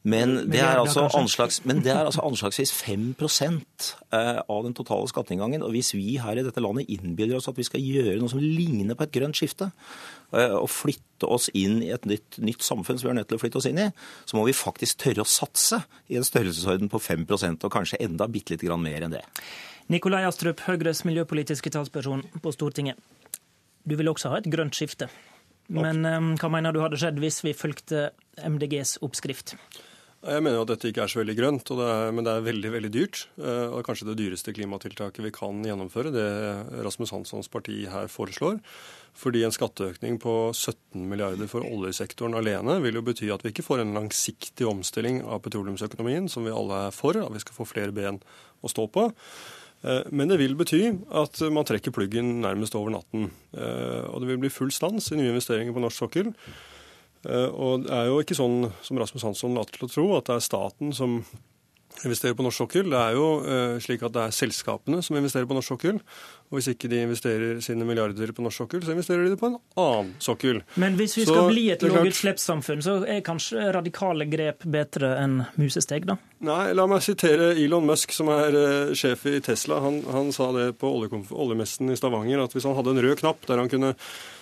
Men 0.07 0.37
det 0.47 0.61
er 0.63 0.79
altså, 0.79 1.03
anslags, 1.17 1.59
men 1.67 1.81
det 1.83 1.91
er 1.91 2.05
altså 2.07 2.23
anslagsvis 2.23 2.71
5 2.71 3.09
eh, 3.19 4.37
av 4.39 4.61
den 4.63 4.75
totale 4.77 5.07
skatteinngangen. 5.11 5.65
Og 5.65 5.73
hvis 5.75 5.91
vi 5.97 6.15
her 6.23 6.39
i 6.39 6.45
dette 6.45 6.63
landet 6.63 6.87
innbiller 6.93 7.35
oss 7.39 7.49
at 7.51 7.57
vi 7.59 7.65
skal 7.67 7.83
gjøre 7.83 8.15
noe 8.21 8.31
som 8.31 8.39
ligner 8.39 8.95
på 8.95 9.03
et 9.03 9.15
grønt 9.17 9.35
skifte, 9.35 9.67
eh, 10.31 10.55
og 10.55 10.69
flytte 10.71 11.27
oss 11.27 11.49
inn 11.51 11.81
i 11.83 11.91
et 11.91 12.07
nytt, 12.07 12.39
nytt 12.39 12.63
samfunn 12.63 12.99
som 12.99 13.09
vi 13.09 13.15
er 13.15 13.19
nødt 13.19 13.31
til 13.33 13.39
å 13.39 13.43
flytte 13.43 13.59
oss 13.59 13.67
inn 13.67 13.81
i, 13.83 13.89
så 14.23 14.39
må 14.39 14.45
vi 14.47 14.55
faktisk 14.55 15.01
tørre 15.03 15.25
å 15.25 15.27
satse 15.27 15.81
i 16.07 16.19
en 16.19 16.27
størrelsesorden 16.27 16.93
på 16.93 17.03
5% 17.03 17.67
og 17.67 17.73
kanskje 17.73 17.99
enda 18.07 18.29
bitte 18.31 18.55
lite 18.55 18.69
grann 18.69 18.85
mer 18.85 19.03
enn 19.03 19.17
det. 19.17 19.25
Nikolai 19.91 20.23
Astrup, 20.27 20.63
Høyres 20.67 21.03
miljøpolitiske 21.07 21.71
talsperson 21.75 22.23
på 22.43 22.55
Stortinget. 22.55 22.95
Du 23.87 23.95
vil 23.99 24.07
også 24.11 24.31
ha 24.31 24.39
et 24.39 24.47
grønt 24.51 24.75
skifte. 24.75 25.11
Men 25.67 26.05
um, 26.07 26.31
hva 26.39 26.49
mener 26.51 26.71
du 26.71 26.79
hadde 26.79 26.99
skjedd 26.99 27.19
hvis 27.19 27.41
vi 27.43 27.55
fulgte 27.55 28.09
MDGs 28.39 28.97
oppskrift? 29.03 29.57
Jeg 30.25 30.41
mener 30.41 30.57
jo 30.57 30.63
at 30.65 30.71
dette 30.71 30.89
ikke 30.89 31.03
er 31.05 31.11
så 31.11 31.19
veldig 31.19 31.33
grønt, 31.37 31.69
det 31.77 31.87
er, 31.93 32.07
men 32.15 32.25
det 32.25 32.31
er 32.33 32.45
veldig 32.47 32.69
veldig 32.73 32.89
dyrt. 32.89 33.19
Eh, 33.37 33.67
og 33.69 33.83
kanskje 33.85 34.07
det 34.09 34.15
dyreste 34.17 34.53
klimatiltaket 34.55 35.21
vi 35.21 35.31
kan 35.35 35.59
gjennomføre, 35.61 36.09
det 36.13 36.25
Rasmus 36.85 37.13
Hanssons 37.13 37.49
parti 37.53 37.83
her 37.91 38.09
foreslår. 38.09 38.57
Fordi 39.17 39.43
en 39.45 39.53
skatteøkning 39.53 40.17
på 40.21 40.33
17 40.55 41.05
milliarder 41.09 41.49
for 41.51 41.65
oljesektoren 41.65 42.37
alene 42.37 42.79
vil 42.81 42.97
jo 42.97 43.05
bety 43.05 43.29
at 43.33 43.45
vi 43.45 43.53
ikke 43.53 43.65
får 43.65 43.83
en 43.83 43.93
langsiktig 43.97 44.65
omstilling 44.69 45.21
av 45.21 45.43
petroleumsøkonomien, 45.45 46.29
som 46.33 46.45
vi 46.49 46.53
alle 46.53 46.87
er 46.87 46.97
for, 46.97 47.17
at 47.21 47.33
vi 47.33 47.41
skal 47.45 47.57
få 47.59 47.69
flere 47.69 47.93
ben 47.93 48.17
å 48.65 48.73
stå 48.73 48.89
på. 48.93 49.09
Men 50.09 50.29
det 50.29 50.39
vil 50.41 50.55
bety 50.57 50.79
at 51.13 51.37
man 51.53 51.65
trekker 51.69 51.93
pluggen 51.93 52.39
nærmest 52.41 52.73
over 52.77 52.93
natten. 52.93 53.29
Og 53.53 54.21
det 54.21 54.31
vil 54.31 54.39
bli 54.41 54.49
full 54.53 54.73
stans 54.73 55.11
i 55.13 55.19
nye 55.19 55.29
investeringer 55.33 55.73
på 55.73 55.83
norsk 55.83 56.01
sokkel. 56.01 56.31
Og 57.25 57.85
det 57.85 57.93
er 57.93 58.09
jo 58.11 58.21
ikke 58.21 58.37
sånn 58.37 58.69
som 58.85 58.99
Rasmus 59.01 59.25
Hansson 59.25 59.55
later 59.57 59.77
til 59.77 59.87
å 59.87 59.91
tro, 59.91 60.07
at 60.17 60.29
det 60.29 60.37
er 60.37 60.45
staten 60.45 60.93
som 60.95 61.19
investerer 62.05 62.37
på 62.37 62.45
norsk 62.45 62.61
sokkel. 62.61 62.91
Det 62.93 62.99
er 62.99 63.17
jo 63.17 63.27
slik 63.83 64.03
at 64.05 64.13
det 64.13 64.27
er 64.27 64.35
selskapene 64.37 65.01
som 65.03 65.17
investerer 65.17 65.49
på 65.49 65.57
norsk 65.57 65.73
sokkel. 65.73 66.01
Og 66.47 66.59
hvis 66.59 66.69
ikke 66.71 66.87
de 66.87 67.01
investerer 67.03 67.57
sine 67.63 67.83
milliarder 67.87 68.31
på 68.31 68.43
norsk 68.45 68.63
sokkel, 68.63 68.83
så 68.85 68.93
investerer 68.93 69.25
de 69.25 69.33
det 69.33 69.39
på 69.41 69.49
en 69.49 69.57
annen 69.83 70.13
sokkel. 70.23 70.61
Men 70.79 70.95
hvis 70.99 71.17
vi 71.19 71.25
skal 71.27 71.41
så, 71.41 71.49
bli 71.51 71.65
et 71.73 71.83
lavutslippssamfunn, 71.83 72.83
så 72.85 72.95
er 73.03 73.19
kanskje 73.25 73.67
radikale 73.75 74.29
grep 74.31 74.63
bedre 74.63 75.11
enn 75.19 75.41
musesteg, 75.59 76.07
da? 76.07 76.15
Nei, 76.47 76.71
la 76.77 76.85
meg 76.87 77.03
sitere 77.03 77.51
Elon 77.57 77.87
Musk, 77.89 78.15
som 78.15 78.31
er 78.31 78.55
uh, 78.55 78.95
sjef 78.95 79.25
i 79.27 79.41
Tesla. 79.43 79.81
Han, 79.83 79.99
han 80.13 80.31
sa 80.35 80.51
det 80.55 80.69
på 80.79 80.91
oljemessen 80.93 81.91
i 81.91 81.99
Stavanger, 81.99 82.45
at 82.45 82.55
hvis 82.55 82.67
han 82.69 82.77
hadde 82.77 82.95
en 82.95 83.03
rød 83.03 83.19
knapp 83.23 83.47
der 83.49 83.59
han 83.59 83.71
kunne 83.71 83.95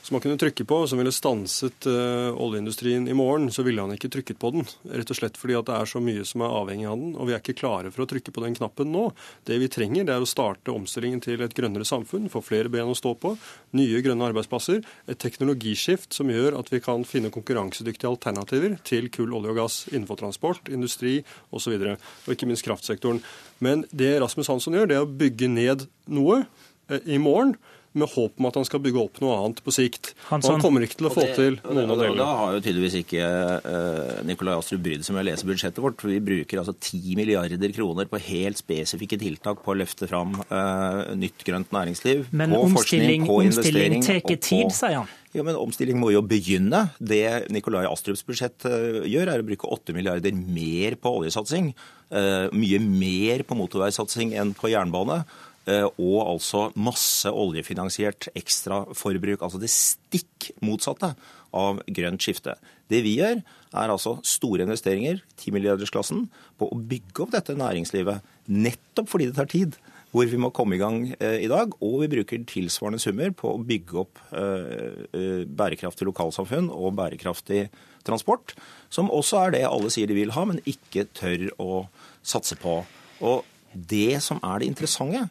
som 0.05 0.15
han 0.15 0.21
kunne 0.21 0.37
trykke 0.37 0.65
på, 0.69 0.87
som 0.87 0.99
ville 1.01 1.11
stanset 1.11 1.87
uh, 1.89 2.29
oljeindustrien 2.37 3.07
i 3.09 3.13
morgen, 3.17 3.47
så 3.51 3.63
ville 3.65 3.81
han 3.81 3.95
ikke 3.95 4.11
trykket 4.13 4.37
på 4.37 4.51
den. 4.53 4.67
Rett 4.85 5.09
og 5.09 5.17
slett 5.17 5.39
fordi 5.41 5.55
at 5.57 5.65
det 5.65 5.79
er 5.79 5.89
så 5.89 6.01
mye 6.03 6.25
som 6.29 6.43
er 6.45 6.53
avhengig 6.59 6.85
av 6.91 6.99
den, 7.01 7.15
og 7.17 7.25
vi 7.25 7.33
er 7.33 7.41
ikke 7.41 7.55
klare 7.57 7.89
for 7.89 8.05
å 8.05 8.07
trykke 8.11 8.33
på 8.35 8.43
den 8.43 8.53
knappen 8.59 8.91
nå. 8.93 9.07
Det 9.49 9.57
vi 9.63 9.71
trenger, 9.73 10.05
det 10.05 10.13
er 10.13 10.21
å 10.21 10.29
starte 10.29 10.75
omstillingen 10.75 11.23
til 11.25 11.41
et 11.41 11.55
grønnere 11.57 11.87
samfunn, 11.89 11.94
få 12.03 12.41
flere 12.43 12.71
ben 12.73 12.89
å 12.91 12.97
stå 12.97 13.13
på, 13.21 13.31
nye 13.79 14.01
grønne 14.03 14.27
arbeidsplasser, 14.27 14.81
et 15.07 15.21
teknologiskift 15.21 16.13
som 16.13 16.29
gjør 16.29 16.57
at 16.59 16.71
vi 16.73 16.81
kan 16.83 17.05
finne 17.07 17.31
konkurransedyktige 17.31 18.09
alternativer 18.11 18.75
til 18.83 19.07
kull, 19.13 19.31
olje 19.37 19.53
og 19.53 19.61
gass 19.61 19.77
innenfor 19.93 20.19
transport, 20.19 20.67
industri 20.67 21.21
osv., 21.51 21.77
og, 21.77 21.85
så 21.85 21.95
og 22.25 22.35
ikke 22.35 22.49
minst 22.49 22.65
kraftsektoren. 22.65 23.21
Men 23.63 23.85
det 23.95 24.17
Rasmus 24.21 24.51
Hansson 24.51 24.75
gjør, 24.75 24.89
det 24.91 24.99
er 24.99 25.05
å 25.05 25.15
bygge 25.23 25.47
ned 25.47 25.87
noe 26.11 26.43
eh, 26.89 26.99
i 27.05 27.21
morgen 27.21 27.55
med 27.99 28.11
håp 28.11 28.39
om 28.41 28.47
at 28.49 28.57
han 28.59 28.65
skal 28.67 28.81
bygge 28.83 28.99
opp 29.01 29.19
noe 29.23 29.35
annet 29.39 29.61
på 29.63 29.73
sikt. 29.73 30.11
Hansson. 30.27 30.57
Han 30.57 30.63
kommer 30.63 30.85
ikke 30.85 30.99
til 30.99 31.09
å 31.09 31.13
få 31.13 31.23
det, 31.23 31.35
til 31.37 31.57
noen 31.63 31.93
av 31.93 32.01
delene. 32.01 32.19
Da 32.19 32.27
har 32.41 32.55
jo 32.57 32.63
tydeligvis 32.65 32.97
ikke 33.01 33.29
uh, 33.65 34.21
Nikolai 34.27 34.55
Astrup 34.57 34.83
brydd 34.85 35.05
seg 35.07 35.15
med 35.15 35.23
å 35.23 35.27
lese 35.29 35.47
budsjettet 35.47 35.81
vårt. 35.83 35.97
for 36.01 36.11
Vi 36.11 36.19
bruker 36.23 36.61
altså 36.61 36.75
10 36.75 37.15
milliarder 37.19 37.75
kroner 37.75 38.09
på 38.11 38.21
helt 38.27 38.59
spesifikke 38.59 39.19
tiltak 39.21 39.63
på 39.63 39.73
å 39.73 39.77
løfte 39.79 40.09
fram 40.11 40.35
uh, 40.51 41.15
nytt 41.15 41.45
grønt 41.47 41.71
næringsliv. 41.75 42.27
Men 42.35 42.55
på 42.55 42.61
omstilling, 42.67 43.25
forskning, 43.25 43.29
på 43.29 43.39
omstilling 43.43 44.05
tar 44.05 44.21
tid, 44.35 44.75
sier 44.75 44.99
han. 45.01 45.13
Ja, 45.35 45.43
men 45.43 45.57
Omstilling 45.59 45.97
må 45.99 46.13
jo 46.13 46.21
begynne. 46.23 46.85
Det 46.99 47.49
Nikolai 47.51 47.83
Astrups 47.89 48.23
budsjett 48.27 48.67
uh, 48.67 49.03
gjør, 49.03 49.33
er 49.33 49.43
å 49.43 49.47
bruke 49.47 49.71
8 49.71 49.95
milliarder 49.95 50.35
mer 50.35 50.99
på 50.99 51.19
oljesatsing. 51.21 51.73
Mye 52.15 52.77
mer 52.79 53.41
på 53.49 53.55
motorveisatsing 53.57 54.35
enn 54.37 54.51
på 54.55 54.69
jernbane. 54.69 55.23
Eh, 55.65 55.85
og 55.97 56.19
altså 56.21 56.67
masse 56.77 57.29
oljefinansiert 57.31 58.29
ekstraforbruk. 58.37 59.41
Altså 59.41 59.61
det 59.61 59.71
stikk 59.73 60.51
motsatte 60.65 61.15
av 61.55 61.81
grønt 61.89 62.21
skifte. 62.21 62.53
Det 62.91 63.01
vi 63.05 63.15
gjør, 63.17 63.41
er 63.75 63.91
altså 63.91 64.19
store 64.23 64.67
investeringer, 64.67 65.23
10 65.39 65.55
milliardersklassen, 65.55 66.27
på 66.59 66.69
å 66.69 66.77
bygge 66.77 67.25
opp 67.25 67.33
dette 67.33 67.57
næringslivet. 67.57 68.23
Nettopp 68.53 69.09
fordi 69.11 69.31
det 69.31 69.37
tar 69.39 69.49
tid. 69.51 69.79
Hvor 70.15 70.29
vi 70.31 70.37
må 70.39 70.51
komme 70.55 70.77
i 70.77 70.79
gang 70.79 70.99
eh, 71.17 71.41
i 71.43 71.49
dag. 71.51 71.73
Og 71.83 71.97
vi 72.03 72.11
bruker 72.13 72.45
tilsvarende 72.47 73.01
summer 73.01 73.33
på 73.35 73.55
å 73.55 73.63
bygge 73.65 73.97
opp 74.03 74.21
eh, 74.37 75.43
bærekraftig 75.49 76.07
lokalsamfunn 76.11 76.69
og 76.69 76.93
bærekraftig 76.99 77.65
transport. 78.05 78.53
Som 78.93 79.09
også 79.09 79.41
er 79.41 79.57
det 79.57 79.65
alle 79.67 79.89
sier 79.91 80.07
de 80.07 80.19
vil 80.21 80.35
ha, 80.37 80.45
men 80.45 80.61
ikke 80.69 81.07
tør 81.17 81.49
å 81.57 81.87
satse 82.21 82.55
på. 82.61 82.83
Og 83.25 83.43
det 83.75 84.21
som 84.23 84.39
er 84.45 84.61
det 84.61 84.69
interessante, 84.69 85.25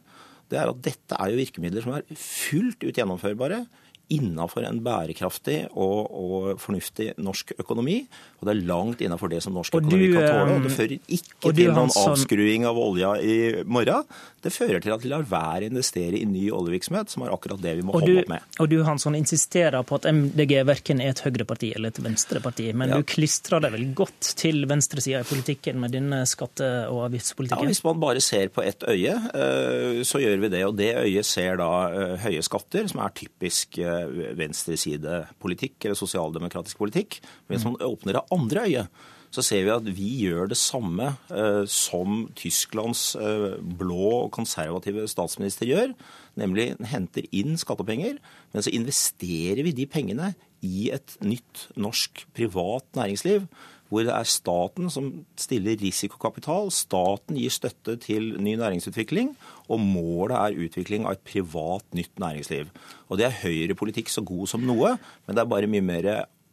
det 0.52 0.60
er 0.60 0.70
at 0.70 0.84
dette 0.84 1.18
er 1.18 1.32
jo 1.32 1.40
virkemidler 1.40 1.84
som 1.84 1.96
er 1.96 2.06
fullt 2.18 2.84
ut 2.84 2.94
gjennomførbare 2.94 3.64
innafor 4.12 4.66
en 4.68 4.80
bærekraftig 4.84 5.56
og, 5.72 6.10
og, 6.12 6.48
fornuftig 6.60 7.12
norsk 7.24 7.54
økonomi. 7.58 8.02
Og 8.38 8.46
det 8.46 8.52
er 8.52 8.66
langt 8.68 9.04
innafor 9.04 9.32
det 9.32 9.40
som 9.44 9.54
norsk 9.56 9.78
økonomi 9.78 10.10
kan 10.12 10.26
tåle. 10.28 10.56
Og 10.58 10.66
det 10.66 10.74
fører 10.74 10.96
ikke 10.98 11.52
til 11.56 11.72
noen 11.72 11.94
avskruing 12.02 12.66
av 12.68 12.80
olja 12.80 13.14
i 13.24 13.38
morgen. 13.64 14.04
Det 14.44 14.52
fører 14.52 14.82
til 14.84 14.92
at 14.92 15.04
vi 15.04 15.10
lar 15.10 15.24
være 15.28 15.64
å 15.64 15.72
investere 15.72 16.18
i 16.20 16.26
ny 16.28 16.44
oljevirksomhet, 16.52 17.12
som 17.14 17.24
er 17.24 17.32
akkurat 17.32 17.62
det 17.62 17.74
vi 17.78 17.84
må 17.86 17.94
holde 17.96 18.18
opp 18.20 18.32
med. 18.34 18.48
Og 18.60 18.68
du 18.70 18.76
Hansson 18.84 19.16
insisterer 19.16 19.84
på 19.86 19.96
at 19.96 20.08
MDG 20.10 20.58
verken 20.68 21.00
er 21.00 21.14
et 21.14 21.22
høyreparti 21.24 21.72
eller 21.76 21.94
et 21.94 22.00
venstreparti, 22.04 22.68
men 22.76 22.92
ja. 22.92 22.98
du 23.00 23.08
klistrer 23.08 23.64
deg 23.64 23.72
vel 23.76 23.86
godt 23.96 24.34
til 24.40 24.66
venstresida 24.68 25.22
i 25.24 25.28
politikken 25.28 25.80
med 25.80 25.96
denne 25.96 26.22
skatte- 26.28 26.72
og 26.90 27.06
avgiftspolitikken? 27.08 27.64
Ja, 27.64 27.72
Hvis 27.72 27.84
man 27.86 28.02
bare 28.02 28.22
ser 28.24 28.52
på 28.52 28.64
ett 28.64 28.84
øye, 28.84 29.16
eh, 29.16 30.02
så 30.04 30.20
gjør 30.20 30.44
vi 30.44 30.52
det. 30.52 30.62
Og 30.68 30.76
det 30.78 30.92
øyet 31.00 31.28
ser 31.28 31.58
da 31.60 31.70
eh, 31.88 32.14
høye 32.26 32.44
skatter, 32.44 32.88
som 32.90 33.00
er 33.04 33.16
typisk 33.16 33.80
eh, 33.80 34.36
venstresidepolitikk 34.36 35.88
eller 35.88 35.98
sosialdemokratisk 35.98 36.80
politikk. 36.84 37.20
Hvis 37.48 37.64
man 37.64 37.80
åpner 37.80 38.18
det 38.18 38.26
andre 38.34 38.68
øyet, 38.68 39.04
så 39.34 39.42
ser 39.42 39.66
vi 39.66 39.74
at 39.74 39.88
vi 39.96 40.08
gjør 40.22 40.48
det 40.52 40.58
samme 40.60 41.10
eh, 41.34 41.64
som 41.70 42.28
Tysklands 42.38 43.14
eh, 43.18 43.58
blå 43.58 44.10
og 44.24 44.32
konservative 44.36 45.08
statsminister 45.10 45.68
gjør. 45.68 45.94
Nemlig 46.38 46.72
henter 46.90 47.26
inn 47.34 47.58
skattepenger, 47.58 48.20
men 48.54 48.64
så 48.64 48.72
investerer 48.74 49.64
vi 49.66 49.74
de 49.74 49.88
pengene 49.90 50.32
i 50.64 50.88
et 50.94 51.16
nytt 51.24 51.68
norsk 51.76 52.26
privat 52.36 52.86
næringsliv 52.96 53.48
hvor 53.94 54.02
det 54.02 54.14
er 54.14 54.26
staten 54.26 54.88
som 54.90 55.10
stiller 55.38 55.76
risikokapital. 55.78 56.70
Staten 56.74 57.36
gir 57.38 57.52
støtte 57.52 57.94
til 58.02 58.32
ny 58.42 58.56
næringsutvikling, 58.58 59.34
og 59.68 59.82
målet 59.84 60.34
er 60.38 60.64
utvikling 60.66 61.04
av 61.06 61.14
et 61.14 61.26
privat, 61.28 61.84
nytt 61.94 62.18
næringsliv. 62.18 62.72
Og 63.08 63.18
Det 63.18 63.26
er 63.28 63.40
høyrepolitikk 63.44 64.10
så 64.10 64.24
god 64.24 64.48
som 64.50 64.66
noe, 64.66 64.96
men 65.26 65.36
det 65.36 65.44
er 65.44 65.52
bare 65.52 65.70
mye 65.70 65.84
mer 65.84 66.08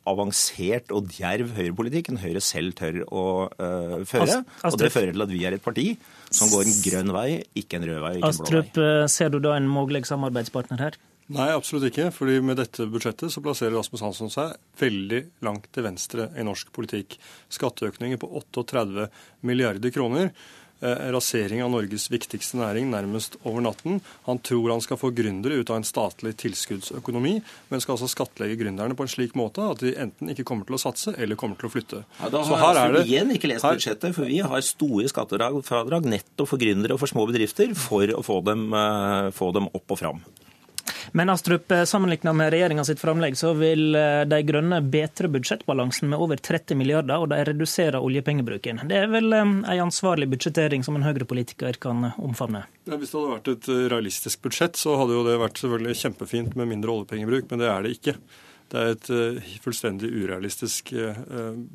avansert 0.09 0.89
og 0.95 1.11
djerv 1.13 1.53
høyrepolitikk 1.57 2.09
enn 2.09 2.21
Høyre 2.21 2.41
selv 2.43 2.73
tør 2.79 3.03
å 3.05 3.25
uh, 3.53 3.99
føre. 4.09 4.41
Og 4.65 4.79
det 4.81 4.89
fører 4.93 5.13
til 5.13 5.25
at 5.27 5.33
vi 5.33 5.43
er 5.45 5.57
et 5.57 5.63
parti 5.63 5.91
som 6.31 6.49
går 6.51 6.65
en 6.65 6.81
grønn 6.87 7.13
vei, 7.13 7.29
ikke 7.59 7.77
en 7.77 7.87
rød 7.89 8.01
vei. 8.05 8.15
ikke 8.17 8.31
en 8.31 8.39
blå 8.39 8.47
vei. 8.47 8.59
Astrup, 8.63 8.81
eh, 8.81 9.05
ser 9.11 9.33
du 9.33 9.39
da 9.43 9.55
en 9.59 9.69
mulig 9.69 10.05
samarbeidspartner 10.09 10.85
her? 10.85 10.97
Nei, 11.31 11.47
absolutt 11.53 11.87
ikke. 11.87 12.09
fordi 12.11 12.39
med 12.43 12.57
dette 12.59 12.87
budsjettet 12.91 13.31
så 13.31 13.43
plasserer 13.43 13.77
Rasmus 13.77 14.01
Hansson 14.03 14.31
seg 14.33 14.55
veldig 14.81 15.21
langt 15.45 15.69
til 15.71 15.85
venstre 15.85 16.27
i 16.35 16.43
norsk 16.43 16.71
politikk. 16.75 17.15
Skatteøkninger 17.51 18.19
på 18.19 18.27
38 18.41 19.07
milliarder 19.47 19.93
kroner. 19.95 20.33
Eh, 20.81 21.11
rasering 21.13 21.61
av 21.61 21.69
Norges 21.69 22.07
viktigste 22.09 22.57
næring 22.57 22.87
nærmest 22.89 23.35
over 23.45 23.61
natten. 23.61 23.99
Han 24.25 24.39
tror 24.41 24.71
han 24.73 24.81
skal 24.81 24.97
få 24.97 25.11
gründere 25.13 25.59
ut 25.61 25.69
av 25.69 25.77
en 25.77 25.85
statlig 25.85 26.33
tilskuddsøkonomi, 26.41 27.35
men 27.69 27.83
skal 27.83 27.99
altså 27.99 28.09
skattlegge 28.09 28.57
gründerne 28.63 28.97
på 28.97 29.05
en 29.05 29.11
slik 29.13 29.37
måte 29.37 29.61
at 29.61 29.83
de 29.85 29.93
enten 29.93 30.33
ikke 30.33 30.47
kommer 30.49 30.65
til 30.65 30.79
å 30.79 30.81
satse 30.81 31.13
eller 31.21 31.37
kommer 31.37 31.61
til 31.61 31.69
å 31.69 31.73
flytte. 31.75 32.01
Ja, 32.17 32.31
da 32.33 32.41
har 32.41 32.49
Så 32.49 32.61
her 32.63 32.81
er 32.81 32.97
det... 32.97 33.05
igjen 33.05 33.29
ikke 33.35 33.53
lest 33.53 33.67
budsjettet, 33.67 34.17
for 34.17 34.25
vi 34.25 34.41
har 34.41 34.65
store 34.65 35.05
skattefradrag 35.13 36.09
nettopp 36.09 36.49
for 36.49 36.65
gründere 36.65 36.97
og 36.97 37.03
for 37.03 37.13
små 37.13 37.29
bedrifter 37.29 37.77
for 37.77 38.17
å 38.17 38.25
få 38.25 38.41
dem, 38.49 38.71
eh, 38.73 39.29
få 39.37 39.53
dem 39.53 39.69
opp 39.69 39.85
og 39.85 40.01
fram. 40.01 40.25
Men 41.11 41.29
Astrup, 41.29 41.71
eh, 41.71 41.83
sammenlignet 41.83 42.35
med 42.35 42.51
regjeringa 42.53 42.85
sitt 42.85 42.99
framlegg, 42.99 43.37
så 43.37 43.53
vil 43.57 43.95
eh, 43.95 44.23
De 44.29 44.41
grønne 44.43 44.81
bedre 44.81 45.29
budsjettbalansen 45.31 46.09
med 46.11 46.19
over 46.19 46.37
30 46.37 46.77
milliarder, 46.79 47.17
og 47.17 47.31
de 47.31 47.41
reduserer 47.51 47.99
oljepengebruken. 47.99 48.83
Det 48.89 48.99
er 49.03 49.09
vel 49.11 49.33
ei 49.33 49.41
en 49.41 49.87
ansvarlig 49.87 50.29
budsjettering 50.31 50.85
som 50.87 50.97
en 50.97 51.05
høyrepolitiker 51.05 51.79
kan 51.81 52.11
omfavne? 52.17 52.63
Ja, 52.85 52.97
hvis 52.97 53.13
det 53.13 53.19
hadde 53.19 53.33
vært 53.35 53.51
et 53.55 53.71
realistisk 53.93 54.45
budsjett, 54.45 54.79
så 54.79 54.95
hadde 54.99 55.17
jo 55.17 55.25
det 55.27 55.39
vært 55.41 55.59
selvfølgelig 55.61 55.99
kjempefint 56.03 56.55
med 56.59 56.71
mindre 56.71 56.95
oljepengebruk, 56.95 57.49
men 57.51 57.63
det 57.63 57.71
er 57.71 57.85
det 57.85 57.95
ikke. 57.97 58.15
Det 58.71 58.79
er 58.79 58.93
et 58.95 59.09
fullstendig 59.59 60.07
urealistisk 60.07 60.93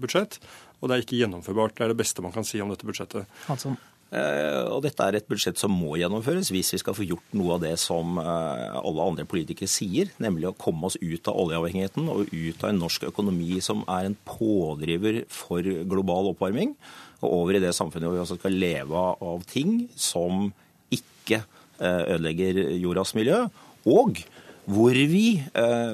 budsjett, 0.00 0.38
og 0.80 0.88
det 0.88 0.96
er 0.96 1.04
ikke 1.04 1.18
gjennomførbart. 1.20 1.76
Det 1.76 1.84
er 1.84 1.92
det 1.92 2.00
beste 2.00 2.24
man 2.24 2.32
kan 2.32 2.46
si 2.48 2.62
om 2.64 2.72
dette 2.72 2.88
budsjettet. 2.88 3.28
Altså. 3.52 3.74
Eh, 4.14 4.62
og 4.70 4.84
dette 4.84 5.02
er 5.02 5.16
et 5.18 5.26
budsjett 5.26 5.58
som 5.58 5.72
må 5.74 5.96
gjennomføres 5.98 6.52
hvis 6.54 6.68
vi 6.76 6.78
skal 6.78 6.94
få 6.94 7.08
gjort 7.08 7.32
noe 7.34 7.56
av 7.56 7.64
det 7.64 7.72
som 7.82 8.20
eh, 8.22 8.76
alle 8.78 9.02
andre 9.02 9.26
politikere 9.26 9.70
sier, 9.70 10.12
nemlig 10.22 10.52
å 10.52 10.54
komme 10.54 10.86
oss 10.86 10.98
ut 11.00 11.26
av 11.26 11.40
oljeavhengigheten 11.42 12.06
og 12.12 12.30
ut 12.30 12.62
av 12.62 12.70
en 12.70 12.78
norsk 12.84 13.08
økonomi 13.10 13.58
som 13.64 13.82
er 13.90 14.06
en 14.06 14.14
pådriver 14.28 15.24
for 15.32 15.66
global 15.90 16.30
oppvarming, 16.30 16.76
og 17.18 17.34
over 17.40 17.58
i 17.58 17.64
det 17.64 17.74
samfunnet 17.74 18.06
hvor 18.06 18.14
vi 18.14 18.22
også 18.22 18.38
skal 18.38 18.60
leve 18.62 19.02
av 19.26 19.44
ting 19.50 19.88
som 19.98 20.52
ikke 20.94 21.42
eh, 21.42 22.02
ødelegger 22.14 22.62
jordas 22.78 23.16
miljø. 23.18 23.46
og 23.90 24.22
hvor 24.66 24.96
vi, 24.98 25.44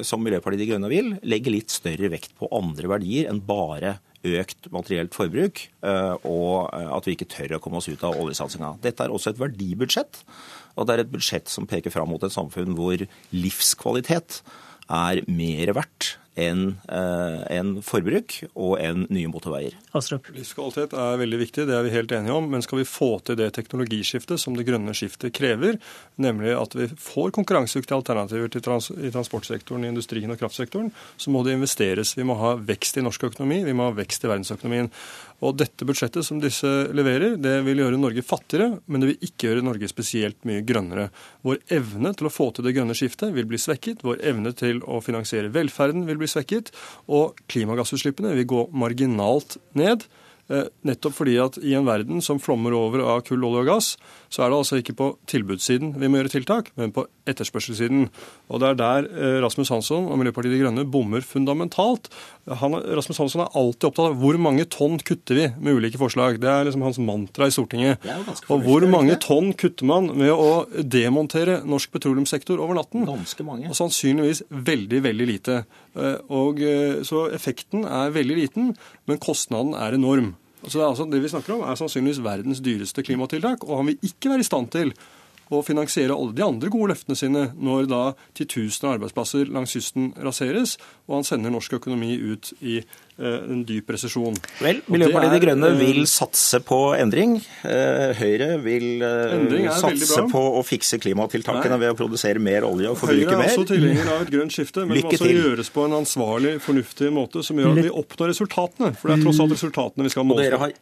som 0.01 0.23
Miljøpartiet 0.25 0.63
De 0.63 0.67
Grønne 0.71 0.89
vil, 0.89 1.11
legger 1.29 1.53
litt 1.53 1.69
større 1.69 2.09
vekt 2.09 2.31
på 2.39 2.49
andre 2.57 2.89
verdier 2.89 3.27
enn 3.29 3.43
bare 3.45 3.99
økt 4.23 4.69
materielt 4.75 5.15
forbruk, 5.17 5.65
eh, 5.83 6.15
og 6.29 6.71
eh, 6.73 6.89
at 6.97 7.09
vi 7.09 7.17
ikke 7.17 7.31
tør 7.33 7.57
å 7.57 7.63
komme 7.63 7.81
oss 7.81 7.91
ut 7.91 8.05
av 8.07 8.19
oljesatsinga. 8.23 8.77
Dette 8.85 9.05
er 9.05 9.15
også 9.15 9.33
et 9.33 9.43
verdibudsjett, 9.43 10.23
og 10.77 10.89
det 10.89 10.95
er 10.95 11.05
et 11.05 11.13
budsjett 11.13 11.51
som 11.53 11.69
peker 11.69 11.95
fram 11.95 12.13
mot 12.13 12.23
et 12.23 12.35
samfunn 12.35 12.77
hvor 12.79 13.03
livskvalitet 13.35 14.43
er 14.93 15.23
mer 15.31 15.75
verdt 15.77 16.17
enn 16.39 16.77
en 16.89 17.73
forbruk 17.85 18.39
og 18.53 18.79
enn 18.81 19.07
nye 19.13 19.31
motorveier. 19.31 19.75
Astrup. 19.97 20.31
Livskvalitet 20.33 20.95
er 20.97 21.19
veldig 21.21 21.41
viktig, 21.43 21.67
det 21.69 21.77
er 21.77 21.85
vi 21.85 21.93
helt 21.93 22.13
enige 22.17 22.37
om. 22.37 22.49
Men 22.53 22.65
skal 22.65 22.81
vi 22.81 22.89
få 22.89 23.11
til 23.27 23.37
det 23.41 23.51
teknologiskiftet 23.57 24.41
som 24.41 24.57
det 24.57 24.67
grønne 24.69 24.95
skiftet 24.97 25.35
krever, 25.37 25.77
nemlig 26.23 26.55
at 26.57 26.77
vi 26.79 26.89
får 26.97 27.35
konkurransedyktige 27.37 27.99
alternativer 27.99 28.53
til 28.53 28.65
trans 28.65 28.89
i 28.95 29.13
transportsektoren, 29.13 29.85
i 29.85 29.93
industrien 29.93 30.33
og 30.33 30.41
kraftsektoren, 30.41 30.89
så 31.17 31.35
må 31.35 31.45
det 31.45 31.59
investeres. 31.59 32.17
Vi 32.17 32.27
må 32.29 32.39
ha 32.41 32.55
vekst 32.57 32.97
i 32.97 33.05
norsk 33.05 33.29
økonomi, 33.33 33.63
vi 33.67 33.77
må 33.77 33.91
ha 33.91 33.97
vekst 33.97 34.25
i 34.25 34.33
verdensøkonomien. 34.33 34.91
Og 35.43 35.57
dette 35.59 35.87
budsjettet 35.87 36.23
som 36.23 36.39
disse 36.39 36.69
leverer, 36.95 37.35
det 37.43 37.57
vil 37.67 37.83
gjøre 37.83 37.99
Norge 37.99 38.23
fattigere, 38.23 38.79
men 38.87 39.03
det 39.03 39.09
vil 39.11 39.25
ikke 39.27 39.49
gjøre 39.49 39.65
Norge 39.67 39.89
spesielt 39.91 40.39
mye 40.47 40.63
grønnere. 40.67 41.09
Vår 41.43 41.59
evne 41.75 42.13
til 42.15 42.29
å 42.29 42.33
få 42.33 42.53
til 42.55 42.69
det 42.69 42.77
grønne 42.77 42.95
skiftet 42.95 43.35
vil 43.35 43.49
bli 43.51 43.59
svekket. 43.59 44.05
Vår 44.07 44.23
evne 44.31 44.55
til 44.55 44.79
å 44.87 45.01
finansiere 45.03 45.51
velferden 45.53 46.07
vil 46.07 46.21
bli 46.21 46.22
svekket. 46.31 46.73
Og 47.09 47.39
klimagassutslippene 47.53 48.35
vil 48.39 48.49
gå 48.49 48.67
marginalt 48.73 49.59
ned. 49.79 50.07
Eh, 50.53 50.67
nettopp 50.85 51.15
fordi 51.17 51.39
at 51.41 51.57
i 51.65 51.73
en 51.79 51.87
verden 51.89 52.21
som 52.25 52.41
flommer 52.43 52.75
over 52.77 53.01
av 53.07 53.23
kull, 53.25 53.41
olje 53.47 53.63
og 53.63 53.69
gass, 53.71 53.87
så 54.33 54.43
er 54.43 54.51
det 54.53 54.59
altså 54.59 54.81
ikke 54.81 54.97
på 54.99 55.07
tilbudssiden 55.31 55.95
vi 56.01 56.11
må 56.11 56.19
gjøre 56.19 56.33
tiltak, 56.35 56.69
men 56.77 56.93
på 56.93 57.07
etterspørselssiden. 57.31 58.09
Og 58.53 58.61
det 58.61 58.69
er 58.69 58.79
der 58.81 59.09
eh, 59.09 59.39
Rasmus 59.45 59.71
Hansson 59.73 60.11
og 60.11 60.19
Miljøpartiet 60.21 60.53
De 60.53 60.61
Grønne 60.61 60.85
bommer 60.93 61.25
fundamentalt. 61.25 62.11
Han, 62.61 62.77
Rasmus 62.99 63.23
Hansson 63.23 63.45
er 63.47 63.57
alltid 63.57 63.89
opptatt 63.89 64.11
av 64.11 64.19
hvor 64.21 64.37
mange 64.43 64.67
tonn 64.73 64.99
kutter 65.01 65.39
vi 65.39 65.47
med 65.57 65.79
ulike 65.79 66.01
forslag. 66.01 66.37
Det 66.43 66.51
er 66.51 66.69
liksom 66.69 66.85
hans 66.85 67.01
mantra 67.01 67.49
i 67.49 67.55
Stortinget. 67.55 68.05
Og 68.53 68.67
hvor 68.67 68.85
mange 68.91 69.17
tonn 69.23 69.55
kutter 69.57 69.89
man 69.89 70.11
med 70.19 70.35
å 70.35 70.67
demontere 70.77 71.63
norsk 71.65 71.95
petroleumssektor 71.97 72.61
over 72.61 72.77
natten? 72.77 73.07
Ganske 73.09 73.47
mange. 73.47 73.71
Og 73.73 73.79
sannsynligvis 73.79 74.45
veldig, 74.53 75.01
veldig 75.09 75.31
lite. 75.33 75.63
Eh, 75.97 76.21
og, 76.29 76.61
så 77.09 77.25
effekten 77.33 77.89
er 77.89 78.13
veldig 78.13 78.41
liten, 78.43 78.73
men 79.09 79.23
kostnaden 79.23 79.73
er 79.79 79.97
enorm. 79.97 80.35
Så 80.67 80.79
det, 80.79 80.87
altså, 80.87 81.09
det 81.11 81.23
vi 81.23 81.33
snakker 81.33 81.57
om, 81.57 81.65
er 81.67 81.79
sannsynligvis 81.79 82.23
verdens 82.23 82.63
dyreste 82.63 83.03
klimatiltak, 83.03 83.65
og 83.67 83.83
han 83.83 83.91
vil 83.91 84.09
ikke 84.13 84.31
være 84.31 84.45
i 84.45 84.47
stand 84.47 84.71
til 84.75 84.95
å 85.53 85.61
finansiere 85.67 86.15
alle 86.17 86.35
de 86.37 86.45
andre 86.45 86.71
gode 86.73 86.93
løftene 86.93 87.19
sine 87.19 87.43
når 87.61 87.89
da 87.91 88.03
titusener 88.39 88.89
av 88.89 88.97
arbeidsplasser 88.97 89.51
langs 89.53 89.75
kysten 89.77 90.13
raseres, 90.23 90.79
og 91.09 91.19
han 91.19 91.29
sender 91.29 91.53
norsk 91.53 91.77
økonomi 91.81 92.15
ut 92.17 92.53
i 92.61 92.79
en 93.21 93.63
dyp 93.69 93.91
resesjon. 93.93 94.37
Vel, 94.63 94.81
Miljøpartiet 94.91 95.35
De 95.37 95.41
Grønne 95.45 95.69
eh, 95.75 95.79
vil 95.81 96.07
satse 96.11 96.63
på 96.65 96.79
endring. 96.97 97.37
Eh, 97.69 98.15
Høyre 98.19 98.57
vil 98.65 99.05
satse 99.77 100.25
på 100.33 100.43
å 100.59 100.63
fikse 100.67 100.99
klimatiltakene 101.03 101.79
ved 101.83 101.93
å 101.93 101.99
produsere 101.99 102.43
mer 102.43 102.67
olje 102.69 102.91
og 102.93 102.99
forbruke 103.01 103.37
mer. 103.37 103.45
Høyre 103.45 103.53
er 103.53 103.59
også 103.59 103.69
tilhenger 103.71 104.11
av 104.15 104.25
et 104.25 104.33
grønt 104.33 104.57
skifte, 104.57 104.87
men 104.87 104.97
det 104.97 105.05
må 105.05 105.13
også 105.13 105.31
gjøres 105.33 105.73
på 105.75 105.87
en 105.89 105.99
ansvarlig, 106.01 106.57
fornuftig 106.65 107.13
måte 107.15 107.45
som 107.47 107.61
gjør 107.61 107.77
at 107.77 107.83
vi 107.89 107.95
oppnår 108.03 108.33
resultatene. 108.33 108.93
For 108.99 109.13
det 109.13 109.19
er 109.19 109.27
tross 109.29 109.45
alt 109.45 109.57
resultatene 109.59 110.09
vi 110.09 110.17
skal 110.17 110.29
måle. 110.29 110.73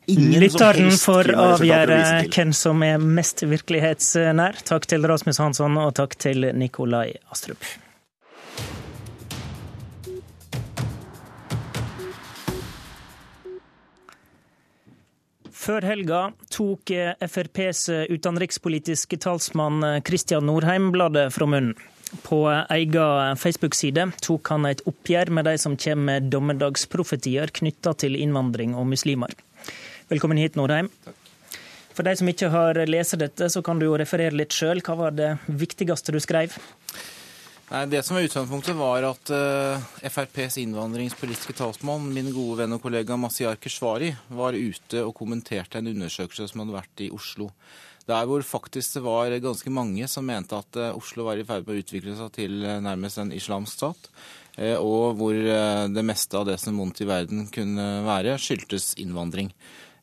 Lytteren 0.46 0.96
får 1.02 1.34
avgjøre 1.34 2.00
hvem 2.30 2.56
som 2.56 2.86
er 2.86 3.02
mest 3.20 3.44
virkelighetsnær. 3.46 4.64
Takk 4.70 4.88
til 4.90 5.06
Rasmus 5.10 5.42
Hansson, 5.42 5.78
og 5.80 5.94
takk 5.98 6.18
til 6.20 6.52
Nikolai 6.54 7.08
Astrup. 7.32 7.64
Før 15.60 15.84
helga 15.84 16.18
tok 16.48 16.88
FrPs 17.20 17.82
utenrikspolitiske 18.08 19.18
talsmann 19.20 19.84
Kristian 20.08 20.46
Norheim 20.48 20.88
bladet 20.94 21.26
fra 21.34 21.44
munnen. 21.44 21.74
På 22.24 22.38
egen 22.48 23.36
Facebook-side 23.36 24.06
tok 24.24 24.48
han 24.54 24.64
et 24.70 24.80
oppgjør 24.88 25.30
med 25.36 25.46
de 25.46 25.54
som 25.60 25.76
kommer 25.76 26.06
med 26.08 26.30
dommedagsprofetier 26.32 27.52
knytta 27.60 27.92
til 28.00 28.16
innvandring 28.16 28.72
og 28.72 28.88
muslimer. 28.88 29.36
Velkommen 30.08 30.40
hit, 30.40 30.56
Norheim. 30.56 30.88
For 31.92 32.08
de 32.08 32.16
som 32.16 32.32
ikke 32.32 32.48
har 32.50 32.80
lest 32.88 33.18
dette, 33.20 33.50
så 33.52 33.60
kan 33.62 33.78
du 33.78 33.84
jo 33.90 33.98
referere 34.00 34.40
litt 34.40 34.56
sjøl. 34.56 34.80
Hva 34.80 34.96
var 34.96 35.12
det 35.12 35.34
viktigste 35.46 36.16
du 36.16 36.22
skrev? 36.24 36.56
Nei, 37.70 37.86
Det 37.86 38.02
som 38.02 38.16
var 38.16 38.24
utgangspunktet, 38.26 38.74
var 38.74 39.04
at 39.06 39.30
uh, 39.30 39.78
eh, 40.02 40.10
FrPs 40.10 40.56
innvandringspolitiske 40.58 41.54
talsmann, 41.54 42.08
min 42.10 42.32
gode 42.34 42.64
venn 42.64 42.74
og 42.74 42.80
kollega 42.82 43.14
Masiar 43.14 43.60
Keshvari, 43.62 44.08
var 44.26 44.58
ute 44.58 45.04
og 45.06 45.14
kommenterte 45.14 45.78
en 45.78 45.90
undersøkelse 45.92 46.48
som 46.50 46.64
hadde 46.64 46.74
vært 46.74 47.02
i 47.06 47.12
Oslo. 47.14 47.46
Der 48.10 48.26
hvor 48.26 48.42
faktisk 48.42 48.96
det 48.96 49.04
var 49.04 49.36
ganske 49.38 49.70
mange 49.70 50.08
som 50.10 50.26
mente 50.26 50.58
at 50.58 50.80
uh, 50.82 50.96
Oslo 50.98 51.28
var 51.28 51.38
i 51.38 51.46
ferd 51.46 51.62
med 51.68 51.76
å 51.76 51.84
utvikle 51.84 52.16
seg 52.18 52.32
til 52.40 52.58
uh, 52.66 52.80
nærmest 52.82 53.22
en 53.22 53.30
islamsk 53.38 53.78
stat. 53.78 54.10
Og 54.60 55.14
hvor 55.16 55.32
det 55.32 56.02
meste 56.04 56.36
av 56.36 56.42
det 56.44 56.56
som 56.60 56.76
vondt 56.76 56.98
i 57.00 57.06
verden 57.08 57.46
kunne 57.54 57.84
være, 58.04 58.34
skyldtes 58.36 58.90
innvandring. 59.00 59.48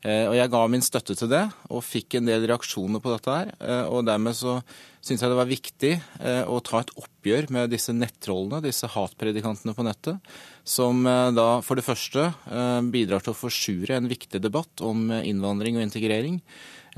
Og 0.06 0.34
jeg 0.36 0.50
ga 0.52 0.60
min 0.70 0.84
støtte 0.84 1.16
til 1.18 1.26
det, 1.32 1.40
og 1.74 1.82
fikk 1.82 2.14
en 2.18 2.28
del 2.28 2.44
reaksjoner 2.46 3.02
på 3.02 3.10
dette 3.10 3.32
her. 3.34 3.48
Og 3.90 4.04
dermed 4.06 4.36
så 4.38 4.60
syns 5.04 5.22
jeg 5.22 5.30
det 5.30 5.38
var 5.38 5.48
viktig 5.48 5.92
eh, 5.96 6.42
å 6.44 6.58
ta 6.64 6.82
et 6.82 6.92
oppgjør 6.98 7.48
med 7.54 7.72
disse 7.72 7.94
nettrollene, 7.94 8.62
disse 8.64 8.88
hatpredikantene 8.92 9.74
på 9.76 9.86
nettet, 9.86 10.32
som 10.68 11.04
eh, 11.06 11.30
da 11.36 11.48
for 11.64 11.78
det 11.78 11.86
første 11.86 12.28
eh, 12.28 12.80
bidrar 12.92 13.24
til 13.24 13.34
å 13.34 13.38
forsure 13.38 13.98
en 13.98 14.10
viktig 14.10 14.42
debatt 14.44 14.84
om 14.84 15.08
innvandring 15.18 15.78
og 15.78 15.88
integrering, 15.88 16.42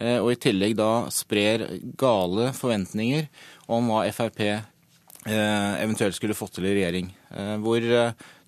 og 0.01 0.31
i 0.32 0.36
tillegg 0.40 0.78
da 0.78 1.10
sprer 1.12 1.66
gale 1.98 2.47
forventninger 2.56 3.27
om 3.74 3.90
hva 3.90 4.06
Frp 4.14 4.39
eventuelt 5.27 6.17
skulle 6.17 6.37
fått 6.37 6.55
til 6.57 6.65
i 6.65 6.75
regjering. 6.79 7.11
Hvor 7.61 7.85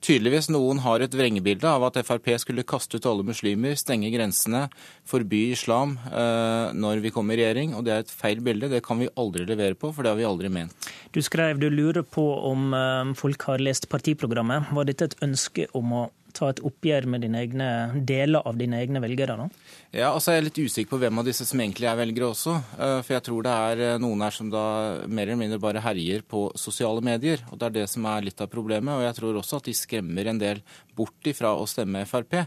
tydeligvis 0.03 0.49
noen 0.51 0.81
har 0.83 1.03
et 1.03 1.15
vrengebilde 1.15 1.69
av 1.69 1.85
at 1.87 1.99
Frp 2.05 2.33
skulle 2.43 2.67
kaste 2.67 2.99
ut 2.99 3.07
alle 3.09 3.25
muslimer, 3.27 3.77
stenge 3.79 4.11
grensene, 4.15 4.65
forby 5.09 5.45
islam 5.55 5.97
eh, 6.11 6.73
når 6.75 7.03
vi 7.05 7.13
kom 7.15 7.31
i 7.31 7.39
regjering. 7.39 7.77
Og 7.79 7.87
det 7.87 7.95
er 7.95 8.05
et 8.05 8.15
feil 8.23 8.43
bilde. 8.45 8.71
Det 8.73 8.83
kan 8.85 9.01
vi 9.03 9.11
aldri 9.21 9.47
levere 9.49 9.79
på, 9.79 9.93
for 9.95 10.05
det 10.05 10.13
har 10.13 10.21
vi 10.21 10.29
aldri 10.29 10.51
ment. 10.53 10.91
Du 11.15 11.23
skrev 11.25 11.61
du 11.63 11.69
lurer 11.71 12.03
på 12.03 12.25
om 12.51 12.73
eh, 12.77 13.15
folk 13.19 13.47
har 13.51 13.63
lest 13.63 13.89
partiprogrammet. 13.93 14.73
Var 14.75 14.91
dette 14.91 15.11
et 15.11 15.19
ønske 15.25 15.69
om 15.79 15.97
å 16.01 16.09
ta 16.37 16.51
et 16.53 16.63
oppgjør 16.65 17.07
med 17.13 17.25
dine 17.25 17.41
egne, 17.45 17.69
deler 18.09 18.45
av 18.49 18.59
dine 18.61 18.81
egne 18.83 19.03
velgere? 19.05 19.37
da? 19.39 19.47
Ja, 19.93 20.11
altså 20.13 20.33
Jeg 20.33 20.43
er 20.43 20.47
litt 20.49 20.61
usikker 20.61 20.91
på 20.95 21.01
hvem 21.03 21.21
av 21.21 21.29
disse 21.29 21.47
som 21.49 21.61
egentlig 21.61 21.89
er 21.91 21.99
velgere 22.01 22.31
også. 22.33 22.57
Eh, 22.79 22.99
for 23.05 23.17
jeg 23.17 23.27
tror 23.29 23.47
det 23.47 23.57
er 23.69 23.83
eh, 23.87 23.99
noen 24.03 24.25
her 24.25 24.37
som 24.37 24.51
da 24.53 24.67
mer 25.07 25.29
eller 25.29 25.41
mindre 25.41 25.61
bare 25.63 25.85
herjer 25.85 26.25
på 26.29 26.47
sosiale 26.59 27.05
medier. 27.05 27.45
Og 27.51 27.61
det 27.61 27.69
er 27.69 27.77
det 27.81 27.89
som 27.93 28.07
er 28.09 28.29
litt 28.29 28.41
av 28.41 28.51
problemet. 28.53 28.95
Og 28.97 29.05
jeg 29.07 29.19
tror 29.19 29.41
også 29.41 29.61
at 29.61 29.69
de 29.69 29.77
skremmer 29.77 30.33
en 30.33 30.41
del 30.41 30.63
bort 30.97 31.29
ifra 31.29 31.55
å 31.57 31.69
stemme 31.69 32.07
Frp. 32.09 32.41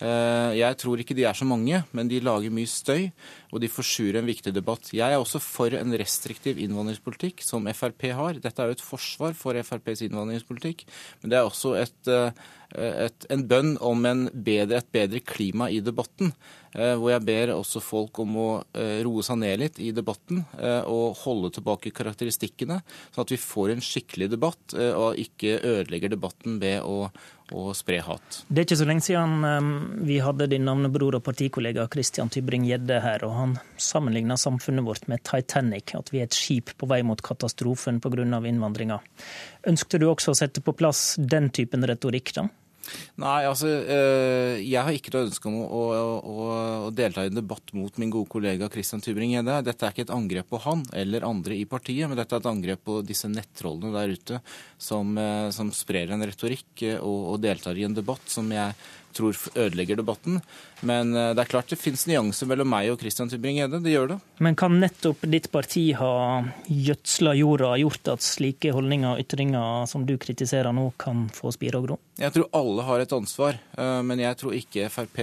Eh, 0.00 0.52
jeg 0.56 0.78
tror 0.80 1.00
ikke 1.02 1.16
de 1.16 1.26
er 1.28 1.36
så 1.36 1.44
mange, 1.48 1.82
men 1.92 2.08
de 2.08 2.22
lager 2.24 2.52
mye 2.54 2.68
støy, 2.70 3.10
og 3.52 3.60
de 3.60 3.68
forsurer 3.68 4.20
en 4.20 4.28
viktig 4.28 4.52
debatt. 4.56 4.92
Jeg 4.96 5.12
er 5.12 5.20
også 5.20 5.42
for 5.44 5.74
en 5.76 5.92
restriktiv 6.00 6.60
innvandringspolitikk, 6.62 7.44
som 7.44 7.68
Frp 7.76 8.08
har. 8.16 8.40
Dette 8.40 8.62
er 8.62 8.70
jo 8.70 8.78
et 8.78 8.86
forsvar 8.86 9.36
for 9.36 9.58
FrPs 9.60 10.06
innvandringspolitikk, 10.08 10.86
men 11.20 11.32
det 11.32 11.40
er 11.40 11.48
også 11.48 11.74
et, 11.82 12.12
et, 12.80 13.28
en 13.34 13.44
bønn 13.50 13.76
om 13.84 14.08
en 14.08 14.26
bedre, 14.32 14.80
et 14.80 14.92
bedre 14.94 15.20
klima 15.20 15.68
i 15.68 15.82
debatten. 15.84 16.32
Eh, 16.70 16.92
hvor 16.94 17.10
jeg 17.10 17.26
ber 17.26 17.50
også 17.56 17.80
folk 17.82 18.20
om 18.22 18.36
å 18.38 18.48
eh, 18.78 19.00
roe 19.02 19.24
seg 19.26 19.40
ned 19.42 19.56
litt 19.58 19.80
i 19.82 19.88
debatten 19.94 20.44
eh, 20.54 20.84
og 20.86 21.18
holde 21.24 21.50
tilbake 21.56 21.90
karakteristikkene, 21.90 22.76
sånn 23.10 23.26
at 23.26 23.32
vi 23.34 23.40
får 23.42 23.72
en 23.74 23.82
skikkelig 23.82 24.28
debatt 24.30 24.76
og 24.78 25.18
ikke 25.18 25.56
ødelegger 25.58 26.12
debatten 26.14 26.60
ved 26.62 26.86
å, 26.86 27.08
å 27.56 27.74
spre 27.76 28.00
hat. 28.04 28.42
Det 28.48 28.62
er 28.62 28.68
ikke 28.68 28.80
så 28.80 28.88
lenge 28.88 29.04
siden 29.06 30.04
vi 30.06 30.20
hadde 30.22 30.48
din 30.50 30.66
navnebror 30.68 31.18
og 31.18 31.24
partikollega 31.26 31.86
Christian 31.92 32.30
Tybring-Gjedde 32.32 33.00
her, 33.04 33.24
og 33.26 33.36
han 33.36 33.56
sammenligna 33.80 34.38
samfunnet 34.40 34.86
vårt 34.86 35.08
med 35.10 35.24
Titanic, 35.26 35.94
at 35.98 36.12
vi 36.14 36.22
er 36.22 36.28
et 36.28 36.36
skip 36.36 36.74
på 36.78 36.88
vei 36.90 37.02
mot 37.06 37.20
katastrofen 37.22 38.00
pga. 38.00 38.24
innvandringa. 38.24 39.00
Ønskte 39.70 39.98
du 39.98 40.08
også 40.08 40.32
å 40.32 40.38
sette 40.38 40.62
på 40.64 40.74
plass 40.76 41.14
den 41.18 41.50
typen 41.50 41.84
retorikk, 41.86 42.34
da? 42.36 42.48
Nei, 43.20 43.40
altså 43.48 43.68
eh, 43.68 44.60
jeg 44.64 44.80
har 44.86 44.96
ikke 44.96 45.12
noe 45.14 45.26
ønske 45.28 45.50
om 45.50 45.58
å, 45.62 45.82
å, 45.90 46.46
å, 46.86 46.90
delta 46.94 47.24
i 47.24 47.30
en 47.30 47.38
debatt 47.40 47.74
mot 47.76 48.00
min 48.00 48.12
gode 48.12 48.30
kollega 48.32 48.70
Christian 48.72 49.02
Tybring-Gjedde. 49.04 49.58
Dette 49.66 49.86
er 49.86 49.94
ikke 49.94 50.06
et 50.06 50.14
angrep 50.14 50.50
på 50.50 50.62
han 50.64 50.84
eller 50.96 51.26
andre 51.28 51.58
i 51.58 51.66
partiet, 51.68 52.08
men 52.08 52.18
dette 52.18 52.36
er 52.36 52.42
et 52.42 52.50
angrep 52.50 52.84
på 52.86 53.00
disse 53.06 53.30
nettrollene 53.30 53.92
der 53.96 54.14
ute 54.16 54.40
som, 54.80 55.12
eh, 55.20 55.50
som 55.54 55.72
sprer 55.74 56.14
en 56.14 56.26
retorikk 56.26 56.86
eh, 56.86 56.98
og, 56.98 57.34
og 57.34 57.44
deltar 57.44 57.78
i 57.78 57.86
en 57.88 57.96
debatt 57.96 58.26
som 58.30 58.48
jeg 58.54 58.74
tror 59.16 59.36
ødelegger 59.54 59.98
debatten. 60.00 60.40
Men 60.86 61.14
eh, 61.16 61.32
det 61.36 61.44
er 61.44 61.50
klart 61.50 61.72
det 61.72 61.78
finnes 61.80 62.06
nyanser 62.08 62.48
mellom 62.50 62.70
meg 62.70 62.90
og 62.92 63.00
Christian 63.02 63.30
Tybring-Gjedde. 63.30 63.82
Det 63.84 63.94
gjør 63.94 64.12
det. 64.14 64.18
Men 64.44 64.58
kan 64.58 64.78
nettopp 64.80 65.24
ditt 65.32 65.50
parti 65.52 65.90
ha 65.98 66.12
gjødsla 66.66 67.34
jorda, 67.38 67.74
gjort 67.82 68.12
at 68.14 68.24
slike 68.24 68.74
holdninger 68.76 69.14
og 69.14 69.24
ytringer 69.24 69.90
som 69.90 70.06
du 70.08 70.16
kritiserer 70.20 70.74
nå, 70.76 70.90
kan 71.00 71.28
få 71.34 71.52
spire 71.56 71.80
og 71.80 71.88
gro? 71.88 71.98
Jeg 72.20 72.34
tror 72.36 72.48
alle 72.60 72.86
har 72.88 73.04
et 73.04 73.16
ansvar, 73.16 73.60
eh, 73.76 73.98
men 74.06 74.22
jeg 74.22 74.40
tror 74.40 74.56
ikke 74.56 74.88
Frp 74.92 75.20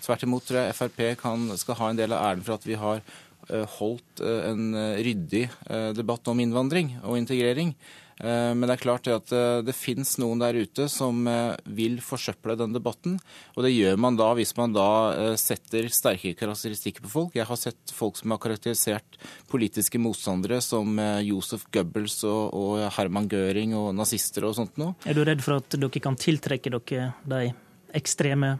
Tvert 0.00 0.22
imot 0.24 0.46
tror 0.48 0.62
jeg 0.62 0.72
Frp 0.78 1.00
kan, 1.20 1.42
skal 1.60 1.76
ha 1.76 1.90
en 1.90 1.98
del 1.98 2.14
av 2.16 2.22
æren 2.30 2.44
for 2.46 2.56
at 2.56 2.62
vi 2.64 2.78
har 2.80 3.02
eh, 3.02 3.66
holdt 3.76 4.22
en 4.24 4.70
ryddig 4.96 5.42
debatt 5.96 6.30
om 6.32 6.40
innvandring 6.40 6.94
og 7.02 7.18
integrering. 7.20 7.74
Eh, 8.20 8.52
men 8.54 8.66
det 8.68 8.76
er 8.76 8.82
klart 8.82 9.08
at 9.10 9.32
eh, 9.32 9.60
det 9.64 9.74
finnes 9.76 10.12
noen 10.20 10.40
der 10.42 10.58
ute 10.60 10.86
som 10.92 11.24
eh, 11.30 11.56
vil 11.64 11.98
forsøple 12.04 12.56
den 12.60 12.74
debatten. 12.76 13.16
Og 13.56 13.64
det 13.64 13.72
gjør 13.72 14.00
man 14.00 14.18
da 14.18 14.30
hvis 14.36 14.52
man 14.58 14.74
da 14.76 14.88
setter 15.40 15.88
sterke 15.92 16.34
karakteristikker 16.38 17.04
på 17.06 17.12
folk. 17.12 17.36
Jeg 17.38 17.48
har 17.48 17.60
sett 17.60 17.94
folk 17.94 18.18
som 18.20 18.34
har 18.34 18.42
karakterisert 18.42 19.18
politiske 19.50 20.00
motstandere 20.00 20.60
som 20.64 20.98
Josef 21.24 21.66
Goebbels 21.72 22.20
og, 22.28 22.54
og 22.56 22.86
Herman 22.96 23.28
Göring 23.30 23.74
og 23.78 23.92
nazister 23.96 24.46
og 24.48 24.56
sånt 24.58 24.80
noe. 24.80 24.96
Er 25.08 25.16
du 25.16 25.24
redd 25.26 25.44
for 25.44 25.60
at 25.60 25.76
dere 25.76 26.02
kan 26.02 26.18
tiltrekke 26.20 26.72
dere 26.76 27.12
de 27.28 27.52
ekstreme 27.96 28.58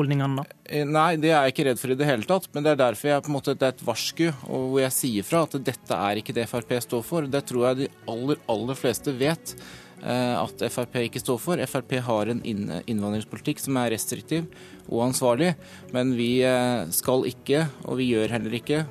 holdningene, 0.00 0.40
da? 0.40 0.60
Eh, 0.64 0.86
nei, 0.88 1.14
det 1.20 1.32
er 1.32 1.44
jeg 1.46 1.54
ikke 1.54 1.66
redd 1.70 1.82
for 1.82 1.92
i 1.92 1.98
det 1.98 2.08
hele 2.08 2.26
tatt. 2.28 2.48
Men 2.54 2.66
det 2.66 2.72
er 2.72 2.80
derfor 2.82 3.10
jeg 3.10 3.26
på 3.26 3.32
en 3.32 3.36
måte, 3.36 3.54
det 3.58 3.68
er 3.68 3.76
et 3.76 3.84
varsku, 3.86 4.24
og 4.48 4.64
hvor 4.72 4.80
jeg 4.82 4.96
sier 4.96 5.26
fra 5.26 5.44
at 5.46 5.58
dette 5.66 6.00
er 6.08 6.20
ikke 6.20 6.36
det 6.36 6.48
Frp 6.50 6.74
står 6.86 7.04
for. 7.06 7.28
Det 7.30 7.44
tror 7.50 7.68
jeg 7.68 7.80
de 7.82 7.90
aller, 8.12 8.40
aller 8.52 8.78
fleste 8.78 9.14
vet 9.20 9.54
eh, 10.02 10.34
at 10.36 10.64
Frp 10.72 10.98
ikke 11.04 11.22
står 11.22 11.42
for. 11.42 11.66
Frp 11.74 11.98
har 12.08 12.32
en 12.32 12.42
innvandringspolitikk 12.46 13.62
som 13.62 13.78
er 13.82 13.92
restriktiv 13.94 14.48
og 14.88 15.06
ansvarlig, 15.10 15.52
men 15.94 16.16
vi 16.18 16.32
eh, 16.46 16.88
skal 16.94 17.28
ikke, 17.30 17.66
og 17.86 18.00
vi 18.00 18.10
gjør 18.14 18.36
heller 18.38 18.58
ikke, 18.60 18.84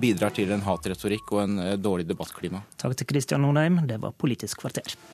bidrar 0.00 0.32
til 0.34 0.50
en 0.50 0.64
hatretorikk 0.64 1.34
og 1.36 1.42
en 1.44 1.58
dårlig 1.78 2.08
debattklima. 2.08 2.64
Takk 2.80 2.96
til 2.98 3.12
Kristian 3.12 3.44
Nordheim, 3.44 3.82
det 3.86 4.00
var 4.02 4.16
Politisk 4.18 4.64
kvarter. 4.64 4.96